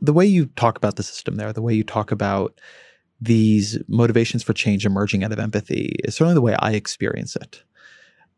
The 0.00 0.12
way 0.12 0.26
you 0.26 0.46
talk 0.46 0.76
about 0.76 0.96
the 0.96 1.02
system 1.02 1.36
there, 1.36 1.52
the 1.52 1.62
way 1.62 1.74
you 1.74 1.84
talk 1.84 2.10
about 2.10 2.60
these 3.20 3.78
motivations 3.88 4.42
for 4.42 4.52
change 4.52 4.84
emerging 4.84 5.24
out 5.24 5.32
of 5.32 5.38
empathy 5.38 5.96
is 6.04 6.14
certainly 6.14 6.34
the 6.34 6.42
way 6.42 6.56
I 6.58 6.72
experience 6.72 7.36
it. 7.36 7.62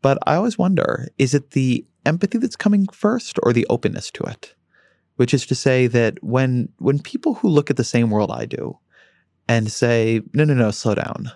But 0.01 0.17
I 0.25 0.35
always 0.35 0.57
wonder 0.57 1.09
is 1.17 1.33
it 1.33 1.51
the 1.51 1.85
empathy 2.05 2.37
that's 2.37 2.55
coming 2.55 2.87
first 2.87 3.37
or 3.43 3.53
the 3.53 3.65
openness 3.69 4.11
to 4.11 4.23
it? 4.23 4.53
Which 5.17 5.33
is 5.33 5.45
to 5.45 5.55
say 5.55 5.87
that 5.87 6.23
when 6.23 6.69
when 6.77 6.99
people 6.99 7.35
who 7.35 7.49
look 7.49 7.69
at 7.69 7.77
the 7.77 7.83
same 7.83 8.09
world 8.09 8.31
I 8.31 8.45
do 8.45 8.77
and 9.47 9.71
say, 9.71 10.21
no, 10.33 10.43
no, 10.43 10.53
no, 10.53 10.71
slow 10.71 10.95
down. 10.95 11.31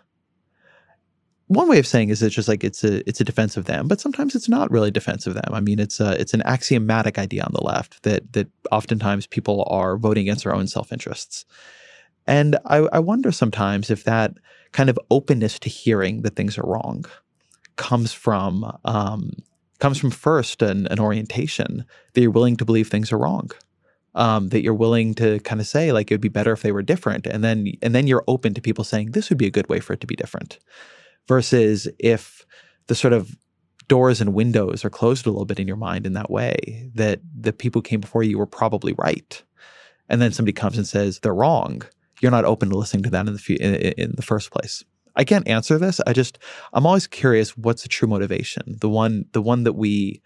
One 1.48 1.68
way 1.68 1.80
of 1.80 1.88
saying 1.88 2.10
is 2.10 2.22
it's 2.22 2.36
just 2.36 2.48
like 2.48 2.64
it's 2.64 2.84
a 2.84 3.08
it's 3.08 3.20
a 3.20 3.26
defense 3.26 3.58
of 3.58 3.66
them, 3.66 3.90
but 3.90 4.00
sometimes 4.00 4.36
it's 4.36 4.48
not 4.48 4.72
really 4.72 4.90
defense 4.90 5.28
of 5.28 5.34
them. 5.34 5.50
I 5.52 5.60
mean, 5.60 5.80
it's 5.80 6.00
a 6.00 6.20
it's 6.20 6.34
an 6.34 6.42
axiomatic 6.44 7.20
idea 7.20 7.44
on 7.44 7.52
the 7.54 7.64
left 7.64 8.04
that 8.04 8.32
that 8.32 8.48
oftentimes 8.72 9.28
people 9.28 9.68
are 9.70 9.98
voting 9.98 10.24
against 10.24 10.46
their 10.46 10.56
own 10.56 10.68
self 10.68 10.94
interests, 10.94 11.44
and 12.26 12.58
I, 12.66 12.78
I 12.94 13.00
wonder 13.00 13.34
sometimes 13.34 13.90
if 13.90 14.06
that 14.06 14.34
kind 14.72 14.90
of 14.90 14.98
openness 15.10 15.60
to 15.60 15.70
hearing 15.70 16.22
that 16.22 16.38
things 16.38 16.58
are 16.58 16.66
wrong 16.66 17.04
comes 17.76 18.14
from 18.14 18.78
um, 18.86 19.32
comes 19.80 19.98
from 19.98 20.12
first 20.12 20.62
an, 20.62 20.88
an 20.88 21.02
orientation 21.02 21.84
that 22.14 22.22
you're 22.22 22.32
willing 22.32 22.56
to 22.56 22.66
believe 22.66 22.88
things 22.88 23.12
are 23.12 23.18
wrong 23.18 23.52
um, 24.16 24.50
that 24.50 24.62
you're 24.62 24.74
willing 24.74 25.14
to 25.16 25.40
kind 25.40 25.62
of 25.62 25.68
say 25.68 25.92
like 25.92 26.12
it 26.12 26.14
would 26.16 26.22
be 26.22 26.30
better 26.30 26.52
if 26.52 26.62
they 26.62 26.72
were 26.72 26.82
different 26.82 27.26
and 27.28 27.44
then 27.44 27.72
and 27.82 27.96
then 27.96 28.08
you're 28.08 28.24
open 28.28 28.54
to 28.54 28.62
people 28.62 28.84
saying 28.84 29.12
this 29.12 29.30
would 29.30 29.38
be 29.38 29.48
a 29.48 29.52
good 29.52 29.70
way 29.70 29.80
for 29.80 29.94
it 29.94 30.02
to 30.02 30.08
be 30.08 30.16
different. 30.16 30.60
Versus 31.28 31.88
if 32.00 32.46
the 32.88 32.96
sort 32.96 33.14
of 33.14 33.38
doors 33.88 34.22
and 34.22 34.34
windows 34.34 34.84
are 34.86 34.90
closed 34.90 35.26
a 35.26 35.30
little 35.30 35.46
bit 35.46 35.60
in 35.60 35.68
your 35.68 35.78
mind 35.78 36.06
in 36.06 36.14
that 36.14 36.32
way 36.32 36.90
that 36.94 37.20
the 37.38 37.54
people 37.54 37.80
who 37.80 37.84
came 37.84 38.00
before 38.00 38.24
you 38.24 38.38
were 38.38 38.46
probably 38.46 38.94
right 38.94 39.44
and 40.08 40.22
then 40.22 40.32
somebody 40.32 40.54
comes 40.54 40.78
and 40.78 40.88
says 40.88 41.20
they're 41.20 41.34
wrong 41.34 41.82
you're 42.22 42.32
not 42.32 42.46
open 42.46 42.70
to 42.70 42.78
listening 42.78 43.04
to 43.04 43.10
that 43.10 43.28
in 43.28 43.34
the 43.34 43.56
in, 43.60 43.76
in 43.98 44.14
the 44.16 44.22
first 44.22 44.52
place. 44.52 44.84
I 45.16 45.26
can't 45.26 45.48
answer 45.48 45.78
this 45.78 46.00
i 46.08 46.14
just 46.14 46.40
i'm 46.72 46.86
always 46.86 47.06
curious 47.06 47.58
what's 47.58 47.84
the 47.84 47.90
true 47.90 48.08
motivation 48.08 48.78
the 48.80 48.88
one 48.88 49.26
the 49.34 49.42
one 49.42 49.64
that 49.64 49.74
we 49.74 50.22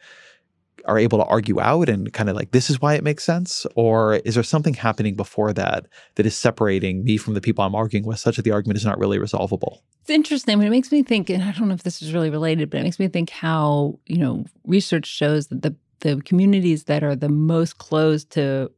are 0.87 0.97
able 0.97 1.17
to 1.17 1.25
argue 1.25 1.59
out 1.59 1.89
and 1.89 2.13
kind 2.13 2.29
of 2.29 2.35
like 2.35 2.51
this 2.51 2.69
is 2.69 2.81
why 2.81 2.93
it 2.93 3.03
makes 3.03 3.23
sense 3.23 3.65
or 3.75 4.15
is 4.17 4.35
there 4.35 4.43
something 4.43 4.73
happening 4.73 5.15
before 5.15 5.53
that 5.53 5.85
that 6.15 6.25
is 6.25 6.35
separating 6.35 7.03
me 7.03 7.17
from 7.17 7.33
the 7.33 7.41
people 7.41 7.63
i'm 7.63 7.75
arguing 7.75 8.05
with 8.05 8.19
such 8.19 8.35
that 8.35 8.43
the 8.43 8.51
argument 8.51 8.77
is 8.77 8.85
not 8.85 8.99
really 8.99 9.17
resolvable? 9.17 9.83
It's 10.01 10.09
interesting 10.09 10.57
mean, 10.57 10.67
it 10.67 10.71
makes 10.71 10.91
me 10.91 11.03
think 11.03 11.29
and 11.29 11.43
i 11.43 11.51
don't 11.51 11.67
know 11.67 11.73
if 11.73 11.83
this 11.83 12.01
is 12.01 12.13
really 12.13 12.29
related 12.29 12.69
but 12.69 12.79
it 12.79 12.83
makes 12.83 12.99
me 12.99 13.07
think 13.07 13.29
how 13.29 13.99
you 14.05 14.17
know 14.17 14.45
research 14.65 15.05
shows 15.07 15.47
that 15.47 15.61
the 15.61 15.75
the 16.01 16.21
communities 16.21 16.85
that 16.85 17.03
are 17.03 17.15
the 17.15 17.29
most 17.29 17.77
closed 17.77 18.31
to 18.31 18.71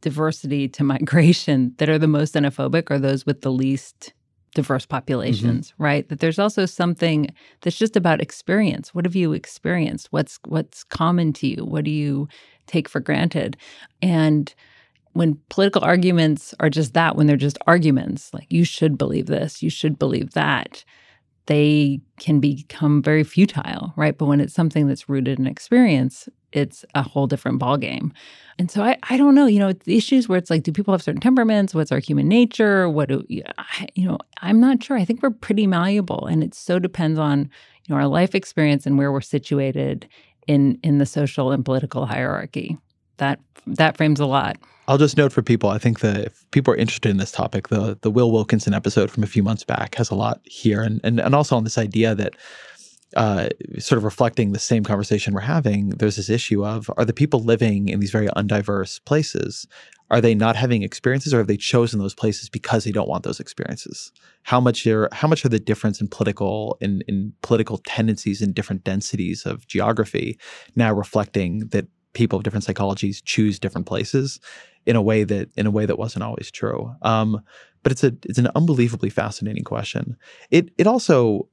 diversity 0.00 0.68
to 0.68 0.84
migration 0.94 1.74
that 1.78 1.88
are 1.88 1.98
the 1.98 2.06
most 2.06 2.34
xenophobic 2.34 2.90
are 2.90 2.98
those 2.98 3.26
with 3.26 3.42
the 3.42 3.52
least 3.52 4.12
diverse 4.56 4.84
mm-hmm. 4.84 4.96
populations, 4.96 5.70
mm-hmm. 5.70 5.82
right? 5.82 6.08
That 6.08 6.18
there's 6.18 6.40
also 6.40 6.66
something 6.66 7.28
that's 7.60 7.78
just 7.78 7.94
about 7.94 8.20
experience. 8.20 8.92
What 8.92 9.04
have 9.04 9.14
you 9.14 9.32
experienced? 9.32 10.08
What's 10.10 10.40
what's 10.46 10.82
common 10.82 11.32
to 11.34 11.46
you? 11.46 11.64
What 11.64 11.84
do 11.84 11.92
you 11.92 12.26
take 12.66 12.88
for 12.88 12.98
granted? 12.98 13.56
And 14.02 14.52
when 15.12 15.38
political 15.48 15.84
arguments 15.84 16.54
are 16.58 16.68
just 16.68 16.94
that, 16.94 17.14
when 17.14 17.26
they're 17.26 17.36
just 17.36 17.58
arguments, 17.66 18.34
like 18.34 18.46
you 18.50 18.64
should 18.64 18.98
believe 18.98 19.26
this, 19.26 19.62
you 19.62 19.70
should 19.70 19.98
believe 19.98 20.32
that, 20.32 20.84
they 21.46 22.00
can 22.18 22.40
become 22.40 23.02
very 23.02 23.24
futile, 23.24 23.92
right? 23.96 24.18
But 24.18 24.26
when 24.26 24.40
it's 24.40 24.52
something 24.52 24.88
that's 24.88 25.08
rooted 25.08 25.38
in 25.38 25.46
experience, 25.46 26.28
it's 26.56 26.84
a 26.94 27.02
whole 27.02 27.26
different 27.26 27.60
ballgame. 27.60 28.12
And 28.58 28.70
so 28.70 28.82
I, 28.82 28.96
I 29.10 29.16
don't 29.18 29.34
know, 29.34 29.46
you 29.46 29.58
know, 29.58 29.72
the 29.72 29.96
issues 29.96 30.28
where 30.28 30.38
it's 30.38 30.48
like, 30.48 30.62
do 30.62 30.72
people 30.72 30.94
have 30.94 31.02
certain 31.02 31.20
temperaments? 31.20 31.74
What's 31.74 31.92
our 31.92 31.98
human 31.98 32.26
nature? 32.26 32.88
What 32.88 33.10
do, 33.10 33.24
you 33.28 33.44
know, 33.98 34.18
I'm 34.40 34.60
not 34.60 34.82
sure. 34.82 34.96
I 34.96 35.04
think 35.04 35.22
we're 35.22 35.30
pretty 35.30 35.66
malleable 35.66 36.26
and 36.26 36.42
it 36.42 36.54
so 36.54 36.78
depends 36.78 37.18
on, 37.18 37.50
you 37.84 37.94
know, 37.94 37.96
our 37.96 38.06
life 38.06 38.34
experience 38.34 38.86
and 38.86 38.96
where 38.96 39.12
we're 39.12 39.20
situated 39.20 40.08
in 40.46 40.78
in 40.82 40.98
the 40.98 41.06
social 41.06 41.52
and 41.52 41.64
political 41.64 42.06
hierarchy. 42.06 42.78
That 43.18 43.40
that 43.66 43.96
frames 43.96 44.20
a 44.20 44.26
lot. 44.26 44.56
I'll 44.88 44.98
just 44.98 45.16
note 45.16 45.32
for 45.32 45.42
people, 45.42 45.70
I 45.70 45.78
think 45.78 46.00
that 46.00 46.18
if 46.26 46.50
people 46.52 46.72
are 46.72 46.76
interested 46.76 47.10
in 47.10 47.16
this 47.16 47.32
topic, 47.32 47.68
the 47.68 47.98
the 48.00 48.10
Will 48.10 48.32
Wilkinson 48.32 48.72
episode 48.72 49.10
from 49.10 49.22
a 49.22 49.26
few 49.26 49.42
months 49.42 49.64
back 49.64 49.96
has 49.96 50.10
a 50.10 50.14
lot 50.14 50.40
here 50.44 50.82
and 50.82 51.00
and, 51.04 51.20
and 51.20 51.34
also 51.34 51.56
on 51.56 51.64
this 51.64 51.78
idea 51.78 52.14
that 52.14 52.34
uh, 53.14 53.48
sort 53.78 53.98
of 53.98 54.04
reflecting 54.04 54.52
the 54.52 54.58
same 54.58 54.82
conversation 54.82 55.32
we're 55.32 55.40
having, 55.40 55.90
there's 55.90 56.16
this 56.16 56.28
issue 56.28 56.66
of 56.66 56.90
are 56.96 57.04
the 57.04 57.12
people 57.12 57.40
living 57.40 57.88
in 57.88 58.00
these 58.00 58.10
very 58.10 58.26
undiverse 58.28 59.02
places, 59.04 59.66
are 60.10 60.20
they 60.20 60.34
not 60.34 60.56
having 60.56 60.82
experiences 60.82 61.34
or 61.34 61.38
have 61.38 61.46
they 61.46 61.56
chosen 61.56 61.98
those 61.98 62.14
places 62.14 62.48
because 62.48 62.84
they 62.84 62.92
don't 62.92 63.08
want 63.08 63.24
those 63.24 63.40
experiences? 63.40 64.12
How 64.42 64.60
much 64.60 64.86
are 64.86 65.08
how 65.12 65.28
much 65.28 65.44
are 65.44 65.48
the 65.48 65.58
difference 65.58 66.00
in 66.00 66.08
political 66.08 66.78
in, 66.80 67.02
in 67.08 67.32
political 67.42 67.78
tendencies 67.78 68.40
and 68.40 68.54
different 68.54 68.84
densities 68.84 69.44
of 69.44 69.66
geography 69.66 70.38
now 70.74 70.92
reflecting 70.92 71.68
that 71.68 71.86
people 72.12 72.38
of 72.38 72.44
different 72.44 72.64
psychologies 72.64 73.22
choose 73.24 73.58
different 73.58 73.86
places 73.86 74.40
in 74.86 74.96
a 74.96 75.02
way 75.02 75.24
that 75.24 75.50
in 75.56 75.66
a 75.66 75.70
way 75.70 75.86
that 75.86 75.98
wasn't 75.98 76.22
always 76.22 76.50
true. 76.50 76.92
Um, 77.02 77.42
but 77.82 77.92
it's 77.92 78.04
a 78.04 78.12
it's 78.24 78.38
an 78.38 78.48
unbelievably 78.54 79.10
fascinating 79.10 79.64
question. 79.64 80.16
It 80.50 80.70
it 80.78 80.86
also 80.86 81.48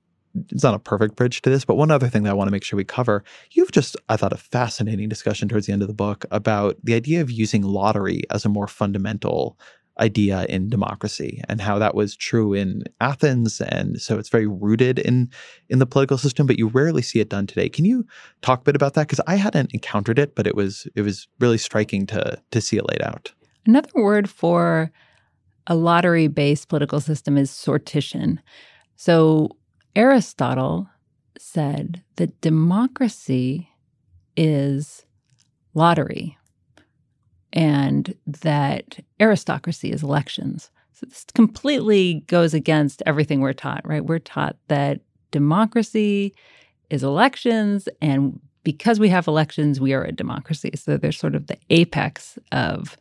it's 0.50 0.64
not 0.64 0.74
a 0.74 0.80
perfect 0.80 1.16
bridge 1.16 1.42
to 1.44 1.50
this, 1.50 1.66
but 1.66 1.76
one 1.76 1.92
other 1.92 2.08
thing 2.08 2.24
that 2.24 2.32
I 2.32 2.34
want 2.34 2.48
to 2.48 2.52
make 2.52 2.64
sure 2.64 2.78
we 2.78 2.84
cover. 2.84 3.24
You've 3.52 3.72
just, 3.72 3.96
I 4.10 4.18
thought, 4.18 4.34
a 4.34 4.38
fascinating 4.38 5.10
discussion 5.10 5.48
towards 5.48 5.68
the 5.68 5.74
end 5.74 5.82
of 5.82 5.88
the 5.88 5.94
book 5.94 6.26
about 6.32 6.78
the 6.84 6.96
idea 6.96 7.22
of 7.22 7.30
using 7.30 7.62
lottery 7.62 8.24
as 8.30 8.46
a 8.46 8.50
more 8.50 8.68
fundamental 8.68 9.58
idea 10.00 10.46
in 10.50 10.70
democracy 10.70 11.42
and 11.48 11.62
how 11.62 11.78
that 11.78 11.94
was 11.94 12.16
true 12.16 12.54
in 12.54 12.84
Athens 13.00 13.62
and 13.62 14.02
so 14.02 14.18
it's 14.18 14.30
very 14.30 14.48
rooted 14.48 14.98
in 14.98 15.30
in 15.70 15.78
the 15.78 15.86
political 15.86 16.18
system 16.18 16.48
but 16.48 16.58
you 16.58 16.68
rarely 16.70 17.04
see 17.04 17.20
it 17.20 17.30
done 17.30 17.46
today. 17.46 17.70
Can 17.70 17.86
you 17.86 18.04
talk 18.42 18.62
a 18.62 18.64
bit 18.64 18.76
about 18.76 18.96
that 18.96 19.08
cuz 19.08 19.20
I 19.28 19.36
hadn't 19.36 19.72
encountered 19.72 20.18
it 20.18 20.34
but 20.34 20.48
it 20.48 20.56
was 20.56 20.88
it 20.96 21.02
was 21.02 21.28
really 21.40 21.60
striking 21.60 22.08
to 22.08 22.42
to 22.50 22.60
see 22.60 22.78
it 22.78 22.90
laid 22.90 23.04
out. 23.04 23.32
Another 23.68 23.92
word 23.94 24.30
for 24.30 24.92
a 25.68 25.76
lottery 25.76 26.28
based 26.28 26.70
political 26.70 27.00
system 27.00 27.38
is 27.38 27.52
sortition. 27.52 28.40
So 28.96 29.52
Aristotle 29.96 30.90
said 31.38 32.02
that 32.16 32.40
democracy 32.42 33.70
is 34.36 35.06
lottery 35.74 36.38
and 37.52 38.16
that 38.26 39.00
aristocracy 39.20 39.92
is 39.92 40.04
elections. 40.04 40.72
So 40.94 41.06
this 41.06 41.26
completely 41.34 42.24
goes 42.28 42.54
against 42.54 43.04
everything 43.06 43.42
we're 43.42 43.54
taught, 43.54 43.88
right? 43.88 44.04
We're 44.04 44.20
taught 44.20 44.58
that 44.68 45.02
democracy 45.32 46.34
is 46.90 47.04
elections 47.04 47.88
and 48.02 48.40
because 48.64 49.00
we 49.00 49.10
have 49.10 49.28
elections, 49.28 49.82
we 49.82 49.94
are 49.94 50.04
a 50.04 50.12
democracy. 50.12 50.72
So 50.76 50.98
they're 50.98 51.12
sort 51.12 51.36
of 51.36 51.48
the 51.48 51.58
apex 51.70 52.40
of 52.52 52.98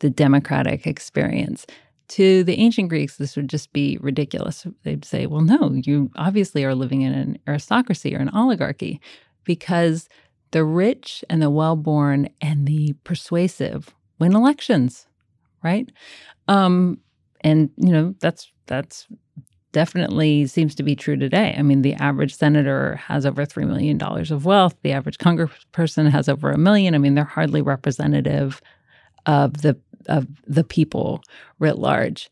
the 0.00 0.10
democratic 0.10 0.86
experience. 0.86 1.66
To 2.08 2.44
the 2.44 2.58
ancient 2.58 2.88
Greeks, 2.88 3.16
this 3.16 3.36
would 3.36 3.48
just 3.48 3.72
be 3.72 3.98
ridiculous. 4.00 4.66
They'd 4.84 5.04
say, 5.04 5.26
well, 5.26 5.40
no, 5.40 5.72
you 5.74 6.10
obviously 6.16 6.64
are 6.64 6.74
living 6.74 7.02
in 7.02 7.12
an 7.12 7.38
aristocracy 7.48 8.14
or 8.14 8.18
an 8.18 8.28
oligarchy 8.28 9.00
because 9.44 10.08
the 10.52 10.64
rich 10.64 11.24
and 11.28 11.42
the 11.42 11.50
well 11.50 11.76
born 11.76 12.28
and 12.40 12.66
the 12.66 12.94
persuasive 13.04 13.94
win 14.18 14.34
elections, 14.34 15.06
right? 15.62 15.90
Um, 16.48 16.98
and 17.42 17.70
you 17.76 17.92
know 17.92 18.14
that's 18.20 18.50
that's 18.66 19.06
definitely 19.72 20.46
seems 20.46 20.74
to 20.74 20.82
be 20.82 20.96
true 20.96 21.16
today. 21.16 21.54
I 21.58 21.62
mean, 21.62 21.82
the 21.82 21.94
average 21.94 22.34
senator 22.34 22.96
has 22.96 23.26
over 23.26 23.44
three 23.44 23.66
million 23.66 23.98
dollars 23.98 24.30
of 24.30 24.46
wealth. 24.46 24.74
The 24.82 24.92
average 24.92 25.18
congressperson 25.18 26.10
has 26.10 26.28
over 26.28 26.50
a 26.50 26.58
million. 26.58 26.94
I 26.94 26.98
mean, 26.98 27.14
they're 27.14 27.24
hardly 27.24 27.62
representative 27.62 28.62
of 29.26 29.60
the 29.62 29.78
of 30.06 30.26
the 30.46 30.64
people 30.64 31.22
writ 31.58 31.78
large. 31.78 32.30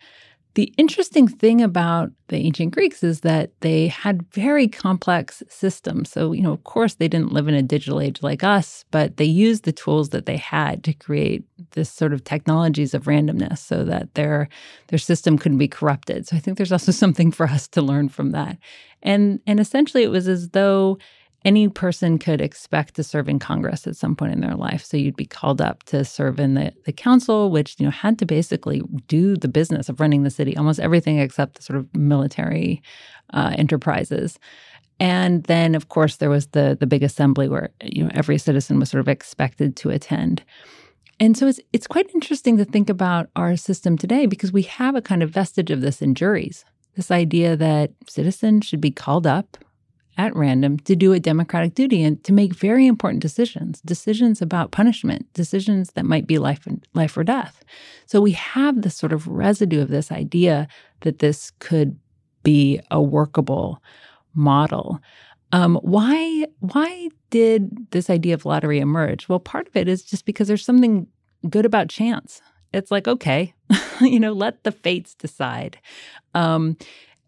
The 0.54 0.72
interesting 0.76 1.26
thing 1.26 1.60
about 1.60 2.12
the 2.28 2.36
ancient 2.36 2.72
Greeks 2.74 3.02
is 3.02 3.22
that 3.22 3.50
they 3.60 3.88
had 3.88 4.24
very 4.30 4.68
complex 4.68 5.42
systems. 5.48 6.10
So, 6.10 6.30
you 6.30 6.42
know, 6.42 6.52
of 6.52 6.62
course, 6.62 6.94
they 6.94 7.08
didn't 7.08 7.32
live 7.32 7.48
in 7.48 7.54
a 7.54 7.62
digital 7.62 8.00
age 8.00 8.22
like 8.22 8.44
us, 8.44 8.84
but 8.92 9.16
they 9.16 9.24
used 9.24 9.64
the 9.64 9.72
tools 9.72 10.10
that 10.10 10.26
they 10.26 10.36
had 10.36 10.84
to 10.84 10.92
create 10.92 11.42
this 11.72 11.90
sort 11.90 12.12
of 12.12 12.22
technologies 12.22 12.94
of 12.94 13.04
randomness 13.04 13.58
so 13.58 13.82
that 13.84 14.14
their 14.14 14.48
their 14.88 14.98
system 14.98 15.38
couldn't 15.38 15.58
be 15.58 15.66
corrupted. 15.66 16.28
So 16.28 16.36
I 16.36 16.38
think 16.38 16.56
there's 16.56 16.72
also 16.72 16.92
something 17.04 17.32
for 17.32 17.46
us 17.46 17.66
to 17.68 17.82
learn 17.82 18.08
from 18.08 18.30
that. 18.30 18.56
And 19.02 19.40
and 19.48 19.58
essentially 19.58 20.04
it 20.04 20.10
was 20.10 20.28
as 20.28 20.50
though 20.50 20.98
any 21.44 21.68
person 21.68 22.18
could 22.18 22.40
expect 22.40 22.94
to 22.94 23.04
serve 23.04 23.28
in 23.28 23.38
Congress 23.38 23.86
at 23.86 23.96
some 23.96 24.16
point 24.16 24.32
in 24.32 24.40
their 24.40 24.54
life. 24.54 24.84
So 24.84 24.96
you'd 24.96 25.16
be 25.16 25.26
called 25.26 25.60
up 25.60 25.82
to 25.84 26.04
serve 26.04 26.40
in 26.40 26.54
the, 26.54 26.72
the 26.86 26.92
council, 26.92 27.50
which 27.50 27.76
you 27.78 27.84
know 27.84 27.90
had 27.90 28.18
to 28.20 28.26
basically 28.26 28.82
do 29.08 29.36
the 29.36 29.48
business 29.48 29.88
of 29.88 30.00
running 30.00 30.22
the 30.22 30.30
city, 30.30 30.56
almost 30.56 30.80
everything 30.80 31.18
except 31.18 31.56
the 31.56 31.62
sort 31.62 31.78
of 31.78 31.94
military 31.94 32.82
uh, 33.32 33.54
enterprises. 33.58 34.38
And 35.00 35.42
then, 35.44 35.74
of 35.74 35.88
course, 35.88 36.16
there 36.16 36.30
was 36.30 36.46
the 36.48 36.76
the 36.78 36.86
big 36.86 37.02
assembly 37.02 37.48
where 37.48 37.70
you 37.82 38.04
know 38.04 38.10
every 38.14 38.38
citizen 38.38 38.78
was 38.78 38.90
sort 38.90 39.00
of 39.00 39.08
expected 39.08 39.76
to 39.76 39.90
attend. 39.90 40.42
And 41.20 41.36
so 41.36 41.46
it's 41.46 41.60
it's 41.72 41.86
quite 41.86 42.10
interesting 42.14 42.56
to 42.56 42.64
think 42.64 42.88
about 42.88 43.28
our 43.36 43.56
system 43.56 43.98
today 43.98 44.26
because 44.26 44.52
we 44.52 44.62
have 44.62 44.94
a 44.94 45.02
kind 45.02 45.22
of 45.22 45.30
vestige 45.30 45.70
of 45.70 45.82
this 45.82 46.00
in 46.00 46.14
juries. 46.14 46.64
This 46.96 47.10
idea 47.10 47.56
that 47.56 47.90
citizens 48.08 48.64
should 48.64 48.80
be 48.80 48.92
called 48.92 49.26
up 49.26 49.58
at 50.16 50.34
random 50.36 50.78
to 50.80 50.94
do 50.94 51.12
a 51.12 51.20
democratic 51.20 51.74
duty 51.74 52.02
and 52.02 52.22
to 52.24 52.32
make 52.32 52.54
very 52.54 52.86
important 52.86 53.20
decisions, 53.22 53.80
decisions 53.82 54.40
about 54.40 54.70
punishment, 54.70 55.26
decisions 55.32 55.92
that 55.92 56.04
might 56.04 56.26
be 56.26 56.38
life 56.38 56.66
and 56.66 56.86
life 56.94 57.16
or 57.16 57.24
death. 57.24 57.64
So 58.06 58.20
we 58.20 58.32
have 58.32 58.82
this 58.82 58.94
sort 58.94 59.12
of 59.12 59.26
residue 59.26 59.82
of 59.82 59.88
this 59.88 60.12
idea 60.12 60.68
that 61.00 61.18
this 61.18 61.50
could 61.58 61.98
be 62.42 62.80
a 62.90 63.02
workable 63.02 63.82
model. 64.34 65.00
Um, 65.52 65.76
why 65.82 66.46
why 66.60 67.08
did 67.30 67.90
this 67.90 68.10
idea 68.10 68.34
of 68.34 68.44
lottery 68.44 68.80
emerge? 68.80 69.28
Well, 69.28 69.40
part 69.40 69.68
of 69.68 69.76
it 69.76 69.88
is 69.88 70.02
just 70.02 70.26
because 70.26 70.48
there's 70.48 70.64
something 70.64 71.06
good 71.48 71.64
about 71.64 71.88
chance. 71.88 72.40
It's 72.72 72.90
like 72.90 73.06
okay, 73.06 73.54
you 74.00 74.20
know, 74.20 74.32
let 74.32 74.64
the 74.64 74.72
fates 74.72 75.14
decide. 75.14 75.78
Um, 76.34 76.76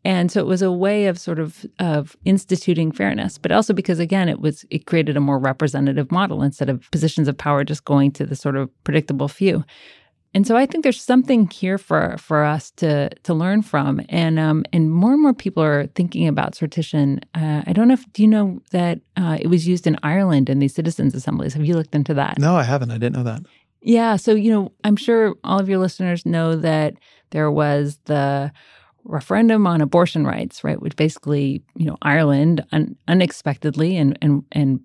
and 0.06 0.30
so 0.30 0.38
it 0.38 0.46
was 0.46 0.62
a 0.62 0.70
way 0.70 1.06
of 1.06 1.18
sort 1.18 1.40
of 1.40 1.66
of 1.80 2.16
instituting 2.24 2.92
fairness, 2.92 3.38
but 3.38 3.50
also 3.50 3.74
because 3.74 3.98
again 3.98 4.28
it 4.28 4.40
was 4.40 4.64
it 4.70 4.86
created 4.86 5.16
a 5.16 5.20
more 5.20 5.36
representative 5.36 6.12
model 6.12 6.42
instead 6.42 6.70
of 6.70 6.88
positions 6.92 7.26
of 7.26 7.36
power 7.36 7.64
just 7.64 7.84
going 7.84 8.12
to 8.12 8.24
the 8.24 8.36
sort 8.36 8.54
of 8.54 8.70
predictable 8.84 9.26
few. 9.26 9.64
And 10.32 10.46
so 10.46 10.56
I 10.56 10.64
think 10.64 10.84
there's 10.84 11.02
something 11.02 11.50
here 11.50 11.76
for 11.76 12.16
for 12.18 12.44
us 12.44 12.70
to 12.82 13.08
to 13.24 13.34
learn 13.34 13.62
from, 13.62 14.00
and 14.08 14.38
um, 14.38 14.64
and 14.72 14.92
more 14.92 15.12
and 15.12 15.22
more 15.22 15.34
people 15.34 15.62
are 15.64 15.88
thinking 15.96 16.28
about 16.28 16.54
sortition. 16.54 17.20
Uh, 17.34 17.64
I 17.66 17.72
don't 17.72 17.88
know 17.88 17.94
if 17.94 18.04
do 18.12 18.22
you 18.22 18.28
know 18.28 18.60
that 18.70 19.00
uh, 19.16 19.38
it 19.40 19.48
was 19.48 19.66
used 19.66 19.88
in 19.88 19.98
Ireland 20.04 20.48
in 20.48 20.60
these 20.60 20.74
citizens' 20.74 21.16
assemblies. 21.16 21.54
Have 21.54 21.64
you 21.64 21.74
looked 21.74 21.96
into 21.96 22.14
that? 22.14 22.38
No, 22.38 22.54
I 22.54 22.62
haven't. 22.62 22.92
I 22.92 22.98
didn't 22.98 23.16
know 23.16 23.24
that. 23.24 23.42
Yeah, 23.80 24.14
so 24.16 24.36
you 24.36 24.52
know, 24.52 24.72
I'm 24.84 24.96
sure 24.96 25.34
all 25.42 25.58
of 25.58 25.68
your 25.68 25.78
listeners 25.78 26.24
know 26.24 26.54
that 26.54 26.94
there 27.30 27.50
was 27.50 27.98
the 28.04 28.52
referendum 29.06 29.66
on 29.66 29.80
abortion 29.80 30.26
rights, 30.26 30.64
right? 30.64 30.80
Which 30.80 30.96
basically, 30.96 31.62
you 31.76 31.86
know, 31.86 31.96
Ireland 32.02 32.64
un- 32.72 32.96
unexpectedly, 33.08 33.96
and 33.96 34.18
and 34.20 34.44
and 34.52 34.80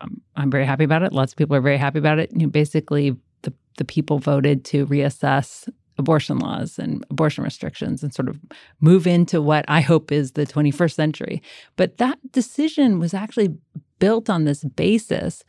um, 0.00 0.20
I'm 0.36 0.50
very 0.50 0.64
happy 0.64 0.84
about 0.84 1.02
it. 1.02 1.12
Lots 1.12 1.32
of 1.32 1.36
people 1.36 1.56
are 1.56 1.60
very 1.60 1.76
happy 1.76 1.98
about 1.98 2.18
it. 2.18 2.30
You 2.32 2.46
know, 2.46 2.48
basically, 2.48 3.16
the 3.42 3.52
the 3.78 3.84
people 3.84 4.18
voted 4.18 4.64
to 4.66 4.86
reassess 4.86 5.68
abortion 5.98 6.38
laws 6.38 6.78
and 6.78 7.04
abortion 7.10 7.42
restrictions 7.42 8.02
and 8.02 8.12
sort 8.12 8.28
of 8.28 8.38
move 8.80 9.06
into 9.06 9.40
what 9.40 9.64
I 9.66 9.80
hope 9.80 10.12
is 10.12 10.32
the 10.32 10.46
21st 10.46 10.92
century. 10.92 11.42
But 11.76 11.96
that 11.96 12.18
decision 12.32 12.98
was 12.98 13.14
actually 13.14 13.56
built 13.98 14.28
on 14.28 14.44
this 14.44 14.62
basis 14.62 15.42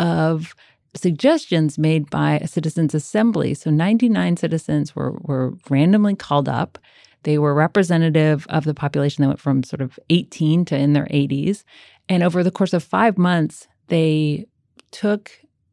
of 0.00 0.54
suggestions 0.96 1.78
made 1.78 2.10
by 2.10 2.38
a 2.38 2.48
citizens 2.48 2.94
assembly. 2.94 3.54
So 3.54 3.70
99 3.70 4.36
citizens 4.36 4.94
were 4.94 5.12
were 5.22 5.54
randomly 5.68 6.14
called 6.14 6.48
up 6.48 6.78
they 7.24 7.38
were 7.38 7.54
representative 7.54 8.46
of 8.48 8.64
the 8.64 8.74
population 8.74 9.22
that 9.22 9.28
went 9.28 9.40
from 9.40 9.62
sort 9.62 9.80
of 9.80 9.98
18 10.10 10.64
to 10.66 10.76
in 10.76 10.92
their 10.92 11.06
80s. 11.06 11.64
And 12.08 12.22
over 12.22 12.42
the 12.42 12.50
course 12.50 12.72
of 12.72 12.84
five 12.84 13.18
months, 13.18 13.66
they 13.88 14.46
took 14.90 15.32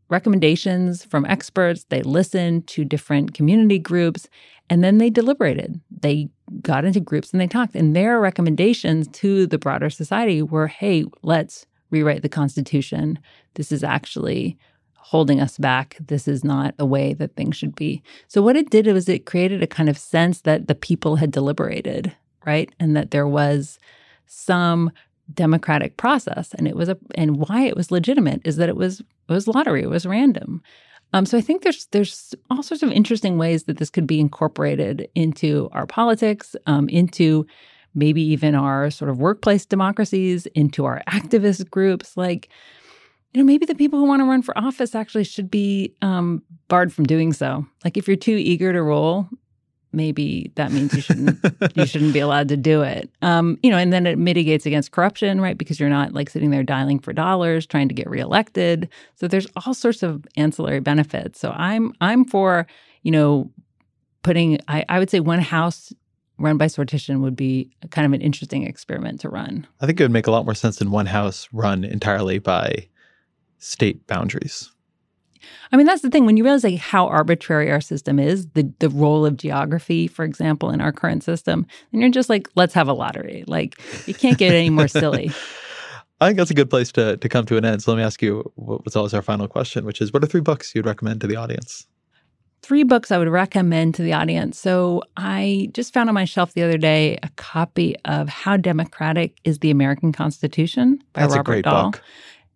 recommendations 0.09 1.05
from 1.05 1.25
experts, 1.25 1.85
they 1.89 2.01
listened 2.01 2.67
to 2.67 2.83
different 2.83 3.33
community 3.33 3.79
groups, 3.79 4.27
and 4.69 4.83
then 4.83 4.97
they 4.97 5.09
deliberated. 5.09 5.79
They 5.89 6.29
got 6.61 6.85
into 6.85 6.99
groups 6.99 7.31
and 7.31 7.39
they 7.39 7.47
talked. 7.47 7.75
And 7.75 7.95
their 7.95 8.19
recommendations 8.19 9.07
to 9.09 9.47
the 9.47 9.57
broader 9.57 9.89
society 9.89 10.41
were 10.41 10.67
hey, 10.67 11.05
let's 11.23 11.65
rewrite 11.91 12.21
the 12.21 12.29
Constitution. 12.29 13.19
This 13.55 13.71
is 13.71 13.83
actually 13.83 14.57
holding 15.01 15.41
us 15.41 15.57
back. 15.57 15.97
This 15.99 16.27
is 16.27 16.43
not 16.43 16.73
a 16.79 16.85
way 16.85 17.13
that 17.13 17.35
things 17.35 17.57
should 17.57 17.75
be. 17.75 18.01
So, 18.27 18.41
what 18.41 18.55
it 18.55 18.69
did 18.69 18.87
was 18.87 19.09
it 19.09 19.25
created 19.25 19.61
a 19.61 19.67
kind 19.67 19.89
of 19.89 19.97
sense 19.97 20.41
that 20.41 20.67
the 20.67 20.75
people 20.75 21.17
had 21.17 21.31
deliberated, 21.31 22.15
right? 22.45 22.73
And 22.79 22.95
that 22.95 23.11
there 23.11 23.27
was 23.27 23.79
some 24.27 24.91
democratic 25.33 25.97
process. 25.97 26.53
And 26.53 26.67
it 26.67 26.75
was 26.75 26.89
a, 26.89 26.97
and 27.15 27.37
why 27.37 27.63
it 27.63 27.75
was 27.75 27.91
legitimate 27.91 28.41
is 28.45 28.57
that 28.57 28.69
it 28.69 28.75
was, 28.75 28.99
it 28.99 29.33
was 29.33 29.47
lottery, 29.47 29.83
it 29.83 29.89
was 29.89 30.05
random. 30.05 30.61
Um, 31.13 31.25
so 31.25 31.37
I 31.37 31.41
think 31.41 31.63
there's 31.63 31.87
there's 31.87 32.33
all 32.49 32.63
sorts 32.63 32.83
of 32.83 32.91
interesting 32.91 33.37
ways 33.37 33.63
that 33.63 33.77
this 33.77 33.89
could 33.89 34.07
be 34.07 34.19
incorporated 34.19 35.09
into 35.13 35.69
our 35.73 35.85
politics, 35.85 36.55
um, 36.67 36.87
into 36.87 37.45
maybe 37.93 38.21
even 38.21 38.55
our 38.55 38.89
sort 38.89 39.09
of 39.09 39.19
workplace 39.19 39.65
democracies, 39.65 40.45
into 40.47 40.85
our 40.85 41.01
activist 41.09 41.69
groups. 41.69 42.15
Like 42.15 42.49
you 43.33 43.41
know, 43.41 43.45
maybe 43.45 43.65
the 43.65 43.75
people 43.75 43.99
who 43.99 44.05
want 44.05 44.21
to 44.21 44.25
run 44.25 44.41
for 44.41 44.57
office 44.57 44.93
actually 44.93 45.23
should 45.23 45.49
be 45.49 45.93
um, 46.01 46.41
barred 46.67 46.91
from 46.91 47.05
doing 47.05 47.31
so. 47.33 47.65
Like 47.83 47.97
if 47.97 48.07
you're 48.07 48.17
too 48.17 48.35
eager 48.35 48.73
to 48.73 48.81
roll, 48.81 49.29
maybe 49.93 50.51
that 50.55 50.71
means 50.71 50.93
you 50.93 51.01
shouldn't 51.01 51.39
you 51.75 51.85
shouldn't 51.85 52.13
be 52.13 52.19
allowed 52.19 52.49
to 52.49 52.57
do 52.57 52.81
it. 52.81 53.09
Um, 53.21 53.57
you 53.63 53.69
know, 53.69 53.77
and 53.77 53.93
then 53.93 54.05
it 54.05 54.17
mitigates 54.17 54.65
against 54.65 54.91
corruption, 54.91 55.39
right? 55.39 55.57
Because 55.57 55.79
you're 55.79 55.89
not 55.89 56.13
like 56.13 56.29
sitting 56.29 56.49
there 56.51 56.63
dialing 56.63 56.99
for 56.99 57.13
dollars, 57.13 57.65
trying 57.65 57.87
to 57.87 57.93
get 57.93 58.09
reelected. 58.09 58.89
So 59.15 59.27
there's 59.27 59.47
all 59.65 59.73
sorts 59.73 60.03
of 60.03 60.25
ancillary 60.35 60.79
benefits. 60.81 61.39
So 61.39 61.51
I'm 61.51 61.93
I'm 62.01 62.25
for 62.25 62.67
you 63.03 63.11
know 63.11 63.49
putting 64.23 64.59
I, 64.67 64.85
I 64.89 64.99
would 64.99 65.09
say 65.09 65.19
one 65.19 65.39
house 65.39 65.93
run 66.37 66.57
by 66.57 66.65
sortition 66.65 67.21
would 67.21 67.35
be 67.35 67.69
kind 67.91 68.05
of 68.05 68.13
an 68.13 68.21
interesting 68.21 68.63
experiment 68.63 69.21
to 69.21 69.29
run. 69.29 69.67
I 69.79 69.85
think 69.85 69.99
it 69.99 70.03
would 70.03 70.11
make 70.11 70.27
a 70.27 70.31
lot 70.31 70.43
more 70.43 70.55
sense 70.55 70.77
than 70.77 70.89
one 70.89 71.05
house 71.05 71.47
run 71.53 71.83
entirely 71.83 72.39
by 72.39 72.87
state 73.61 74.05
boundaries. 74.07 74.71
I 75.71 75.77
mean, 75.77 75.85
that's 75.85 76.01
the 76.01 76.09
thing. 76.09 76.25
When 76.25 76.37
you 76.37 76.43
realize 76.43 76.63
like 76.63 76.79
how 76.79 77.07
arbitrary 77.07 77.71
our 77.71 77.81
system 77.81 78.19
is, 78.19 78.47
the 78.49 78.71
the 78.79 78.89
role 78.89 79.25
of 79.25 79.37
geography, 79.37 80.07
for 80.07 80.25
example, 80.25 80.69
in 80.69 80.81
our 80.81 80.91
current 80.91 81.23
system, 81.23 81.65
then 81.91 82.01
you're 82.01 82.09
just 82.09 82.29
like, 82.29 82.49
let's 82.55 82.73
have 82.73 82.87
a 82.87 82.93
lottery. 82.93 83.43
Like 83.47 83.81
you 84.07 84.13
can't 84.13 84.37
get 84.37 84.53
any 84.53 84.69
more 84.69 84.87
silly. 84.87 85.31
I 86.21 86.27
think 86.27 86.37
that's 86.37 86.51
a 86.51 86.55
good 86.55 86.69
place 86.69 86.91
to 86.93 87.17
to 87.17 87.29
come 87.29 87.45
to 87.45 87.57
an 87.57 87.65
end. 87.65 87.81
So 87.81 87.91
let 87.91 87.97
me 87.97 88.03
ask 88.03 88.21
you 88.21 88.51
what's 88.55 88.95
always 88.95 89.13
our 89.13 89.21
final 89.21 89.47
question, 89.47 89.85
which 89.85 90.01
is 90.01 90.13
what 90.13 90.23
are 90.23 90.27
three 90.27 90.41
books 90.41 90.75
you'd 90.75 90.85
recommend 90.85 91.21
to 91.21 91.27
the 91.27 91.35
audience? 91.35 91.87
Three 92.61 92.83
books 92.83 93.11
I 93.11 93.17
would 93.17 93.27
recommend 93.27 93.95
to 93.95 94.03
the 94.03 94.13
audience. 94.13 94.59
So 94.59 95.01
I 95.17 95.69
just 95.73 95.95
found 95.95 96.09
on 96.09 96.13
my 96.13 96.25
shelf 96.25 96.53
the 96.53 96.61
other 96.61 96.77
day 96.77 97.17
a 97.23 97.29
copy 97.37 97.95
of 98.05 98.29
How 98.29 98.55
Democratic 98.55 99.39
is 99.43 99.59
the 99.59 99.71
American 99.71 100.11
Constitution 100.11 101.01
by 101.13 101.21
that's 101.21 101.31
Robert 101.35 101.41
a 101.41 101.43
great 101.43 101.65
Dahl. 101.65 101.89
book. 101.89 102.03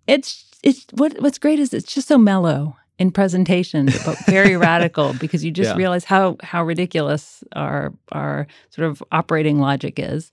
It's 0.06 0.55
it's 0.66 0.86
what 0.94 1.20
what's 1.22 1.38
great 1.38 1.60
is 1.60 1.74
it's 1.74 1.94
just 1.94 2.08
so 2.10 2.18
mellow 2.18 2.76
in 3.00 3.12
presentation, 3.12 3.86
but 4.06 4.18
very 4.26 4.58
radical 4.58 5.14
because 5.14 5.46
you 5.46 5.52
just 5.52 5.72
Yeah. 5.72 5.78
realize 5.78 6.04
how 6.04 6.38
how 6.42 6.64
ridiculous 6.66 7.44
our 7.56 7.94
our 8.12 8.48
sort 8.72 8.90
of 8.90 9.02
operating 9.12 9.60
logic 9.60 10.00
is. 10.00 10.32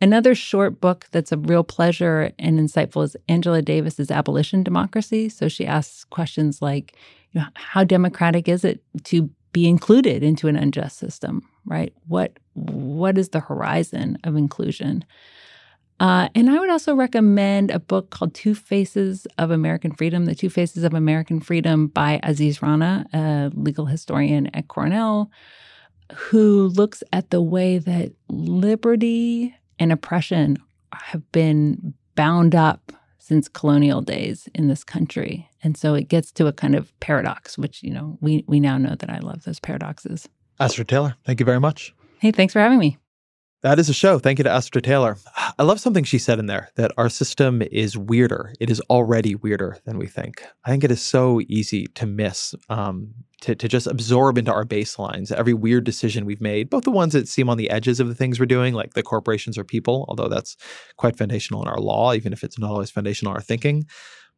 Another 0.00 0.34
short 0.34 0.80
book 0.80 1.06
that's 1.12 1.32
a 1.32 1.36
real 1.36 1.62
pleasure 1.62 2.32
and 2.38 2.58
insightful 2.58 3.04
is 3.04 3.16
Angela 3.28 3.62
Davis's 3.62 4.10
Abolition 4.10 4.62
Democracy. 4.64 5.28
So 5.28 5.48
she 5.48 5.64
asks 5.64 6.04
questions 6.04 6.60
like, 6.60 6.96
you 7.32 7.40
know, 7.40 7.46
how 7.54 7.84
democratic 7.84 8.48
is 8.48 8.64
it 8.64 8.82
to 9.04 9.30
be 9.52 9.68
included 9.68 10.22
into 10.24 10.48
an 10.48 10.56
unjust 10.56 10.98
system, 10.98 11.42
right? 11.64 11.92
What 12.08 12.38
what 12.54 13.18
is 13.18 13.28
the 13.30 13.40
horizon 13.40 14.18
of 14.24 14.34
inclusion? 14.36 15.04
Uh, 16.00 16.28
and 16.34 16.50
I 16.50 16.58
would 16.58 16.70
also 16.70 16.94
recommend 16.94 17.70
a 17.70 17.78
book 17.78 18.10
called 18.10 18.34
Two 18.34 18.54
Faces 18.54 19.26
of 19.38 19.50
American 19.50 19.92
Freedom, 19.92 20.24
The 20.24 20.34
Two 20.34 20.50
Faces 20.50 20.82
of 20.82 20.92
American 20.92 21.40
Freedom 21.40 21.86
by 21.86 22.20
Aziz 22.22 22.60
Rana, 22.60 23.06
a 23.12 23.52
legal 23.54 23.86
historian 23.86 24.48
at 24.54 24.68
Cornell, 24.68 25.30
who 26.12 26.68
looks 26.68 27.02
at 27.12 27.30
the 27.30 27.40
way 27.40 27.78
that 27.78 28.12
liberty 28.28 29.54
and 29.78 29.92
oppression 29.92 30.56
have 30.92 31.30
been 31.32 31.94
bound 32.16 32.54
up 32.54 32.92
since 33.18 33.48
colonial 33.48 34.02
days 34.02 34.48
in 34.54 34.68
this 34.68 34.84
country. 34.84 35.48
And 35.62 35.76
so 35.76 35.94
it 35.94 36.08
gets 36.08 36.30
to 36.32 36.46
a 36.46 36.52
kind 36.52 36.74
of 36.74 36.92
paradox, 37.00 37.56
which, 37.56 37.82
you 37.82 37.90
know, 37.90 38.18
we, 38.20 38.44
we 38.46 38.60
now 38.60 38.76
know 38.76 38.94
that 38.96 39.08
I 39.08 39.20
love 39.20 39.44
those 39.44 39.60
paradoxes. 39.60 40.28
Astra 40.60 40.84
Taylor, 40.84 41.16
thank 41.24 41.40
you 41.40 41.46
very 41.46 41.60
much. 41.60 41.94
Hey, 42.18 42.32
thanks 42.32 42.52
for 42.52 42.60
having 42.60 42.78
me. 42.78 42.98
That 43.64 43.78
is 43.78 43.88
a 43.88 43.94
show. 43.94 44.18
Thank 44.18 44.38
you 44.38 44.42
to 44.42 44.50
Astra 44.50 44.82
Taylor. 44.82 45.16
I 45.58 45.62
love 45.62 45.80
something 45.80 46.04
she 46.04 46.18
said 46.18 46.38
in 46.38 46.44
there 46.44 46.68
that 46.74 46.92
our 46.98 47.08
system 47.08 47.62
is 47.62 47.96
weirder. 47.96 48.52
It 48.60 48.68
is 48.68 48.78
already 48.90 49.36
weirder 49.36 49.78
than 49.86 49.96
we 49.96 50.06
think. 50.06 50.44
I 50.66 50.70
think 50.70 50.84
it 50.84 50.90
is 50.90 51.00
so 51.00 51.40
easy 51.48 51.86
to 51.94 52.04
miss, 52.04 52.54
um, 52.68 53.14
to, 53.40 53.54
to 53.54 53.66
just 53.66 53.86
absorb 53.86 54.36
into 54.36 54.52
our 54.52 54.66
baselines 54.66 55.32
every 55.32 55.54
weird 55.54 55.84
decision 55.84 56.26
we've 56.26 56.42
made, 56.42 56.68
both 56.68 56.84
the 56.84 56.90
ones 56.90 57.14
that 57.14 57.26
seem 57.26 57.48
on 57.48 57.56
the 57.56 57.70
edges 57.70 58.00
of 58.00 58.08
the 58.08 58.14
things 58.14 58.38
we're 58.38 58.44
doing, 58.44 58.74
like 58.74 58.92
the 58.92 59.02
corporations 59.02 59.56
or 59.56 59.64
people, 59.64 60.04
although 60.10 60.28
that's 60.28 60.58
quite 60.98 61.16
foundational 61.16 61.62
in 61.62 61.68
our 61.68 61.80
law, 61.80 62.12
even 62.12 62.34
if 62.34 62.44
it's 62.44 62.58
not 62.58 62.70
always 62.70 62.90
foundational 62.90 63.32
in 63.32 63.36
our 63.36 63.42
thinking, 63.42 63.86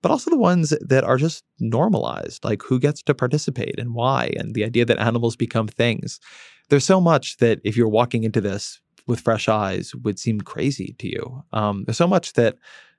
but 0.03 0.13
also 0.13 0.31
the 0.31 0.39
ones 0.39 0.73
that 0.81 1.03
are 1.03 1.17
just 1.17 1.43
normalized, 1.59 2.45
like 2.45 2.63
who 2.63 2.79
gets 2.79 3.03
to 3.03 3.13
participate 3.13 3.75
and 3.77 3.93
why, 3.93 4.31
and 4.37 4.55
the 4.55 4.65
idea 4.65 4.85
that 4.85 5.01
animals 5.01 5.35
become 5.35 5.67
things. 5.67 6.21
There's 6.69 6.85
so 6.85 7.01
much 7.01 7.39
that 7.39 7.59
if 7.65 7.77
you're 7.77 7.89
walking 7.89 8.23
into 8.23 8.41
this 8.41 8.81
with 9.07 9.21
fresh 9.21 9.49
eyes 9.49 9.95
would 9.95 10.19
seem 10.19 10.41
crazy 10.41 10.95
to 10.99 11.09
you. 11.09 11.45
Um, 11.53 11.85
there's 11.85 11.97
so 11.97 12.07
much 12.07 12.33
that 12.35 12.57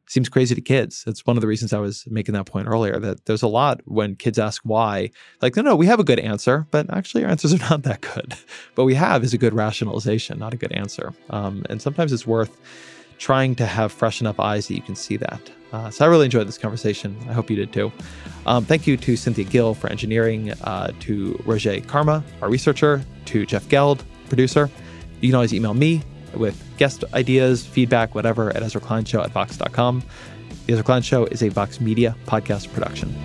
seems 0.08 0.30
crazy 0.30 0.56
to 0.56 0.62
kids. 0.62 1.04
That's 1.06 1.26
one 1.26 1.38
of 1.38 1.42
the 1.42 1.48
reasons 1.48 1.74
I 1.74 1.80
was 1.80 2.06
making 2.08 2.34
that 2.34 2.46
point 2.46 2.68
earlier. 2.68 3.00
That 3.00 3.26
there's 3.26 3.44
a 3.44 3.48
lot 3.48 3.82
when 3.86 4.16
kids 4.16 4.40
ask 4.40 4.62
why, 4.64 5.12
like, 5.42 5.56
no, 5.56 5.62
no, 5.62 5.76
we 5.76 5.86
have 5.86 6.00
a 6.00 6.04
good 6.04 6.20
answer, 6.20 6.66
but 6.72 6.92
actually 6.94 7.26
our 7.26 7.30
answers 7.30 7.54
are 7.54 7.58
not 7.70 7.84
that 7.84 8.02
good. 8.02 8.34
But 8.76 8.86
we 8.86 8.96
have 8.96 9.24
is 9.24 9.34
a 9.34 9.38
good 9.38 9.54
rationalization, 9.54 10.40
not 10.40 10.54
a 10.54 10.58
good 10.58 10.72
answer. 10.72 11.14
Um, 11.30 11.66
and 11.70 11.82
sometimes 11.82 12.14
it's 12.14 12.26
worth 12.26 12.58
trying 13.18 13.56
to 13.56 13.66
have 13.66 13.92
fresh 13.92 14.22
enough 14.22 14.40
eyes 14.40 14.68
that 14.68 14.76
you 14.76 14.82
can 14.82 14.96
see 14.96 15.18
that. 15.18 15.52
Uh, 15.74 15.90
so 15.90 16.06
I 16.06 16.08
really 16.08 16.26
enjoyed 16.26 16.48
this 16.48 16.58
conversation. 16.58 17.18
I 17.28 17.34
hope 17.34 17.50
you 17.50 17.56
did 17.56 17.74
too. 17.74 17.92
Um, 18.46 18.64
thank 18.64 18.88
you 18.88 18.96
to 18.96 19.18
Cynthia 19.18 19.44
Gill 19.44 19.74
for 19.74 19.90
engineering, 19.90 20.54
uh, 20.64 20.92
to 21.02 21.42
Roger 21.46 21.82
Karma, 21.82 22.24
our 22.42 22.50
researcher, 22.50 23.04
to 23.26 23.46
Jeff 23.46 23.68
Geld, 23.68 24.06
producer. 24.30 24.70
You 25.22 25.30
can 25.30 25.36
always 25.36 25.54
email 25.54 25.74
me 25.74 26.02
with 26.34 26.62
guest 26.78 27.04
ideas, 27.14 27.66
feedback, 27.66 28.16
whatever, 28.16 28.50
at 28.56 28.62
EzraKleinShow 28.62 29.24
at 29.24 29.32
Vox.com. 29.32 30.04
The 30.66 30.74
Ezra 30.74 30.84
Klein 30.84 31.02
Show 31.02 31.26
is 31.26 31.42
a 31.44 31.50
Vox 31.50 31.80
Media 31.80 32.16
podcast 32.26 32.72
production. 32.74 33.16